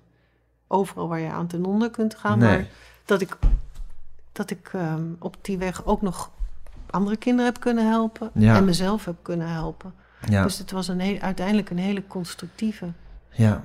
overal 0.67 1.07
waar 1.07 1.19
je 1.19 1.29
aan 1.29 1.47
ten 1.47 1.65
onder 1.65 1.89
kunt 1.89 2.15
gaan. 2.15 2.39
Nee. 2.39 2.49
Maar 2.49 2.67
dat 3.05 3.21
ik, 3.21 3.37
dat 4.31 4.49
ik 4.49 4.69
ehm, 4.73 5.03
op 5.19 5.35
die 5.41 5.57
weg 5.57 5.85
ook 5.85 6.01
nog 6.01 6.31
andere 6.91 7.17
kinderen 7.17 7.51
heb 7.51 7.61
kunnen 7.61 7.89
helpen. 7.89 8.29
Ja. 8.33 8.55
En 8.55 8.65
mezelf 8.65 9.05
heb 9.05 9.15
kunnen 9.21 9.49
helpen. 9.49 9.93
Ja, 10.29 10.43
Dus 10.43 10.57
het 10.57 10.71
was 10.71 10.87
een 10.87 10.99
heel, 10.99 11.19
uiteindelijk 11.19 11.69
een 11.69 11.77
hele 11.77 12.07
constructieve. 12.07 12.87
ja. 13.29 13.61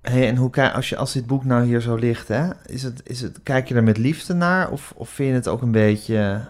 Hey, 0.00 0.28
en 0.28 0.36
hoe 0.36 0.50
kijk 0.50 0.74
als 0.74 0.88
je 0.88 0.96
als 0.96 1.12
dit 1.12 1.26
boek 1.26 1.44
nou 1.44 1.64
hier 1.64 1.80
zo 1.80 1.94
ligt, 1.94 2.28
hè, 2.28 2.50
is 2.66 2.82
het, 2.82 3.00
is 3.04 3.20
het, 3.20 3.42
kijk 3.42 3.68
je 3.68 3.74
er 3.74 3.82
met 3.82 3.98
liefde 3.98 4.34
naar 4.34 4.70
of, 4.70 4.92
of 4.96 5.08
vind 5.08 5.28
je 5.28 5.34
het 5.34 5.48
ook 5.48 5.62
een 5.62 5.70
beetje, 5.72 6.44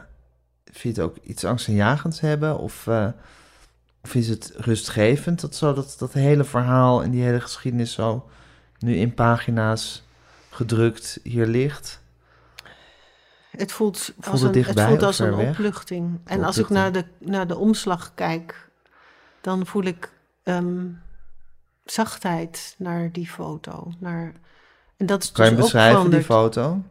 vind 0.65 0.97
je 0.97 1.03
het 1.03 1.11
ook 1.11 1.17
iets 1.23 1.45
angstaanjagends 1.45 2.21
hebben 2.21 2.59
of, 2.59 2.87
eh, 2.87 3.07
of 4.03 4.15
is 4.15 4.29
het 4.29 4.53
rustgevend 4.57 5.41
dat 5.41 5.55
zo 5.55 5.73
dat 5.75 5.97
dat 5.99 6.13
hele 6.13 6.45
verhaal 6.45 7.03
en 7.03 7.11
die 7.11 7.23
hele 7.23 7.41
geschiedenis 7.41 7.93
zo 7.93 8.29
nu 8.79 8.97
in 8.97 9.15
pagina's 9.15 10.03
gedrukt 10.51 11.21
hier 11.23 11.47
ligt? 11.47 12.00
Het 13.51 13.73
voelt, 13.73 13.99
Voelt 13.99 14.27
als 14.27 14.41
het 14.41 14.57
een, 14.57 14.65
het 14.65 14.81
voelt 14.81 15.03
als 15.03 15.21
opluchting. 15.21 16.19
En 16.25 16.45
als 16.45 16.59
ik 16.59 16.69
naar 16.69 16.93
de, 16.93 17.05
naar 17.19 17.47
de 17.47 17.57
omslag 17.57 18.13
kijk, 18.15 18.69
dan 19.41 19.67
voel 19.67 19.85
ik 19.85 20.13
ehm, 20.43 20.87
zachtheid 21.85 22.75
naar 22.79 23.13
die 23.13 23.29
foto. 23.29 23.93
Naar, 23.99 24.33
en 24.97 25.07
dat 25.07 25.23
is 25.23 25.33
Kan 25.33 25.45
je 25.45 25.51
dus 25.51 25.59
ook 25.61 25.65
beschrijven, 25.65 26.11
die 26.11 26.23
foto? 26.23 26.83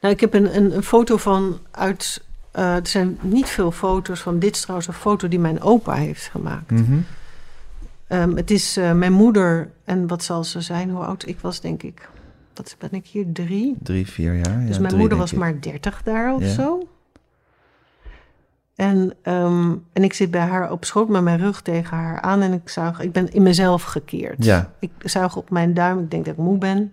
Nou, 0.00 0.14
ik 0.14 0.20
heb 0.20 0.34
een, 0.34 0.56
een, 0.56 0.76
een 0.76 0.82
foto 0.82 1.16
van 1.16 1.58
uit. 1.70 2.24
eh, 2.50 2.74
er 2.74 2.86
zijn 2.86 3.18
niet 3.22 3.48
veel 3.48 3.70
foto's 3.72 4.20
van. 4.20 4.38
Dit 4.38 4.54
is 4.54 4.60
trouwens 4.60 4.88
een 4.88 4.94
foto 4.94 5.28
die 5.28 5.38
mijn 5.38 5.60
opa 5.60 5.94
heeft 5.94 6.28
gemaakt. 6.28 6.70
Mhm. 6.70 6.98
Ehm, 8.06 8.36
het 8.36 8.50
is 8.50 8.76
eh, 8.76 8.92
mijn 8.92 9.12
moeder. 9.12 9.70
En 9.84 10.06
wat 10.06 10.24
zal 10.24 10.44
ze 10.44 10.60
zijn? 10.60 10.90
Hoe 10.90 11.04
oud 11.04 11.26
ik 11.26 11.40
was, 11.40 11.60
denk 11.60 11.82
ik. 11.82 12.08
Wat 12.58 12.76
ben 12.78 12.90
ik 12.92 13.06
hier? 13.06 13.32
Drie. 13.32 13.76
Drie, 13.82 14.06
vier 14.06 14.34
jaar. 14.34 14.60
Dus 14.66 14.74
ja, 14.74 14.80
mijn 14.80 14.82
drie, 14.82 14.96
moeder 14.98 15.18
was 15.18 15.32
ik. 15.32 15.38
maar 15.38 15.60
30 15.60 16.02
daar 16.02 16.34
of 16.34 16.42
Ja. 16.42 16.48
zo. 16.48 16.88
En, 18.74 19.12
ehm, 19.22 19.76
en 19.92 20.02
ik 20.04 20.12
zit 20.12 20.30
bij 20.30 20.40
haar 20.40 20.70
op 20.70 20.84
schoot 20.84 21.08
met 21.08 21.22
mijn 21.22 21.38
rug 21.38 21.62
tegen 21.62 21.96
haar 21.96 22.20
aan 22.20 22.40
en 22.40 22.52
ik 22.52 22.68
zuig. 22.68 23.00
Ik 23.00 23.12
ben 23.12 23.32
in 23.32 23.42
mezelf 23.42 23.82
gekeerd. 23.82 24.44
Ja. 24.44 24.72
Ik 24.80 24.90
zuig 24.98 25.36
op 25.36 25.50
mijn 25.50 25.74
duim. 25.74 25.98
Ik 25.98 26.10
denk 26.10 26.24
dat 26.24 26.34
ik 26.34 26.40
moe 26.40 26.58
ben. 26.58 26.92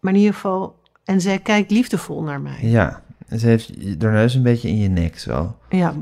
Maar 0.00 0.12
in 0.12 0.18
ieder 0.18 0.34
geval. 0.34 0.78
En 1.04 1.20
zij 1.20 1.38
kijkt 1.38 1.70
liefdevol 1.70 2.22
naar 2.22 2.40
mij. 2.40 2.58
Ja. 2.60 3.02
En 3.26 3.38
ze 3.38 3.46
heeft 3.46 4.02
haar 4.02 4.12
neus 4.12 4.34
een 4.34 4.42
beetje 4.42 4.68
in 4.68 4.78
je 4.78 4.88
nek 4.88 5.18
zo. 5.18 5.56
Ja. 5.68 5.94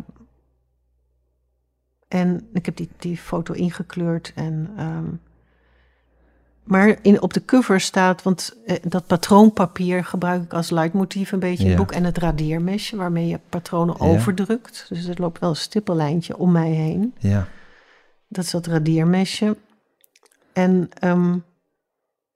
En 2.09 2.49
ik 2.53 2.67
heb 2.67 2.77
die, 2.77 2.89
die 2.99 3.17
foto 3.17 3.55
ingekleurd. 3.55 4.33
En, 4.35 4.71
ehm, 4.77 5.05
maar 6.63 6.99
in, 7.03 7.23
op 7.23 7.33
de 7.33 7.45
cover 7.45 7.81
staat, 7.81 8.23
want 8.23 8.57
eh, 8.67 8.77
dat 8.83 9.07
patroonpapier 9.07 10.05
gebruik 10.05 10.43
ik 10.43 10.53
als 10.55 10.71
leidmotief 10.71 11.33
een 11.33 11.39
beetje 11.39 11.65
in 11.65 11.71
Ja. 11.71 11.77
het 11.77 11.87
boek. 11.87 11.93
En 11.97 12.05
het 12.05 12.19
radeermesje 12.19 12.97
waarmee 12.97 13.27
je 13.27 13.41
patronen 13.49 13.97
Ja. 13.99 14.05
overdrukt. 14.07 14.87
Dus 14.89 15.05
er 15.07 15.21
loopt 15.21 15.39
wel 15.41 15.51
een 15.51 15.57
stippellijntje 15.57 16.37
om 16.37 16.53
mij 16.53 16.71
heen. 16.71 17.15
Ja. 17.19 17.47
Dat 18.29 18.45
is 18.45 18.51
dat 18.51 18.67
radeermesje. 18.67 19.57
En 20.53 20.89
ehm, 20.99 21.39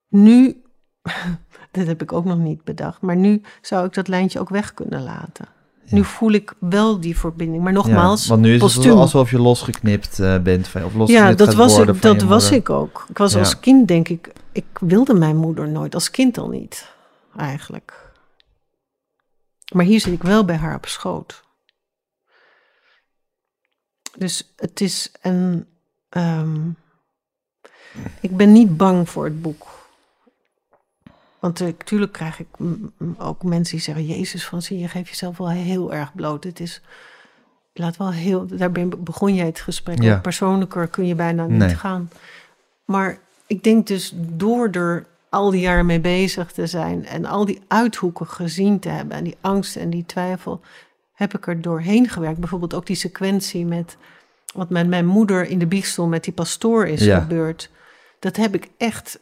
nu, 0.09 0.62
dat 1.72 1.87
heb 1.87 2.03
ik 2.03 2.12
ook 2.12 2.24
nog 2.24 2.39
niet 2.39 2.64
bedacht, 2.64 3.01
maar 3.01 3.16
nu 3.16 3.43
zou 3.61 3.87
ik 3.87 3.95
dat 3.95 4.09
lijntje 4.09 4.41
ook 4.41 4.49
weg 4.49 4.74
kunnen 4.74 5.03
laten. 5.03 5.47
Nu 5.91 6.05
voel 6.05 6.32
ik 6.32 6.55
wel 6.61 7.01
die 7.01 7.18
verbinding. 7.18 7.62
Maar 7.62 7.72
nogmaals, 7.72 8.22
ja, 8.22 8.28
want 8.28 8.43
nu 8.43 8.55
is 8.55 8.61
postuum. 8.61 8.91
het 8.91 8.99
alsof 9.01 9.30
je 9.30 9.39
losgeknipt 9.39 10.18
eh, 10.18 10.39
bent 10.39 10.68
van, 10.68 10.84
of 10.84 10.95
losgeknipt 10.95 11.39
Ja, 11.39 11.45
dat 11.45 11.55
was, 11.55 11.78
ik, 11.78 12.03
dat 12.03 12.22
was 12.22 12.51
ik 12.51 12.70
ook. 12.70 13.07
Ik 13.09 13.18
was 13.18 13.32
Ja. 13.32 13.39
als 13.39 13.61
kind, 13.61 13.89
denk 13.89 14.09
ik, 14.09 14.32
ik 14.53 14.64
wilde 14.80 15.14
mijn 15.14 15.37
moeder 15.37 15.68
nooit. 15.68 15.95
Als 15.95 16.11
kind 16.11 16.39
al 16.39 16.49
niet, 16.49 16.93
eigenlijk. 17.37 18.12
Maar 19.74 19.84
hier 19.84 20.01
zit 20.01 20.12
ik 20.12 20.22
wel 20.22 20.45
bij 20.45 20.57
haar 20.57 20.74
op 20.74 20.87
schoot. 20.87 21.45
Dus 24.18 24.53
het 24.57 24.80
is 24.80 25.12
een. 25.22 25.66
ehm, 26.09 26.68
ik 28.20 28.37
ben 28.37 28.53
niet 28.53 28.76
bang 28.76 29.09
voor 29.11 29.24
het 29.24 29.43
boek. 29.43 29.76
Want 31.39 31.61
natuurlijk 31.61 32.12
krijg 32.12 32.41
ik 32.41 32.47
ook 33.18 33.43
mensen 33.43 33.74
die 33.76 33.84
zeggen: 33.84 34.07
Jezus, 34.07 34.47
van 34.47 34.62
zie 34.62 34.78
je 34.78 34.89
geeft 34.89 35.09
jezelf 35.09 35.37
wel 35.37 35.49
heel 35.49 35.95
erg 35.95 36.14
bloot. 36.14 36.45
Het 36.45 36.61
is. 36.61 36.80
Laat 37.72 37.97
wel 37.97 38.11
heel, 38.12 38.47
daar 38.47 38.72
ben- 38.72 39.05
begon 39.05 39.34
jij 39.34 39.47
het 39.47 39.61
gesprek. 39.61 40.03
Ja. 40.03 40.18
Persoonlijker 40.18 40.89
kun 40.89 41.07
je 41.07 41.14
bijna 41.14 41.47
niet 41.47 41.76
gaan. 41.76 42.11
Maar 42.84 43.18
ik 43.47 43.62
denk 43.64 43.87
dus 43.87 44.12
door 44.16 44.68
er 44.70 45.07
al 45.28 45.51
die 45.51 45.61
jaren 45.61 45.87
mee 45.87 46.01
bezig 46.01 46.53
te 46.53 46.66
zijn 46.66 47.07
en 47.07 47.24
al 47.24 47.45
die 47.45 47.61
uithoeken 47.68 48.26
gezien 48.26 48.78
te 48.78 48.89
hebben 48.89 49.16
en 49.16 49.24
die 49.24 49.37
angst 49.41 49.76
en 49.76 49.91
die 49.91 50.07
twijfel, 50.07 50.61
heb 51.14 51.34
ik 51.34 51.47
er 51.47 51.61
doorheen 51.61 52.09
gewerkt. 52.09 52.39
Bijvoorbeeld 52.41 52.74
ook 52.74 52.87
die 52.87 52.97
sequentie 52.97 53.66
met 53.66 53.97
wat 54.55 54.70
met 54.70 54.89
mijn 54.89 55.07
moeder 55.07 55.49
in 55.49 55.59
de 55.59 55.66
biechtstoel 55.66 56.07
met 56.07 56.24
die 56.24 56.32
pastoor 56.32 56.87
is 56.87 57.05
Ja. 57.05 57.20
gebeurd. 57.20 57.70
Dat 58.18 58.37
heb 58.37 58.55
ik 58.55 58.68
echt 58.76 59.18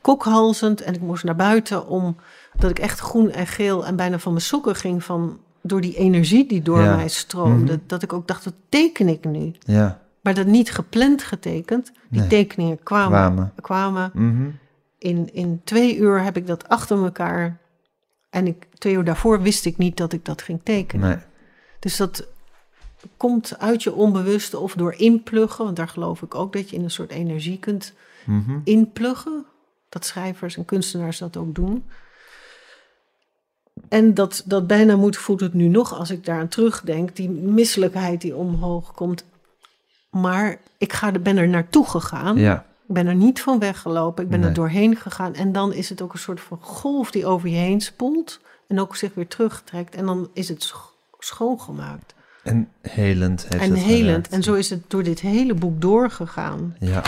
kokhalzend 0.00 0.80
en 0.80 0.94
ik 0.94 1.00
moest 1.00 1.24
naar 1.24 1.36
buiten 1.36 1.86
om 1.86 2.16
dat 2.58 2.70
ik 2.70 2.78
echt 2.78 2.98
groen 2.98 3.30
en 3.30 3.46
geel 3.46 3.86
en 3.86 3.96
bijna 3.96 4.18
van 4.18 4.32
mijn 4.32 4.44
sokken 4.44 4.74
ging 4.76 5.04
van 5.04 5.38
door 5.62 5.80
die 5.80 5.96
energie 5.96 6.46
die 6.48 6.62
door 6.62 6.80
Ja. 6.82 6.96
mij 6.96 7.08
stroomde. 7.08 7.72
Mhm. 7.72 7.82
Dat 7.86 8.02
ik 8.02 8.12
ook 8.12 8.26
dacht, 8.28 8.44
dat 8.44 8.54
teken 8.68 9.08
ik 9.08 9.24
nu. 9.24 9.52
Ja, 9.58 10.00
Maar 10.22 10.34
dat 10.34 10.46
niet 10.46 10.70
gepland 10.70 11.22
getekend. 11.22 11.92
Die 12.10 12.20
Nee. 12.20 12.28
tekeningen 12.28 12.82
kwamen. 12.82 13.08
kwamen. 13.10 13.52
kwamen. 13.60 14.10
Mhm. 14.14 14.48
In, 14.98 15.34
in 15.34 15.60
twee 15.64 15.96
uur 15.96 16.22
heb 16.22 16.36
ik 16.36 16.46
dat 16.46 16.68
achter 16.68 17.04
elkaar. 17.04 17.58
En 18.30 18.46
ik, 18.46 18.66
twee 18.78 18.94
uur 18.94 19.04
daarvoor 19.04 19.42
wist 19.42 19.64
ik 19.64 19.76
niet 19.78 19.96
dat 19.96 20.12
ik 20.12 20.24
dat 20.24 20.42
ging 20.42 20.60
tekenen. 20.62 21.08
Nee. 21.08 21.18
Dus 21.78 21.96
dat 21.96 22.26
komt 23.16 23.58
uit 23.58 23.82
je 23.82 23.92
onbewuste 23.94 24.58
of 24.58 24.74
door 24.74 24.92
inpluggen. 24.94 25.64
Want 25.64 25.76
daar 25.76 25.88
geloof 25.88 26.22
ik 26.22 26.34
ook 26.34 26.52
dat 26.52 26.70
je 26.70 26.76
in 26.76 26.82
een 26.84 26.90
soort 26.90 27.10
energie 27.10 27.58
kunt 27.58 27.94
Mhm. 28.26 28.58
inpluggen. 28.64 29.44
Dat 29.88 30.04
schrijvers 30.04 30.56
en 30.56 30.64
kunstenaars 30.64 31.18
dat 31.18 31.36
ook 31.36 31.54
doen. 31.54 31.84
En 33.88 34.14
dat, 34.14 34.42
dat 34.46 34.66
bijna 34.66 34.96
moet 34.96 35.16
voelt 35.16 35.40
het 35.40 35.54
nu 35.54 35.68
nog 35.68 35.94
als 35.94 36.10
ik 36.10 36.24
daaraan 36.24 36.48
terugdenk. 36.48 37.16
Die 37.16 37.30
misselijkheid 37.30 38.20
die 38.20 38.36
omhoog 38.36 38.92
komt. 38.94 39.24
Maar 40.10 40.56
ik 40.78 40.92
ga, 40.92 41.12
er- 41.12 41.22
ben 41.22 41.36
er 41.36 41.48
naartoe 41.48 41.86
gegaan. 41.88 42.36
Ja, 42.36 42.66
Ik 42.88 42.94
ben 42.94 43.06
er 43.06 43.14
niet 43.14 43.40
van 43.40 43.58
weggelopen. 43.58 44.24
Ik 44.24 44.30
ben 44.30 44.40
Nee. 44.40 44.48
er 44.48 44.54
doorheen 44.54 44.96
gegaan. 44.96 45.34
En 45.34 45.52
dan 45.52 45.72
is 45.72 45.88
het 45.88 46.02
ook 46.02 46.12
een 46.12 46.18
soort 46.18 46.40
van 46.40 46.58
golf 46.60 47.10
die 47.10 47.26
over 47.26 47.48
je 47.48 47.56
heen 47.56 47.80
spoelt. 47.80 48.40
En 48.68 48.80
ook 48.80 48.96
zich 48.96 49.14
weer 49.14 49.28
terugtrekt. 49.28 49.94
En 49.94 50.06
dan 50.06 50.28
is 50.32 50.48
het 50.48 50.62
scho- 50.62 50.92
schoongemaakt. 51.18 52.14
en 52.42 52.68
helend 52.82 53.42
heeft 53.48 53.62
en 53.64 53.70
het 53.70 53.78
helend. 53.80 54.28
En 54.28 54.42
zo 54.42 54.54
is 54.54 54.70
het 54.70 54.90
door 54.90 55.02
dit 55.02 55.20
hele 55.20 55.54
boek 55.54 55.80
doorgegaan. 55.80 56.76
Ja, 56.80 57.02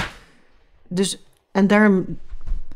Dus, 0.89 1.23
en 1.53 1.67
daarom, 1.67 2.19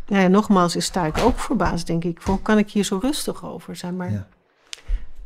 nou 0.06 0.22
ja, 0.22 0.28
nogmaals, 0.28 0.76
is 0.76 0.84
sta 0.84 1.06
ik 1.06 1.18
ook 1.18 1.38
verbaasd, 1.38 1.86
denk 1.86 2.04
ik. 2.04 2.22
Hoe 2.22 2.42
kan 2.42 2.58
ik 2.58 2.70
hier 2.70 2.84
zo 2.84 2.98
rustig 3.02 3.44
over 3.44 3.76
zijn? 3.76 3.96
Maar, 3.96 4.10
Ja. 4.10 4.26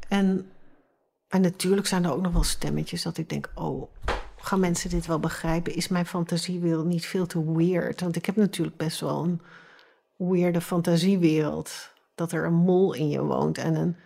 en, 0.08 0.50
en 1.28 1.40
natuurlijk 1.40 1.86
zijn 1.86 2.04
er 2.04 2.12
ook 2.12 2.22
nog 2.22 2.32
wel 2.32 2.42
stemmetjes 2.44 3.02
dat 3.02 3.18
ik 3.18 3.28
denk, 3.28 3.50
oh, 3.54 3.90
gaan 4.36 4.60
mensen 4.60 4.90
dit 4.90 5.06
wel 5.06 5.18
begrijpen? 5.20 5.74
Is 5.74 5.88
mijn 5.88 6.06
fantasiewereld 6.06 6.86
niet 6.86 7.06
veel 7.06 7.26
te 7.26 7.52
weird? 7.52 8.00
Want 8.00 8.16
ik 8.16 8.26
heb 8.26 8.36
natuurlijk 8.36 8.76
best 8.76 9.00
wel 9.00 9.24
een 9.24 9.40
weirde 10.16 10.60
fantasiewereld. 10.60 11.92
Dat 12.14 12.32
er 12.32 12.44
een 12.44 12.54
mol 12.54 12.94
in 12.94 13.08
je 13.08 13.22
woont 13.22 13.58
en 13.58 13.74
een 13.74 13.96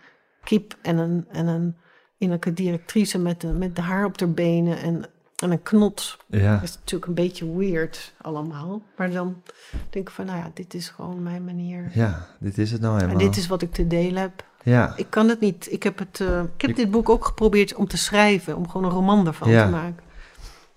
kip 0.43 0.77
en 0.81 0.97
een, 0.97 1.25
en 1.29 1.47
een 1.47 1.75
innerlijke 2.17 2.53
directrice 2.53 3.17
met 3.19 3.41
de, 3.41 3.47
met 3.47 3.75
de 3.75 3.81
haar 3.81 4.05
op 4.05 4.17
de 4.17 4.27
benen 4.27 4.77
en, 4.77 5.05
en 5.35 5.51
een 5.51 5.63
knot 5.63 6.17
ja. 6.27 6.53
dat 6.53 6.63
is 6.63 6.75
natuurlijk 6.75 7.05
een 7.07 7.13
beetje 7.13 7.57
weird 7.57 8.13
allemaal. 8.21 8.81
Maar 8.97 9.11
dan 9.11 9.41
denk 9.89 10.07
ik 10.07 10.13
van, 10.13 10.25
nou 10.25 10.37
ja, 10.37 10.51
dit 10.53 10.73
is 10.73 10.89
gewoon 10.89 11.23
mijn 11.23 11.43
manier. 11.45 11.89
ja, 11.93 12.27
dit 12.39 12.57
is 12.57 12.71
het 12.71 12.81
nou 12.81 12.93
helemaal. 12.95 13.19
En 13.19 13.25
dit 13.25 13.37
is 13.37 13.47
wat 13.47 13.61
ik 13.61 13.71
te 13.73 13.87
delen 13.87 14.21
heb. 14.21 14.43
Ja, 14.63 14.93
Ik 14.97 15.05
kan 15.09 15.29
het 15.29 15.39
niet. 15.39 15.67
Ik 15.71 15.83
heb, 15.83 15.99
het, 15.99 16.19
eh, 16.19 16.39
ik 16.55 16.61
heb 16.61 16.69
Ik- 16.69 16.75
dit 16.75 16.91
boek 16.91 17.09
ook 17.09 17.25
geprobeerd 17.25 17.75
om 17.75 17.87
te 17.87 17.97
schrijven. 17.97 18.55
Om 18.55 18.69
gewoon 18.69 18.83
een 18.87 18.93
roman 18.95 19.27
ervan 19.27 19.49
Ja. 19.49 19.65
te 19.65 19.71
maken. 19.71 20.03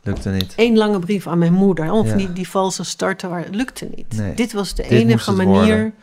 lukte 0.02 0.30
niet. 0.30 0.52
Eén 0.56 0.76
lange 0.76 0.98
brief 0.98 1.26
aan 1.26 1.38
mijn 1.38 1.52
moeder. 1.52 1.90
Of 1.92 2.06
Ja. 2.08 2.16
die, 2.16 2.32
die 2.32 2.48
valse 2.48 2.84
starten, 2.84 3.30
waar 3.30 3.44
het 3.44 3.54
lukte 3.54 3.88
niet. 3.96 4.16
Nee. 4.16 4.34
Dit 4.34 4.52
was 4.52 4.74
de 4.74 4.82
Dit 4.82 4.90
enige 4.90 5.32
manier 5.32 5.52
worden. 5.54 5.94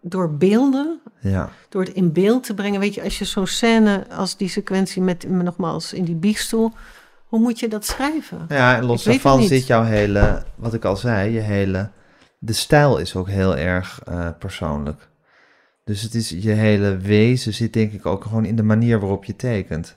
door 0.00 0.30
beelden, 0.34 1.00
Ja, 1.20 1.50
door 1.68 1.82
het 1.84 1.92
in 1.92 2.12
beeld 2.12 2.42
te 2.44 2.54
brengen. 2.54 2.80
Weet 2.80 2.94
je, 2.94 3.02
als 3.02 3.18
je 3.18 3.24
zo'n 3.24 3.46
scène 3.46 4.06
als 4.10 4.36
die 4.36 4.48
sequentie 4.48 5.02
met, 5.02 5.28
nogmaals, 5.28 5.92
in 5.92 6.04
die 6.04 6.14
biechtstoel. 6.14 6.72
Hoe 7.28 7.40
moet 7.40 7.58
je 7.60 7.68
dat 7.68 7.86
schrijven? 7.86 8.44
ja 8.48 8.76
en 8.76 8.84
los 8.84 9.02
daarvan 9.04 9.42
zit 9.42 9.66
jouw 9.66 9.82
hele, 9.84 10.42
wat 10.54 10.74
ik 10.74 10.84
al 10.84 10.96
zei, 10.96 11.32
je 11.32 11.40
hele, 11.40 11.90
de 12.38 12.52
stijl 12.52 12.98
is 12.98 13.16
ook 13.16 13.28
heel 13.28 13.56
erg 13.56 14.00
eh, 14.04 14.28
persoonlijk. 14.38 15.08
Dus 15.84 16.02
het 16.02 16.14
is, 16.14 16.28
je 16.28 16.50
hele 16.50 16.96
wezen 16.96 17.54
zit 17.54 17.72
denk 17.72 17.92
ik 17.92 18.06
ook 18.06 18.22
gewoon 18.22 18.44
in 18.44 18.56
de 18.56 18.62
manier 18.62 19.00
waarop 19.00 19.24
je 19.24 19.36
tekent. 19.36 19.96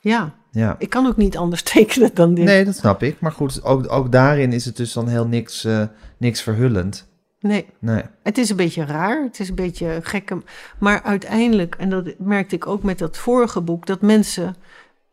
Ja, 0.00 0.34
Ja. 0.50 0.76
ik 0.78 0.90
kan 0.90 1.06
ook 1.06 1.16
niet 1.16 1.36
anders 1.36 1.62
tekenen 1.72 2.10
dan 2.14 2.34
dit. 2.34 2.44
Nee, 2.44 2.64
dat 2.64 2.76
snap 2.76 3.02
ik. 3.02 3.20
Maar 3.20 3.32
goed, 3.32 3.64
ook, 3.64 3.92
ook 3.92 4.12
daarin 4.12 4.52
is 4.52 4.64
het 4.64 4.76
dus 4.76 4.92
dan 4.92 5.08
heel 5.08 5.26
niks, 5.26 5.64
eh, 5.64 5.82
niks 6.18 6.42
verhullend. 6.42 7.08
nee. 7.40 7.66
Nee. 7.78 8.02
Het 8.22 8.38
is 8.38 8.50
een 8.50 8.56
beetje 8.56 8.84
raar, 8.84 9.22
het 9.22 9.40
is 9.40 9.48
een 9.48 9.54
beetje 9.54 9.98
gekke. 10.02 10.42
Maar 10.78 11.02
uiteindelijk, 11.02 11.74
en 11.78 11.90
dat 11.90 12.14
merkte 12.18 12.54
ik 12.54 12.66
ook 12.66 12.82
met 12.82 12.98
dat 12.98 13.16
vorige 13.16 13.60
boek, 13.60 13.86
dat 13.86 14.00
mensen, 14.00 14.56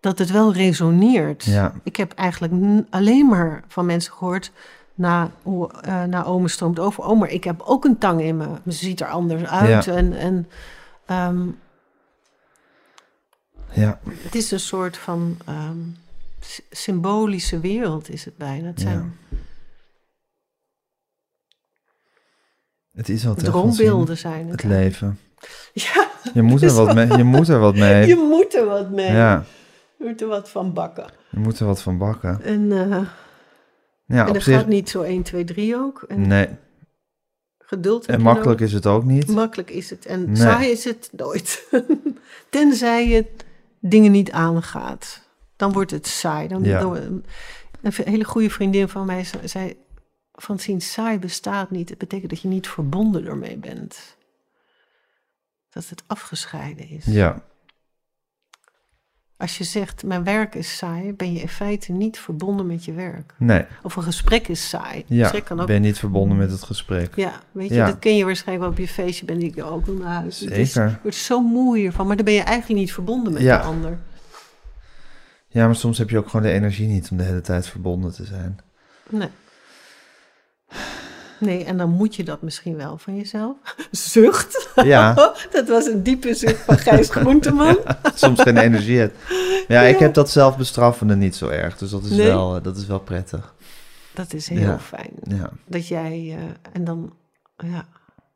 dat 0.07 0.17
het 0.17 0.31
wel 0.31 0.53
resoneert. 0.53 1.43
Ja. 1.43 1.73
Ik 1.83 1.95
heb 1.95 2.11
eigenlijk 2.13 2.53
alleen 2.89 3.27
maar 3.27 3.63
van 3.67 3.85
mensen 3.85 4.13
gehoord, 4.13 4.51
na, 4.95 5.31
hoe, 5.41 5.71
eh, 5.81 6.03
na 6.03 6.23
Ome 6.23 6.47
stroomt 6.47 6.79
over. 6.79 7.03
Oh, 7.03 7.19
maar 7.19 7.29
ik 7.29 7.43
heb 7.43 7.61
ook 7.61 7.85
een 7.85 7.97
tang 7.97 8.21
in 8.21 8.37
me. 8.37 8.47
Ze 8.65 8.71
ziet 8.71 9.01
er 9.01 9.07
anders 9.07 9.43
uit. 9.45 9.85
Ja. 9.85 9.93
En, 9.93 10.13
en 10.13 10.47
ehm, 11.05 11.47
Ja. 13.71 13.99
het 14.21 14.35
is 14.35 14.51
een 14.51 14.59
soort 14.59 14.97
van 14.97 15.37
ehm, 15.45 15.77
sy- 16.39 16.61
symbolische 16.71 17.59
wereld, 17.59 18.09
is 18.09 18.25
het 18.25 18.37
bijna. 18.37 18.67
Het 18.67 18.79
zijn 18.81 19.17
Het 22.93 23.09
is 23.09 23.21
van 23.23 23.35
droombeelden 23.35 24.17
zijn 24.17 24.47
het. 24.49 24.61
Het 24.61 24.71
leven. 24.71 25.19
Ja, 25.73 26.07
Je 26.33 26.41
moet 26.41 26.61
er 26.61 26.73
wat 26.73 26.93
mee. 26.95 27.17
Je 27.17 27.23
moet 27.23 27.47
er 27.47 27.59
wat 27.59 27.75
mee. 27.85 28.07
je 28.07 28.15
moet 28.15 28.55
er 28.55 28.65
wat 28.65 28.89
mee. 28.89 29.11
Ja, 29.11 29.43
Je 29.97 30.05
moet 30.05 30.21
er 30.21 30.27
wat 30.27 30.49
van 30.49 30.73
bakken. 30.73 31.09
je 31.31 31.39
moet 31.39 31.59
er 31.59 31.65
wat 31.65 31.81
van 31.81 31.97
bakken. 31.97 32.41
En, 32.41 32.71
eh, 32.71 33.01
Ja, 34.05 34.27
en 34.27 34.33
dat 34.33 34.43
zich. 34.43 34.55
gaat 34.55 34.67
niet 34.67 34.89
zo 34.89 35.01
1, 35.01 35.23
2, 35.23 35.43
3 35.43 35.75
ook. 35.75 36.01
En 36.07 36.27
Nee, 36.27 36.47
geduld 37.59 38.05
en 38.05 38.21
makkelijk 38.21 38.59
is 38.59 38.73
het 38.73 38.85
ook 38.85 39.03
niet. 39.03 39.27
Makkelijk 39.27 39.69
is 39.69 39.89
het. 39.89 40.05
En 40.05 40.25
Nee. 40.25 40.35
saai 40.35 40.69
is 40.71 40.83
het 40.83 41.09
nooit. 41.11 41.67
Tenzij 42.49 43.07
je 43.07 43.25
dingen 43.79 44.11
niet 44.11 44.31
aangaat. 44.31 45.21
Dan 45.55 45.71
wordt 45.71 45.91
het 45.91 46.07
saai. 46.07 46.47
Dan, 46.47 46.63
Ja. 46.63 46.79
dan- 46.79 47.23
een 47.81 47.93
hele 48.03 48.23
goede 48.23 48.49
vriendin 48.49 48.87
van 48.87 49.05
mij 49.05 49.23
ze- 49.23 49.47
zei... 49.47 49.77
Francine, 50.33 50.79
saai 50.79 51.19
bestaat 51.19 51.69
niet. 51.71 51.89
Het 51.89 51.97
betekent 51.97 52.29
dat 52.29 52.41
je 52.41 52.47
niet 52.47 52.67
verbonden 52.67 53.25
ermee 53.27 53.57
bent. 53.57 54.17
Dat 55.69 55.89
het 55.89 56.03
afgescheiden 56.07 56.89
is. 56.89 57.05
Ja, 57.05 57.43
Als 59.37 59.57
je 59.57 59.63
zegt, 59.63 60.03
mijn 60.03 60.23
werk 60.23 60.55
is 60.55 60.77
saai... 60.77 61.13
ben 61.13 61.33
je 61.33 61.39
in 61.39 61.47
feite 61.49 61.91
niet 61.91 62.19
verbonden 62.19 62.67
met 62.67 62.85
je 62.85 62.93
werk. 62.93 63.33
nee. 63.37 63.65
Of 63.83 63.95
een 63.95 64.03
gesprek 64.03 64.47
is 64.47 64.69
saai. 64.69 65.03
Ja, 65.07 65.21
gesprek 65.23 65.45
kan 65.45 65.59
ook 65.59 65.67
ben 65.67 65.81
niet 65.81 65.99
verbonden 65.99 66.37
met 66.37 66.51
het 66.51 66.63
gesprek. 66.63 67.15
Ja, 67.15 67.31
weet 67.51 67.69
je, 67.69 67.75
Ja. 67.75 67.85
dat 67.85 67.99
ken 67.99 68.15
je 68.17 68.25
waarschijnlijk 68.25 68.59
wel 68.69 68.69
op 68.73 68.87
je 68.87 68.93
feestje. 68.93 69.25
Ben 69.25 69.41
ik 69.41 69.63
ook 69.63 69.85
wel 69.85 69.95
naar 69.95 70.13
huis. 70.13 70.37
Zeker. 70.41 70.89
Je 70.89 70.95
wordt 71.01 71.17
zo 71.17 71.41
moe 71.41 71.77
hiervan, 71.77 72.07
maar 72.07 72.15
dan 72.15 72.25
ben 72.25 72.33
je 72.33 72.41
eigenlijk 72.41 72.79
niet 72.79 72.93
verbonden 72.93 73.33
met 73.33 73.41
Ja. 73.41 73.57
de 73.57 73.63
ander. 73.63 73.97
Ja, 75.47 75.65
maar 75.65 75.75
soms 75.75 75.97
heb 75.97 76.09
je 76.09 76.17
ook 76.17 76.29
gewoon 76.29 76.45
de 76.45 76.51
energie 76.51 76.87
niet 76.87 77.11
om 77.11 77.17
de 77.17 77.23
hele 77.23 77.41
tijd 77.41 77.67
verbonden 77.67 78.13
te 78.13 78.25
zijn. 78.25 78.59
Nee. 79.09 79.29
Nee, 81.39 81.63
en 81.63 81.77
dan 81.77 81.89
moet 81.89 82.15
je 82.15 82.23
dat 82.23 82.41
misschien 82.41 82.75
wel 82.75 82.97
van 82.97 83.15
jezelf. 83.15 83.57
Zucht. 83.91 84.69
Ja, 84.75 85.13
dat 85.51 85.67
was 85.67 85.85
een 85.85 86.03
diepe 86.03 86.33
zucht 86.33 86.59
van 86.61 86.77
Gijs 86.77 87.09
Groenteman. 87.09 87.77
soms 88.15 88.41
geen 88.41 88.57
energie 88.57 88.97
hebt. 88.97 89.17
Ja, 89.67 89.81
ik 89.81 89.99
heb 89.99 90.13
dat 90.13 90.29
zelfbestraffende 90.29 91.15
niet 91.15 91.35
zo 91.35 91.47
erg. 91.47 91.77
Dus 91.77 91.89
dat 91.89 92.03
is, 92.03 92.09
Nee. 92.09 92.27
wel, 92.27 92.55
eh, 92.55 92.63
dat 92.63 92.77
is 92.77 92.85
wel 92.85 92.99
prettig. 92.99 93.53
Dat 94.13 94.33
is 94.33 94.47
heel 94.47 94.59
Ja. 94.59 94.79
fijn. 94.79 95.11
Ja, 95.21 95.49
Dat 95.65 95.87
jij, 95.87 96.35
eh, 96.37 96.73
en 96.73 96.83
dan 96.83 97.13
ja, 97.57 97.85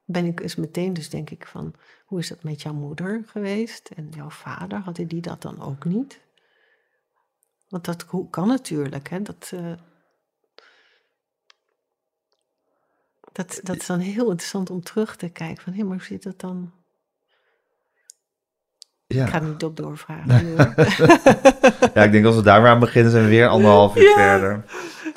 ben 0.05 0.25
ik 0.25 0.39
eens 0.39 0.55
meteen 0.55 0.93
dus 0.93 1.09
denk 1.09 1.29
ik 1.29 1.45
van... 1.47 1.73
hoe 2.05 2.19
is 2.19 2.27
dat 2.29 2.43
met 2.43 2.61
jouw 2.61 2.73
moeder 2.73 3.23
geweest? 3.25 3.89
En 3.95 4.07
jouw 4.15 4.29
vader, 4.29 4.79
hadden 4.79 5.07
die 5.07 5.21
dat 5.21 5.41
dan 5.41 5.61
ook 5.61 5.85
niet? 5.85 6.19
Want 7.69 7.85
dat 7.85 8.05
hoe- 8.07 8.29
kan 8.29 8.47
natuurlijk, 8.47 9.09
hè? 9.09 9.21
Dat, 9.21 9.51
eh, 9.53 9.71
dat, 13.31 13.59
dat 13.63 13.75
is 13.75 13.85
dan 13.85 13.99
heel 13.99 14.29
interessant 14.29 14.69
om 14.69 14.81
terug 14.83 15.15
te 15.15 15.29
kijken. 15.29 15.63
Van, 15.63 15.73
hé, 15.73 15.83
maar 15.83 15.97
hoe 15.97 16.05
zit 16.05 16.23
dat 16.23 16.39
dan? 16.39 16.71
ja. 19.07 19.23
Ik 19.25 19.29
ga 19.31 19.39
niet 19.39 19.63
op 19.63 19.77
doorvragen. 19.77 20.45
ja, 21.93 22.03
ik 22.03 22.11
denk 22.11 22.25
als 22.25 22.35
we 22.35 22.41
daar 22.43 22.61
maar 22.61 22.69
aan 22.71 22.79
beginnen, 22.79 23.11
zijn 23.11 23.23
we 23.23 23.29
weer 23.29 23.47
anderhalf 23.47 23.95
uur 23.97 24.03
Ja. 24.03 24.13
verder. 24.13 24.63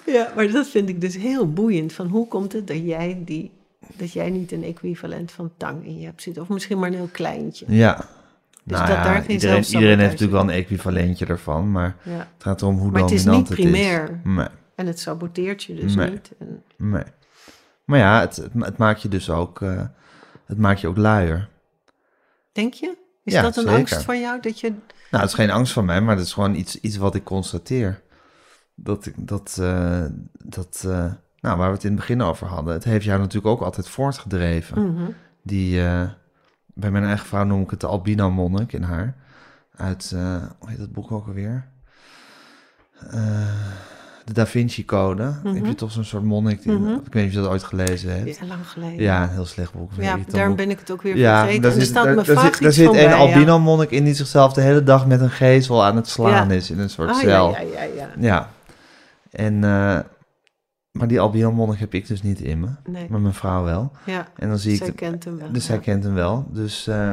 ja, 0.07 0.33
maar 0.37 0.51
dat 0.51 0.67
vind 0.69 0.89
ik 0.89 1.01
dus 1.01 1.17
heel 1.17 1.53
boeiend. 1.53 1.93
Van 1.93 2.07
hoe 2.07 2.29
komt 2.29 2.53
het 2.53 2.67
dat 2.67 2.79
jij, 2.85 3.23
die, 3.25 3.51
dat 3.97 4.13
jij 4.13 4.31
niet 4.31 4.53
een 4.53 4.65
equivalent 4.65 5.33
van 5.33 5.51
tang 5.57 5.85
in 5.87 5.99
je 5.99 6.05
hebt 6.07 6.23
zitten? 6.23 6.43
Of 6.43 6.49
misschien 6.49 6.79
maar 6.79 6.89
een 6.89 6.95
heel 6.95 7.09
kleintje. 7.13 7.65
Ja. 7.69 7.95
Dus 8.65 8.79
nou 8.79 8.89
dat 8.89 8.97
ja, 8.97 9.05
daar 9.05 9.23
geen 9.23 9.31
iedereen, 9.31 9.65
iedereen 9.65 9.99
heeft 9.99 10.11
natuurlijk 10.11 10.33
wel 10.33 10.43
een 10.43 10.61
equivalentje 10.63 11.27
ervan, 11.27 11.71
maar 11.71 11.97
Ja. 12.03 12.11
het 12.13 12.27
gaat 12.39 12.63
erom 12.63 12.79
hoe 12.79 12.91
Maar 12.91 13.03
het 13.03 13.11
is 13.11 13.25
dominant 13.25 13.49
niet 13.49 13.59
het 13.59 13.67
is. 13.67 13.73
primair. 13.81 14.21
Nee, 14.25 14.47
En 14.75 14.87
het 14.87 14.99
saboteert 15.01 15.63
je 15.63 15.75
dus 15.75 15.95
Nee. 15.95 16.11
niet. 16.11 16.31
En, 16.39 16.63
nee. 16.77 17.03
Maar 17.85 17.99
ja, 17.99 18.21
het, 18.21 18.37
het, 18.37 18.51
het 18.55 18.77
maakt 18.77 19.03
je 19.03 19.09
dus 19.09 19.31
ook, 19.31 19.63
eh, 19.63 19.83
het 20.47 20.59
maakt 20.59 20.81
je 20.81 20.89
ook 20.89 20.97
luier. 20.97 21.49
denk 22.53 22.75
je? 22.75 22.97
Is 23.25 23.33
Ja, 23.33 23.43
dat 23.43 23.57
een 23.57 23.63
zeker. 23.63 23.79
angst 23.79 24.03
van 24.03 24.21
jou? 24.21 24.41
Dat 24.41 24.61
je, 24.61 24.69
Nou, 25.11 25.23
het 25.23 25.29
is 25.29 25.35
geen 25.35 25.51
angst 25.51 25.73
van 25.73 25.85
mij, 25.85 26.01
maar 26.01 26.17
het 26.17 26.25
is 26.27 26.33
gewoon 26.33 26.55
iets, 26.55 26.81
iets 26.81 26.97
wat 26.97 27.15
ik 27.15 27.25
constateer. 27.25 28.03
Dat 28.75 29.07
ik, 29.07 29.15
dat, 29.29 29.57
eh, 29.61 30.05
dat, 30.45 30.85
eh, 30.87 31.13
nou, 31.41 31.59
waar 31.59 31.69
we 31.69 31.75
het 31.75 31.85
in 31.85 31.91
het 31.91 31.99
begin 31.99 32.23
over 32.23 32.47
hadden, 32.47 32.75
het 32.75 32.85
heeft 32.85 33.05
jou 33.05 33.19
natuurlijk 33.21 33.47
ook 33.55 33.61
altijd 33.63 33.89
voortgedreven. 33.89 34.93
Mhm. 34.93 35.11
Die, 35.43 35.81
bij 36.67 36.91
mijn 36.91 37.05
eigen 37.05 37.27
vrouw 37.27 37.45
noem 37.45 37.63
ik 37.63 37.71
het 37.71 37.81
de 37.81 37.87
albino 37.87 38.31
monnik 38.31 38.73
in 38.73 38.83
haar. 38.83 39.17
Uit, 39.77 40.11
hoe 40.59 40.69
heet 40.69 40.79
dat 40.79 40.93
boek 40.93 41.13
ook 41.13 41.27
alweer? 41.27 41.69
Eh, 43.11 43.49
de 44.25 44.33
Da 44.33 44.47
Vinci 44.47 44.85
Code. 44.85 45.35
Mhm. 45.45 45.55
Heb 45.55 45.65
je 45.67 45.75
toch 45.75 45.91
zo'n 45.93 46.05
soort 46.05 46.23
monnik? 46.25 46.63
Die, 46.63 46.73
Mhm. 46.73 46.89
Ik 46.93 47.13
weet 47.13 47.15
niet 47.15 47.25
of 47.27 47.33
je 47.33 47.41
dat 47.41 47.49
ooit 47.51 47.63
gelezen 47.63 48.17
hebt. 48.19 48.37
ja, 48.39 48.47
lang 48.47 48.67
geleden. 48.69 49.01
Ja, 49.03 49.23
een 49.23 49.29
heel 49.29 49.47
slecht 49.47 49.73
boek. 49.73 49.91
Ja, 49.99 50.19
daarom 50.29 50.49
boek. 50.49 50.57
ben 50.59 50.71
ik 50.71 50.79
het 50.79 50.91
ook 50.91 51.03
weer 51.03 51.17
Ja, 51.17 51.39
vergeten. 51.39 51.63
daar 51.63 51.71
en 51.71 51.77
er 51.77 51.83
zit, 51.85 51.91
staat 51.93 52.05
daar, 52.05 52.15
daar 52.15 52.25
zit, 52.25 52.35
daar 52.35 52.45
iets 52.69 52.77
zit 52.77 52.87
van 52.87 52.97
een 52.97 53.05
bij, 53.05 53.15
albino 53.15 53.59
monnik 53.59 53.91
in 53.91 54.05
die 54.05 54.15
zichzelf 54.15 54.53
de 54.53 54.61
hele 54.61 54.83
dag 54.83 55.07
met 55.07 55.21
een 55.21 55.31
gezel 55.31 55.85
aan 55.85 55.97
het 55.97 56.09
slaan 56.09 56.49
Ja. 56.49 56.55
is 56.55 56.71
in 56.71 56.79
een 56.79 56.91
soort 56.91 57.09
Ah, 57.11 57.17
cel. 57.17 57.51
ja, 57.51 57.61
ja, 57.61 57.83
ja, 57.83 57.83
ja. 57.97 58.09
Ja. 58.19 58.49
En, 59.31 59.55
eh, 59.65 59.99
maar 60.91 61.09
die 61.09 61.21
albino 61.21 61.53
monnik 61.53 61.79
heb 61.79 61.95
ik 61.95 62.07
dus 62.07 62.23
niet 62.23 62.41
in 62.41 62.61
me. 62.61 62.69
Nee, 62.91 63.07
Maar 63.11 63.21
mijn 63.21 63.35
vrouw 63.35 63.65
wel. 63.65 63.93
ja. 64.07 64.27
En 64.37 64.49
dan 64.49 64.59
zie 64.59 64.73
ik... 64.73 64.79
Zij 64.79 64.93
kent 64.93 65.25
hem 65.25 65.39
wel. 65.39 65.49
dus 65.53 65.63
ja. 65.67 65.69
zij 65.73 65.79
kent 65.79 66.05
hem 66.05 66.15
wel. 66.15 66.47
Dus, 66.51 66.87
eh, 66.87 67.13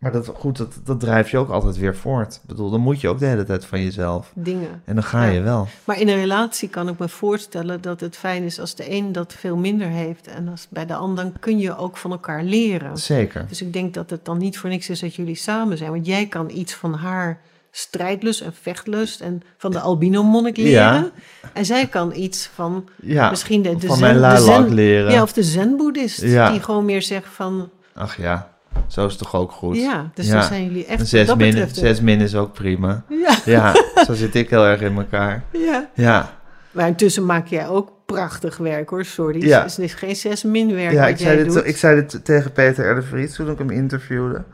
maar 0.00 0.12
dat, 0.12 0.30
goed, 0.34 0.56
dat, 0.58 0.72
dat 0.84 1.00
drijft 1.00 1.30
je 1.30 1.38
ook 1.38 1.48
altijd 1.50 1.76
weer 1.76 1.96
voort. 1.96 2.34
Ik 2.34 2.40
bedoel, 2.48 2.70
dan 2.70 2.80
moet 2.80 3.00
je 3.00 3.08
ook 3.08 3.18
de 3.18 3.26
hele 3.26 3.44
tijd 3.44 3.64
van 3.64 3.82
jezelf. 3.82 4.32
Dingen. 4.34 4.82
En 4.84 4.94
dan 4.94 5.04
ga 5.04 5.24
Ja. 5.24 5.30
je 5.30 5.40
wel. 5.40 5.68
Maar 5.84 6.00
in 6.00 6.08
een 6.08 6.16
relatie 6.16 6.68
kan 6.68 6.88
ik 6.88 6.98
me 6.98 7.08
voorstellen 7.08 7.80
dat 7.80 8.00
het 8.00 8.16
fijn 8.16 8.42
is 8.42 8.60
als 8.60 8.74
de 8.74 8.90
een 8.92 9.12
dat 9.12 9.32
veel 9.32 9.56
minder 9.56 9.86
heeft. 9.88 10.26
En 10.26 10.48
als 10.48 10.66
bij 10.70 10.86
de 10.86 10.94
ander 10.94 11.24
dan 11.24 11.32
kun 11.40 11.58
je 11.58 11.76
ook 11.76 11.96
van 11.96 12.10
elkaar 12.10 12.42
leren. 12.44 12.96
Zeker. 12.96 13.44
Dus 13.48 13.62
ik 13.62 13.72
denk 13.72 13.94
dat 13.94 14.10
het 14.10 14.24
dan 14.24 14.38
niet 14.38 14.58
voor 14.58 14.70
niks 14.70 14.88
is 14.90 15.00
dat 15.00 15.14
jullie 15.14 15.34
samen 15.34 15.78
zijn. 15.78 15.90
Want 15.90 16.06
jij 16.06 16.26
kan 16.26 16.50
iets 16.50 16.74
van 16.74 16.94
haar 16.94 17.40
strijdlust 17.70 18.40
en 18.40 18.52
vechtlust 18.60 19.20
en 19.20 19.42
van 19.56 19.70
de 19.70 19.80
albino 19.80 20.22
monnik 20.22 20.56
leren. 20.56 20.72
Ja. 20.72 21.10
En 21.52 21.64
zij 21.64 21.86
kan 21.86 22.12
iets 22.14 22.50
van 22.54 22.88
Ja, 23.02 23.30
misschien 23.30 23.62
de, 23.62 23.76
de 23.76 23.86
van 23.86 23.96
zen, 23.96 24.04
mijn 24.04 24.14
de 24.14 24.20
luilak 24.20 24.64
zen- 24.66 24.74
leren. 24.74 25.12
Ja, 25.12 25.22
of 25.22 25.32
de 25.32 25.42
zen-boeddhist. 25.42 26.20
Die 26.20 26.60
gewoon 26.62 26.84
meer 26.84 27.02
zegt 27.02 27.28
van... 27.28 27.70
Ach 27.94 28.16
ja, 28.16 28.50
zo 28.86 29.06
is 29.06 29.12
het 29.12 29.22
toch 29.22 29.34
ook 29.34 29.52
goed. 29.52 29.76
Ja, 29.76 30.10
dus 30.14 30.26
Ja. 30.26 30.32
dan 30.32 30.42
zijn 30.42 30.64
jullie 30.64 30.84
echt 30.86 31.08
zes 31.08 31.26
dat 31.26 31.36
min, 31.36 31.50
betreft... 31.50 31.76
zes 31.76 32.00
min 32.00 32.20
is 32.20 32.34
ook 32.34 32.52
prima. 32.52 33.04
Ja, 33.08 33.36
Ja, 33.44 33.74
zo 34.06 34.12
zit 34.14 34.34
ik 34.34 34.50
heel 34.50 34.64
erg 34.66 34.80
in 34.80 34.96
elkaar. 34.96 35.44
ja. 35.52 35.88
Ja, 35.94 36.38
Maar 36.70 36.86
intussen 36.86 37.26
maak 37.26 37.46
jij 37.46 37.68
ook 37.68 37.92
prachtig 38.06 38.56
werk 38.56 38.88
hoor, 38.88 39.04
sorry. 39.04 39.46
Ja. 39.46 39.62
Het 39.62 39.78
is 39.78 39.94
geen 39.94 40.16
zes 40.16 40.42
min 40.42 40.74
werk 40.74 40.92
ja 40.92 41.00
wat 41.00 41.08
ik, 41.08 41.18
jij 41.18 41.32
zei 41.34 41.44
doet. 41.44 41.54
dit, 41.54 41.66
ik 41.66 41.76
zei 41.76 41.94
dit 42.00 42.24
tegen 42.24 42.52
Peter 42.52 42.96
R. 42.98 43.02
Vries 43.02 43.34
toen 43.34 43.50
ik 43.50 43.58
hem 43.58 43.70
interviewde. 43.70 44.44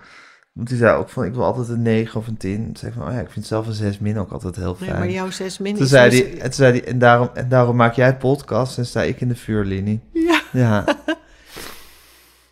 Want 0.52 0.68
die 0.68 0.76
zei 0.76 0.96
ook 0.96 1.08
van, 1.08 1.24
ik 1.24 1.34
wil 1.34 1.44
altijd 1.44 1.68
een 1.68 1.82
9 1.82 2.20
of 2.20 2.26
een 2.26 2.36
10. 2.36 2.64
Toen 2.64 2.76
zei 2.76 2.90
ik 2.92 2.98
van, 2.98 3.08
oh 3.08 3.14
ja, 3.14 3.20
ik 3.20 3.30
vind 3.30 3.46
zelf 3.46 3.66
een 3.66 3.72
6 3.72 3.98
min 3.98 4.18
ook 4.18 4.30
altijd 4.30 4.56
heel 4.56 4.76
Nee, 4.80 4.88
fijn. 4.88 4.98
maar 5.00 5.10
jouw 5.10 5.30
zes 5.30 5.58
min 5.58 5.74
toen 5.74 5.82
is... 5.84 5.88
zei 5.90 6.10
dus- 6.10 6.18
hij, 6.18 6.30
en 6.32 6.40
toen 6.40 6.52
zei 6.52 6.72
hij, 6.72 6.84
en 6.84 6.98
daarom, 6.98 7.28
en 7.34 7.48
daarom 7.48 7.76
maak 7.76 7.94
jij 7.94 8.16
podcast 8.16 8.78
en 8.78 8.86
sta 8.86 9.02
ik 9.02 9.20
in 9.20 9.28
de 9.28 9.34
vuurlinie. 9.36 10.00
Ja. 10.12 10.40
Ja, 10.52 10.84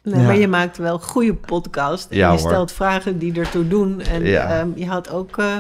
Nee, 0.05 0.21
Ja. 0.21 0.27
maar 0.27 0.37
je 0.37 0.49
maakt 0.49 0.77
wel 0.77 0.99
goede 0.99 1.35
podcast. 1.35 2.11
En 2.11 2.17
Ja, 2.17 2.33
je 2.33 2.39
hoor. 2.41 2.49
stelt 2.51 2.73
vragen 2.73 3.19
die 3.19 3.39
ertoe 3.41 3.69
doen. 3.69 4.01
En 4.01 4.25
Ja. 4.25 4.59
ehm, 4.59 4.69
je 4.75 4.87
had 4.87 5.11
ook 5.11 5.39
eh, 5.39 5.57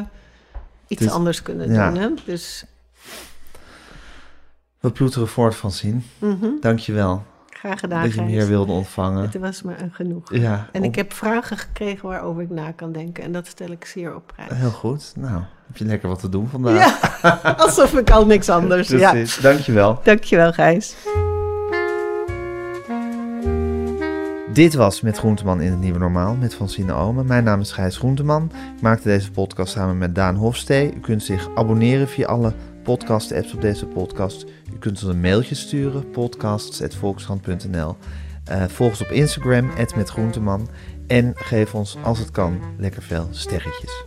iets 0.88 1.02
Dus- 1.02 1.10
anders 1.10 1.42
kunnen 1.42 1.72
ja. 1.72 1.90
doen. 1.90 2.00
Hè? 2.00 2.08
Dus 2.24 2.64
we 4.80 4.90
ploeteren 4.90 5.28
voort 5.28 5.54
van 5.56 5.70
zien. 5.70 6.04
mhm, 6.18 6.46
Dankjewel 6.60 7.22
graag 7.48 7.80
gedaan, 7.80 8.02
dat 8.02 8.12
je 8.12 8.18
Gijs. 8.18 8.30
hier 8.30 8.46
wilde 8.46 8.72
ontvangen. 8.72 9.22
Het 9.22 9.38
was 9.38 9.62
me 9.62 9.72
een 9.78 9.92
genoeg. 9.92 10.34
Ja, 10.34 10.68
En 10.72 10.80
op- 10.80 10.86
ik 10.86 10.94
heb 10.94 11.12
vragen 11.12 11.56
gekregen 11.56 12.08
waarover 12.08 12.42
ik 12.42 12.50
na 12.50 12.70
kan 12.72 12.92
denken. 12.92 13.24
En 13.24 13.32
dat 13.32 13.46
stel 13.46 13.70
ik 13.70 13.84
zeer 13.84 14.14
op 14.14 14.32
prijs. 14.36 14.50
heel 14.60 14.70
goed. 14.70 15.12
Nou, 15.16 15.42
heb 15.66 15.76
je 15.76 15.84
lekker 15.84 16.08
wat 16.08 16.20
te 16.20 16.28
doen 16.28 16.48
vandaag. 16.48 17.00
Ja, 17.22 17.54
alsof 17.56 17.94
ik 17.94 18.10
al 18.10 18.26
niks 18.26 18.48
anders. 18.48 18.88
Ja. 19.04 19.10
Precies, 19.10 19.36
dankjewel. 19.36 20.00
Dankjewel, 20.02 20.52
Gijs. 20.52 20.94
Dit 24.54 24.74
was 24.74 25.00
Met 25.00 25.18
Groenteman 25.18 25.60
in 25.60 25.70
het 25.70 25.80
Nieuwe 25.80 25.98
Normaal 25.98 26.34
met 26.34 26.54
Francine 26.54 26.92
Omen. 26.92 27.26
Mijn 27.26 27.44
naam 27.44 27.60
is 27.60 27.72
Gijs 27.72 27.96
Groenteman. 27.96 28.50
Ik 28.76 28.82
maakte 28.82 29.08
deze 29.08 29.30
podcast 29.30 29.72
samen 29.72 29.98
met 29.98 30.14
Daan 30.14 30.34
Hofstee. 30.34 30.94
U 30.94 31.00
kunt 31.00 31.22
zich 31.22 31.48
abonneren 31.54 32.08
via 32.08 32.26
alle 32.26 32.54
podcast-apps 32.82 33.54
op 33.54 33.60
deze 33.60 33.86
podcast. 33.86 34.44
U 34.74 34.78
kunt 34.78 35.02
ons 35.02 35.14
een 35.14 35.20
mailtje 35.20 35.54
sturen, 35.54 36.10
podcasts.volkskrant.nl. 36.10 37.96
Eh 38.44 38.64
volg 38.64 38.90
ons 38.90 39.00
op 39.00 39.10
Instagram, 39.10 39.70
@metgroenteman. 39.96 40.68
En 41.06 41.32
geef 41.34 41.74
ons, 41.74 41.96
als 42.02 42.18
het 42.18 42.30
kan, 42.30 42.60
lekker 42.78 43.02
veel 43.02 43.28
sterretjes. 43.30 44.04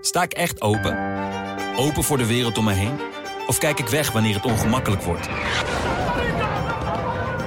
Sta 0.00 0.22
ik 0.22 0.32
echt 0.32 0.60
open? 0.60 1.43
Open 1.76 2.04
voor 2.04 2.18
de 2.18 2.26
wereld 2.26 2.58
om 2.58 2.64
me 2.64 2.72
heen? 2.72 3.00
Of 3.46 3.58
kijk 3.58 3.78
ik 3.78 3.88
weg 3.88 4.12
wanneer 4.12 4.34
het 4.34 4.44
ongemakkelijk 4.44 5.02
wordt? 5.02 5.28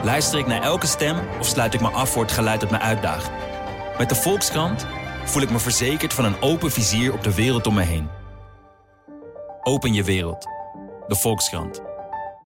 Luister 0.03 0.39
ik 0.39 0.47
naar 0.47 0.61
elke 0.61 0.87
stem 0.87 1.19
of 1.39 1.47
sluit 1.47 1.73
ik 1.73 1.81
me 1.81 1.89
af 1.89 2.09
voor 2.09 2.21
het 2.21 2.31
geluid 2.31 2.61
dat 2.61 2.71
me 2.71 2.79
uitdaagt? 2.79 3.31
Met 3.97 4.09
de 4.09 4.15
Volkskrant 4.15 4.87
voel 5.25 5.41
ik 5.41 5.49
me 5.49 5.59
verzekerd 5.59 6.13
van 6.13 6.25
een 6.25 6.41
open 6.41 6.71
vizier 6.71 7.13
op 7.13 7.23
de 7.23 7.35
wereld 7.35 7.67
om 7.67 7.73
me 7.73 7.81
heen. 7.81 8.09
Open 9.61 9.93
je 9.93 10.03
wereld. 10.03 10.45
de 11.07 11.15
Volkskrant. 11.15 11.86